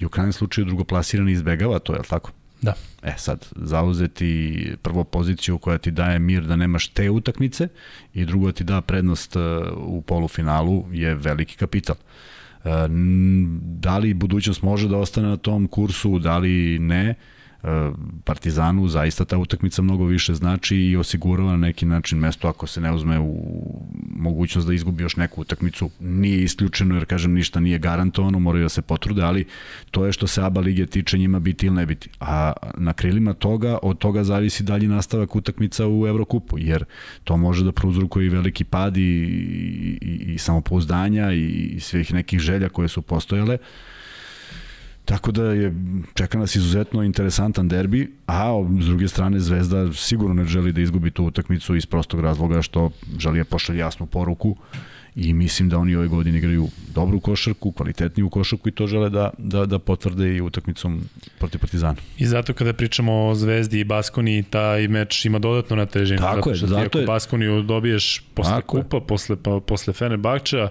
I 0.00 0.04
u 0.04 0.08
krajnjem 0.08 0.32
slučaju 0.32 0.64
drugoplasirani 0.64 1.32
izbegava 1.32 1.78
to, 1.78 1.92
je 1.92 1.98
li 1.98 2.08
tako? 2.08 2.32
Da. 2.62 2.74
E 3.02 3.14
sad, 3.16 3.46
zauzeti 3.56 4.72
prvo 4.82 5.04
poziciju 5.04 5.58
koja 5.58 5.78
ti 5.78 5.90
daje 5.90 6.18
mir 6.18 6.42
da 6.42 6.56
nemaš 6.56 6.88
te 6.88 7.10
utakmice 7.10 7.68
i 8.14 8.24
drugo 8.24 8.52
ti 8.52 8.64
da 8.64 8.80
prednost 8.80 9.36
e, 9.36 9.40
u 9.76 10.02
polufinalu 10.02 10.84
je 10.92 11.14
veliki 11.14 11.56
kapital. 11.56 11.96
E, 12.64 12.68
Da 13.60 13.98
li 13.98 14.14
budućnost 14.14 14.62
može 14.62 14.88
da 14.88 14.96
ostane 14.96 15.28
na 15.28 15.36
tom 15.36 15.66
kursu, 15.68 16.18
da 16.18 16.38
li 16.38 16.78
ne, 16.78 17.14
Partizanu 18.24 18.88
zaista 18.88 19.24
ta 19.24 19.38
utakmica 19.38 19.82
mnogo 19.82 20.04
više 20.04 20.34
znači 20.34 20.76
i 20.76 20.96
osigurava 20.96 21.50
na 21.50 21.56
neki 21.56 21.86
način 21.86 22.18
mesto 22.18 22.48
ako 22.48 22.66
se 22.66 22.80
ne 22.80 22.92
uzme 22.92 23.18
u 23.20 23.34
mogućnost 24.16 24.66
da 24.66 24.74
izgubi 24.74 25.02
još 25.02 25.16
neku 25.16 25.40
utakmicu. 25.40 25.90
Nije 26.00 26.42
isključeno 26.42 26.94
jer 26.94 27.04
kažem 27.04 27.32
ništa 27.32 27.60
nije 27.60 27.78
garantovano, 27.78 28.38
moraju 28.38 28.64
da 28.64 28.68
se 28.68 28.82
potrude, 28.82 29.22
ali 29.22 29.44
to 29.90 30.06
je 30.06 30.12
što 30.12 30.26
se 30.26 30.42
ABA 30.42 30.60
lige 30.60 30.86
tiče 30.86 31.18
njima 31.18 31.38
biti 31.38 31.66
ili 31.66 31.76
ne 31.76 31.86
biti. 31.86 32.08
A 32.20 32.52
na 32.76 32.92
krilima 32.92 33.34
toga, 33.34 33.78
od 33.82 33.98
toga 33.98 34.24
zavisi 34.24 34.62
dalji 34.62 34.88
nastavak 34.88 35.36
utakmica 35.36 35.88
u 35.88 36.06
Evrokupu, 36.06 36.58
jer 36.58 36.84
to 37.24 37.36
može 37.36 37.64
da 37.64 37.72
prouzrukuje 37.72 38.26
i 38.26 38.28
veliki 38.28 38.64
pad 38.64 38.96
i, 38.96 39.00
i, 39.00 40.32
i 40.34 40.38
samopouzdanja 40.38 41.32
i, 41.32 41.44
i 41.44 41.80
svih 41.80 42.14
nekih 42.14 42.40
želja 42.40 42.68
koje 42.68 42.88
su 42.88 43.02
postojale. 43.02 43.58
Tako 45.08 45.32
da 45.32 45.42
je 45.42 45.74
čeka 46.14 46.38
nas 46.38 46.56
izuzetno 46.56 47.02
interesantan 47.02 47.68
derbi, 47.68 48.12
a 48.26 48.64
s 48.80 48.86
druge 48.86 49.08
strane 49.08 49.40
Zvezda 49.40 49.92
sigurno 49.92 50.34
ne 50.34 50.44
želi 50.44 50.72
da 50.72 50.80
izgubi 50.80 51.10
tu 51.10 51.24
utakmicu 51.24 51.76
iz 51.76 51.86
prostog 51.86 52.20
razloga 52.20 52.62
što 52.62 52.90
želi 53.18 53.38
da 53.38 53.44
pošalje 53.44 53.78
jasnu 53.78 54.06
poruku 54.06 54.56
i 55.16 55.32
mislim 55.32 55.68
da 55.68 55.78
oni 55.78 55.96
ove 55.96 56.08
godine 56.08 56.38
igraju 56.38 56.68
dobru 56.94 57.20
košarku, 57.20 57.72
kvalitetniju 57.72 58.30
košarku 58.30 58.68
i 58.68 58.72
to 58.72 58.86
žele 58.86 59.10
da, 59.10 59.30
da, 59.38 59.66
da 59.66 59.78
potvrde 59.78 60.36
i 60.36 60.40
utakmicom 60.40 61.00
protiv 61.38 61.60
Partizana. 61.60 61.96
I 62.18 62.26
zato 62.26 62.54
kada 62.54 62.72
pričamo 62.72 63.26
o 63.26 63.34
Zvezdi 63.34 63.80
i 63.80 63.84
Baskoni, 63.84 64.42
taj 64.42 64.88
meč 64.88 65.24
ima 65.24 65.38
dodatno 65.38 65.76
na 65.76 65.86
težini. 65.86 66.18
Tako 66.18 66.36
zato 66.36 66.50
je, 66.50 66.68
zato 66.68 66.86
ako 66.86 66.98
je. 66.98 67.06
Baskoniju 67.06 67.62
dobiješ 67.62 68.22
posle 68.34 68.52
Tako 68.52 68.76
je. 68.76 68.82
kupa, 68.82 69.00
posle, 69.00 69.36
pa, 69.42 69.60
posle 69.66 69.92
Fenerbahča, 69.92 70.68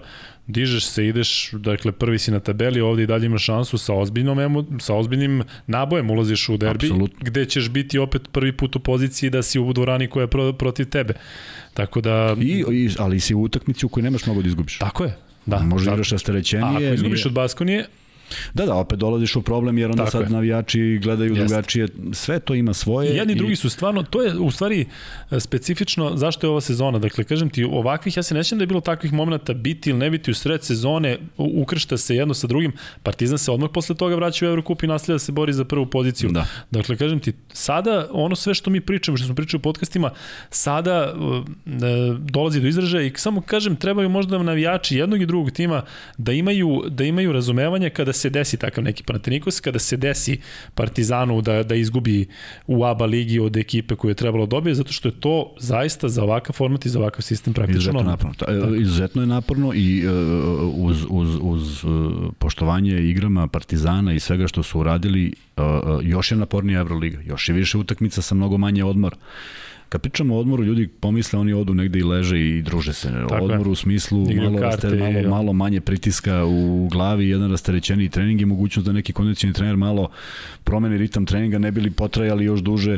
dižeš 0.47 0.85
se, 0.85 1.07
ideš, 1.07 1.51
dakle 1.53 1.91
prvi 1.91 2.19
si 2.19 2.31
na 2.31 2.39
tabeli, 2.39 2.81
ovde 2.81 3.03
i 3.03 3.07
dalje 3.07 3.25
imaš 3.25 3.43
šansu 3.43 3.77
sa 3.77 3.93
ozbiljnom 3.93 4.39
emo, 4.39 4.65
sa 4.79 4.95
ozbiljnim 4.95 5.43
nabojem 5.67 6.09
ulaziš 6.09 6.49
u 6.49 6.57
derbi, 6.57 6.85
Apsolutno. 6.85 7.19
gde 7.21 7.45
ćeš 7.45 7.69
biti 7.69 7.99
opet 7.99 8.21
prvi 8.31 8.51
put 8.51 8.75
u 8.75 8.79
poziciji 8.79 9.29
da 9.29 9.43
si 9.43 9.59
u 9.59 9.73
dvorani 9.73 10.07
koja 10.07 10.23
je 10.23 10.27
pro, 10.27 10.53
protiv 10.53 10.85
tebe. 10.85 11.13
Tako 11.73 12.01
da... 12.01 12.35
I, 12.39 12.63
i, 12.71 12.89
ali 12.99 13.19
si 13.19 13.35
u 13.35 13.41
utakmici 13.41 13.85
u 13.85 13.89
kojoj 13.89 14.03
nemaš 14.03 14.25
mnogo 14.25 14.41
da 14.41 14.47
izgubiš. 14.47 14.77
Tako 14.77 15.03
je. 15.03 15.17
Da, 15.45 15.59
Možda 15.59 15.91
igraš 15.91 16.09
rasterećenije. 16.09 16.87
ako 16.87 16.93
izgubiš 16.95 17.19
nije- 17.19 17.27
od 17.27 17.33
Baskonije, 17.33 17.85
Da, 18.53 18.65
da, 18.65 18.75
opet 18.75 18.99
dolaziš 18.99 19.35
u 19.35 19.41
problem 19.41 19.77
jer 19.77 19.89
onda 19.89 20.03
Tako 20.03 20.11
sad 20.11 20.21
je. 20.21 20.29
navijači 20.29 20.99
gledaju 21.03 21.35
Jeste. 21.35 21.45
drugačije. 21.45 21.87
Sve 22.13 22.39
to 22.39 22.55
ima 22.55 22.73
svoje. 22.73 23.13
I 23.13 23.17
jedni 23.17 23.33
i 23.33 23.35
drugi 23.35 23.55
su 23.55 23.69
stvarno, 23.69 24.03
to 24.03 24.21
je 24.21 24.39
u 24.39 24.51
stvari 24.51 24.85
e, 25.31 25.39
specifično 25.39 26.11
zašto 26.15 26.47
je 26.47 26.51
ova 26.51 26.61
sezona. 26.61 26.99
Dakle, 26.99 27.23
kažem 27.23 27.49
ti, 27.49 27.63
ovakvih, 27.63 28.17
ja 28.17 28.23
se 28.23 28.35
nećem 28.35 28.57
da 28.57 28.63
je 28.63 28.67
bilo 28.67 28.81
takvih 28.81 29.13
momenta 29.13 29.53
biti 29.53 29.89
ili 29.89 29.99
ne 29.99 30.09
biti 30.09 30.31
u 30.31 30.33
sred 30.33 30.63
sezone, 30.63 31.17
ukršta 31.37 31.97
se 31.97 32.15
jedno 32.15 32.33
sa 32.33 32.47
drugim, 32.47 32.73
Partizan 33.03 33.37
se 33.37 33.51
odmah 33.51 33.69
posle 33.73 33.95
toga 33.95 34.15
vraća 34.15 34.45
u 34.45 34.49
Evrokup 34.49 34.83
i 34.83 34.87
nastavlja 34.87 35.15
da 35.15 35.19
se 35.19 35.31
bori 35.31 35.53
za 35.53 35.65
prvu 35.65 35.85
poziciju. 35.85 36.29
Da. 36.29 36.45
Dakle, 36.71 36.97
kažem 36.97 37.19
ti, 37.19 37.33
sada 37.53 38.07
ono 38.11 38.35
sve 38.35 38.53
što 38.53 38.69
mi 38.69 38.81
pričamo, 38.81 39.17
što 39.17 39.25
smo 39.25 39.35
pričali 39.35 39.59
u 39.59 39.61
podcastima, 39.61 40.11
sada 40.49 41.13
uh, 41.15 41.45
e, 41.65 41.81
dolazi 42.19 42.61
do 42.61 42.67
izražaja 42.67 43.03
i 43.03 43.11
samo 43.15 43.41
kažem, 43.41 43.75
trebaju 43.75 44.09
možda 44.09 44.37
navijači 44.37 44.97
jednog 44.97 45.21
i 45.21 45.25
drugog 45.25 45.51
tima 45.51 45.81
da 46.17 46.31
imaju, 46.31 46.83
da 46.89 47.03
imaju 47.03 47.31
razumevanje 47.31 47.89
kada 47.89 48.13
se 48.17 48.29
desi 48.29 48.57
takav 48.57 48.83
neki 48.83 49.03
Panathinaikos, 49.03 49.59
kada 49.59 49.79
se 49.79 49.97
desi 49.97 50.39
Partizanu 50.75 51.41
da, 51.41 51.63
da 51.63 51.75
izgubi 51.75 52.27
u 52.67 52.83
ABA 52.85 53.05
ligi 53.05 53.39
od 53.39 53.57
ekipe 53.57 53.95
koju 53.95 54.11
je 54.11 54.15
trebalo 54.15 54.45
da 54.45 54.49
dobije, 54.49 54.75
zato 54.75 54.93
što 54.93 55.07
je 55.07 55.19
to 55.19 55.55
zaista 55.59 56.09
za 56.09 56.23
ovakav 56.23 56.53
format 56.53 56.85
i 56.85 56.89
za 56.89 56.99
ovakav 56.99 57.21
sistem 57.21 57.53
praktično 57.53 57.79
Izuzetno 57.79 58.03
naporno. 58.03 58.33
Ta, 58.33 58.75
Izuzetno 58.81 59.21
je 59.21 59.27
naporno 59.27 59.71
i 59.75 60.07
uh, 60.07 60.13
uz, 60.75 61.05
uz, 61.09 61.37
uz 61.41 61.83
uh, 61.83 61.91
poštovanje 62.39 62.99
igrama 62.99 63.47
Partizana 63.47 64.13
i 64.13 64.19
svega 64.19 64.47
što 64.47 64.63
su 64.63 64.79
uradili, 64.79 65.33
uh, 65.57 65.63
još 66.01 66.31
je 66.31 66.37
napornija 66.37 66.79
Euroliga, 66.79 67.21
još 67.25 67.49
je 67.49 67.55
više 67.55 67.77
utakmica 67.77 68.21
sa 68.21 68.35
mnogo 68.35 68.57
manje 68.57 68.83
odmora. 68.83 69.17
Kad 69.89 70.01
pričamo 70.01 70.35
o 70.35 70.39
odmoru, 70.39 70.63
ljudi 70.63 70.87
pomisle 70.89 71.39
oni 71.39 71.53
odu 71.53 71.73
negde 71.73 71.99
i 71.99 72.03
leže 72.03 72.39
i 72.39 72.61
druže 72.61 72.93
se. 72.93 73.07
Tako 73.29 73.35
je. 73.35 73.41
Odmor 73.43 73.67
u 73.67 73.75
smislu 73.75 74.19
malo, 74.35 74.59
karte 74.59 74.89
raste, 74.89 74.97
i- 74.97 74.99
malo, 75.13 75.29
malo 75.29 75.53
manje 75.53 75.81
pritiska 75.81 76.45
u 76.45 76.87
glavi, 76.91 77.29
jedan 77.29 77.51
rasterećeniji 77.51 78.09
trening 78.09 78.41
i 78.41 78.45
mogućnost 78.45 78.85
da 78.85 78.91
neki 78.93 79.13
kondicioni 79.13 79.53
trener 79.53 79.75
malo 79.77 80.09
promeni 80.63 80.97
ritam 80.97 81.25
treninga, 81.25 81.57
ne 81.57 81.71
bili 81.71 81.91
potrajali 81.91 82.45
još 82.45 82.59
duže 82.59 82.97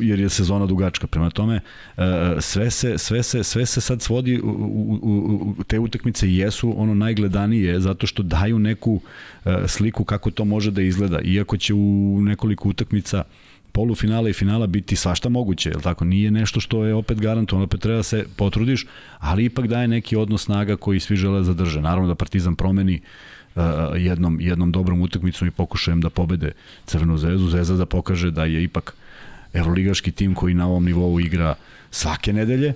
jer 0.00 0.20
je 0.20 0.28
sezona 0.28 0.66
dugačka. 0.66 1.06
Prema 1.06 1.30
tome, 1.30 1.60
e, 1.96 2.02
sve 2.40 2.70
se, 2.70 2.98
sve 2.98 3.22
se, 3.22 3.44
sve 3.44 3.66
se 3.66 3.80
sad 3.80 4.02
svodi 4.02 4.40
u, 4.40 4.46
u, 4.46 4.98
u, 5.02 5.54
u 5.58 5.64
te 5.64 5.78
utakmice 5.78 6.32
jesu 6.32 6.74
ono 6.76 6.94
najgledanije 6.94 7.80
zato 7.80 8.06
što 8.06 8.22
daju 8.22 8.58
neku 8.58 9.00
e, 9.44 9.56
sliku 9.66 10.04
kako 10.04 10.30
to 10.30 10.44
može 10.44 10.70
da 10.70 10.82
izgleda. 10.82 11.20
Iako 11.20 11.56
će 11.56 11.74
u 11.74 12.18
nekoliko 12.20 12.68
utakmica 12.68 13.24
polufinala 13.72 14.28
i 14.28 14.32
finala 14.32 14.66
biti 14.66 14.96
svašta 14.96 15.28
moguće, 15.28 15.70
jel 15.70 15.80
tako? 15.80 16.04
Nije 16.04 16.30
nešto 16.30 16.60
što 16.60 16.84
je 16.84 16.94
opet 16.94 17.20
garantovano, 17.20 17.64
opet 17.64 17.80
treba 17.80 17.96
da 17.96 18.02
se 18.02 18.24
potrudiš, 18.36 18.86
ali 19.18 19.44
ipak 19.44 19.66
daje 19.66 19.88
neki 19.88 20.16
odnos 20.16 20.44
snaga 20.44 20.76
koji 20.76 21.00
svi 21.00 21.16
žele 21.16 21.38
da 21.38 21.44
zadrže. 21.44 21.80
Naravno 21.80 22.08
da 22.08 22.14
Partizan 22.14 22.56
promeni 22.56 23.00
uh, 23.54 23.62
jednom, 23.96 24.40
jednom 24.40 24.72
dobrom 24.72 25.00
utakmicom 25.00 25.48
i 25.48 25.50
pokušajem 25.50 26.00
da 26.00 26.10
pobede 26.10 26.52
Crvenu 26.86 27.18
zvezdu, 27.18 27.48
Zvezda 27.48 27.76
da 27.76 27.86
pokaže 27.86 28.30
da 28.30 28.44
je 28.44 28.64
ipak 28.64 28.94
evroligaški 29.52 30.12
tim 30.12 30.34
koji 30.34 30.54
na 30.54 30.66
ovom 30.66 30.84
nivou 30.84 31.20
igra 31.20 31.54
svake 31.90 32.32
nedelje, 32.32 32.68
a, 32.70 32.74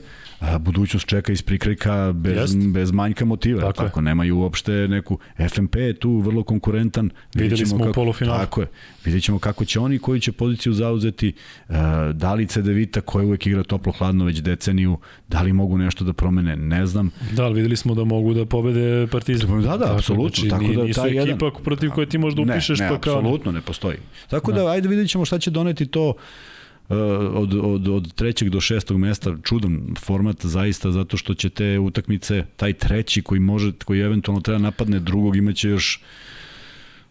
budućnost 0.58 1.06
čeka 1.06 1.32
iz 1.32 1.42
prikrika 1.42 2.12
bez, 2.12 2.36
Jest. 2.36 2.68
bez 2.72 2.92
manjka 2.92 3.24
motiva. 3.24 3.60
Tako 3.60 3.82
Tako, 3.82 4.00
je. 4.00 4.04
nemaju 4.04 4.38
uopšte 4.38 4.72
neku... 4.72 5.18
FMP 5.50 5.76
je 5.76 5.94
tu 5.94 6.18
vrlo 6.18 6.42
konkurentan. 6.42 7.10
Videli 7.34 7.66
smo 7.66 7.76
u 7.76 7.80
kako, 7.80 7.92
polufinalu. 7.92 8.38
Tako 8.38 8.60
je. 8.60 8.66
Vidjet 9.04 9.22
ćemo 9.22 9.38
kako 9.38 9.64
će 9.64 9.80
oni, 9.80 9.98
koju 9.98 10.20
će 10.20 10.32
poziciju 10.32 10.72
zauzeti, 10.72 11.32
uh, 11.68 11.74
da 12.12 12.34
li 12.34 12.46
Cedevita 12.46 13.00
koja 13.00 13.26
uvek 13.26 13.46
igra 13.46 13.62
toplo-hladno 13.62 14.24
već 14.24 14.38
deceniju, 14.38 14.98
da 15.28 15.42
li 15.42 15.52
mogu 15.52 15.78
nešto 15.78 16.04
da 16.04 16.12
promene, 16.12 16.56
ne 16.56 16.86
znam. 16.86 17.10
Da, 17.32 17.44
ali 17.44 17.54
videli 17.54 17.76
smo 17.76 17.94
da 17.94 18.04
mogu 18.04 18.34
da 18.34 18.46
pobede 18.46 19.06
Partizan. 19.06 19.62
Da, 19.62 19.68
da, 19.68 19.78
Tako, 19.78 19.94
apsolutno. 19.94 20.48
Znači, 20.48 20.48
Tako 20.48 20.80
da 20.80 20.84
nisu 20.84 21.00
taj 21.00 21.10
ekipa 21.10 21.46
jedan- 21.46 21.62
protiv 21.64 21.90
koje 21.90 22.08
ti 22.08 22.18
možda 22.18 22.42
upišeš 22.42 22.78
ne, 22.78 22.88
pa 22.88 22.94
ne, 22.94 23.00
kao... 23.00 23.18
apsolutno 23.18 23.52
ne 23.52 23.60
postoji. 23.60 23.96
Tako 24.30 24.52
da, 24.52 24.66
ajde 24.66 24.88
vidjet 24.88 25.10
ćemo 25.10 25.24
šta 25.24 25.38
će 25.38 25.50
doneti 25.50 25.86
to 25.86 26.08
uh, 26.08 26.14
od, 26.88 27.54
od, 27.54 27.88
od 27.88 28.14
trećeg 28.14 28.48
do 28.48 28.60
šestog 28.60 28.98
mesta, 28.98 29.36
čudan 29.42 29.94
format 30.00 30.46
zaista, 30.46 30.90
zato 30.90 31.16
što 31.16 31.34
će 31.34 31.50
te 31.50 31.78
utakmice, 31.78 32.44
taj 32.56 32.72
treći 32.72 33.22
koji 33.22 33.40
može, 33.40 33.72
koji 33.84 34.00
eventualno 34.00 34.40
treba 34.40 34.58
napadne 34.58 35.00
drugog, 35.00 35.36
imaće 35.36 35.68
još 35.68 36.00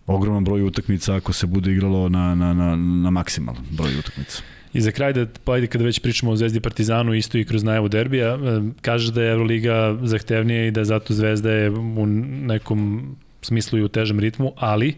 ogroman 0.08 0.44
broj 0.44 0.62
utakmica 0.62 1.16
ako 1.16 1.34
se 1.34 1.48
bude 1.48 1.72
igralo 1.72 2.10
na, 2.10 2.36
na, 2.36 2.54
na, 2.54 2.76
na 2.76 3.10
maksimalan 3.10 3.64
broj 3.72 4.00
utakmica. 4.00 4.42
I 4.74 4.82
za 4.82 4.92
kraj, 4.92 5.14
da, 5.14 5.26
pa 5.44 5.54
ajde 5.54 5.68
kada 5.68 5.84
već 5.84 6.00
pričamo 6.00 6.32
o 6.32 6.36
Zvezdi 6.36 6.60
Partizanu, 6.60 7.14
isto 7.14 7.38
i 7.38 7.46
kroz 7.46 7.64
najavu 7.64 7.88
derbija, 7.88 8.28
e, 8.28 8.38
kaže 8.82 9.12
da 9.12 9.24
je 9.24 9.32
Euroliga 9.32 9.98
zahtevnija 10.04 10.66
i 10.66 10.72
da 10.72 10.86
zato 10.86 11.14
Zvezda 11.14 11.52
je 11.52 11.70
u 11.70 12.06
nekom 12.06 13.16
smislu 13.42 13.80
i 13.80 13.84
u 13.84 13.88
težem 13.88 14.20
ritmu, 14.20 14.54
ali 14.58 14.96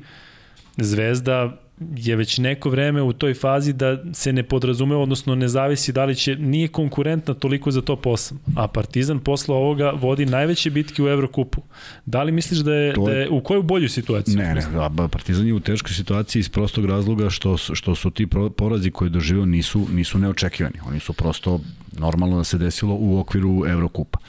Zvezda 0.77 1.64
je 1.95 2.15
već 2.15 2.37
neko 2.37 2.69
vreme 2.69 3.01
u 3.01 3.13
toj 3.13 3.33
fazi 3.33 3.73
da 3.73 4.13
se 4.13 4.33
ne 4.33 4.43
podrazume, 4.43 4.95
odnosno 4.95 5.35
ne 5.35 5.47
zavisi 5.47 5.91
da 5.91 6.05
li 6.05 6.15
će, 6.15 6.35
nije 6.35 6.67
konkurentna 6.67 7.33
toliko 7.33 7.71
za 7.71 7.81
top 7.81 8.03
8, 8.03 8.33
a 8.55 8.67
Partizan 8.67 9.19
posle 9.19 9.55
ovoga 9.55 9.91
vodi 9.91 10.25
najveće 10.25 10.69
bitke 10.69 11.03
u 11.03 11.07
Evrokupu. 11.07 11.61
Da 12.05 12.23
li 12.23 12.31
misliš 12.31 12.59
da 12.59 12.73
je, 12.73 12.93
To 12.93 13.05
da 13.05 13.11
je- 13.11 13.29
u 13.29 13.41
koju 13.41 13.63
bolju 13.63 13.89
situaciju? 13.89 14.37
Ne, 14.37 14.55
ne, 14.55 14.61
a 14.75 15.07
Partizan 15.07 15.47
je 15.47 15.53
u 15.53 15.59
teškoj 15.59 15.93
situaciji 15.93 16.39
iz 16.39 16.49
prostog 16.49 16.85
razloga 16.85 17.29
što, 17.29 17.57
što 17.57 17.95
su 17.95 18.11
ti 18.11 18.27
porazi 18.57 18.91
koje 18.91 19.05
je 19.07 19.11
doživio 19.11 19.45
nisu, 19.45 19.87
nisu 19.91 20.17
neočekivani. 20.19 20.75
Oni 20.87 20.99
su 20.99 21.13
prosto 21.13 21.59
normalno 21.91 22.37
da 22.37 22.43
se 22.43 22.57
desilo 22.57 22.95
u 22.95 23.19
okviru 23.19 23.65
Evrokupa. 23.67 24.19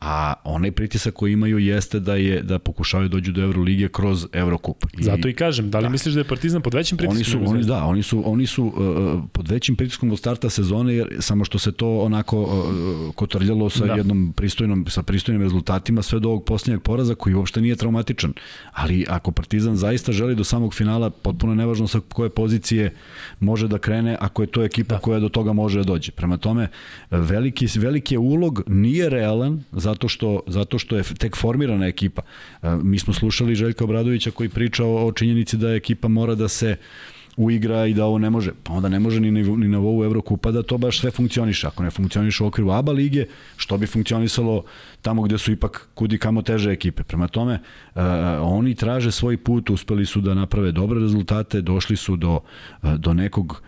A 0.00 0.34
onaj 0.44 0.70
pritisak 0.72 1.14
koji 1.14 1.32
imaju 1.32 1.58
jeste 1.58 2.00
da 2.00 2.14
je 2.14 2.42
da 2.42 2.58
pokušavaju 2.58 3.08
dođu 3.08 3.32
do 3.32 3.42
Evrolige 3.42 3.88
kroz 3.88 4.26
Evrokup. 4.32 4.84
I 4.98 5.02
Zato 5.02 5.28
i 5.28 5.32
kažem, 5.34 5.70
da 5.70 5.78
li 5.78 5.82
da. 5.82 5.88
misliš 5.88 6.14
da 6.14 6.20
je 6.20 6.24
Partizan 6.24 6.62
pod 6.62 6.74
većim 6.74 6.98
pritiskom? 6.98 7.40
oni 7.40 7.46
su 7.46 7.54
oni 7.54 7.64
da, 7.64 7.84
oni 7.84 8.02
su 8.02 8.22
oni 8.32 8.46
su 8.46 8.64
uh, 8.64 8.72
pod 9.32 9.48
većim 9.48 9.76
pritiskom 9.76 10.10
od 10.12 10.18
starta 10.18 10.50
sezone 10.50 10.94
jer 10.94 11.16
samo 11.20 11.44
što 11.44 11.58
se 11.58 11.72
to 11.72 11.98
onako 11.98 12.40
uh, 12.42 12.48
kotrljalo 13.14 13.70
sa 13.70 13.86
Da. 13.86 13.94
jednom 13.94 14.32
pristojnom 14.36 14.86
sa 14.88 15.02
pristojnim 15.02 15.42
rezultatima 15.42 16.02
sve 16.02 16.20
do 16.20 16.28
ovog 16.28 16.44
poslednjeg 16.44 16.82
poraza 16.82 17.14
koji 17.14 17.34
uopšte 17.34 17.60
nije 17.60 17.76
traumatičan. 17.76 18.32
Ali 18.72 19.06
ako 19.08 19.30
Partizan 19.32 19.76
zaista 19.76 20.12
želi 20.12 20.34
do 20.34 20.44
samog 20.44 20.74
finala, 20.74 21.10
potpuno 21.10 21.54
nevažno 21.54 21.86
sa 21.88 22.00
koje 22.08 22.30
pozicije 22.30 22.94
može 23.40 23.68
da 23.68 23.78
krene, 23.78 24.16
ako 24.20 24.42
je 24.42 24.46
to 24.46 24.64
ekipa 24.64 24.94
Da. 24.94 25.00
koja 25.00 25.20
do 25.20 25.28
toga 25.28 25.52
može 25.52 25.78
da 25.78 25.84
dođe. 25.84 26.12
Prema 26.12 26.36
tome 26.36 26.68
veliki 27.10 27.66
veliki 27.78 28.14
je 28.14 28.18
ulog 28.18 28.62
nije 28.66 29.08
realan 29.10 29.62
zato 29.88 30.08
što 30.08 30.40
zato 30.46 30.78
što 30.78 30.96
je 30.96 31.02
tek 31.02 31.36
formirana 31.36 31.86
ekipa. 31.86 32.22
Mi 32.82 32.98
smo 32.98 33.14
slušali 33.14 33.54
Željka 33.54 33.84
Obradovića 33.84 34.30
koji 34.30 34.48
priča 34.48 34.84
o, 34.84 35.06
o 35.06 35.12
činjenici 35.12 35.56
da 35.56 35.74
ekipa 35.74 36.08
mora 36.08 36.34
da 36.34 36.48
se 36.48 36.76
uigra 37.38 37.86
i 37.86 37.94
da 37.94 38.04
ovo 38.04 38.18
ne 38.18 38.30
može. 38.30 38.50
Pa 38.62 38.72
onda 38.72 38.88
ne 38.88 38.98
može 39.00 39.20
ni, 39.20 39.30
ni 39.30 39.42
na 39.42 39.78
nivou 39.78 40.04
Evrokupa 40.04 40.50
da 40.50 40.62
to 40.62 40.78
baš 40.78 41.00
sve 41.00 41.10
funkcioniše. 41.10 41.66
Ako 41.66 41.82
ne 41.82 41.90
funkcioniše 41.90 42.44
u 42.44 42.46
okviru 42.46 42.70
ABA 42.70 42.92
lige, 42.92 43.24
što 43.56 43.78
bi 43.78 43.86
funkcionisalo 43.86 44.64
tamo 45.02 45.22
gde 45.22 45.38
su 45.38 45.52
ipak 45.52 45.88
kudi 45.94 46.18
kamo 46.18 46.42
teže 46.42 46.72
ekipe. 46.72 47.02
Prema 47.02 47.28
tome, 47.28 47.54
uh, 47.94 48.02
oni 48.42 48.74
traže 48.74 49.12
svoj 49.12 49.36
put, 49.36 49.70
uspeli 49.70 50.06
su 50.06 50.20
da 50.20 50.34
naprave 50.34 50.72
dobre 50.72 51.00
rezultate, 51.00 51.60
došli 51.60 51.96
su 51.96 52.16
do, 52.16 52.40
do 52.82 53.14
nekog 53.14 53.62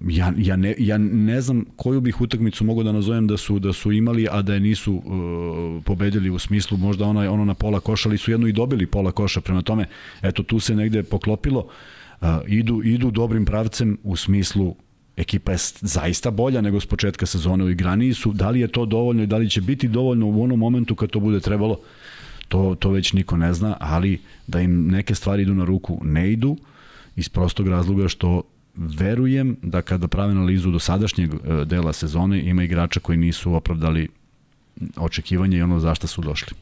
ja, 0.00 0.32
ja, 0.36 0.56
ne, 0.56 0.74
ja 0.78 0.98
ne 0.98 1.40
znam 1.40 1.64
koju 1.76 2.00
bih 2.00 2.20
utakmicu 2.20 2.64
mogu 2.64 2.82
da 2.82 2.92
nazovem 2.92 3.26
da 3.26 3.36
su 3.36 3.58
da 3.58 3.72
su 3.72 3.92
imali 3.92 4.28
a 4.30 4.42
da 4.42 4.54
je 4.54 4.60
nisu 4.60 4.94
uh, 4.94 5.84
pobedili 5.84 6.30
u 6.30 6.38
smislu 6.38 6.78
možda 6.78 7.04
ono 7.04 7.32
ono 7.32 7.44
na 7.44 7.54
pola 7.54 7.80
koša 7.80 8.08
ali 8.08 8.18
su 8.18 8.30
jedno 8.30 8.46
i 8.46 8.52
dobili 8.52 8.86
pola 8.86 9.12
koša. 9.12 9.40
Prema 9.40 9.62
tome 9.62 9.86
eto 10.22 10.42
tu 10.42 10.60
se 10.60 10.74
negde 10.74 11.02
poklopilo. 11.02 11.66
Uh, 12.20 12.28
idu 12.46 12.82
idu 12.84 13.10
dobrim 13.10 13.44
pravcem 13.44 13.98
u 14.02 14.16
smislu 14.16 14.74
ekipa 15.16 15.52
je 15.52 15.58
zaista 15.80 16.30
bolja 16.30 16.60
nego 16.60 16.80
s 16.80 16.86
početka 16.86 17.26
sezone 17.26 17.64
u 17.64 17.70
igraniji 17.70 18.14
su 18.14 18.32
da 18.32 18.50
li 18.50 18.60
je 18.60 18.68
to 18.68 18.86
dovoljno 18.86 19.22
i 19.22 19.26
da 19.26 19.36
li 19.36 19.50
će 19.50 19.60
biti 19.60 19.88
dovoljno 19.88 20.26
u 20.26 20.42
onom 20.42 20.58
momentu 20.58 20.94
kad 20.94 21.10
to 21.10 21.20
bude 21.20 21.40
trebalo 21.40 21.80
to, 22.48 22.76
to 22.78 22.90
već 22.90 23.12
niko 23.12 23.36
ne 23.36 23.52
zna, 23.54 23.76
ali 23.80 24.20
da 24.46 24.60
im 24.60 24.86
neke 24.86 25.14
stvari 25.14 25.42
idu 25.42 25.54
na 25.54 25.64
ruku 25.64 26.00
ne 26.04 26.32
idu 26.32 26.56
iz 27.16 27.28
prostog 27.28 27.68
razloga 27.68 28.08
što 28.08 28.42
verujem 28.80 29.56
da 29.62 29.82
kada 29.82 30.08
prave 30.08 30.30
analizu 30.30 30.70
do 30.70 30.78
sadašnjeg 30.78 31.34
e, 31.34 31.64
dela 31.64 31.92
sezone 31.92 32.40
ima 32.40 32.62
igrača 32.64 33.00
koji 33.00 33.18
nisu 33.18 33.54
opravdali 33.54 34.08
očekivanje 34.96 35.58
i 35.58 35.62
ono 35.62 35.78
zašto 35.78 36.06
su 36.06 36.22
došli. 36.22 36.56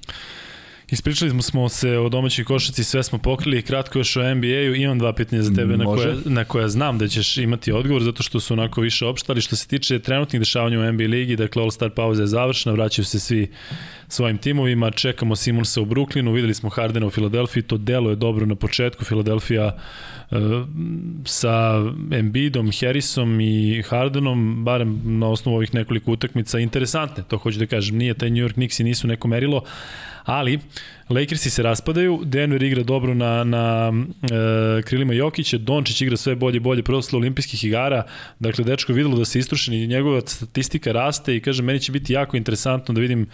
Ispričali 0.90 1.42
smo 1.42 1.68
se 1.68 1.98
o 1.98 2.08
domaćoj 2.08 2.44
košaci, 2.44 2.84
sve 2.84 3.02
smo 3.02 3.18
pokrili, 3.18 3.62
kratko 3.62 3.98
još 3.98 4.16
o 4.16 4.34
NBA-u, 4.34 4.74
imam 4.74 4.98
dva 4.98 5.12
pitanja 5.12 5.42
za 5.42 5.54
tebe 5.54 5.76
na 5.76 5.84
koja, 5.84 6.14
na 6.24 6.44
koja 6.44 6.68
znam 6.68 6.98
da 6.98 7.08
ćeš 7.08 7.36
imati 7.36 7.72
odgovor, 7.72 8.02
zato 8.02 8.22
što 8.22 8.40
su 8.40 8.54
onako 8.54 8.80
više 8.80 9.06
opštali. 9.06 9.40
Što 9.40 9.56
se 9.56 9.68
tiče 9.68 9.98
trenutnih 9.98 10.40
dešavanja 10.40 10.80
u 10.80 10.92
NBA 10.92 11.04
ligi, 11.04 11.36
dakle 11.36 11.62
All-Star 11.62 11.88
pauza 11.88 12.22
je 12.22 12.26
završena, 12.26 12.72
vraćaju 12.72 13.04
se 13.04 13.20
svi 13.20 13.50
svojim 14.08 14.38
timovima, 14.38 14.90
čekamo 14.90 15.36
Simonsa 15.36 15.80
u 15.80 15.86
Brooklynu, 15.86 16.34
videli 16.34 16.54
smo 16.54 16.70
Hardena 16.70 17.06
u 17.06 17.10
Filadelfiji, 17.10 17.62
to 17.62 17.76
delo 17.76 18.10
je 18.10 18.16
dobro 18.16 18.46
na 18.46 18.54
početku, 18.54 19.04
Filadelfija 19.04 19.78
sa 21.24 21.82
Embiidom, 22.12 22.70
Harrisom 22.80 23.40
i 23.40 23.82
Hardenom, 23.82 24.64
barem 24.64 25.00
na 25.04 25.28
osnovu 25.28 25.56
ovih 25.56 25.74
nekoliko 25.74 26.12
utakmica, 26.12 26.58
interesantne, 26.58 27.24
to 27.28 27.38
hoću 27.38 27.58
da 27.58 27.66
kažem, 27.66 27.96
nije 27.96 28.14
taj 28.14 28.30
New 28.30 28.44
York 28.44 28.52
Knicks 28.52 28.80
i 28.80 28.84
nisu 28.84 29.08
neko 29.08 29.28
merilo, 29.28 29.62
ali 30.24 30.58
Lakersi 31.10 31.50
se 31.50 31.62
raspadaju, 31.62 32.20
Denver 32.24 32.62
igra 32.62 32.82
dobro 32.82 33.14
na, 33.14 33.44
na 33.44 33.92
e, 34.22 34.82
krilima 34.82 35.14
Jokića, 35.14 35.58
Dončić 35.58 36.00
igra 36.00 36.16
sve 36.16 36.34
bolje 36.34 36.56
i 36.56 36.60
bolje 36.60 36.82
prosle 36.82 37.16
olimpijskih 37.16 37.64
igara, 37.64 38.02
dakle 38.38 38.64
dečko 38.64 38.92
videlo 38.92 39.18
da 39.18 39.24
se 39.24 39.38
istrušen 39.38 39.74
i 39.74 39.86
njegova 39.86 40.20
statistika 40.20 40.92
raste 40.92 41.36
i 41.36 41.40
kaže 41.40 41.62
meni 41.62 41.80
će 41.80 41.92
biti 41.92 42.12
jako 42.12 42.36
interesantno 42.36 42.94
da 42.94 43.00
vidim 43.00 43.26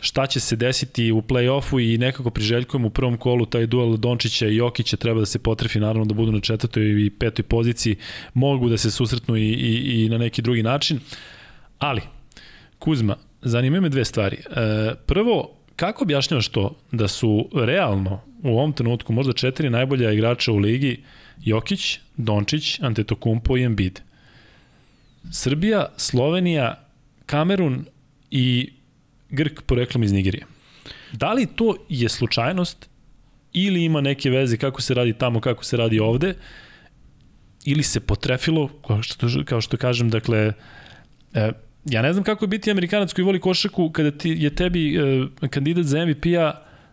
šta 0.00 0.26
će 0.26 0.40
se 0.40 0.56
desiti 0.56 1.12
u 1.12 1.22
play-offu 1.22 1.94
i 1.94 1.98
nekako 1.98 2.30
priželjkujem 2.30 2.84
u 2.84 2.90
prvom 2.90 3.16
kolu 3.16 3.46
taj 3.46 3.66
duel 3.66 3.96
Dončića 3.96 4.48
i 4.48 4.56
Jokića 4.56 4.96
treba 4.96 5.20
da 5.20 5.26
se 5.26 5.38
potrefi 5.38 5.80
naravno 5.80 6.04
da 6.04 6.14
budu 6.14 6.32
na 6.32 6.40
četvrtoj 6.40 7.06
i 7.06 7.10
petoj 7.10 7.42
poziciji, 7.42 7.96
mogu 8.34 8.68
da 8.68 8.76
se 8.76 8.90
susretnu 8.90 9.36
i, 9.36 9.52
i, 9.52 10.04
i 10.04 10.08
na 10.08 10.18
neki 10.18 10.42
drugi 10.42 10.62
način, 10.62 11.00
ali 11.78 12.00
Kuzma, 12.80 13.16
zanimaju 13.42 13.82
me 13.82 13.88
dve 13.88 14.04
stvari. 14.04 14.36
E, 14.36 14.94
prvo, 15.06 15.59
kako 15.80 16.04
objašnjavaš 16.04 16.48
to 16.48 16.76
da 16.92 17.08
su 17.08 17.48
realno 17.54 18.20
u 18.42 18.48
ovom 18.48 18.72
trenutku 18.72 19.12
možda 19.12 19.32
četiri 19.32 19.70
najbolja 19.70 20.12
igrača 20.12 20.52
u 20.52 20.58
ligi 20.58 21.02
Jokić, 21.42 21.98
Dončić, 22.16 22.80
Antetokumpo 22.80 23.56
i 23.56 23.62
Embiid? 23.64 24.00
Srbija, 25.32 25.86
Slovenija, 25.96 26.84
Kamerun 27.26 27.86
i 28.30 28.72
Grk 29.30 29.62
poreklom 29.62 30.02
iz 30.02 30.12
Nigerije. 30.12 30.46
Da 31.12 31.32
li 31.32 31.46
to 31.46 31.76
je 31.88 32.08
slučajnost 32.08 32.88
ili 33.52 33.84
ima 33.84 34.00
neke 34.00 34.30
veze 34.30 34.56
kako 34.56 34.82
se 34.82 34.94
radi 34.94 35.12
tamo, 35.12 35.40
kako 35.40 35.64
se 35.64 35.76
radi 35.76 36.00
ovde, 36.00 36.34
ili 37.64 37.82
se 37.82 38.00
potrefilo, 38.00 38.68
kao 38.86 39.02
što, 39.02 39.28
kao 39.44 39.60
što 39.60 39.76
kažem, 39.76 40.10
dakle, 40.10 40.52
e, 41.34 41.52
ja 41.84 42.02
ne 42.02 42.12
znam 42.12 42.24
kako 42.24 42.44
je 42.44 42.48
biti 42.48 42.70
Amerikanac 42.70 43.12
koji 43.12 43.24
voli 43.24 43.40
košarku 43.40 43.90
kada 43.90 44.10
ti, 44.10 44.36
je 44.38 44.54
tebi 44.54 44.96
e, 44.96 45.48
kandidat 45.48 45.84
za 45.84 46.06
MVP-a 46.06 46.52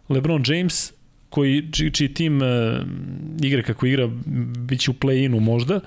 LeBron 0.10 0.44
James, 0.48 0.94
koji, 1.30 1.72
čiji, 1.72 1.92
čiji 1.92 2.14
tim 2.14 2.42
e, 2.42 2.80
igra 3.42 3.62
kako 3.62 3.86
igra, 3.86 4.10
bit 4.58 4.80
će 4.80 4.92
u 4.92 4.94
play-inu 4.94 5.40
možda, 5.40 5.80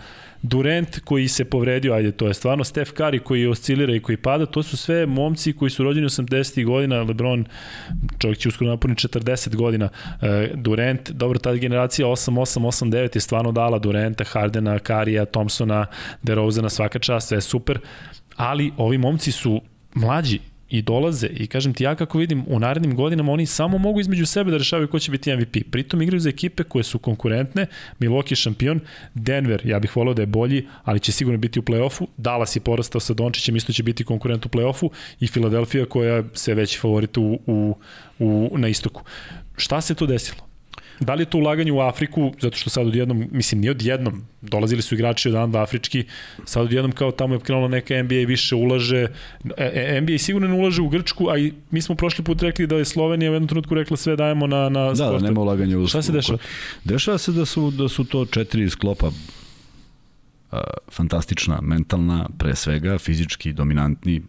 Durant 0.43 1.01
koji 1.05 1.29
se 1.29 1.45
povredio, 1.45 1.93
ajde, 1.93 2.13
to 2.13 2.29
je 2.29 2.35
stvarno 2.35 2.65
Steph 2.65 2.93
Curry 2.93 3.19
koji 3.19 3.47
oscilira 3.47 3.95
i 3.95 4.01
koji 4.01 4.17
pada, 4.17 4.47
to 4.47 4.63
su 4.63 4.77
sve 4.77 5.07
momci 5.07 5.53
koji 5.53 5.71
su 5.71 5.85
rođeni 5.85 6.07
80. 6.07 6.65
godina, 6.65 7.03
LeBron, 7.03 7.45
čovjek 8.19 8.39
će 8.39 8.49
uskoro 8.49 8.71
napuniti 8.71 9.09
40 9.09 9.57
godina, 9.57 9.89
e, 10.23 10.51
Durant, 10.55 11.11
dobro, 11.11 11.39
ta 11.39 11.55
generacija 11.55 12.07
8-8-8-9 12.07 13.17
je 13.17 13.21
stvarno 13.21 13.53
dala 13.53 13.79
Duranta, 13.79 14.25
Hardena, 14.25 14.79
Karija, 14.79 15.25
Thompsona, 15.25 15.87
DeRozana, 16.23 16.69
svaka 16.69 16.99
čast, 16.99 17.29
sve 17.29 17.37
je 17.37 17.41
super, 17.41 17.79
ali 18.41 18.73
ovi 18.77 18.99
momci 18.99 19.33
su 19.33 19.61
mlađi 19.95 20.39
i 20.69 20.83
dolaze 20.83 21.27
i 21.27 21.47
kažem 21.47 21.75
ti 21.75 21.85
ja 21.85 21.95
kako 21.95 22.19
vidim 22.19 22.45
u 22.47 22.59
narednim 22.59 22.97
godinama 22.97 23.33
oni 23.33 23.47
samo 23.47 23.79
mogu 23.79 24.01
između 24.01 24.27
sebe 24.27 24.51
da 24.51 24.57
rešavaju 24.57 24.89
ko 24.89 24.99
će 24.99 25.11
biti 25.11 25.37
MVP. 25.37 25.57
Pritom 25.71 26.03
igraju 26.03 26.21
za 26.21 26.29
ekipe 26.29 26.63
koje 26.63 26.83
su 26.83 26.99
konkurentne, 26.99 27.67
Milwaukee 28.01 28.35
šampion, 28.35 28.81
Denver, 29.15 29.67
ja 29.67 29.79
bih 29.79 29.97
voleo 29.97 30.15
da 30.15 30.23
je 30.23 30.27
bolji, 30.27 30.67
ali 30.85 31.01
će 31.01 31.13
sigurno 31.13 31.39
biti 31.39 31.59
u 31.59 31.63
play-offu, 31.63 32.07
Dallas 32.17 32.57
je 32.57 32.61
porastao 32.61 33.01
sa 33.01 33.15
Dončićem, 33.15 33.57
isto 33.57 33.73
će 33.73 33.83
biti 33.83 34.05
konkurent 34.05 34.47
u 34.47 34.49
play-offu 34.49 34.91
i 35.21 35.29
Philadelphia 35.29 35.87
koja 35.87 36.25
sve 36.35 36.55
veći 36.55 36.79
favorit 36.79 37.17
u, 37.17 37.39
u, 37.47 37.77
u, 38.19 38.59
na 38.59 38.69
istoku. 38.69 39.03
Šta 39.57 39.81
se 39.81 39.95
tu 39.95 40.07
desilo? 40.07 40.50
Da 41.01 41.15
li 41.15 41.23
je 41.23 41.27
to 41.27 41.39
ulaganje 41.39 41.73
u 41.73 41.81
Afriku, 41.81 42.33
zato 42.41 42.57
što 42.57 42.71
sad 42.71 42.87
odjednom, 42.87 43.29
mislim, 43.33 43.61
nije 43.61 43.71
odjednom, 43.71 44.23
dolazili 44.41 44.83
su 44.83 44.95
igrači 44.95 45.29
od 45.29 45.55
afrički, 45.57 46.05
sad 46.45 46.63
odjednom 46.63 46.93
kao 46.93 47.11
tamo 47.11 47.35
je 47.35 47.41
krenulo 47.41 47.69
neka 47.69 48.03
NBA 48.03 48.15
više 48.27 48.55
ulaže, 48.55 49.07
e, 49.57 49.97
e 49.97 50.01
NBA 50.01 50.19
sigurno 50.19 50.49
ne 50.49 50.55
ulaže 50.55 50.83
u 50.83 50.89
Grčku, 50.89 51.29
a 51.29 51.39
i 51.39 51.53
mi 51.71 51.83
smo 51.83 51.95
prošli 51.95 52.25
put 52.25 52.43
rekli 52.43 52.67
da 52.67 52.77
je 52.77 52.85
Slovenija 52.85 53.31
u 53.31 53.35
jednom 53.35 53.49
trenutku 53.49 53.75
rekla 53.75 53.97
sve 53.97 54.17
dajemo 54.17 54.47
na, 54.47 54.69
na 54.69 54.89
da, 54.89 54.97
sport. 54.97 55.23
Da, 55.23 55.29
nema 55.29 55.41
ulaganja 55.41 55.79
u 55.79 55.87
Šta 55.87 56.03
se 56.03 56.13
dešava? 56.13 56.39
Dešava 56.85 57.19
se 57.19 57.33
da 57.33 57.45
su, 57.47 57.71
da 57.71 57.89
su 57.89 58.05
to 58.05 58.27
četiri 58.27 58.71
sklopa 58.71 59.11
fantastična, 60.91 61.61
mentalna, 61.63 62.29
pre 62.39 62.57
svega, 62.57 62.99
fizički 62.99 63.53
dominantni, 63.53 64.23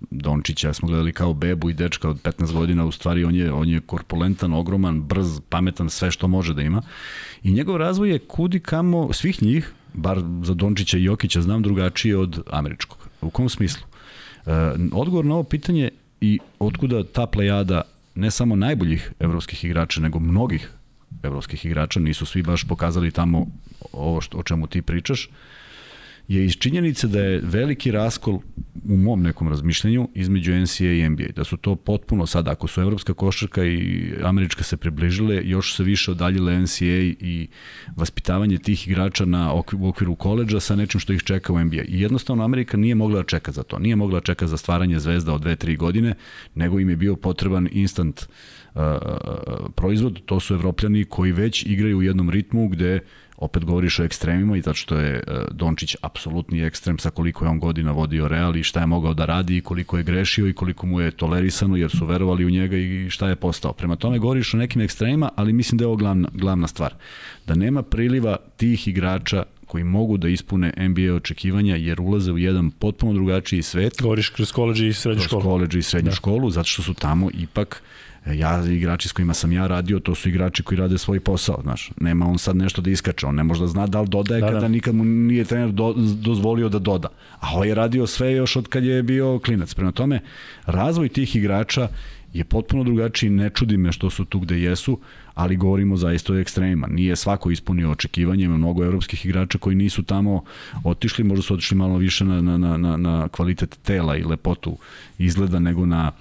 Dončića 0.00 0.72
smo 0.72 0.88
gledali 0.88 1.12
kao 1.12 1.34
bebu 1.34 1.70
i 1.70 1.74
dečka 1.74 2.08
od 2.08 2.22
15 2.22 2.52
godina, 2.52 2.84
u 2.84 2.92
stvari 2.92 3.24
on 3.24 3.34
je, 3.34 3.52
on 3.52 3.68
je 3.68 3.80
korpulentan, 3.80 4.52
ogroman, 4.52 5.02
brz, 5.02 5.40
pametan, 5.48 5.90
sve 5.90 6.10
što 6.10 6.28
može 6.28 6.54
da 6.54 6.62
ima. 6.62 6.82
I 7.42 7.52
njegov 7.52 7.76
razvoj 7.76 8.10
je 8.10 8.18
kudi 8.18 8.60
kamo 8.60 9.12
svih 9.12 9.42
njih, 9.42 9.72
bar 9.94 10.22
za 10.42 10.54
Dončića 10.54 10.98
i 10.98 11.04
Jokića 11.04 11.42
znam 11.42 11.62
drugačiji 11.62 12.14
od 12.14 12.42
američkog. 12.50 13.08
U 13.20 13.30
kom 13.30 13.48
smislu? 13.48 13.86
E, 14.46 14.50
odgovor 14.92 15.24
na 15.24 15.34
ovo 15.34 15.44
pitanje 15.44 15.90
i 16.20 16.38
otkuda 16.58 17.04
ta 17.04 17.26
plejada 17.26 17.82
ne 18.14 18.30
samo 18.30 18.56
najboljih 18.56 19.12
evropskih 19.20 19.64
igrača, 19.64 20.00
nego 20.00 20.18
mnogih 20.18 20.70
evropskih 21.22 21.64
igrača, 21.64 22.00
nisu 22.00 22.26
svi 22.26 22.42
baš 22.42 22.64
pokazali 22.64 23.10
tamo 23.10 23.46
ovo 23.92 24.20
što, 24.20 24.38
o 24.38 24.42
čemu 24.42 24.66
ti 24.66 24.82
pričaš, 24.82 25.28
je 26.28 26.44
iz 26.44 26.52
činjenice 26.52 27.06
da 27.08 27.20
je 27.20 27.40
veliki 27.44 27.90
raskol 27.90 28.40
u 28.88 28.96
mom 28.96 29.22
nekom 29.22 29.48
razmišljanju 29.48 30.08
između 30.14 30.52
NCAA 30.54 30.92
i 30.92 31.08
NBA. 31.08 31.24
Da 31.36 31.44
su 31.44 31.56
to 31.56 31.76
potpuno 31.76 32.26
sad, 32.26 32.48
ako 32.48 32.66
su 32.66 32.80
evropska 32.80 33.14
košarka 33.14 33.64
i 33.64 34.12
američka 34.22 34.64
se 34.64 34.76
približile, 34.76 35.40
još 35.44 35.76
se 35.76 35.82
više 35.82 36.10
odaljile 36.10 36.58
NCAA 36.58 37.14
i 37.20 37.48
vaspitavanje 37.96 38.58
tih 38.58 38.88
igrača 38.88 39.24
na 39.24 39.54
okviru, 39.54 39.84
u 39.84 39.88
okviru 39.88 40.14
koleđa 40.14 40.60
sa 40.60 40.76
nečim 40.76 41.00
što 41.00 41.12
ih 41.12 41.22
čeka 41.22 41.52
u 41.52 41.64
NBA. 41.64 41.82
I 41.88 42.00
jednostavno 42.00 42.44
Amerika 42.44 42.76
nije 42.76 42.94
mogla 42.94 43.16
da 43.16 43.24
čeka 43.24 43.52
za 43.52 43.62
to. 43.62 43.78
Nije 43.78 43.96
mogla 43.96 44.20
da 44.20 44.24
čeka 44.24 44.46
za 44.46 44.56
stvaranje 44.56 44.98
zvezda 44.98 45.34
od 45.34 45.44
2-3 45.44 45.76
godine, 45.76 46.14
nego 46.54 46.80
im 46.80 46.90
je 46.90 46.96
bio 46.96 47.16
potreban 47.16 47.68
instant 47.72 48.20
uh, 48.74 48.82
proizvod. 49.74 50.20
To 50.26 50.40
su 50.40 50.54
evropljani 50.54 51.04
koji 51.04 51.32
već 51.32 51.66
igraju 51.66 51.98
u 51.98 52.02
jednom 52.02 52.30
ritmu 52.30 52.68
gde 52.68 53.00
opet 53.38 53.64
govoriš 53.64 54.00
o 54.00 54.04
ekstremima 54.04 54.56
i 54.56 54.60
zato 54.60 54.74
što 54.74 54.96
je 54.96 55.14
e, 55.14 55.22
Dončić 55.50 55.96
apsolutni 56.02 56.62
ekstrem 56.62 56.98
sa 56.98 57.10
koliko 57.10 57.44
je 57.44 57.48
on 57.48 57.58
godina 57.58 57.92
vodio 57.92 58.28
Real 58.28 58.56
i 58.56 58.62
šta 58.62 58.80
je 58.80 58.86
mogao 58.86 59.14
da 59.14 59.24
radi 59.24 59.56
i 59.56 59.60
koliko 59.60 59.96
je 59.96 60.02
grešio 60.02 60.48
i 60.48 60.52
koliko 60.52 60.86
mu 60.86 61.00
je 61.00 61.10
tolerisano 61.10 61.76
jer 61.76 61.90
su 61.90 62.06
verovali 62.06 62.44
u 62.44 62.50
njega 62.50 62.76
i 62.76 63.10
šta 63.10 63.28
je 63.28 63.36
postao. 63.36 63.72
Prema 63.72 63.96
tome 63.96 64.18
govoriš 64.18 64.54
o 64.54 64.56
nekim 64.56 64.80
ekstremima, 64.80 65.30
ali 65.36 65.52
mislim 65.52 65.78
da 65.78 65.84
je 65.84 65.86
ovo 65.86 65.96
glavna, 65.96 66.28
glavna 66.32 66.66
stvar. 66.66 66.94
Da 67.46 67.54
nema 67.54 67.82
priliva 67.82 68.36
tih 68.56 68.88
igrača 68.88 69.42
koji 69.66 69.84
mogu 69.84 70.16
da 70.16 70.28
ispune 70.28 70.72
NBA 70.78 71.14
očekivanja 71.14 71.76
jer 71.76 72.00
ulaze 72.00 72.32
u 72.32 72.38
jedan 72.38 72.70
potpuno 72.70 73.12
drugačiji 73.12 73.62
svet. 73.62 74.02
Govoriš 74.02 74.28
kroz 74.28 74.52
koleđe 74.52 74.88
i 74.88 74.92
srednju 74.92 75.22
školu. 75.22 75.40
Kroz 75.40 75.50
koleđe 75.50 75.78
i 75.78 75.82
srednju 75.82 76.10
da. 76.10 76.16
školu, 76.16 76.50
zato 76.50 76.68
što 76.68 76.82
su 76.82 76.94
tamo 76.94 77.30
ipak 77.34 77.82
E, 78.15 78.15
ja, 78.34 78.64
igrači 78.66 79.08
s 79.08 79.12
kojima 79.12 79.34
sam 79.34 79.52
ja 79.52 79.66
radio, 79.66 80.00
to 80.00 80.14
su 80.14 80.28
igrači 80.28 80.62
koji 80.62 80.78
rade 80.78 80.98
svoj 80.98 81.20
posao, 81.20 81.58
znaš. 81.62 81.90
Nema 82.00 82.26
on 82.26 82.38
sad 82.38 82.56
nešto 82.56 82.82
da 82.82 82.90
iskače, 82.90 83.26
on 83.26 83.34
ne 83.34 83.44
može 83.44 83.60
da 83.60 83.66
zna 83.66 83.86
da 83.86 84.00
li 84.00 84.08
dodaje 84.08 84.40
da, 84.40 84.46
kada 84.46 84.60
da. 84.60 84.68
nikad 84.68 84.94
mu 84.94 85.04
nije 85.04 85.44
trener 85.44 85.72
do, 85.72 85.94
dozvolio 86.20 86.68
da 86.68 86.78
doda. 86.78 87.08
A 87.40 87.54
ovo 87.54 87.64
je 87.64 87.74
radio 87.74 88.06
sve 88.06 88.32
još 88.32 88.56
od 88.56 88.68
kad 88.68 88.84
je 88.84 89.02
bio 89.02 89.38
klinac. 89.38 89.74
Prema 89.74 89.92
tome, 89.92 90.20
razvoj 90.66 91.08
tih 91.08 91.36
igrača 91.36 91.88
je 92.32 92.44
potpuno 92.44 92.84
drugačiji, 92.84 93.30
ne 93.30 93.50
čudi 93.50 93.76
me 93.76 93.92
što 93.92 94.10
su 94.10 94.24
tu 94.24 94.40
gde 94.40 94.60
jesu, 94.60 94.98
ali 95.34 95.56
govorimo 95.56 95.96
zaista 95.96 96.32
o 96.32 96.36
ekstremima. 96.36 96.86
Nije 96.86 97.16
svako 97.16 97.50
ispunio 97.50 97.90
očekivanje, 97.90 98.44
ima 98.44 98.56
mnogo 98.56 98.84
evropskih 98.84 99.26
igrača 99.26 99.58
koji 99.58 99.76
nisu 99.76 100.02
tamo 100.02 100.44
otišli, 100.84 101.24
možda 101.24 101.42
su 101.42 101.54
otišli 101.54 101.76
malo 101.76 101.96
više 101.96 102.24
na, 102.24 102.40
na, 102.40 102.76
na, 102.76 102.96
na 102.96 103.28
kvalitet 103.28 103.78
tela 103.82 104.16
i 104.16 104.24
lepotu 104.24 104.76
izgleda 105.18 105.58
nego 105.58 105.86
na 105.86 106.12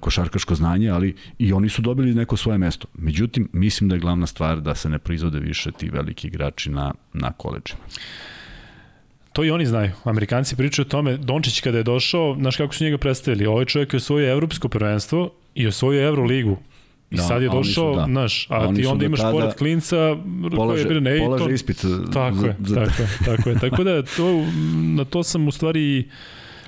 košarkaško 0.00 0.54
znanje, 0.54 0.90
ali 0.90 1.14
i 1.38 1.52
oni 1.52 1.68
su 1.68 1.82
dobili 1.82 2.14
neko 2.14 2.36
svoje 2.36 2.58
mesto. 2.58 2.88
Međutim, 2.94 3.48
mislim 3.52 3.88
da 3.88 3.94
je 3.94 4.00
glavna 4.00 4.26
stvar 4.26 4.60
da 4.60 4.74
se 4.74 4.88
ne 4.88 4.98
proizvode 4.98 5.40
više 5.40 5.72
ti 5.72 5.90
veliki 5.90 6.26
igrači 6.26 6.70
na, 6.70 6.94
na 7.12 7.32
koleđima. 7.32 7.80
To 9.32 9.44
i 9.44 9.50
oni 9.50 9.66
znaju. 9.66 9.90
Amerikanci 10.04 10.56
pričaju 10.56 10.86
o 10.86 10.88
tome. 10.88 11.16
Dončić 11.16 11.60
kada 11.60 11.78
je 11.78 11.84
došao, 11.84 12.36
znaš 12.40 12.56
kako 12.56 12.74
su 12.74 12.84
njega 12.84 12.98
predstavili? 12.98 13.46
Ovaj 13.46 13.64
čovjek 13.64 13.92
je 13.92 13.96
osvojio 13.96 14.32
evropsko 14.32 14.68
prvenstvo 14.68 15.30
i 15.54 15.66
osvojio 15.66 16.06
Euroligu. 16.06 16.58
I 17.10 17.16
da, 17.16 17.22
sad 17.22 17.42
je 17.42 17.48
došao, 17.48 17.96
da. 17.96 18.04
znaš, 18.04 18.46
a 18.50 18.68
oni 18.68 18.80
ti 18.80 18.86
onda 18.86 19.04
imaš 19.04 19.20
tada, 19.20 19.32
pored 19.32 19.54
klinca 19.54 20.16
polaže, 20.56 20.84
koji 20.84 20.96
je 20.96 21.00
Nejton. 21.00 21.26
Polaže 21.26 21.54
ispit. 21.54 21.84
Tako 22.12 22.46
je, 22.46 22.56
tako 22.74 23.02
je, 23.02 23.08
tako 23.24 23.48
je. 23.48 23.58
Tako 23.58 23.84
da 23.84 24.02
to, 24.02 24.44
na 24.96 25.04
to 25.04 25.22
sam 25.22 25.48
u 25.48 25.52
stvari 25.52 26.08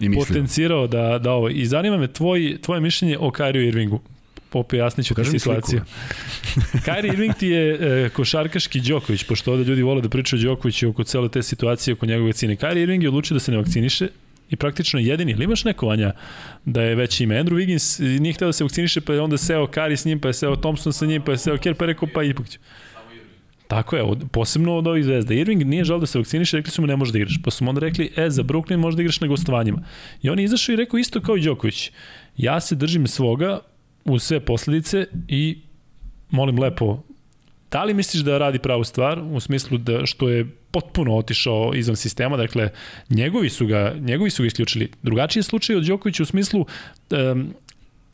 I 0.01 0.15
potencirao 0.15 0.87
da, 0.87 1.19
da 1.19 1.33
ovo. 1.33 1.49
I 1.49 1.67
zanima 1.67 1.97
me 1.97 2.13
tvoj, 2.13 2.59
tvoje 2.63 2.81
mišljenje 2.81 3.19
o 3.19 3.31
Kyrie 3.31 3.69
Irvingu. 3.69 4.01
Popojasnit 4.51 5.07
ću 5.07 5.15
ti 5.15 5.25
situaciju. 5.25 5.81
Kyrie 6.73 7.09
Irving 7.15 7.35
ti 7.39 7.47
je 7.47 7.79
e, 8.05 8.09
košarkaški 8.09 8.81
Đoković, 8.81 9.25
pošto 9.25 9.53
ovde 9.53 9.65
ljudi 9.65 9.83
vole 9.83 10.03
da 10.03 10.09
pričaju 10.09 10.43
o 10.43 10.45
Đokoviću 10.45 10.89
oko 10.89 11.05
cele 11.05 11.29
te 11.29 11.43
situacije, 11.43 11.95
oko 11.95 12.07
njegove 12.07 12.27
vakcine. 12.27 12.57
Kyrie 12.57 12.83
Irving 12.83 13.03
je 13.03 13.09
odlučio 13.09 13.35
da 13.35 13.41
se 13.41 13.53
ne 13.53 13.59
vakciniše, 13.59 14.09
i 14.51 14.57
praktično 14.57 15.01
jedini, 15.01 15.33
ili 15.33 15.45
imaš 15.45 15.65
neko 15.65 15.87
vanja 15.87 16.13
da 16.65 16.83
je 16.83 16.95
već 16.95 17.21
ime? 17.21 17.43
Andrew 17.43 17.55
Wiggins 17.55 18.21
nije 18.21 18.33
hteo 18.33 18.49
da 18.49 18.53
se 18.53 18.65
vakciniše, 18.65 19.01
pa 19.01 19.13
je 19.13 19.21
onda 19.21 19.39
seo 19.39 19.67
Kari 19.67 19.97
s 19.97 20.05
njim, 20.05 20.21
pa 20.21 20.29
je 20.29 20.35
seo 20.35 20.57
Thompson 20.57 20.93
sa 20.93 21.07
njim, 21.07 21.23
pa 21.23 21.33
je 21.33 21.39
seo 21.39 21.59
Kerr, 21.59 21.75
pa 21.75 21.85
je 21.85 21.87
rekao, 21.87 22.09
pa 22.15 22.23
ipak 22.23 22.49
ću. 22.51 22.59
Tako 23.69 23.97
je, 23.97 24.03
od, 24.03 24.25
posebno 24.33 24.77
od 24.77 24.87
ovih 24.87 25.05
zvezda. 25.05 25.35
Irving 25.35 25.65
nije 25.65 25.85
žal 25.85 26.01
da 26.01 26.07
se 26.07 26.19
vakciniše, 26.19 26.57
rekli 26.57 26.71
su 26.71 26.83
mu 26.83 26.87
ne 26.87 26.97
može 26.97 27.13
da 27.13 27.19
igraš. 27.19 27.39
Pa 27.45 27.51
su 27.51 27.65
mu 27.65 27.71
onda 27.71 27.81
rekli, 27.81 28.11
e, 28.17 28.31
za 28.31 28.43
Brooklyn 28.43 28.77
može 28.77 28.97
da 28.97 29.03
igraš 29.03 29.21
na 29.21 29.27
gostovanjima. 29.27 29.83
I 30.23 30.31
on 30.31 30.39
je 30.39 30.45
izašao 30.45 30.73
i 30.73 30.77
rekao 30.77 30.99
isto 30.99 31.21
kao 31.21 31.37
i 31.37 31.41
Đoković. 31.41 31.91
Ja 32.37 32.61
se 32.61 32.75
držim 32.75 33.07
svoga 33.07 33.59
u 34.05 34.19
sve 34.19 34.41
posledice 34.41 35.07
i 35.29 35.59
molim 36.31 36.59
lepo, 36.59 37.03
da 37.71 37.85
li 37.85 37.95
misliš 37.95 38.23
da 38.23 38.39
radi 38.39 38.59
pravu 38.59 38.85
stvar 38.85 39.19
u 39.33 39.41
smislu 39.41 39.79
da 39.79 40.07
što 40.07 40.29
je 40.29 40.47
potpuno 40.71 41.17
otišao 41.17 41.73
izvan 41.75 41.97
sistema, 41.97 42.37
dakle 42.37 42.69
njegovi 43.11 43.51
su 43.51 43.67
ga, 43.67 43.95
njegovi 44.01 44.31
su 44.31 44.43
ga 44.43 44.47
isključili. 44.47 44.91
Drugačiji 45.03 45.41
je 45.41 45.45
slučaj 45.45 45.77
od 45.77 45.85
Đokovića 45.85 46.23
u 46.23 46.27
smislu 46.27 46.61
um, 46.61 47.55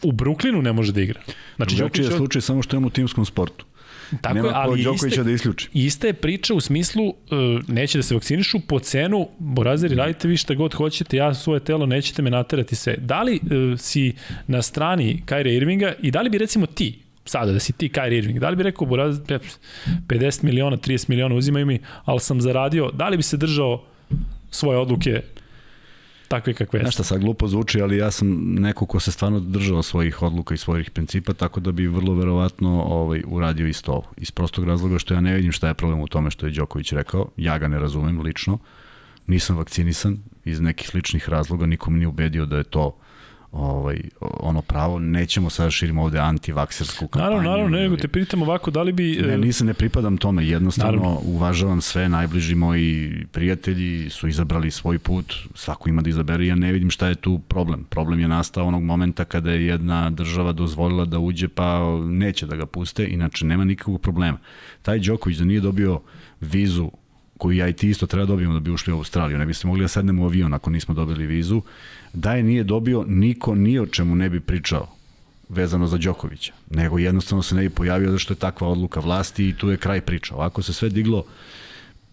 u 0.03 0.13
Brooklynu 0.13 0.63
ne 0.63 0.73
može 0.73 0.93
da 0.93 1.01
igra. 1.01 1.21
Znači, 1.57 1.77
Drugačiji 1.77 2.05
je 2.05 2.11
slučaj 2.11 2.43
samo 2.43 2.63
što 2.63 2.77
je 2.77 2.87
u 2.87 2.91
timskom 2.91 3.27
sportu. 3.27 3.65
Tako 4.21 4.35
Nema 4.35 4.49
je, 4.49 4.55
ali 4.57 4.85
iste, 4.95 5.23
da 5.25 5.31
isključi. 5.31 5.69
Ista 5.73 6.07
je 6.07 6.13
priča 6.13 6.55
u 6.55 6.61
smislu 6.61 7.09
uh, 7.09 7.15
neće 7.69 7.99
da 7.99 8.03
se 8.03 8.15
vakcinišu 8.15 8.61
po 8.61 8.79
cenu, 8.79 9.29
borazeri, 9.39 9.95
radite 9.95 10.29
vi 10.29 10.37
šta 10.37 10.55
god 10.55 10.75
hoćete, 10.75 11.17
ja 11.17 11.35
svoje 11.35 11.61
telo 11.61 11.87
nećete 11.87 12.23
me 12.23 12.31
naterati 12.31 12.77
sve. 12.77 12.97
Da 12.97 13.23
li 13.23 13.41
uh, 13.43 13.79
si 13.81 14.13
na 14.47 14.63
strani 14.63 15.23
Kyrie 15.27 15.57
Irvinga 15.57 15.93
i 16.03 16.11
da 16.11 16.21
li 16.21 16.31
bi 16.31 16.39
recimo 16.39 16.67
ti, 16.67 16.99
sada 17.25 17.53
da 17.53 17.59
si 17.59 17.73
ti 17.73 17.89
Kyrie 17.89 18.19
Irving, 18.19 18.39
da 18.39 18.51
li 18.51 18.57
bi 18.57 18.63
rekao 18.63 18.87
Boraz, 18.87 19.21
50 20.07 20.45
miliona, 20.45 20.77
30 20.77 21.09
miliona 21.09 21.35
uzimaju 21.35 21.67
mi, 21.67 21.81
ali 22.05 22.21
sam 22.21 22.41
zaradio, 22.41 22.91
da 22.91 23.09
li 23.09 23.17
bi 23.17 23.23
se 23.23 23.37
držao 23.37 23.85
svoje 24.51 24.79
odluke 24.79 25.23
takve 26.31 26.55
kakve 26.55 26.81
su. 26.81 26.85
Nešto 26.85 27.05
sad 27.05 27.21
glupo 27.21 27.49
zvuči, 27.49 27.81
ali 27.83 27.97
ja 27.97 28.11
sam 28.11 28.55
neko 28.55 28.87
ko 28.87 29.01
se 29.01 29.13
stvarno 29.13 29.41
držao 29.41 29.83
svojih 29.83 30.23
odluka 30.23 30.55
i 30.55 30.59
svojih 30.59 30.91
principa, 30.91 31.33
tako 31.33 31.61
da 31.61 31.73
bi 31.73 31.87
vrlo 31.87 32.15
verovatno 32.15 32.83
ovaj, 32.83 33.23
uradio 33.27 33.67
isto 33.67 33.93
ovo. 33.93 34.07
Iz 34.17 34.31
prostog 34.31 34.65
razloga 34.65 34.99
što 34.99 35.15
ja 35.15 35.21
ne 35.21 35.35
vidim 35.35 35.53
šta 35.53 35.69
je 35.69 35.75
problem 35.75 36.01
u 36.01 36.09
tome 36.09 36.31
što 36.31 36.47
je 36.47 36.53
Đoković 36.53 36.93
rekao, 36.93 37.29
ja 37.37 37.59
ga 37.59 37.69
ne 37.69 37.79
razumem 37.79 38.21
lično, 38.21 38.59
nisam 39.27 39.57
vakcinisan 39.57 40.19
iz 40.45 40.61
nekih 40.61 40.89
sličnih 40.89 41.29
razloga, 41.29 41.67
nikom 41.67 41.97
nije 41.97 42.09
ubedio 42.09 42.47
da 42.47 42.57
je 42.57 42.65
to 42.65 42.87
uh, 42.87 43.10
ovaj, 43.53 44.01
ono 44.21 44.63
pravo, 44.63 44.99
nećemo 44.99 45.51
sada 45.51 45.67
da 45.67 45.71
širimo 45.71 46.03
ovde 46.03 46.19
antivaksersku 46.19 47.09
kampanju. 47.09 47.25
Naravno, 47.25 47.51
naravno, 47.51 47.79
nego 47.79 47.97
te 47.97 48.09
pitam 48.09 48.43
ovako, 48.43 48.71
da 48.71 48.83
li 48.83 48.93
bi... 48.93 49.23
Ne, 49.27 49.39
nisam, 49.39 49.67
ne 49.67 49.75
pripadam 49.75 50.17
tome, 50.17 50.47
jednostavno 50.47 51.03
naravno. 51.03 51.21
uvažavam 51.25 51.81
sve, 51.81 52.09
najbliži 52.09 52.55
moji 52.55 53.25
prijatelji 53.33 54.11
su 54.11 54.29
izabrali 54.29 54.71
svoj 54.71 54.99
put, 54.99 55.35
svako 55.55 55.89
ima 55.89 56.03
da 56.03 56.11
izabere, 56.11 56.47
ja 56.47 56.55
ne 56.55 56.73
vidim 56.73 56.91
šta 56.91 57.09
je 57.09 57.15
tu 57.15 57.39
problem. 57.39 57.85
Problem 57.85 58.21
je 58.21 58.29
nastao 58.29 58.67
onog 58.67 58.83
momenta 58.83 59.25
kada 59.25 59.51
je 59.51 59.67
jedna 59.67 60.11
država 60.11 60.53
dozvolila 60.53 61.05
da 61.05 61.19
uđe, 61.19 61.49
pa 61.49 61.81
neće 62.09 62.47
da 62.47 62.57
ga 62.57 62.67
puste, 62.67 63.07
inače 63.07 63.47
nema 63.47 63.65
nikakvog 63.65 64.01
problema. 64.01 64.39
Taj 64.83 64.99
Đoković 64.99 65.39
da 65.39 65.45
nije 65.45 65.61
dobio 65.61 66.01
vizu 66.41 66.91
koju 67.41 67.57
ja 67.57 67.69
i 67.69 67.73
ti 67.73 67.89
isto 67.89 68.07
treba 68.07 68.27
da 68.27 68.33
dobijemo 68.33 68.55
da 68.55 68.61
bi 68.61 68.71
ušli 68.71 68.93
u 68.93 68.97
Australiju. 68.97 69.39
Ne 69.39 69.47
biste 69.47 69.67
mogli 69.67 69.85
da 69.85 69.89
sednemo 69.89 70.23
u 70.23 70.27
avion 70.27 70.55
ako 70.55 70.71
nismo 70.71 70.95
dobili 70.95 71.27
vizu. 71.27 71.63
Da 72.13 72.35
je 72.35 72.43
nije 72.43 72.65
dobio, 72.65 73.05
niko 73.09 73.55
ni 73.55 73.79
o 73.79 73.87
čemu 73.87 74.15
ne 74.15 74.29
bi 74.29 74.41
pričao 74.41 74.89
vezano 75.49 75.87
za 75.87 75.99
Đokovića, 75.99 76.53
nego 76.71 76.99
jednostavno 76.99 77.43
se 77.43 77.55
ne 77.55 77.63
bi 77.63 77.71
pojavio 77.71 78.13
zašto 78.13 78.33
je 78.33 78.39
takva 78.39 78.69
odluka 78.69 79.01
vlasti 79.01 79.49
i 79.49 79.55
tu 79.55 79.71
je 79.71 79.77
kraj 79.77 80.01
priča. 80.01 80.35
Ovako 80.35 80.63
se 80.63 80.73
sve 80.73 80.89
diglo 80.89 81.25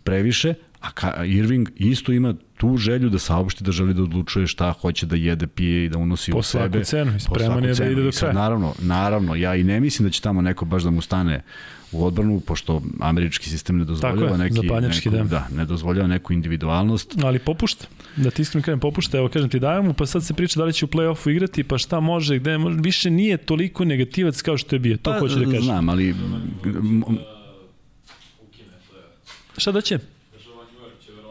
previše, 0.03 0.53
a 0.81 1.25
Irving 1.25 1.69
isto 1.75 2.11
ima 2.11 2.33
tu 2.57 2.77
želju 2.77 3.09
da 3.09 3.19
saopšti 3.19 3.63
da 3.63 3.71
želi 3.71 3.93
da 3.93 4.03
odlučuje 4.03 4.47
šta 4.47 4.71
hoće 4.71 5.05
da 5.05 5.15
jede, 5.15 5.47
pije 5.47 5.85
i 5.85 5.89
da 5.89 5.97
unosi 5.97 6.31
po 6.31 6.37
u 6.37 6.43
sebe. 6.43 6.79
Po 6.79 6.85
svaku 6.85 6.85
cenu, 6.85 7.19
spreman 7.19 7.63
je 7.63 7.73
da 7.73 7.85
ide 7.85 8.03
do 8.03 8.11
kraja. 8.19 8.33
Naravno, 8.33 8.73
naravno, 8.79 9.35
ja 9.35 9.55
i 9.55 9.63
ne 9.63 9.79
mislim 9.79 10.07
da 10.07 10.11
će 10.11 10.21
tamo 10.21 10.41
neko 10.41 10.65
baš 10.65 10.83
da 10.83 10.89
mu 10.89 11.01
stane 11.01 11.43
u 11.91 12.05
odbranu, 12.05 12.39
pošto 12.39 12.81
američki 12.99 13.49
sistem 13.49 13.77
ne 13.77 13.85
dozvoljava 13.85 14.31
je, 14.31 14.38
neki, 14.38 14.69
neku, 14.69 15.09
da. 15.09 15.23
da. 15.23 15.47
ne 15.55 15.65
dozvoljava 15.65 16.07
neku 16.07 16.34
individualnost. 16.34 17.15
Ali 17.23 17.39
popušta, 17.39 17.85
da 18.15 18.31
ti 18.31 18.41
iskreno 18.41 18.64
kažem 18.65 18.80
popušta, 18.80 19.18
evo 19.18 19.30
kažem 19.30 19.49
ti 19.49 19.59
dajem 19.59 19.85
mu, 19.85 19.93
pa 19.93 20.05
sad 20.05 20.26
se 20.26 20.34
priča 20.34 20.59
da 20.59 20.65
li 20.65 20.73
će 20.73 20.85
u 20.85 20.88
play-offu 20.88 21.31
igrati, 21.31 21.64
pa 21.64 21.77
šta 21.77 21.99
može, 21.99 22.39
gde 22.39 22.57
može, 22.57 22.77
više 22.81 23.09
nije 23.09 23.38
toliko 23.38 23.85
negativac 23.85 24.41
kao 24.41 24.57
što 24.57 24.76
je 24.76 24.80
bio, 24.80 24.97
to 24.97 25.11
pa, 25.11 25.19
hoću 25.19 25.35
da 25.35 25.45
kažem. 25.45 25.61
Znam, 25.61 25.89
ali... 25.89 26.15
Šta 29.57 29.72
da 29.72 29.81
će? 29.81 29.99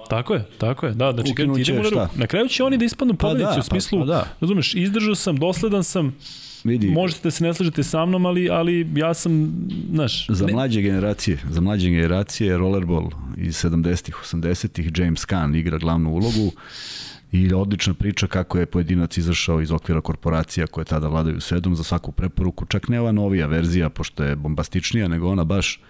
Tako 0.08 0.34
je, 0.34 0.44
tako 0.58 0.86
je. 0.86 0.92
Da, 0.94 1.12
znači 1.12 1.34
kad 1.34 1.58
idemo 1.58 1.82
na, 1.90 2.08
na 2.14 2.26
kraju 2.26 2.48
će 2.48 2.64
oni 2.64 2.78
da 2.78 2.84
ispadnu 2.84 3.14
pobednici 3.14 3.48
pa 3.48 3.54
da, 3.54 3.60
u 3.60 3.62
smislu, 3.62 3.98
pa, 3.98 4.04
pa 4.04 4.12
da. 4.12 4.28
razumeš, 4.40 4.74
izdržao 4.74 5.14
sam, 5.14 5.36
dosledan 5.36 5.84
sam, 5.84 6.14
Vidi, 6.66 6.90
možete 6.90 7.20
da 7.22 7.30
se 7.30 7.44
ne 7.44 7.54
slažete 7.54 7.82
sa 7.82 8.06
mnom, 8.06 8.26
ali, 8.26 8.50
ali 8.50 8.88
ja 8.94 9.14
sam, 9.14 9.52
znaš... 9.92 10.26
Za 10.28 10.46
ne... 10.46 10.52
mlađe 10.52 10.80
generacije, 10.80 11.38
za 11.50 11.60
mlađe 11.60 11.90
generacije 11.90 12.56
rollerball 12.56 13.10
iz 13.36 13.54
70-ih, 13.54 14.14
80-ih, 14.14 14.90
James 14.96 15.26
Caan 15.26 15.54
igra 15.54 15.78
glavnu 15.78 16.10
ulogu 16.10 16.52
i 17.32 17.52
odlična 17.52 17.94
priča 17.94 18.26
kako 18.26 18.58
je 18.58 18.66
pojedinac 18.66 19.16
izašao 19.16 19.60
iz 19.60 19.72
okvira 19.72 20.00
korporacija 20.00 20.66
koje 20.66 20.84
tada 20.84 21.08
vladaju 21.08 21.40
svedom 21.40 21.76
za 21.76 21.84
svaku 21.84 22.12
preporuku, 22.12 22.64
čak 22.64 22.88
ne 22.88 23.00
ova 23.00 23.12
novija 23.12 23.46
verzija, 23.46 23.90
pošto 23.90 24.24
je 24.24 24.36
bombastičnija, 24.36 25.08
nego 25.08 25.28
ona 25.28 25.44
baš 25.44 25.80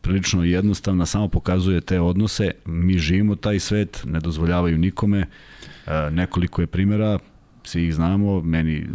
prilično 0.00 0.44
jednostavna, 0.44 1.06
samo 1.06 1.28
pokazuje 1.28 1.80
te 1.80 2.00
odnose, 2.00 2.50
mi 2.64 2.98
živimo 2.98 3.36
taj 3.36 3.60
svet, 3.60 4.02
ne 4.04 4.20
dozvoljavaju 4.20 4.78
nikome, 4.78 5.18
e, 5.20 5.26
nekoliko 6.10 6.60
je 6.60 6.66
primjera, 6.66 7.18
svi 7.64 7.86
ih 7.86 7.94
znamo, 7.94 8.40
meni 8.40 8.86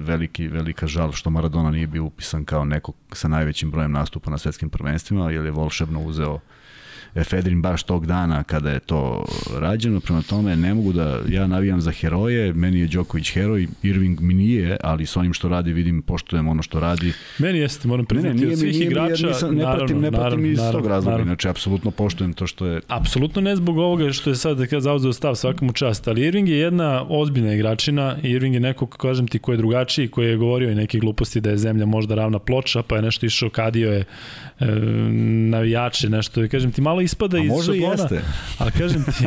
veliki, 0.00 0.48
velika 0.48 0.86
žal 0.86 1.12
što 1.12 1.30
Maradona 1.30 1.70
nije 1.70 1.86
bio 1.86 2.04
upisan 2.04 2.44
kao 2.44 2.64
neko 2.64 2.92
sa 3.12 3.28
najvećim 3.28 3.70
brojem 3.70 3.92
nastupa 3.92 4.30
na 4.30 4.38
svetskim 4.38 4.70
prvenstvima, 4.70 5.30
jer 5.30 5.44
je 5.44 5.50
volšebno 5.50 6.00
uzeo 6.00 6.40
efedrin 7.14 7.62
baš 7.62 7.82
tog 7.82 8.06
dana 8.06 8.42
kada 8.42 8.70
je 8.70 8.80
to 8.80 9.24
rađeno, 9.58 10.00
prema 10.00 10.22
tome 10.22 10.56
ne 10.56 10.74
mogu 10.74 10.92
da, 10.92 11.20
ja 11.28 11.46
navijam 11.46 11.80
za 11.80 11.90
heroje, 11.90 12.52
meni 12.52 12.80
je 12.80 12.86
Đoković 12.86 13.32
heroj, 13.32 13.66
Irving 13.82 14.20
mi 14.20 14.34
nije, 14.34 14.76
ali 14.82 15.06
s 15.06 15.16
onim 15.16 15.32
što 15.32 15.48
radi 15.48 15.72
vidim, 15.72 16.02
poštujem 16.02 16.48
ono 16.48 16.62
što 16.62 16.80
radi. 16.80 17.12
Meni 17.38 17.58
jeste, 17.58 17.88
moram 17.88 18.06
priznati, 18.06 18.36
ne, 18.36 18.46
ne, 18.46 18.52
od 18.52 18.58
svih 18.58 18.74
nije, 18.74 18.86
igrača, 18.86 19.26
nisam, 19.26 19.54
ne 19.54 19.62
pratim, 19.62 20.00
ne 20.00 20.10
pratim 20.10 20.22
naravno, 20.22 20.46
iz 20.46 20.58
naravno, 20.58 20.80
tog 20.80 20.88
razloga, 20.88 21.10
naravno. 21.10 21.30
inače 21.30 21.48
apsolutno 21.48 21.90
poštujem 21.90 22.32
to 22.32 22.46
što 22.46 22.66
je... 22.66 22.80
Apsolutno 22.88 23.42
ne 23.42 23.56
zbog 23.56 23.78
ovoga 23.78 24.12
što 24.12 24.30
je 24.30 24.36
sad 24.36 24.58
da 24.58 24.80
zauzeo 24.80 25.12
stav 25.12 25.34
svakom 25.34 25.72
čast, 25.72 26.08
ali 26.08 26.26
Irving 26.26 26.48
je 26.48 26.58
jedna 26.58 27.06
ozbiljna 27.08 27.54
igračina, 27.54 28.16
Irving 28.22 28.54
je 28.54 28.60
neko, 28.60 28.86
kažem 28.86 29.28
ti, 29.28 29.38
ko 29.38 29.52
je 29.52 29.56
drugačiji, 29.56 30.08
koji 30.08 30.28
je 30.28 30.36
govorio 30.36 30.70
i 30.70 30.74
neke 30.74 30.98
gluposti 30.98 31.40
da 31.40 31.50
je 31.50 31.58
zemlja 31.58 31.86
možda 31.86 32.14
ravna 32.14 32.38
ploča, 32.38 32.82
pa 32.82 32.96
je 32.96 33.02
nešto 33.02 33.26
išao, 33.26 33.50
kadio 33.50 33.92
je 33.92 34.04
e, 34.60 34.66
navijače, 35.50 36.08
nešto, 36.08 36.48
kažem 36.50 36.72
ti, 36.72 36.80
malo 36.80 37.02
ispada 37.04 37.38
iz 37.38 37.52
šablona. 37.66 37.90
Jeste. 37.90 38.20
A 38.64 38.70
kažem 38.70 39.04
ti, 39.04 39.24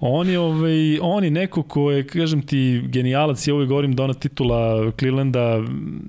on 0.00 0.28
je, 0.28 0.38
ovaj, 0.38 0.98
on 1.02 1.24
je 1.24 1.30
neko 1.30 1.62
ko 1.62 1.90
je, 1.90 2.06
kažem 2.06 2.42
ti, 2.42 2.82
genijalac, 2.84 3.46
ja 3.46 3.54
uvijek 3.54 3.68
govorim 3.68 3.96
da 3.96 4.04
ona 4.04 4.14
titula 4.14 4.92
Clevelanda, 4.98 5.62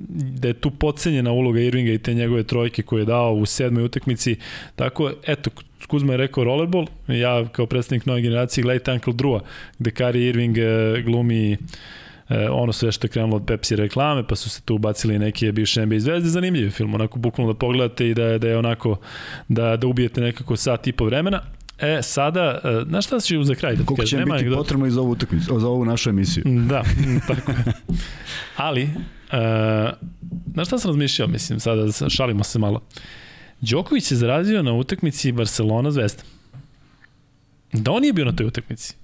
da 0.09 0.47
je 0.47 0.53
tu 0.53 0.71
pocenjena 0.71 1.31
uloga 1.31 1.59
Irvinga 1.59 1.91
i 1.91 1.97
te 1.97 2.13
njegove 2.13 2.43
trojke 2.43 2.83
koje 2.83 3.01
je 3.01 3.05
dao 3.05 3.33
u 3.33 3.45
sedmoj 3.45 3.83
utakmici. 3.83 4.35
Tako, 4.75 5.11
eto, 5.27 5.49
Kuzma 5.87 6.13
je 6.13 6.17
rekao 6.17 6.43
rollerball, 6.43 6.87
ja 7.07 7.47
kao 7.47 7.65
predstavnik 7.65 8.05
nove 8.05 8.21
generacije 8.21 8.61
gledajte 8.61 8.91
Uncle 8.91 9.13
Drua, 9.13 9.41
gde 9.79 9.91
Kari 9.91 10.25
Irving 10.25 10.57
eh, 10.57 11.01
glumi 11.05 11.57
e, 12.31 12.49
ono 12.49 12.73
sve 12.73 12.91
što 12.91 13.07
je 13.07 13.11
krenulo 13.11 13.35
od 13.35 13.45
Pepsi 13.45 13.75
reklame, 13.75 14.27
pa 14.27 14.35
su 14.35 14.49
se 14.49 14.61
tu 14.61 14.75
ubacili 14.75 15.19
neke 15.19 15.51
bivše 15.51 15.85
NBA 15.85 15.99
zvezde, 15.99 16.29
zanimljiv 16.29 16.69
film, 16.69 16.93
onako 16.93 17.19
bukvalno 17.19 17.53
da 17.53 17.59
pogledate 17.59 18.09
i 18.09 18.13
da 18.13 18.37
da 18.37 18.47
je 18.47 18.57
onako, 18.57 18.97
da, 19.47 19.77
da 19.77 19.87
ubijete 19.87 20.21
nekako 20.21 20.55
sat 20.55 20.87
i 20.87 20.91
po 20.91 21.05
vremena. 21.05 21.41
E, 21.79 22.01
sada, 22.01 22.59
e, 22.63 22.83
znaš 22.87 23.05
šta 23.05 23.19
ću 23.19 23.43
za 23.43 23.55
kraj 23.55 23.75
da 23.75 23.81
ti 23.81 23.85
Koliko 23.85 24.05
će 24.05 24.17
biti 24.17 24.49
potrebno 24.55 24.85
i 24.85 24.91
za 24.91 25.01
ovu, 25.01 25.11
utakmicu, 25.11 25.59
za 25.59 25.67
ovu 25.67 25.85
našu 25.85 26.09
emisiju. 26.09 26.43
Da, 26.45 26.83
tako 27.27 27.51
je. 27.51 27.57
Ali, 28.55 28.83
e, 28.83 28.89
znaš 30.53 30.67
šta 30.67 30.77
sam 30.77 30.89
razmišljao, 30.89 31.27
mislim, 31.27 31.59
sada 31.59 32.09
šalimo 32.09 32.43
se 32.43 32.59
malo. 32.59 32.81
Đoković 33.61 34.03
se 34.03 34.15
zarazio 34.15 34.63
na 34.63 34.73
utakmici 34.73 35.31
Barcelona 35.31 35.91
Zvezda. 35.91 36.23
Da 37.73 37.91
on 37.91 38.01
nije 38.01 38.13
bio 38.13 38.25
na 38.25 38.31
toj 38.31 38.45
utakmici 38.45 39.00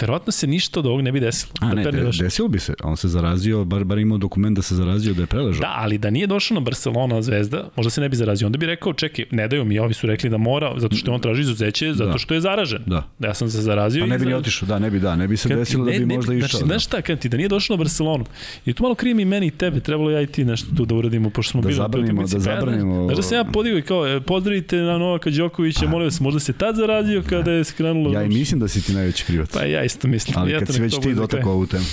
verovatno 0.00 0.32
se 0.32 0.46
ništa 0.46 0.80
od 0.80 0.86
ovog 0.86 1.00
ne 1.00 1.12
bi 1.12 1.20
desilo. 1.20 1.52
A 1.60 1.68
da 1.68 1.74
ne, 1.74 1.90
de, 1.90 2.10
desilo 2.20 2.48
bi 2.48 2.58
se. 2.58 2.74
On 2.84 2.96
se 2.96 3.08
zarazio, 3.08 3.64
bar, 3.64 3.84
bar 3.84 3.98
imao 3.98 4.18
dokument 4.18 4.56
da 4.56 4.62
se 4.62 4.74
zarazio 4.74 5.14
da 5.14 5.22
je 5.22 5.26
preležao. 5.26 5.60
Da, 5.60 5.74
ali 5.76 5.98
da 5.98 6.10
nije 6.10 6.26
došao 6.26 6.54
na 6.54 6.60
Barcelona 6.60 7.22
zvezda, 7.22 7.68
možda 7.76 7.90
se 7.90 8.00
ne 8.00 8.08
bi 8.08 8.16
zarazio. 8.16 8.46
Onda 8.46 8.58
bi 8.58 8.66
rekao, 8.66 8.92
čekaj, 8.92 9.24
ne 9.30 9.48
daju 9.48 9.64
mi, 9.64 9.78
ovi 9.78 9.94
su 9.94 10.06
rekli 10.06 10.30
da 10.30 10.36
mora, 10.36 10.74
zato 10.76 10.96
što 10.96 11.12
on 11.12 11.20
traži 11.20 11.40
izuzeće, 11.40 11.94
zato 11.94 12.12
da. 12.12 12.18
što 12.18 12.34
je 12.34 12.40
zaražen. 12.40 12.82
Da. 12.86 13.08
Da 13.18 13.28
ja 13.28 13.34
sam 13.34 13.50
se 13.50 13.62
zarazio. 13.62 14.04
A 14.04 14.06
ne 14.06 14.18
bi 14.18 14.26
ni 14.26 14.34
otišao, 14.34 14.66
da, 14.66 14.78
ne 14.78 14.90
bi, 14.90 15.00
da, 15.00 15.16
ne 15.16 15.28
bi 15.28 15.36
se 15.36 15.48
kad 15.48 15.58
desilo 15.58 15.86
ti, 15.86 15.92
da 15.92 15.98
bi 15.98 16.06
ne, 16.06 16.16
možda 16.16 16.32
ne, 16.32 16.38
išao. 16.38 16.48
Znači, 16.48 16.64
da. 16.64 16.66
znaš 16.66 16.84
šta, 16.84 17.02
kad 17.02 17.18
ti 17.18 17.28
da 17.28 17.36
nije 17.36 17.48
došao 17.48 17.76
na 17.76 17.78
Barcelonu, 17.78 18.24
i 18.66 18.72
tu 18.72 18.82
malo 18.82 18.94
krimi 18.94 19.24
meni 19.24 19.46
i 19.46 19.50
tebe, 19.50 19.80
trebalo 19.80 20.10
ja 20.10 20.22
i 20.22 20.26
ti 20.26 20.44
nešto 20.44 20.66
tu 20.76 20.84
da 20.84 20.94
uradimo, 20.94 21.30
pošto 21.30 21.50
smo 21.50 21.60
da 21.60 21.68
bili 21.68 21.76
zabranimo, 21.76 22.22
da 22.22 22.38
zabranimo. 22.38 23.04
Znaš 23.04 23.16
da 23.16 23.22
se 23.22 23.34
ja 23.34 23.44
podigao 23.44 23.78
i 23.78 23.82
kao, 23.82 24.06
e, 24.06 24.20
pozdravite 24.20 24.76
na 24.76 24.98
Novaka 24.98 25.30
Đokovića, 25.30 25.88
molim 25.88 26.06
vas, 26.06 26.20
možda 26.20 26.40
se 26.40 26.52
tad 26.52 26.76
zarazio 26.76 27.22
kada 27.28 27.52
je 27.52 27.64
skrenulo. 27.64 28.12
Ja 28.12 28.22
i 28.22 28.28
mislim 28.28 28.60
da 28.60 28.68
si 28.68 28.86
ti 28.86 28.94
najveći 28.94 29.24
krivac. 29.24 29.50
Pa 29.52 29.64
ja 29.64 29.84
isto 29.88 30.08
mislim. 30.08 30.38
Ali 30.38 30.58
kad 30.58 30.74
si 30.74 30.80
već 30.80 31.00
ti 31.00 31.14
dotakao 31.14 31.52
ovu 31.52 31.66
temu. 31.66 31.84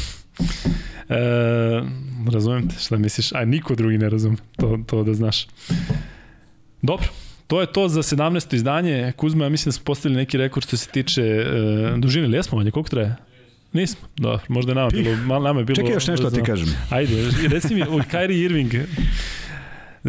E, 1.09 1.15
razumem 2.31 2.69
te, 2.69 2.75
šta 2.79 2.97
misliš? 2.97 3.31
A 3.31 3.45
niko 3.45 3.75
drugi 3.75 3.97
ne 3.97 4.09
razum, 4.09 4.37
to, 4.57 4.79
to 4.87 5.03
da 5.03 5.13
znaš. 5.13 5.47
Dobro, 6.81 7.07
to 7.47 7.61
je 7.61 7.67
to 7.73 7.87
za 7.87 8.03
17. 8.03 8.55
izdanje. 8.55 9.13
Kuzma, 9.17 9.43
ja 9.43 9.49
mislim 9.49 9.69
da 9.69 9.73
smo 9.73 9.83
postavili 9.83 10.17
neki 10.17 10.37
rekord 10.37 10.65
što 10.65 10.77
se 10.77 10.89
tiče 10.89 11.21
e, 11.21 11.93
dužine. 11.97 12.25
Ili 12.25 12.37
jesmo, 12.37 12.57
Vanja, 12.57 12.71
koliko 12.71 12.89
traje? 12.89 13.15
Nismo, 13.73 14.07
da, 14.17 14.39
možda 14.47 14.71
je 14.71 14.75
nama 14.75 14.89
bilo, 14.89 15.39
nama 15.39 15.59
je 15.59 15.65
bilo... 15.65 15.75
Čekaj 15.75 15.93
još 15.93 16.07
nešto 16.07 16.29
da 16.29 16.35
ti 16.35 16.43
kažem. 16.43 16.67
Ajde, 16.89 17.13
reci 17.47 17.75
mi, 17.75 17.81
Kyrie 17.83 18.45
Irving, 18.45 18.73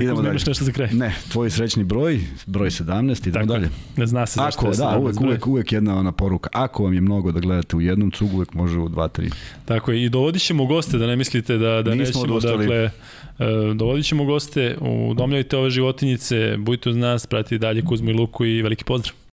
Idemo 0.03 0.23
dalje. 0.23 0.33
nešto 0.33 0.65
za 0.65 0.73
kraj. 0.73 0.89
Ne, 0.93 1.15
tvoj 1.33 1.51
srećni 1.51 1.85
broj, 1.85 2.21
broj 2.47 2.71
17, 2.71 3.29
idemo 3.29 3.47
Tako, 3.47 3.47
dalje. 3.47 3.69
Ne 3.97 4.07
zna 4.07 4.27
se 4.27 4.37
zašto 4.37 4.61
Ako, 4.61 4.69
je 4.69 4.77
da, 4.77 4.99
uvek, 4.99 5.21
uvek, 5.21 5.47
uvek 5.47 5.73
jedna 5.73 5.99
ona 5.99 6.13
poruka. 6.13 6.51
Ako 6.53 6.85
vam 6.85 6.95
je 6.95 7.01
mnogo 7.01 7.33
da 7.33 7.41
gledate 7.41 7.77
u 7.77 7.81
jednom 7.81 8.11
cugu, 8.11 8.37
uvek 8.37 8.55
može 8.55 8.79
u 8.79 8.89
dva, 8.89 9.09
tri. 9.09 9.31
Tako 9.65 9.93
je, 9.93 10.05
i 10.05 10.09
dovodit 10.09 10.43
ćemo 10.43 10.67
goste, 10.67 10.99
da 10.99 11.07
ne 11.07 11.17
mislite 11.17 11.59
da, 11.59 11.83
da 11.83 11.95
Nismo 11.95 12.21
nećemo, 12.21 12.35
odostali. 12.35 12.59
dakle, 12.59 12.91
e, 13.39 13.75
dovodit 13.75 14.07
ćemo 14.07 14.25
goste, 14.25 14.77
udomljajte 15.11 15.57
ove 15.57 15.71
životinjice, 15.71 16.57
budite 16.59 16.91
uz 16.91 16.97
nas, 16.97 17.27
pratite 17.27 17.59
dalje 17.59 17.83
Kuzmu 17.83 18.11
i 18.11 18.15
Luku 18.15 18.45
i 18.45 18.63
veliki 18.63 18.85
pozdrav. 18.85 19.26